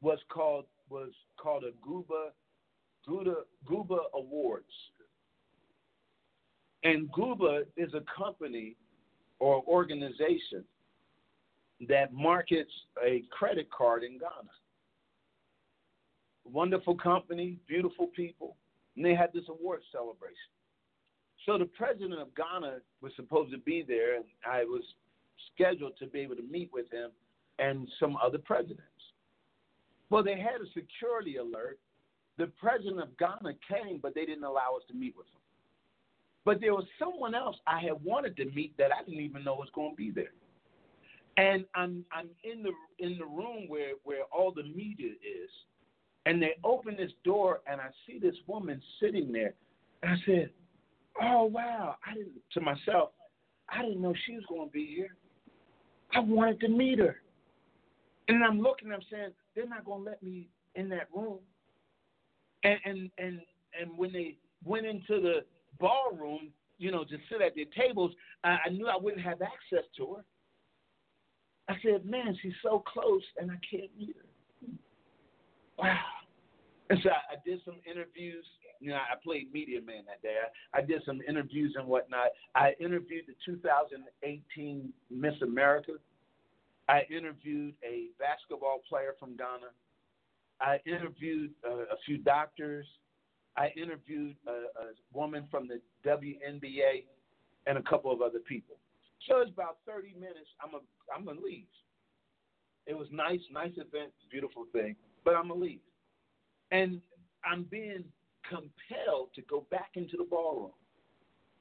what's 0.00 0.22
called 0.28 0.66
was 0.90 1.10
called 1.38 1.64
a 1.64 1.70
Guba 1.86 2.30
Guba 3.08 3.34
Guba 3.66 3.98
Awards. 4.14 4.66
And 6.82 7.10
Guba 7.12 7.62
is 7.76 7.94
a 7.94 8.02
company 8.14 8.76
or 9.38 9.62
organization 9.66 10.64
that 11.88 12.12
markets 12.12 12.72
a 13.02 13.22
credit 13.30 13.70
card 13.70 14.02
in 14.02 14.18
Ghana. 14.18 14.50
Wonderful 16.44 16.96
company, 16.96 17.58
beautiful 17.66 18.08
people, 18.08 18.56
and 18.96 19.04
they 19.04 19.14
had 19.14 19.32
this 19.32 19.44
award 19.48 19.80
celebration. 19.90 20.36
So 21.46 21.58
the 21.58 21.66
president 21.66 22.20
of 22.20 22.28
Ghana 22.34 22.78
was 23.00 23.12
supposed 23.16 23.52
to 23.52 23.58
be 23.58 23.84
there, 23.86 24.16
and 24.16 24.24
I 24.46 24.64
was 24.64 24.82
scheduled 25.54 25.96
to 25.98 26.06
be 26.06 26.20
able 26.20 26.36
to 26.36 26.42
meet 26.42 26.70
with 26.72 26.90
him 26.90 27.10
and 27.58 27.88
some 28.00 28.16
other 28.22 28.38
presidents. 28.38 28.80
Well, 30.10 30.22
they 30.22 30.38
had 30.38 30.60
a 30.60 30.72
security 30.72 31.36
alert. 31.36 31.78
The 32.38 32.46
president 32.60 33.00
of 33.00 33.16
Ghana 33.18 33.54
came, 33.68 33.98
but 34.02 34.14
they 34.14 34.24
didn't 34.24 34.44
allow 34.44 34.76
us 34.76 34.82
to 34.88 34.94
meet 34.94 35.14
with 35.16 35.26
him. 35.26 35.40
But 36.44 36.60
there 36.60 36.74
was 36.74 36.84
someone 36.98 37.34
else 37.34 37.56
I 37.66 37.80
had 37.80 38.02
wanted 38.02 38.36
to 38.36 38.44
meet 38.46 38.76
that 38.76 38.90
I 38.92 39.02
didn't 39.04 39.22
even 39.22 39.44
know 39.44 39.54
was 39.54 39.70
going 39.74 39.92
to 39.92 39.96
be 39.96 40.10
there. 40.10 40.32
And 41.36 41.64
I'm 41.74 42.04
I'm 42.12 42.28
in 42.44 42.62
the 42.62 42.70
in 42.98 43.18
the 43.18 43.24
room 43.24 43.66
where 43.66 43.92
where 44.04 44.22
all 44.30 44.52
the 44.52 44.62
media 44.62 45.10
is, 45.10 45.50
and 46.26 46.40
they 46.40 46.52
open 46.64 46.96
this 46.96 47.12
door 47.24 47.60
and 47.70 47.80
I 47.80 47.88
see 48.06 48.18
this 48.18 48.36
woman 48.46 48.80
sitting 49.00 49.32
there. 49.32 49.54
And 50.02 50.12
I 50.12 50.16
said, 50.26 50.50
"Oh 51.20 51.44
wow!" 51.44 51.96
I 52.06 52.14
didn't 52.14 52.32
to 52.52 52.60
myself, 52.60 53.10
I 53.68 53.82
didn't 53.82 54.02
know 54.02 54.14
she 54.26 54.34
was 54.34 54.44
going 54.48 54.68
to 54.68 54.72
be 54.72 54.86
here. 54.86 55.16
I 56.14 56.20
wanted 56.20 56.60
to 56.60 56.68
meet 56.68 56.98
her. 56.98 57.16
And 58.28 58.42
I'm 58.42 58.60
looking, 58.60 58.90
I'm 58.92 59.00
saying, 59.10 59.30
they're 59.54 59.68
not 59.68 59.84
gonna 59.84 60.02
let 60.02 60.22
me 60.22 60.48
in 60.74 60.88
that 60.90 61.08
room. 61.14 61.38
And 62.62 62.78
and 62.84 63.10
and 63.18 63.40
and 63.78 63.98
when 63.98 64.12
they 64.12 64.36
went 64.64 64.86
into 64.86 65.20
the 65.20 65.44
ballroom, 65.78 66.50
you 66.78 66.90
know, 66.90 67.04
to 67.04 67.16
sit 67.30 67.42
at 67.42 67.54
their 67.54 67.66
tables, 67.76 68.12
I, 68.42 68.58
I 68.66 68.68
knew 68.70 68.86
I 68.86 68.96
wouldn't 68.96 69.22
have 69.22 69.42
access 69.42 69.84
to 69.98 70.14
her. 70.14 70.24
I 71.68 71.74
said, 71.82 72.06
Man, 72.06 72.36
she's 72.40 72.52
so 72.62 72.82
close 72.86 73.22
and 73.38 73.50
I 73.50 73.58
can't 73.70 73.90
meet 73.98 74.16
her. 74.16 74.28
Wow. 75.78 75.98
And 76.90 76.98
so 77.02 77.08
I, 77.08 77.32
I 77.32 77.36
did 77.46 77.60
some 77.64 77.76
interviews. 77.90 78.44
You 78.78 78.90
know, 78.90 78.96
I 78.96 79.16
played 79.24 79.50
media 79.54 79.80
man 79.80 80.04
that 80.06 80.20
day. 80.20 80.36
I, 80.74 80.80
I 80.80 80.82
did 80.82 81.00
some 81.06 81.22
interviews 81.26 81.74
and 81.78 81.88
whatnot. 81.88 82.28
I 82.54 82.74
interviewed 82.78 83.24
the 83.26 83.32
2018 83.46 84.92
Miss 85.10 85.32
America. 85.40 85.92
I 86.86 87.04
interviewed 87.10 87.72
a 87.82 88.08
basketball 88.18 88.82
player 88.86 89.14
from 89.18 89.34
Ghana. 89.34 89.72
I 90.60 90.78
interviewed 90.86 91.52
uh, 91.66 91.84
a 91.84 91.96
few 92.04 92.18
doctors. 92.18 92.86
I 93.56 93.70
interviewed 93.76 94.36
a, 94.46 94.50
a 94.50 94.92
woman 95.14 95.46
from 95.50 95.66
the 95.68 95.80
WNBA 96.06 97.04
and 97.66 97.78
a 97.78 97.82
couple 97.82 98.12
of 98.12 98.20
other 98.20 98.40
people. 98.40 98.76
So 99.28 99.38
it's 99.38 99.50
about 99.50 99.78
30 99.86 100.14
minutes. 100.14 100.50
I'm 100.62 100.74
a 100.74 100.80
I'm 101.14 101.24
gonna 101.24 101.40
leave. 101.40 101.66
It 102.86 102.96
was 102.96 103.08
nice, 103.10 103.40
nice 103.50 103.72
event, 103.72 104.12
beautiful 104.30 104.66
thing, 104.72 104.96
but 105.24 105.34
I'm 105.34 105.48
gonna 105.48 105.60
leave. 105.60 105.80
And 106.70 107.00
I'm 107.44 107.64
being 107.64 108.04
compelled 108.48 109.30
to 109.34 109.42
go 109.42 109.66
back 109.70 109.90
into 109.94 110.16
the 110.16 110.24
ballroom. 110.24 110.72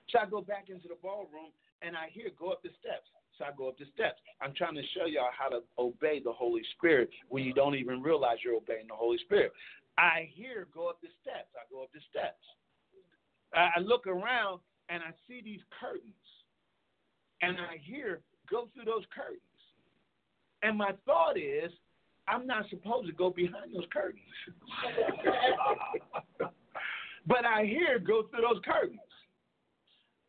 So 0.09 0.19
I 0.19 0.25
go 0.25 0.41
back 0.41 0.65
into 0.69 0.87
the 0.87 0.97
ballroom 1.01 1.51
and 1.81 1.95
I 1.95 2.09
hear 2.11 2.29
go 2.37 2.51
up 2.51 2.63
the 2.63 2.69
steps. 2.79 3.07
So 3.37 3.45
I 3.45 3.49
go 3.57 3.67
up 3.67 3.77
the 3.77 3.85
steps. 3.93 4.21
I'm 4.41 4.53
trying 4.53 4.75
to 4.75 4.83
show 4.95 5.05
y'all 5.05 5.33
how 5.37 5.49
to 5.49 5.61
obey 5.79 6.21
the 6.23 6.31
Holy 6.31 6.61
Spirit 6.77 7.09
when 7.29 7.43
you 7.43 7.53
don't 7.53 7.75
even 7.75 8.01
realize 8.01 8.37
you're 8.43 8.55
obeying 8.55 8.87
the 8.87 8.95
Holy 8.95 9.17
Spirit. 9.25 9.51
I 9.97 10.29
hear 10.33 10.67
go 10.73 10.87
up 10.87 11.01
the 11.01 11.09
steps. 11.21 11.49
I 11.55 11.65
go 11.71 11.83
up 11.83 11.89
the 11.93 12.01
steps. 12.09 12.43
I 13.53 13.79
look 13.79 14.07
around 14.07 14.59
and 14.89 15.03
I 15.03 15.11
see 15.27 15.41
these 15.43 15.61
curtains. 15.79 16.03
And 17.41 17.57
I 17.57 17.77
hear 17.81 18.21
go 18.49 18.67
through 18.73 18.85
those 18.85 19.03
curtains. 19.13 19.41
And 20.63 20.77
my 20.77 20.91
thought 21.05 21.37
is, 21.37 21.71
I'm 22.27 22.47
not 22.47 22.69
supposed 22.69 23.07
to 23.07 23.13
go 23.13 23.29
behind 23.29 23.75
those 23.75 23.85
curtains. 23.91 24.21
but 27.27 27.45
I 27.45 27.65
hear 27.65 27.99
go 27.99 28.23
through 28.23 28.41
those 28.41 28.61
curtains. 28.63 28.99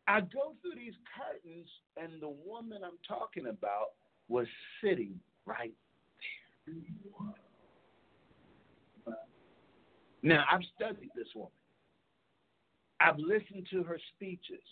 I 0.07 0.21
go 0.21 0.53
through 0.61 0.75
these 0.77 0.93
curtains, 1.17 1.67
and 1.97 2.21
the 2.21 2.33
woman 2.45 2.81
I'm 2.85 2.99
talking 3.07 3.47
about 3.47 3.93
was 4.27 4.45
sitting 4.83 5.19
right 5.45 5.73
there. 6.67 6.75
Now, 10.21 10.43
I've 10.51 10.61
studied 10.75 11.11
this 11.15 11.27
woman. 11.35 11.51
I've 12.99 13.19
listened 13.19 13.67
to 13.71 13.83
her 13.83 13.99
speeches. 14.15 14.63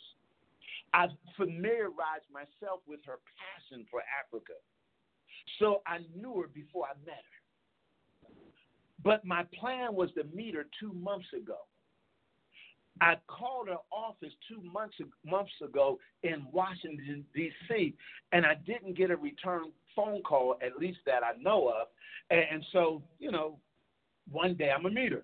I've 0.93 1.11
familiarized 1.37 2.29
myself 2.31 2.81
with 2.87 2.99
her 3.05 3.19
passion 3.37 3.85
for 3.89 4.01
Africa. 4.21 4.53
So 5.60 5.82
I 5.86 5.99
knew 6.15 6.41
her 6.41 6.48
before 6.48 6.86
I 6.86 6.95
met 7.06 7.15
her. 7.15 7.44
But 9.03 9.26
my 9.26 9.44
plan 9.60 9.94
was 9.94 10.10
to 10.15 10.24
meet 10.36 10.56
her 10.56 10.65
two 10.80 10.94
months 10.94 11.28
ago. 11.36 11.57
I 13.02 13.15
called 13.28 13.68
her 13.70 13.78
office 13.91 14.32
two 14.48 14.61
months 14.61 14.95
months 15.26 15.52
ago 15.64 15.98
in 16.22 16.45
Washington 16.52 17.26
D.C. 17.36 17.95
and 18.32 18.45
I 18.45 18.56
didn't 18.65 18.95
get 18.95 19.11
a 19.11 19.15
return 19.15 19.72
phone 19.95 20.22
call, 20.22 20.56
at 20.65 20.78
least 20.78 20.99
that 21.06 21.24
I 21.24 21.32
know 21.41 21.70
of. 21.70 21.88
And, 22.30 22.64
so, 22.72 23.02
you 23.20 23.32
know, 23.32 23.57
one 24.32 24.56
day 24.56 24.70
I'm 24.72 24.84
gonna 24.84 24.95
meet 24.95 25.11
her. 25.11 25.24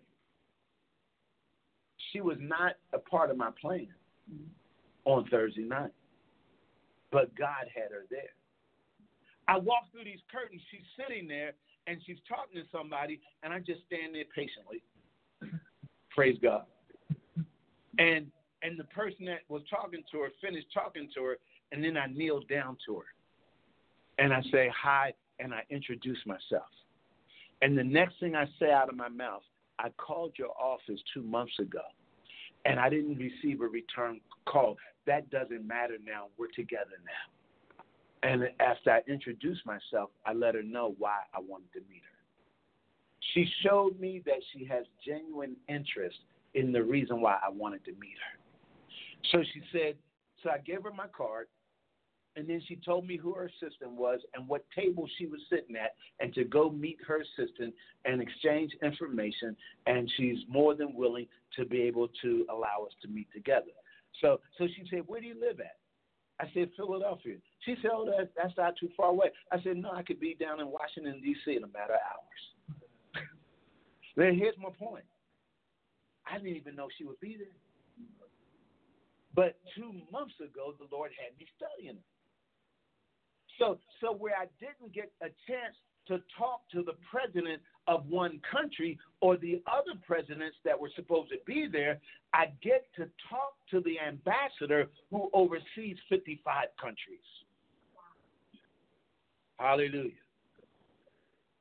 She 2.11 2.21
was 2.21 2.37
not 2.39 2.73
a 2.93 2.99
part 2.99 3.29
of 3.29 3.37
my 3.37 3.51
plan 3.61 3.87
mm-hmm. 4.31 4.43
on 5.05 5.27
Thursday 5.29 5.61
night, 5.61 5.91
but 7.11 7.33
God 7.35 7.67
had 7.73 7.91
her 7.91 8.05
there. 8.09 8.33
I 9.49 9.57
walk 9.57 9.91
through 9.91 10.03
these 10.03 10.21
curtains. 10.31 10.61
She's 10.69 10.85
sitting 10.95 11.27
there 11.27 11.53
and 11.87 11.97
she's 12.05 12.19
talking 12.29 12.61
to 12.61 12.67
somebody, 12.71 13.19
and 13.41 13.51
I 13.51 13.57
just 13.57 13.81
stand 13.87 14.13
there 14.13 14.25
patiently. 14.35 14.83
Praise 16.15 16.37
God. 16.41 16.65
And 17.97 18.27
and 18.61 18.77
the 18.77 18.83
person 18.85 19.25
that 19.25 19.39
was 19.47 19.63
talking 19.69 20.03
to 20.11 20.19
her 20.19 20.29
finished 20.41 20.67
talking 20.73 21.09
to 21.15 21.23
her, 21.23 21.37
and 21.71 21.83
then 21.83 21.97
I 21.97 22.07
kneel 22.07 22.41
down 22.41 22.77
to 22.85 22.97
her, 22.97 23.05
and 24.19 24.33
I 24.33 24.41
say 24.51 24.69
hi, 24.75 25.13
and 25.39 25.53
I 25.53 25.63
introduce 25.69 26.19
myself. 26.25 26.69
And 27.61 27.77
the 27.77 27.83
next 27.83 28.19
thing 28.19 28.35
I 28.35 28.45
say 28.59 28.71
out 28.71 28.89
of 28.89 28.95
my 28.95 29.09
mouth, 29.09 29.43
I 29.79 29.89
called 29.97 30.33
your 30.37 30.51
office 30.61 30.99
two 31.13 31.23
months 31.23 31.57
ago, 31.57 31.81
and 32.65 32.79
I 32.79 32.89
didn't 32.89 33.17
receive 33.17 33.61
a 33.61 33.67
return 33.67 34.19
call. 34.45 34.77
That 35.07 35.29
doesn't 35.31 35.65
matter 35.65 35.97
now. 36.05 36.27
We're 36.37 36.51
together 36.55 36.99
now. 37.03 37.38
And 38.23 38.43
after 38.59 38.91
I 38.91 39.01
introduced 39.07 39.65
myself, 39.65 40.09
I 40.25 40.33
let 40.33 40.55
her 40.55 40.63
know 40.63 40.95
why 40.97 41.19
I 41.33 41.39
wanted 41.39 41.71
to 41.73 41.79
meet 41.89 42.01
her. 42.03 42.19
She 43.33 43.49
showed 43.63 43.99
me 43.99 44.21
that 44.25 44.41
she 44.51 44.65
has 44.65 44.85
genuine 45.05 45.55
interest 45.67 46.17
in 46.53 46.71
the 46.71 46.83
reason 46.83 47.21
why 47.21 47.37
I 47.45 47.49
wanted 47.49 47.85
to 47.85 47.91
meet 47.91 48.17
her. 48.17 48.39
So 49.31 49.43
she 49.53 49.61
said, 49.71 49.95
so 50.43 50.49
I 50.49 50.57
gave 50.59 50.83
her 50.83 50.91
my 50.91 51.07
card, 51.07 51.47
and 52.35 52.47
then 52.47 52.61
she 52.67 52.77
told 52.77 53.05
me 53.05 53.17
who 53.17 53.33
her 53.33 53.45
assistant 53.47 53.91
was 53.91 54.19
and 54.33 54.47
what 54.47 54.63
table 54.75 55.07
she 55.17 55.25
was 55.25 55.41
sitting 55.49 55.75
at, 55.75 55.95
and 56.19 56.33
to 56.33 56.45
go 56.45 56.69
meet 56.69 56.97
her 57.05 57.21
assistant 57.21 57.73
and 58.05 58.21
exchange 58.21 58.71
information. 58.81 59.57
And 59.87 60.09
she's 60.15 60.37
more 60.47 60.75
than 60.75 60.95
willing 60.95 61.27
to 61.57 61.65
be 61.65 61.81
able 61.81 62.07
to 62.21 62.45
allow 62.49 62.85
us 62.85 62.93
to 63.01 63.07
meet 63.09 63.27
together. 63.33 63.71
So, 64.21 64.39
so 64.57 64.67
she 64.67 64.85
said, 64.89 65.03
"Where 65.07 65.19
do 65.19 65.27
you 65.27 65.39
live 65.39 65.59
at?" 65.59 65.78
I 66.39 66.45
said, 66.53 66.69
Philadelphia. 66.77 67.35
She 67.65 67.75
said, 67.81 67.91
Oh, 67.93 68.05
that, 68.05 68.31
that's 68.35 68.55
not 68.57 68.75
too 68.79 68.89
far 68.95 69.09
away. 69.09 69.27
I 69.51 69.61
said, 69.61 69.77
No, 69.77 69.91
I 69.91 70.03
could 70.03 70.19
be 70.19 70.35
down 70.39 70.59
in 70.59 70.67
Washington, 70.67 71.21
D.C. 71.21 71.55
in 71.55 71.63
a 71.63 71.67
matter 71.67 71.93
of 71.93 72.05
hours. 72.07 73.25
then 74.15 74.35
here's 74.37 74.57
my 74.57 74.69
point 74.77 75.05
I 76.25 76.37
didn't 76.37 76.55
even 76.55 76.75
know 76.75 76.87
she 76.97 77.03
would 77.03 77.19
be 77.19 77.35
there. 77.37 77.57
But 79.35 79.59
two 79.75 79.93
months 80.11 80.35
ago, 80.39 80.73
the 80.79 80.87
Lord 80.91 81.11
had 81.15 81.37
me 81.37 81.45
studying. 81.55 81.97
So, 83.57 83.77
so 84.01 84.13
where 84.13 84.35
I 84.35 84.47
didn't 84.59 84.93
get 84.93 85.11
a 85.21 85.27
chance 85.47 85.75
to 86.09 86.21
talk 86.37 86.61
to 86.73 86.83
the 86.83 86.93
president 87.09 87.61
of 87.87 88.05
one 88.07 88.41
country 88.51 88.99
or 89.21 89.37
the 89.37 89.61
other 89.67 89.97
presidents 90.05 90.57
that 90.65 90.79
were 90.79 90.91
supposed 90.95 91.29
to 91.29 91.37
be 91.45 91.67
there, 91.71 91.99
I 92.33 92.47
get 92.61 92.87
to 92.97 93.03
talk 93.29 93.55
to 93.71 93.79
the 93.81 93.99
ambassador 93.99 94.87
who 95.09 95.29
oversees 95.33 95.97
55 96.09 96.67
countries. 96.79 97.19
Hallelujah. 99.57 100.11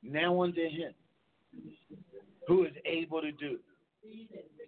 Now 0.03 0.43
unto 0.43 0.63
him 0.63 0.93
who 2.47 2.65
is 2.65 2.73
able 2.85 3.21
to 3.21 3.33
do 3.33 3.59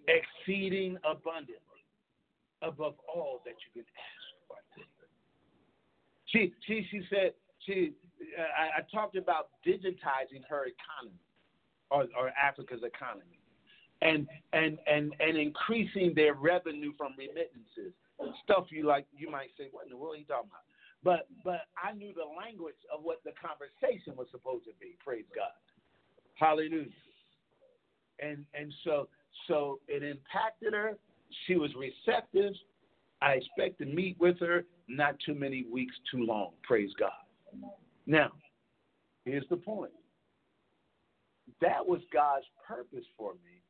exceeding 0.09 0.97
abundantly 1.05 1.57
above 2.63 2.95
all 3.13 3.41
that 3.45 3.55
you 3.65 3.83
can 3.83 3.85
ask 3.97 4.49
for. 4.49 4.57
She, 6.27 6.53
she, 6.67 6.87
she 6.91 7.03
said, 7.09 7.33
she, 7.67 7.93
I, 8.39 8.79
I 8.79 8.83
talked 8.95 9.17
about 9.17 9.49
digitizing 9.67 10.45
her 10.49 10.67
economy 10.67 11.21
or, 11.91 12.07
or 12.19 12.31
Africa's 12.31 12.83
economy 12.83 13.41
and, 14.03 14.27
and, 14.53 14.79
and, 14.87 15.15
and 15.21 15.37
increasing 15.37 16.13
their 16.15 16.35
revenue 16.35 16.93
from 16.97 17.13
remittances. 17.19 17.93
Stuff 18.45 18.67
you 18.71 18.87
like, 18.87 19.07
you 19.17 19.31
might 19.31 19.49
say, 19.59 19.69
what 19.73 19.85
in 19.85 19.91
the 19.91 19.97
world 19.97 20.17
are 20.17 20.19
you 20.19 20.25
talking 20.25 20.51
about? 20.51 20.65
But, 21.03 21.29
but 21.43 21.63
I 21.83 21.93
knew 21.93 22.13
the 22.15 22.29
language 22.39 22.77
of 22.95 23.03
what 23.03 23.21
the 23.25 23.33
conversation 23.41 24.15
was 24.17 24.27
supposed 24.31 24.65
to 24.67 24.73
be. 24.79 24.97
Praise 25.03 25.25
God. 25.35 25.53
Hallelujah. 26.35 26.87
And, 28.23 28.45
and 28.53 28.73
so, 28.85 29.09
so 29.49 29.81
it 29.89 30.03
impacted 30.03 30.75
her. 30.75 30.99
She 31.47 31.57
was 31.57 31.71
receptive. 31.75 32.53
I 33.23 33.33
expect 33.33 33.79
to 33.79 33.87
meet 33.87 34.19
with 34.21 34.39
her 34.41 34.65
not 34.89 35.17
too 35.25 35.35
many 35.35 35.65
weeks 35.73 35.95
too 36.11 36.25
long. 36.25 36.51
Praise 36.63 36.91
God. 36.99 37.11
Now, 38.11 38.33
here's 39.25 39.49
the 39.51 39.57
point. 39.57 39.93
That 41.61 41.87
was 41.87 42.01
God's 42.13 42.45
purpose 42.67 43.05
for 43.17 43.35
me 43.35 43.63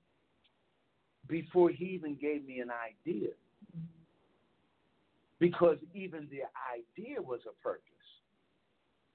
before 1.28 1.68
He 1.68 1.84
even 1.84 2.16
gave 2.18 2.46
me 2.46 2.60
an 2.60 2.70
idea. 2.70 3.28
Because 5.40 5.76
even 5.94 6.26
the 6.30 6.48
idea 6.72 7.20
was 7.20 7.40
a 7.44 7.62
purpose 7.62 7.84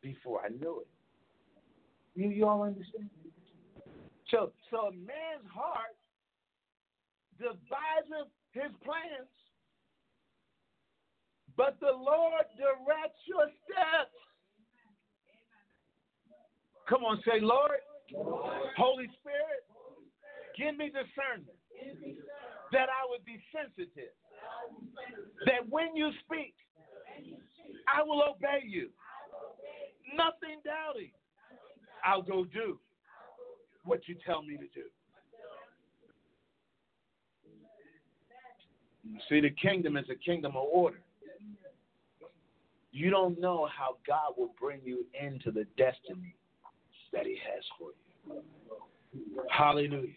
before 0.03 0.41
I 0.45 0.49
knew 0.49 0.81
it. 0.81 0.88
You, 2.14 2.30
you 2.30 2.47
all 2.47 2.61
understand? 2.61 3.10
So, 4.30 4.52
so 4.69 4.77
a 4.77 4.91
man's 4.91 5.49
heart 5.52 5.97
deviseth 7.39 8.30
his 8.52 8.72
plans, 8.84 9.34
but 11.57 11.77
the 11.80 11.97
Lord 11.97 12.45
directs 12.57 13.22
your 13.26 13.49
steps. 13.65 14.14
Come 16.87 17.03
on, 17.03 17.21
say, 17.25 17.39
Lord. 17.41 17.71
Holy 18.77 19.09
Spirit, 19.19 19.65
give 20.57 20.77
me 20.77 20.87
discernment 20.87 21.57
that 22.71 22.87
I 22.89 23.09
would 23.09 23.25
be 23.25 23.39
sensitive, 23.51 24.13
that 25.45 25.67
when 25.69 25.95
you 25.95 26.11
speak, 26.25 26.53
I 27.87 28.03
will 28.03 28.21
obey 28.21 28.63
you. 28.65 28.89
Nothing 30.15 30.61
doubting. 30.63 31.11
I'll 32.05 32.21
go 32.21 32.45
do 32.45 32.79
what 33.83 34.07
you 34.07 34.15
tell 34.25 34.43
me 34.43 34.57
to 34.57 34.67
do. 34.73 34.83
See, 39.29 39.41
the 39.41 39.49
kingdom 39.49 39.97
is 39.97 40.05
a 40.11 40.15
kingdom 40.15 40.55
of 40.55 40.63
order. 40.71 40.99
You 42.91 43.09
don't 43.09 43.39
know 43.39 43.67
how 43.75 43.97
God 44.07 44.33
will 44.37 44.53
bring 44.59 44.79
you 44.83 45.05
into 45.19 45.51
the 45.51 45.65
destiny 45.77 46.35
that 47.14 47.26
He 47.26 47.38
has 47.44 47.64
for 47.77 47.91
you. 47.91 48.41
Hallelujah. 49.49 50.14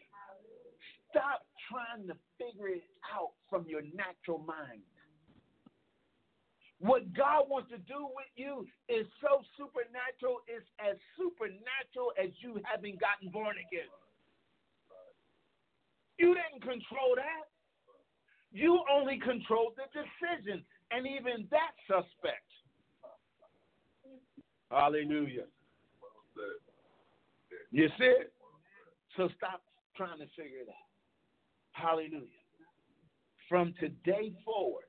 Stop 1.11 1.47
trying 1.71 2.07
to 2.09 2.15
figure 2.37 2.69
it 2.69 2.85
out 3.15 3.33
from 3.49 3.65
your 3.69 3.83
natural 3.95 4.39
mind. 4.39 4.83
What 6.81 7.13
God 7.13 7.51
wants 7.51 7.71
to 7.71 7.79
do 7.79 8.07
with 8.15 8.31
you 8.37 8.67
is 8.89 9.07
so 9.21 9.43
supernatural, 9.59 10.47
it's 10.47 10.67
as 10.79 10.95
supernatural 11.19 12.15
as 12.15 12.31
you 12.39 12.63
having 12.63 12.97
gotten 13.03 13.31
born 13.31 13.57
again. 13.59 13.91
You 16.19 16.35
didn't 16.35 16.63
control 16.63 17.15
that. 17.17 17.51
You 18.53 18.81
only 18.91 19.19
controlled 19.19 19.75
the 19.77 19.91
decision, 19.91 20.65
and 20.91 21.07
even 21.07 21.47
that 21.51 21.75
suspect. 21.87 22.47
Hallelujah. 24.71 25.45
You 27.71 27.89
see? 27.99 28.15
So 29.17 29.29
stop 29.37 29.63
trying 29.97 30.19
to 30.19 30.27
figure 30.37 30.61
it 30.63 30.69
out. 30.69 30.75
Hallelujah. 31.73 32.27
From 33.49 33.75
today 33.81 34.33
forward, 34.45 34.85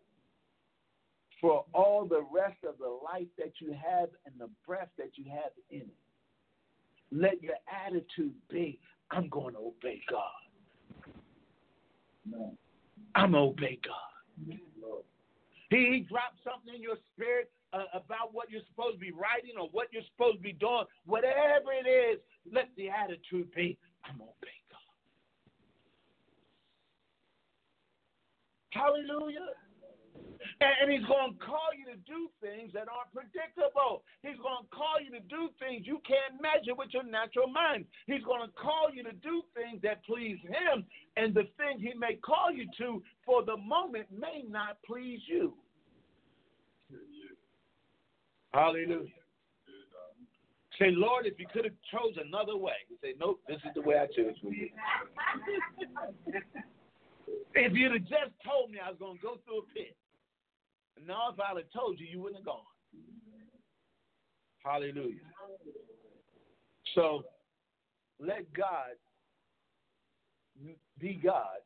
for 1.40 1.66
all 1.74 2.06
the 2.06 2.26
rest 2.34 2.58
of 2.68 2.78
the 2.80 2.90
life 2.90 3.28
that 3.38 3.54
you 3.60 3.72
have 3.72 4.10
and 4.26 4.36
the 4.38 4.50
breath 4.68 4.90
that 4.98 5.12
you 5.16 5.26
have 5.32 5.52
in 5.70 5.82
it, 5.82 5.96
let 7.12 7.42
your 7.42 7.56
attitude 7.86 8.34
be 8.50 8.80
I'm 9.12 9.30
going 9.30 9.54
to 9.54 9.60
obey 9.60 10.02
God. 10.10 10.22
I'm 13.16 13.36
obey 13.36 13.80
God. 13.86 13.96
He 15.70 16.06
dropped 16.10 16.38
something 16.44 16.76
in 16.76 16.82
your 16.82 16.98
spirit 17.14 17.50
uh, 17.74 17.86
about 17.94 18.34
what 18.34 18.50
you're 18.50 18.66
supposed 18.70 18.96
to 18.96 19.00
be 19.00 19.12
writing 19.12 19.56
or 19.60 19.70
what 19.72 19.88
you're 19.92 20.06
supposed 20.16 20.38
to 20.38 20.44
be 20.44 20.54
doing. 20.54 20.86
Whatever 21.06 21.72
it 21.74 21.88
is, 21.88 22.20
let 22.52 22.70
the 22.78 22.90
attitude 22.90 23.52
be 23.56 23.78
I'm 24.06 24.18
going 24.18 24.30
God. 24.72 24.90
Hallelujah. 28.72 29.54
And, 30.62 30.92
he's 30.92 31.06
going 31.08 31.36
to 31.36 31.40
call 31.40 31.72
you 31.76 31.86
to 31.92 32.00
do 32.08 32.28
things 32.40 32.72
that 32.74 32.88
aren't 32.88 33.12
predictable. 33.12 34.04
He's 34.24 34.40
going 34.40 34.64
to 34.64 34.70
call 34.72 35.00
you 35.04 35.12
to 35.12 35.24
do 35.28 35.52
things 35.60 35.84
you 35.88 36.02
can't 36.08 36.40
measure 36.42 36.76
with 36.76 36.90
your 36.92 37.04
natural 37.04 37.48
mind. 37.48 37.86
He's 38.08 38.24
going 38.24 38.44
to 38.44 38.52
call 38.56 38.88
you 38.92 39.04
to 39.04 39.12
do 39.20 39.44
things 39.56 39.82
that 39.84 40.04
please 40.06 40.40
him, 40.44 40.86
and 41.16 41.34
the 41.34 41.48
thing 41.60 41.80
he 41.80 41.92
may 41.96 42.16
call 42.16 42.52
you 42.52 42.68
to 42.80 43.04
for 43.26 43.44
the 43.44 43.58
moment 43.58 44.08
may 44.12 44.44
not 44.48 44.78
please 44.88 45.20
you. 45.28 45.56
Hallelujah. 48.54 49.08
Say, 50.78 50.92
Lord, 50.92 51.26
if 51.26 51.38
you 51.40 51.46
could 51.52 51.66
have 51.66 51.74
chose 51.92 52.16
another 52.26 52.56
way, 52.56 52.74
you 52.90 52.98
say, 53.04 53.14
nope, 53.20 53.42
this 53.48 53.58
is 53.58 53.74
the 53.76 53.82
way 53.82 53.98
I 53.98 54.08
chose 54.08 54.36
for 54.42 54.54
you. 54.54 54.70
if 57.54 57.74
you'd 57.74 57.92
have 57.92 58.02
just 58.02 58.32
told 58.46 58.72
me 58.72 58.80
I 58.84 58.90
was 58.90 58.98
going 58.98 59.18
to 59.18 59.22
go 59.22 59.38
through 59.46 59.60
a 59.60 59.74
pit, 59.76 59.96
now, 61.08 61.32
if 61.32 61.40
I'd 61.40 61.58
have 61.58 61.72
told 61.74 62.00
you, 62.00 62.08
you 62.08 62.20
wouldn't 62.22 62.40
have 62.40 62.46
gone. 62.46 62.62
Hallelujah. 64.64 65.20
So 66.96 67.24
let 68.20 68.52
God 68.54 68.98
be 71.00 71.20
God 71.24 71.60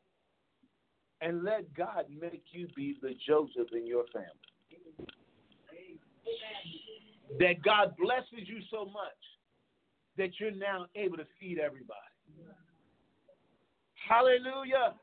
and 1.22 1.44
let 1.44 1.74
God 1.74 2.06
make 2.10 2.44
you 2.52 2.68
be 2.76 2.98
the 3.02 3.16
Joseph 3.26 3.70
in 3.74 3.88
your 3.88 4.04
family. 4.14 4.30
That 7.40 7.62
God 7.64 7.95
blesses 7.98 8.48
you 8.48 8.60
so 8.70 8.86
much 8.86 9.20
that 10.18 10.40
you're 10.40 10.52
now 10.52 10.86
able 10.95 11.18
to 11.18 11.26
feed 11.40 11.60
everybody. 11.60 12.00
Hallelujah. 14.08 14.94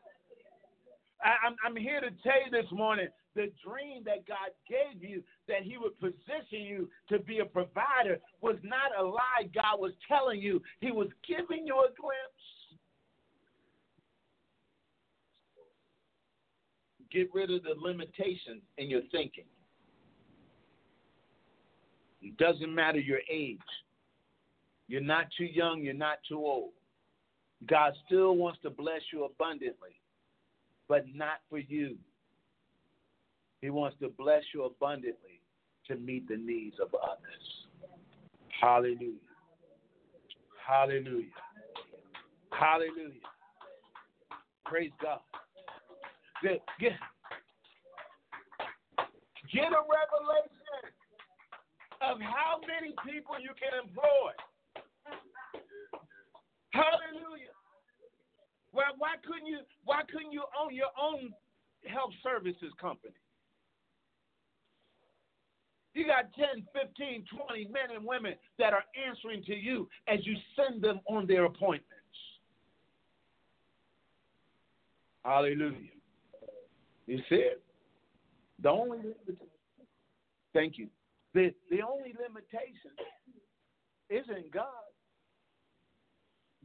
I, 1.22 1.30
am 1.47 1.56
I'm, 1.64 1.76
I'm 1.76 1.76
here 1.76 2.01
to 2.01 2.10
tell 2.22 2.44
you 2.44 2.51
this 2.51 2.70
morning 2.70 3.09
the 3.34 3.51
dream 3.64 4.02
that 4.05 4.26
God 4.26 4.51
gave 4.68 5.02
you 5.02 5.22
that 5.48 5.62
He 5.62 5.78
would 5.78 5.98
position 6.01 6.64
you 6.66 6.88
to 7.09 7.18
be 7.18 7.38
a 7.38 7.44
provider 7.44 8.18
was 8.40 8.56
not 8.62 8.90
a 8.98 9.02
lie 9.02 9.48
God 9.55 9.78
was 9.78 9.92
telling 10.09 10.40
you. 10.40 10.60
He 10.80 10.90
was 10.90 11.09
giving 11.26 11.66
you 11.66 11.74
a 11.74 11.88
glimpse. 12.01 12.47
Get 17.10 17.28
rid 17.34 17.51
of 17.51 17.62
the 17.64 17.74
limitations 17.76 18.62
in 18.78 18.88
your 18.88 19.02
thinking. 19.10 19.44
It 22.22 22.36
doesn't 22.36 22.74
matter 22.74 22.98
your 22.98 23.20
age. 23.30 23.59
You're 24.88 25.01
not 25.01 25.26
too 25.36 25.44
young, 25.44 25.82
you're 25.82 25.94
not 25.94 26.18
too 26.28 26.38
old. 26.38 26.72
God 27.66 27.92
still 28.06 28.36
wants 28.36 28.59
to 28.62 28.70
bless 28.70 29.01
you 29.12 29.24
abundantly, 29.24 30.01
but 30.88 31.05
not 31.14 31.40
for 31.48 31.59
you. 31.59 31.97
He 33.60 33.70
wants 33.70 33.97
to 34.01 34.09
bless 34.09 34.42
you 34.55 34.64
abundantly, 34.64 35.42
to 35.86 35.97
meet 35.97 36.26
the 36.28 36.36
needs 36.36 36.76
of 36.80 36.94
others. 36.94 37.90
Hallelujah. 38.60 39.12
Hallelujah. 40.66 41.26
Hallelujah. 42.51 43.20
Praise 44.64 44.90
God. 45.02 45.20
Get, 46.42 46.60
get, 46.78 46.92
get 49.52 49.72
a 49.72 49.82
revelation 49.82 50.59
of 52.01 52.20
how 52.20 52.60
many 52.66 52.94
people 53.05 53.36
you 53.40 53.52
can 53.56 53.77
employ. 53.85 54.32
Hallelujah. 56.72 57.55
Well, 58.72 58.94
why 58.98 59.14
couldn't 59.27 59.47
you 59.47 59.59
why 59.85 60.02
couldn't 60.10 60.32
you 60.32 60.44
own 60.59 60.74
your 60.74 60.94
own 61.01 61.32
health 61.86 62.12
services 62.22 62.72
company? 62.81 63.14
You 65.93 66.06
got 66.06 66.32
10, 66.35 66.64
15, 66.72 67.24
20 67.48 67.64
men 67.64 67.97
and 67.97 68.06
women 68.06 68.35
that 68.59 68.72
are 68.72 68.85
answering 69.09 69.43
to 69.44 69.55
you 69.56 69.89
as 70.06 70.20
you 70.24 70.36
send 70.55 70.81
them 70.82 71.01
on 71.09 71.27
their 71.27 71.47
appointments. 71.47 71.86
Hallelujah. 75.24 75.74
You 77.06 77.18
see 77.28 77.35
it? 77.35 77.62
The 78.62 78.68
only 78.68 78.98
thank 80.55 80.78
you. 80.78 80.86
The 81.35 81.52
the 81.70 81.82
only 81.82 82.15
limitation 82.19 82.93
isn't 84.09 84.52
God. 84.52 84.66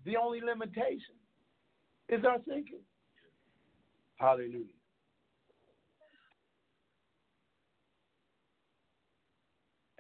The 0.06 0.18
only 0.18 0.42
limitation 0.42 1.16
is 2.10 2.24
our 2.26 2.40
thinking. 2.40 2.82
Hallelujah. 4.18 4.66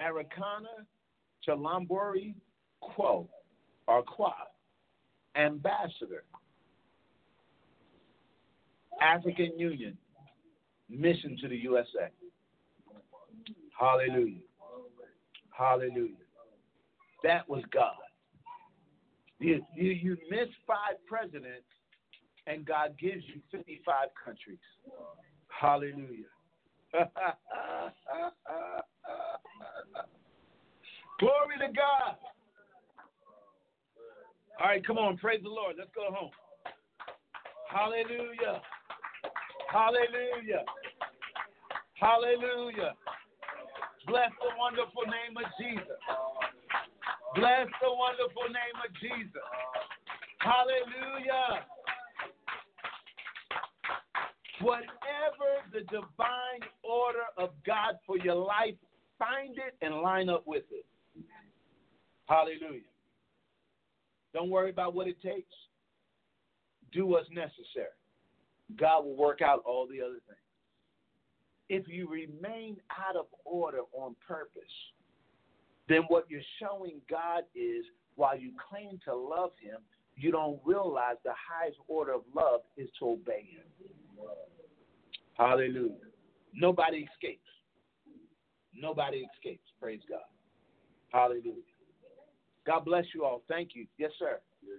Arikana 0.01 0.85
Chihombori 1.47 2.33
Quo, 2.81 3.27
or 3.87 4.03
Qua, 4.03 4.33
Ambassador, 5.35 6.23
African 9.01 9.57
Union, 9.57 9.97
mission 10.89 11.37
to 11.41 11.47
the 11.47 11.57
USA. 11.57 12.09
Hallelujah. 13.79 14.39
Hallelujah. 15.57 16.15
That 17.23 17.47
was 17.49 17.63
God. 17.71 17.93
You, 19.39 19.65
you, 19.75 19.91
you 19.91 20.17
miss 20.29 20.47
five 20.67 20.97
presidents, 21.07 21.65
and 22.47 22.65
God 22.65 22.95
gives 22.99 23.23
you 23.27 23.41
55 23.51 24.09
countries. 24.23 24.59
Hallelujah. 25.47 26.29
Glory 31.19 31.57
to 31.59 31.67
God. 31.73 32.15
All 34.59 34.67
right, 34.67 34.85
come 34.85 34.97
on, 34.97 35.17
praise 35.17 35.41
the 35.43 35.49
Lord. 35.49 35.75
Let's 35.77 35.91
go 35.93 36.13
home. 36.13 36.31
Hallelujah. 37.69 38.61
Hallelujah. 39.71 40.63
Hallelujah. 41.99 42.93
Bless 44.07 44.29
the 44.39 44.53
wonderful 44.57 45.03
name 45.03 45.35
of 45.37 45.45
Jesus. 45.59 45.97
Bless 47.35 47.67
the 47.81 47.89
wonderful 47.89 48.47
name 48.47 48.77
of 48.85 48.93
Jesus. 49.01 49.41
Hallelujah. 50.39 51.65
Whatever 54.61 55.49
the 55.73 55.81
divine 55.89 56.63
order 56.83 57.25
of 57.37 57.49
God 57.65 57.95
for 58.05 58.17
your 58.17 58.35
life, 58.35 58.75
find 59.17 59.57
it 59.57 59.75
and 59.81 59.95
line 60.01 60.29
up 60.29 60.43
with 60.45 60.63
it. 60.71 60.85
Hallelujah. 62.27 62.81
Don't 64.33 64.49
worry 64.49 64.69
about 64.69 64.93
what 64.93 65.07
it 65.07 65.21
takes. 65.21 65.53
Do 66.91 67.05
what's 67.05 67.29
necessary. 67.29 67.95
God 68.77 69.05
will 69.05 69.15
work 69.15 69.41
out 69.41 69.61
all 69.65 69.87
the 69.87 70.01
other 70.01 70.19
things. 70.27 70.44
If 71.69 71.87
you 71.87 72.07
remain 72.09 72.77
out 72.91 73.15
of 73.15 73.25
order 73.43 73.79
on 73.93 74.15
purpose, 74.25 74.63
then 75.87 76.03
what 76.07 76.25
you're 76.29 76.41
showing 76.59 77.01
God 77.09 77.43
is 77.55 77.85
while 78.15 78.37
you 78.37 78.51
claim 78.69 78.99
to 79.05 79.15
love 79.15 79.51
Him, 79.61 79.77
you 80.15 80.31
don't 80.31 80.59
realize 80.63 81.15
the 81.23 81.33
highest 81.33 81.77
order 81.87 82.13
of 82.13 82.21
love 82.33 82.61
is 82.77 82.89
to 82.99 83.09
obey 83.09 83.49
Him. 83.51 84.27
Hallelujah. 85.33 85.91
Nobody 86.53 87.07
escapes. 87.11 87.41
Nobody 88.73 89.27
escapes. 89.35 89.67
Praise 89.81 90.01
God. 90.09 90.19
Hallelujah. 91.11 91.63
God 92.65 92.85
bless 92.85 93.05
you 93.13 93.25
all. 93.25 93.41
Thank 93.47 93.71
you. 93.75 93.85
Yes, 93.97 94.11
sir. 94.17 94.39
Yeah. 94.63 94.75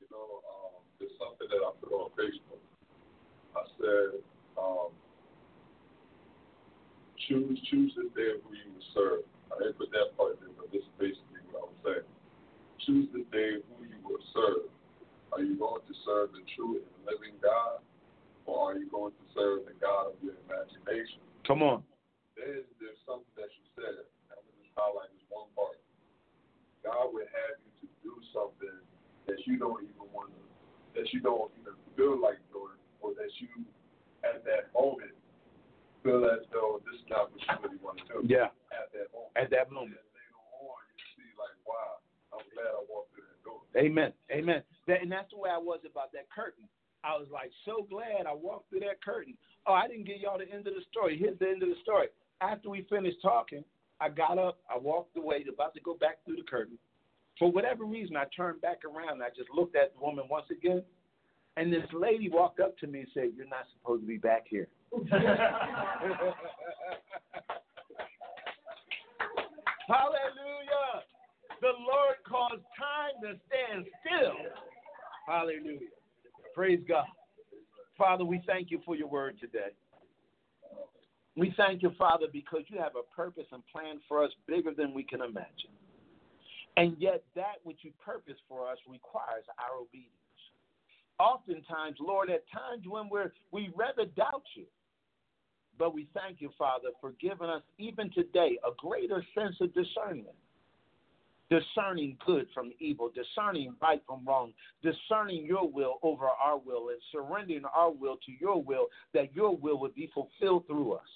You 0.00 0.06
know, 0.10 0.40
um, 0.46 0.82
there's 0.98 1.12
something 1.18 1.48
that 1.50 1.60
I 1.62 1.70
put 1.82 1.92
on 1.92 2.10
Facebook. 2.16 2.62
I 3.54 3.62
said, 3.78 4.20
um, 4.56 4.90
choose 7.28 7.58
choose 7.70 7.92
this 7.98 8.10
day 8.14 8.38
who 8.38 8.50
you 8.54 8.68
will 8.70 8.88
serve. 8.94 9.22
I 9.50 9.58
didn't 9.62 9.78
put 9.78 9.90
that 9.94 10.14
part 10.16 10.38
in, 10.42 10.50
but 10.58 10.70
this 10.70 10.82
is 10.82 10.94
basically 10.98 11.42
what 11.50 11.62
I 11.62 11.64
was 11.70 11.80
saying. 11.82 12.08
Choose 12.86 13.06
the 13.14 13.26
day 13.34 13.62
who 13.62 13.76
you 13.82 13.98
will 14.02 14.22
serve. 14.34 14.70
Are 15.34 15.42
you 15.42 15.58
going 15.58 15.82
to 15.82 15.94
serve 16.06 16.32
the 16.32 16.42
true 16.54 16.80
and 16.80 16.96
living 17.04 17.34
God, 17.42 17.82
or 18.46 18.72
are 18.72 18.76
you 18.78 18.86
going 18.88 19.12
to 19.12 19.24
serve 19.34 19.66
the 19.66 19.74
God 19.82 20.14
of 20.14 20.16
your 20.22 20.38
imagination? 20.46 21.20
Come 21.46 21.62
on. 21.62 21.82
There's 22.38 22.66
there's 22.78 23.00
something 23.02 23.34
that 23.34 23.50
you 23.54 23.64
said. 23.74 24.06
I'm 24.30 24.38
going 24.38 24.54
to 24.54 24.62
just 24.62 24.74
highlight 24.78 25.10
this 25.14 25.26
one 25.28 25.50
part. 25.58 25.78
God 26.86 27.10
would 27.10 27.26
have 27.26 27.58
you 27.58 27.72
to 27.82 27.86
do 28.06 28.12
something 28.30 28.78
that 29.26 29.42
you 29.46 29.58
don't 29.58 29.82
even 29.82 30.06
want 30.14 30.30
to, 30.30 30.44
that 30.94 31.10
you 31.10 31.18
don't 31.18 31.50
even 31.58 31.74
feel 31.98 32.14
like 32.14 32.38
doing, 32.54 32.78
or 33.02 33.10
that 33.18 33.30
you, 33.42 33.50
at 34.22 34.46
that 34.46 34.70
moment, 34.70 35.10
feel 36.06 36.22
as 36.30 36.46
though 36.54 36.78
this 36.86 37.02
is 37.02 37.06
not 37.10 37.34
what 37.34 37.42
you 37.42 37.54
really 37.66 37.82
want 37.82 37.98
to 37.98 38.06
do. 38.06 38.18
Yeah. 38.22 38.54
At 38.70 38.94
that 38.94 39.10
moment. 39.10 39.34
At 39.34 39.50
that 39.50 39.66
moment. 39.74 39.98
And 39.98 40.14
later 40.14 40.38
on, 40.62 40.78
you 40.94 41.06
see, 41.18 41.30
like, 41.34 41.58
wow, 41.66 41.98
I'm 42.30 42.46
glad 42.54 42.70
I 42.70 42.82
walked 42.86 43.10
through 43.18 43.26
that 43.26 43.42
door. 43.42 43.66
Amen. 43.74 44.14
Amen. 44.30 44.62
That, 44.86 45.02
and 45.02 45.10
that's 45.10 45.34
the 45.34 45.42
way 45.42 45.50
I 45.50 45.58
was 45.58 45.82
about 45.82 46.14
that 46.14 46.30
curtain. 46.30 46.70
I 47.02 47.18
was 47.18 47.26
like 47.30 47.50
so 47.66 47.86
glad 47.90 48.26
I 48.26 48.34
walked 48.34 48.70
through 48.70 48.86
that 48.86 49.02
curtain. 49.02 49.34
Oh, 49.66 49.74
I 49.74 49.90
didn't 49.90 50.06
give 50.06 50.22
y'all 50.22 50.38
the 50.38 50.46
end 50.46 50.66
of 50.66 50.74
the 50.74 50.86
story. 50.90 51.18
Here's 51.18 51.38
the 51.38 51.50
end 51.50 51.62
of 51.62 51.68
the 51.68 51.80
story. 51.82 52.06
After 52.40 52.70
we 52.70 52.86
finished 52.88 53.18
talking, 53.22 53.62
I 54.00 54.08
got 54.08 54.38
up, 54.38 54.58
I 54.70 54.78
walked 54.78 55.16
away, 55.16 55.44
about 55.46 55.74
to 55.74 55.80
go 55.80 55.94
back 55.94 56.22
through 56.24 56.36
the 56.36 56.46
curtain. 56.46 56.78
For 57.38 57.50
whatever 57.50 57.84
reason, 57.84 58.16
I 58.16 58.24
turned 58.34 58.60
back 58.60 58.82
around 58.84 59.20
and 59.20 59.22
I 59.22 59.28
just 59.28 59.50
looked 59.54 59.76
at 59.76 59.94
the 59.94 60.00
woman 60.00 60.24
once 60.30 60.46
again. 60.50 60.82
And 61.56 61.72
this 61.72 61.86
lady 61.92 62.28
walked 62.28 62.60
up 62.60 62.76
to 62.78 62.86
me 62.86 63.00
and 63.00 63.08
said, 63.14 63.32
You're 63.36 63.48
not 63.48 63.66
supposed 63.74 64.02
to 64.02 64.06
be 64.06 64.18
back 64.18 64.44
here. 64.48 64.68
Hallelujah. 69.86 71.04
The 71.60 71.72
Lord 71.78 72.16
caused 72.28 72.62
time 72.78 73.14
to 73.22 73.38
stand 73.46 73.86
still. 74.00 74.34
Hallelujah. 75.26 75.90
Praise 76.54 76.80
God. 76.88 77.06
Father, 77.98 78.24
we 78.24 78.42
thank 78.46 78.70
you 78.70 78.80
for 78.84 78.96
your 78.96 79.08
word 79.08 79.38
today. 79.40 79.70
We 81.36 81.52
thank 81.56 81.82
you, 81.82 81.90
Father, 81.98 82.26
because 82.32 82.62
you 82.68 82.78
have 82.78 82.92
a 82.96 83.02
purpose 83.14 83.46
and 83.52 83.62
plan 83.70 84.00
for 84.08 84.24
us 84.24 84.30
bigger 84.46 84.72
than 84.76 84.94
we 84.94 85.02
can 85.02 85.20
imagine. 85.20 85.70
And 86.78 86.96
yet, 86.98 87.22
that 87.34 87.56
which 87.64 87.78
you 87.82 87.92
purpose 88.04 88.36
for 88.48 88.70
us 88.70 88.78
requires 88.88 89.44
our 89.58 89.80
obedience. 89.80 90.12
Oftentimes, 91.18 91.96
Lord, 92.00 92.30
at 92.30 92.44
times 92.50 92.84
when 92.86 93.08
we're, 93.10 93.32
we 93.50 93.70
rather 93.74 94.04
doubt 94.04 94.44
you, 94.54 94.64
but 95.78 95.94
we 95.94 96.08
thank 96.14 96.40
you, 96.40 96.50
Father, 96.58 96.88
for 97.00 97.12
giving 97.20 97.48
us, 97.48 97.62
even 97.78 98.10
today, 98.10 98.58
a 98.64 98.70
greater 98.76 99.24
sense 99.34 99.56
of 99.60 99.74
discernment. 99.74 100.34
Discerning 101.48 102.16
good 102.26 102.48
from 102.52 102.72
evil, 102.80 103.10
discerning 103.14 103.74
right 103.80 104.02
from 104.04 104.24
wrong, 104.26 104.52
discerning 104.82 105.46
your 105.46 105.68
will 105.68 106.00
over 106.02 106.26
our 106.26 106.58
will, 106.58 106.88
and 106.88 106.98
surrendering 107.12 107.62
our 107.72 107.92
will 107.92 108.16
to 108.26 108.32
your 108.40 108.60
will, 108.60 108.86
that 109.14 109.32
your 109.32 109.56
will 109.56 109.78
would 109.78 109.94
be 109.94 110.10
fulfilled 110.12 110.66
through 110.66 110.94
us. 110.94 111.06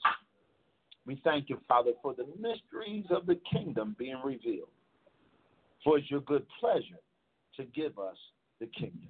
We 1.05 1.20
thank 1.24 1.49
you, 1.49 1.59
Father, 1.66 1.91
for 2.01 2.15
the 2.15 2.27
mysteries 2.39 3.07
of 3.11 3.27
the 3.27 3.41
kingdom 3.51 3.97
being 3.99 4.20
revealed. 4.23 4.69
For 5.82 5.99
it's 5.99 6.11
your 6.11 6.20
good 6.20 6.47
pleasure 6.61 7.01
to 7.57 7.65
give 7.65 7.99
us 7.99 8.16
the 8.61 8.66
kingdom. 8.66 9.09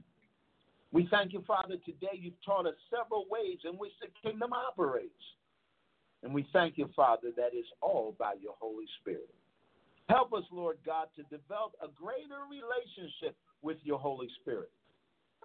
We 0.93 1.07
thank 1.11 1.33
you, 1.33 1.45
Father, 1.47 1.77
today 1.85 2.19
you've 2.19 2.43
taught 2.45 2.67
us 2.67 2.75
several 2.89 3.27
ways 3.31 3.59
in 3.71 3.75
which 3.77 3.93
the 4.01 4.09
kingdom 4.27 4.53
operates. 4.53 5.11
And 6.23 6.35
we 6.35 6.47
thank 6.53 6.77
you, 6.77 6.89
Father, 6.95 7.29
that 7.37 7.57
is 7.57 7.67
all 7.81 8.15
by 8.19 8.35
your 8.41 8.55
Holy 8.59 8.87
Spirit. 9.01 9.31
Help 10.09 10.33
us, 10.33 10.45
Lord 10.51 10.79
God, 10.85 11.07
to 11.17 11.23
develop 11.25 11.73
a 11.83 11.89
greater 11.89 12.43
relationship 12.51 13.37
with 13.63 13.79
your 13.85 13.99
Holy 13.99 14.29
Spirit. 14.41 14.71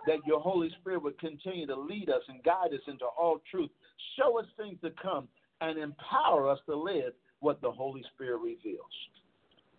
That 0.08 0.26
your 0.26 0.42
Holy 0.42 0.70
Spirit 0.82 1.04
would 1.04 1.20
continue 1.20 1.66
to 1.68 1.76
lead 1.76 2.10
us 2.10 2.22
and 2.28 2.44
guide 2.44 2.74
us 2.74 2.82
into 2.88 3.06
all 3.06 3.42
truth, 3.50 3.70
show 4.18 4.40
us 4.40 4.46
things 4.58 4.78
to 4.84 4.92
come, 5.02 5.28
and 5.62 5.78
empower 5.80 6.50
us 6.50 6.60
to 6.68 6.76
live 6.76 7.14
what 7.40 7.62
the 7.62 7.72
Holy 7.72 8.04
Spirit 8.14 8.38
reveals. 8.38 8.92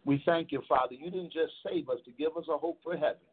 We 0.04 0.22
thank 0.24 0.52
you, 0.52 0.62
Father. 0.68 0.94
You 0.94 1.10
didn't 1.10 1.32
just 1.32 1.52
save 1.68 1.88
us 1.88 1.98
to 2.04 2.12
give 2.12 2.36
us 2.36 2.44
a 2.48 2.56
hope 2.56 2.78
for 2.82 2.94
heaven, 2.94 3.26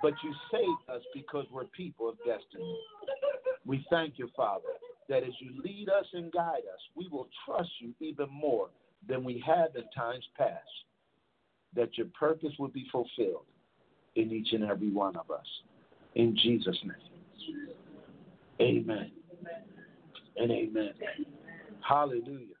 but 0.00 0.14
you 0.24 0.34
saved 0.50 0.90
us 0.90 1.02
because 1.14 1.44
we're 1.52 1.64
people 1.64 2.08
of 2.08 2.16
destiny. 2.26 2.76
We 3.66 3.84
thank 3.90 4.14
you, 4.18 4.28
Father, 4.34 4.64
that 5.08 5.22
as 5.22 5.32
you 5.40 5.60
lead 5.62 5.88
us 5.88 6.06
and 6.12 6.32
guide 6.32 6.62
us, 6.72 6.80
we 6.94 7.08
will 7.08 7.28
trust 7.44 7.70
you 7.80 7.92
even 8.00 8.28
more 8.30 8.68
than 9.08 9.24
we 9.24 9.42
have 9.44 9.74
in 9.74 9.84
times 9.96 10.24
past, 10.36 10.60
that 11.74 11.96
your 11.98 12.06
purpose 12.18 12.52
will 12.58 12.68
be 12.68 12.86
fulfilled 12.90 13.46
in 14.16 14.30
each 14.30 14.52
and 14.52 14.64
every 14.64 14.90
one 14.90 15.16
of 15.16 15.30
us. 15.30 15.46
In 16.14 16.36
Jesus' 16.36 16.78
name. 16.84 17.66
Amen. 18.60 19.10
And 20.36 20.50
amen. 20.50 20.92
Hallelujah. 21.86 22.54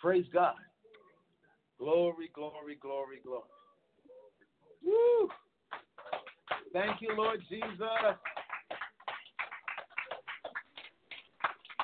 Praise 0.00 0.26
God. 0.32 0.54
Glory, 1.78 2.30
glory, 2.34 2.76
glory, 2.80 3.18
glory. 3.24 3.42
Woo! 4.84 5.28
Thank 6.72 7.00
you, 7.00 7.10
Lord 7.16 7.40
Jesus. 7.48 7.78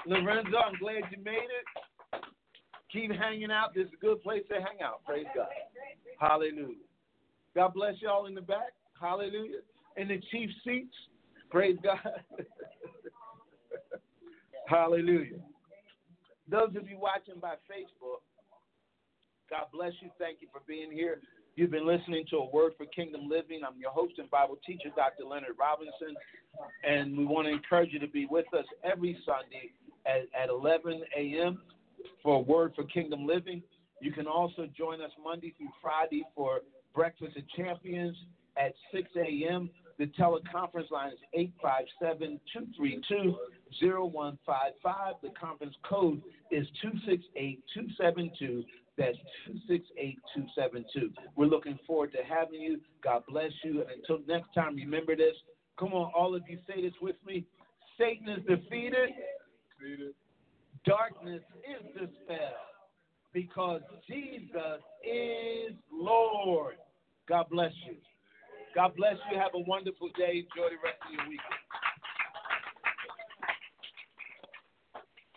Lorenzo, 0.06 0.56
I'm 0.56 0.78
glad 0.78 1.02
you 1.10 1.22
made 1.22 1.48
it. 1.50 2.22
Keep 2.92 3.12
hanging 3.12 3.50
out. 3.50 3.74
This 3.74 3.86
is 3.86 3.92
a 3.94 4.04
good 4.04 4.22
place 4.22 4.42
to 4.48 4.54
hang 4.54 4.82
out. 4.82 5.04
Praise 5.04 5.26
God. 5.34 5.46
Hallelujah. 6.18 6.74
God 7.54 7.74
bless 7.74 7.94
y'all 8.00 8.26
in 8.26 8.34
the 8.34 8.40
back. 8.40 8.72
Hallelujah. 9.00 9.60
In 9.96 10.08
the 10.08 10.20
chief 10.30 10.50
seats. 10.64 10.94
Praise 11.50 11.76
God. 11.82 11.98
Hallelujah. 14.68 15.38
Those 16.48 16.74
of 16.76 16.88
you 16.88 16.98
watching 16.98 17.40
by 17.40 17.54
Facebook, 17.70 18.22
God 19.48 19.66
bless 19.72 19.92
you. 20.00 20.10
Thank 20.18 20.38
you 20.40 20.48
for 20.52 20.62
being 20.66 20.90
here. 20.90 21.20
You've 21.56 21.70
been 21.70 21.86
listening 21.86 22.24
to 22.30 22.38
a 22.38 22.50
word 22.50 22.72
for 22.76 22.86
kingdom 22.86 23.28
living. 23.28 23.60
I'm 23.66 23.78
your 23.78 23.90
host 23.90 24.14
and 24.18 24.30
Bible 24.30 24.58
teacher, 24.66 24.88
Dr. 24.94 25.24
Leonard 25.28 25.58
Robinson, 25.58 26.14
and 26.88 27.18
we 27.18 27.24
want 27.24 27.46
to 27.48 27.52
encourage 27.52 27.92
you 27.92 27.98
to 27.98 28.08
be 28.08 28.26
with 28.26 28.46
us 28.54 28.64
every 28.84 29.18
Sunday 29.26 29.72
at, 30.06 30.22
at 30.40 30.48
11 30.48 31.02
a.m. 31.16 31.60
for 32.22 32.44
word 32.44 32.72
for 32.74 32.84
kingdom 32.84 33.26
living. 33.26 33.62
You 34.00 34.12
can 34.12 34.26
also 34.26 34.66
join 34.76 35.00
us 35.00 35.10
Monday 35.22 35.54
through 35.58 35.70
Friday 35.82 36.24
for 36.34 36.60
Breakfast 36.94 37.36
of 37.36 37.42
Champions 37.50 38.16
at 38.56 38.72
6 38.92 39.08
a.m. 39.16 39.70
The 39.98 40.06
teleconference 40.18 40.90
line 40.90 41.12
is 41.12 41.18
857 41.34 42.40
232 42.52 43.36
0155. 43.80 45.14
The 45.22 45.28
conference 45.38 45.74
code 45.88 46.22
is 46.50 46.66
268 46.80 47.62
272. 47.74 48.64
That's 48.96 49.16
268 49.46 50.18
272. 50.34 51.12
We're 51.36 51.46
looking 51.46 51.78
forward 51.86 52.12
to 52.12 52.24
having 52.24 52.60
you. 52.60 52.80
God 53.04 53.22
bless 53.28 53.52
you. 53.62 53.82
And 53.82 54.00
until 54.00 54.20
next 54.26 54.54
time, 54.54 54.76
remember 54.76 55.14
this. 55.14 55.36
Come 55.78 55.92
on, 55.92 56.10
all 56.14 56.34
of 56.34 56.42
you, 56.48 56.58
say 56.66 56.82
this 56.82 56.92
with 57.00 57.16
me 57.26 57.44
Satan 58.00 58.28
is 58.30 58.44
defeated, 58.46 59.10
darkness 60.86 61.42
is 61.64 61.86
dispelled 61.92 62.70
because 63.32 63.80
Jesus 64.06 64.80
is 65.04 65.74
Lord. 65.92 66.76
God 67.28 67.46
bless 67.50 67.72
you. 67.86 67.96
God 68.74 68.94
bless 68.96 69.16
you. 69.30 69.38
Have 69.38 69.52
a 69.54 69.60
wonderful 69.60 70.08
day. 70.18 70.44
Enjoy 70.44 70.70
the 70.70 70.80
rest 70.82 70.98
of 71.06 71.14
your 71.14 71.28
week. 71.28 71.40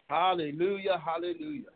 Hallelujah. 0.07 1.01
Hallelujah. 1.03 1.73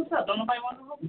What's 0.00 0.12
up? 0.12 0.26
Don't 0.26 0.38
nobody 0.38 0.60
want 0.64 0.78
to 0.78 0.84
hold? 0.88 1.04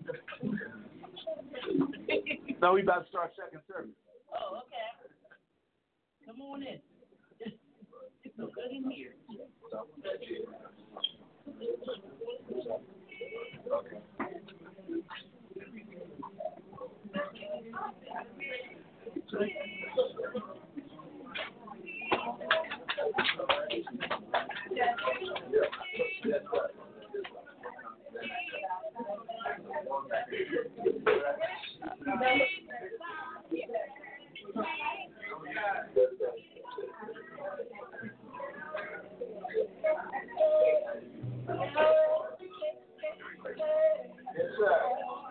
Now 2.61 2.73
we 2.73 2.81
about 2.81 3.05
to 3.05 3.09
start 3.09 3.31
second 3.39 3.61
service. 3.65 3.95
Oh, 4.35 4.59
okay. 4.59 4.91
Come 6.26 6.41
on 6.41 6.61
in. 6.61 6.80
It's, 7.39 7.55
it's 8.26 8.35
so 8.35 8.51
good 8.53 8.76
in 8.76 8.91
here. 8.91 9.15
Yes, 44.38 44.45
sir. 44.60 45.30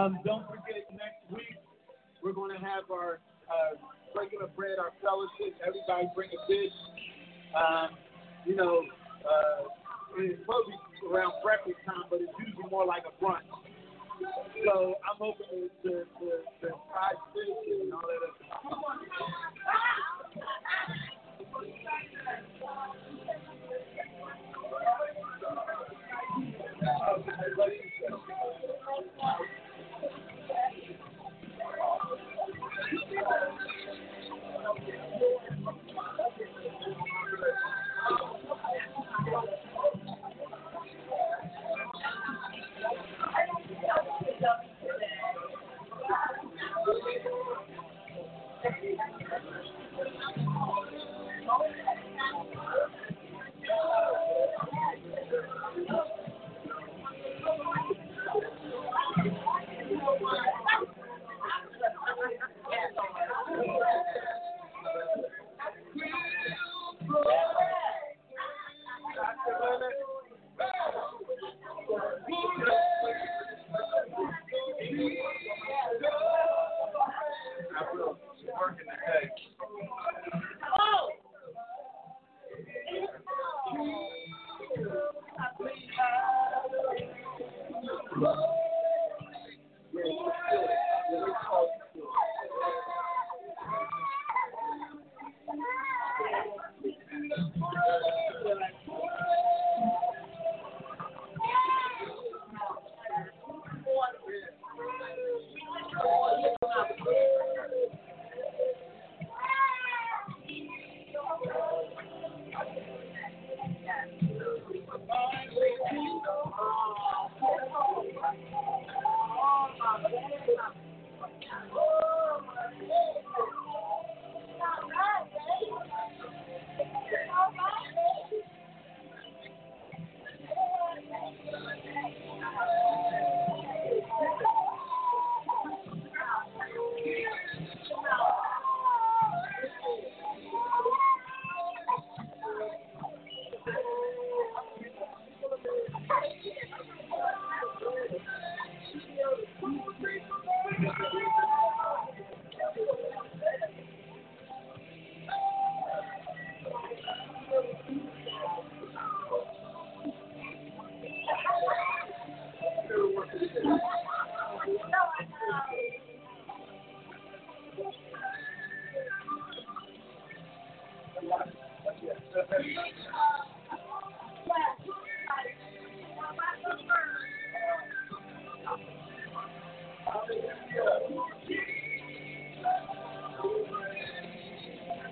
Um, 0.00 0.18
don't 0.24 0.48
forget, 0.48 0.88
next 0.96 1.20
week 1.28 1.60
we're 2.22 2.32
going 2.32 2.56
to 2.56 2.64
have 2.64 2.88
our 2.90 3.20
uh, 3.52 3.76
breaking 4.14 4.40
of 4.40 4.56
bread, 4.56 4.78
our 4.80 4.92
fellowship. 5.04 5.52
Everybody 5.60 6.08
bring 6.16 6.30
a 6.32 6.40
dish. 6.48 6.69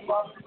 Don't 0.09 0.38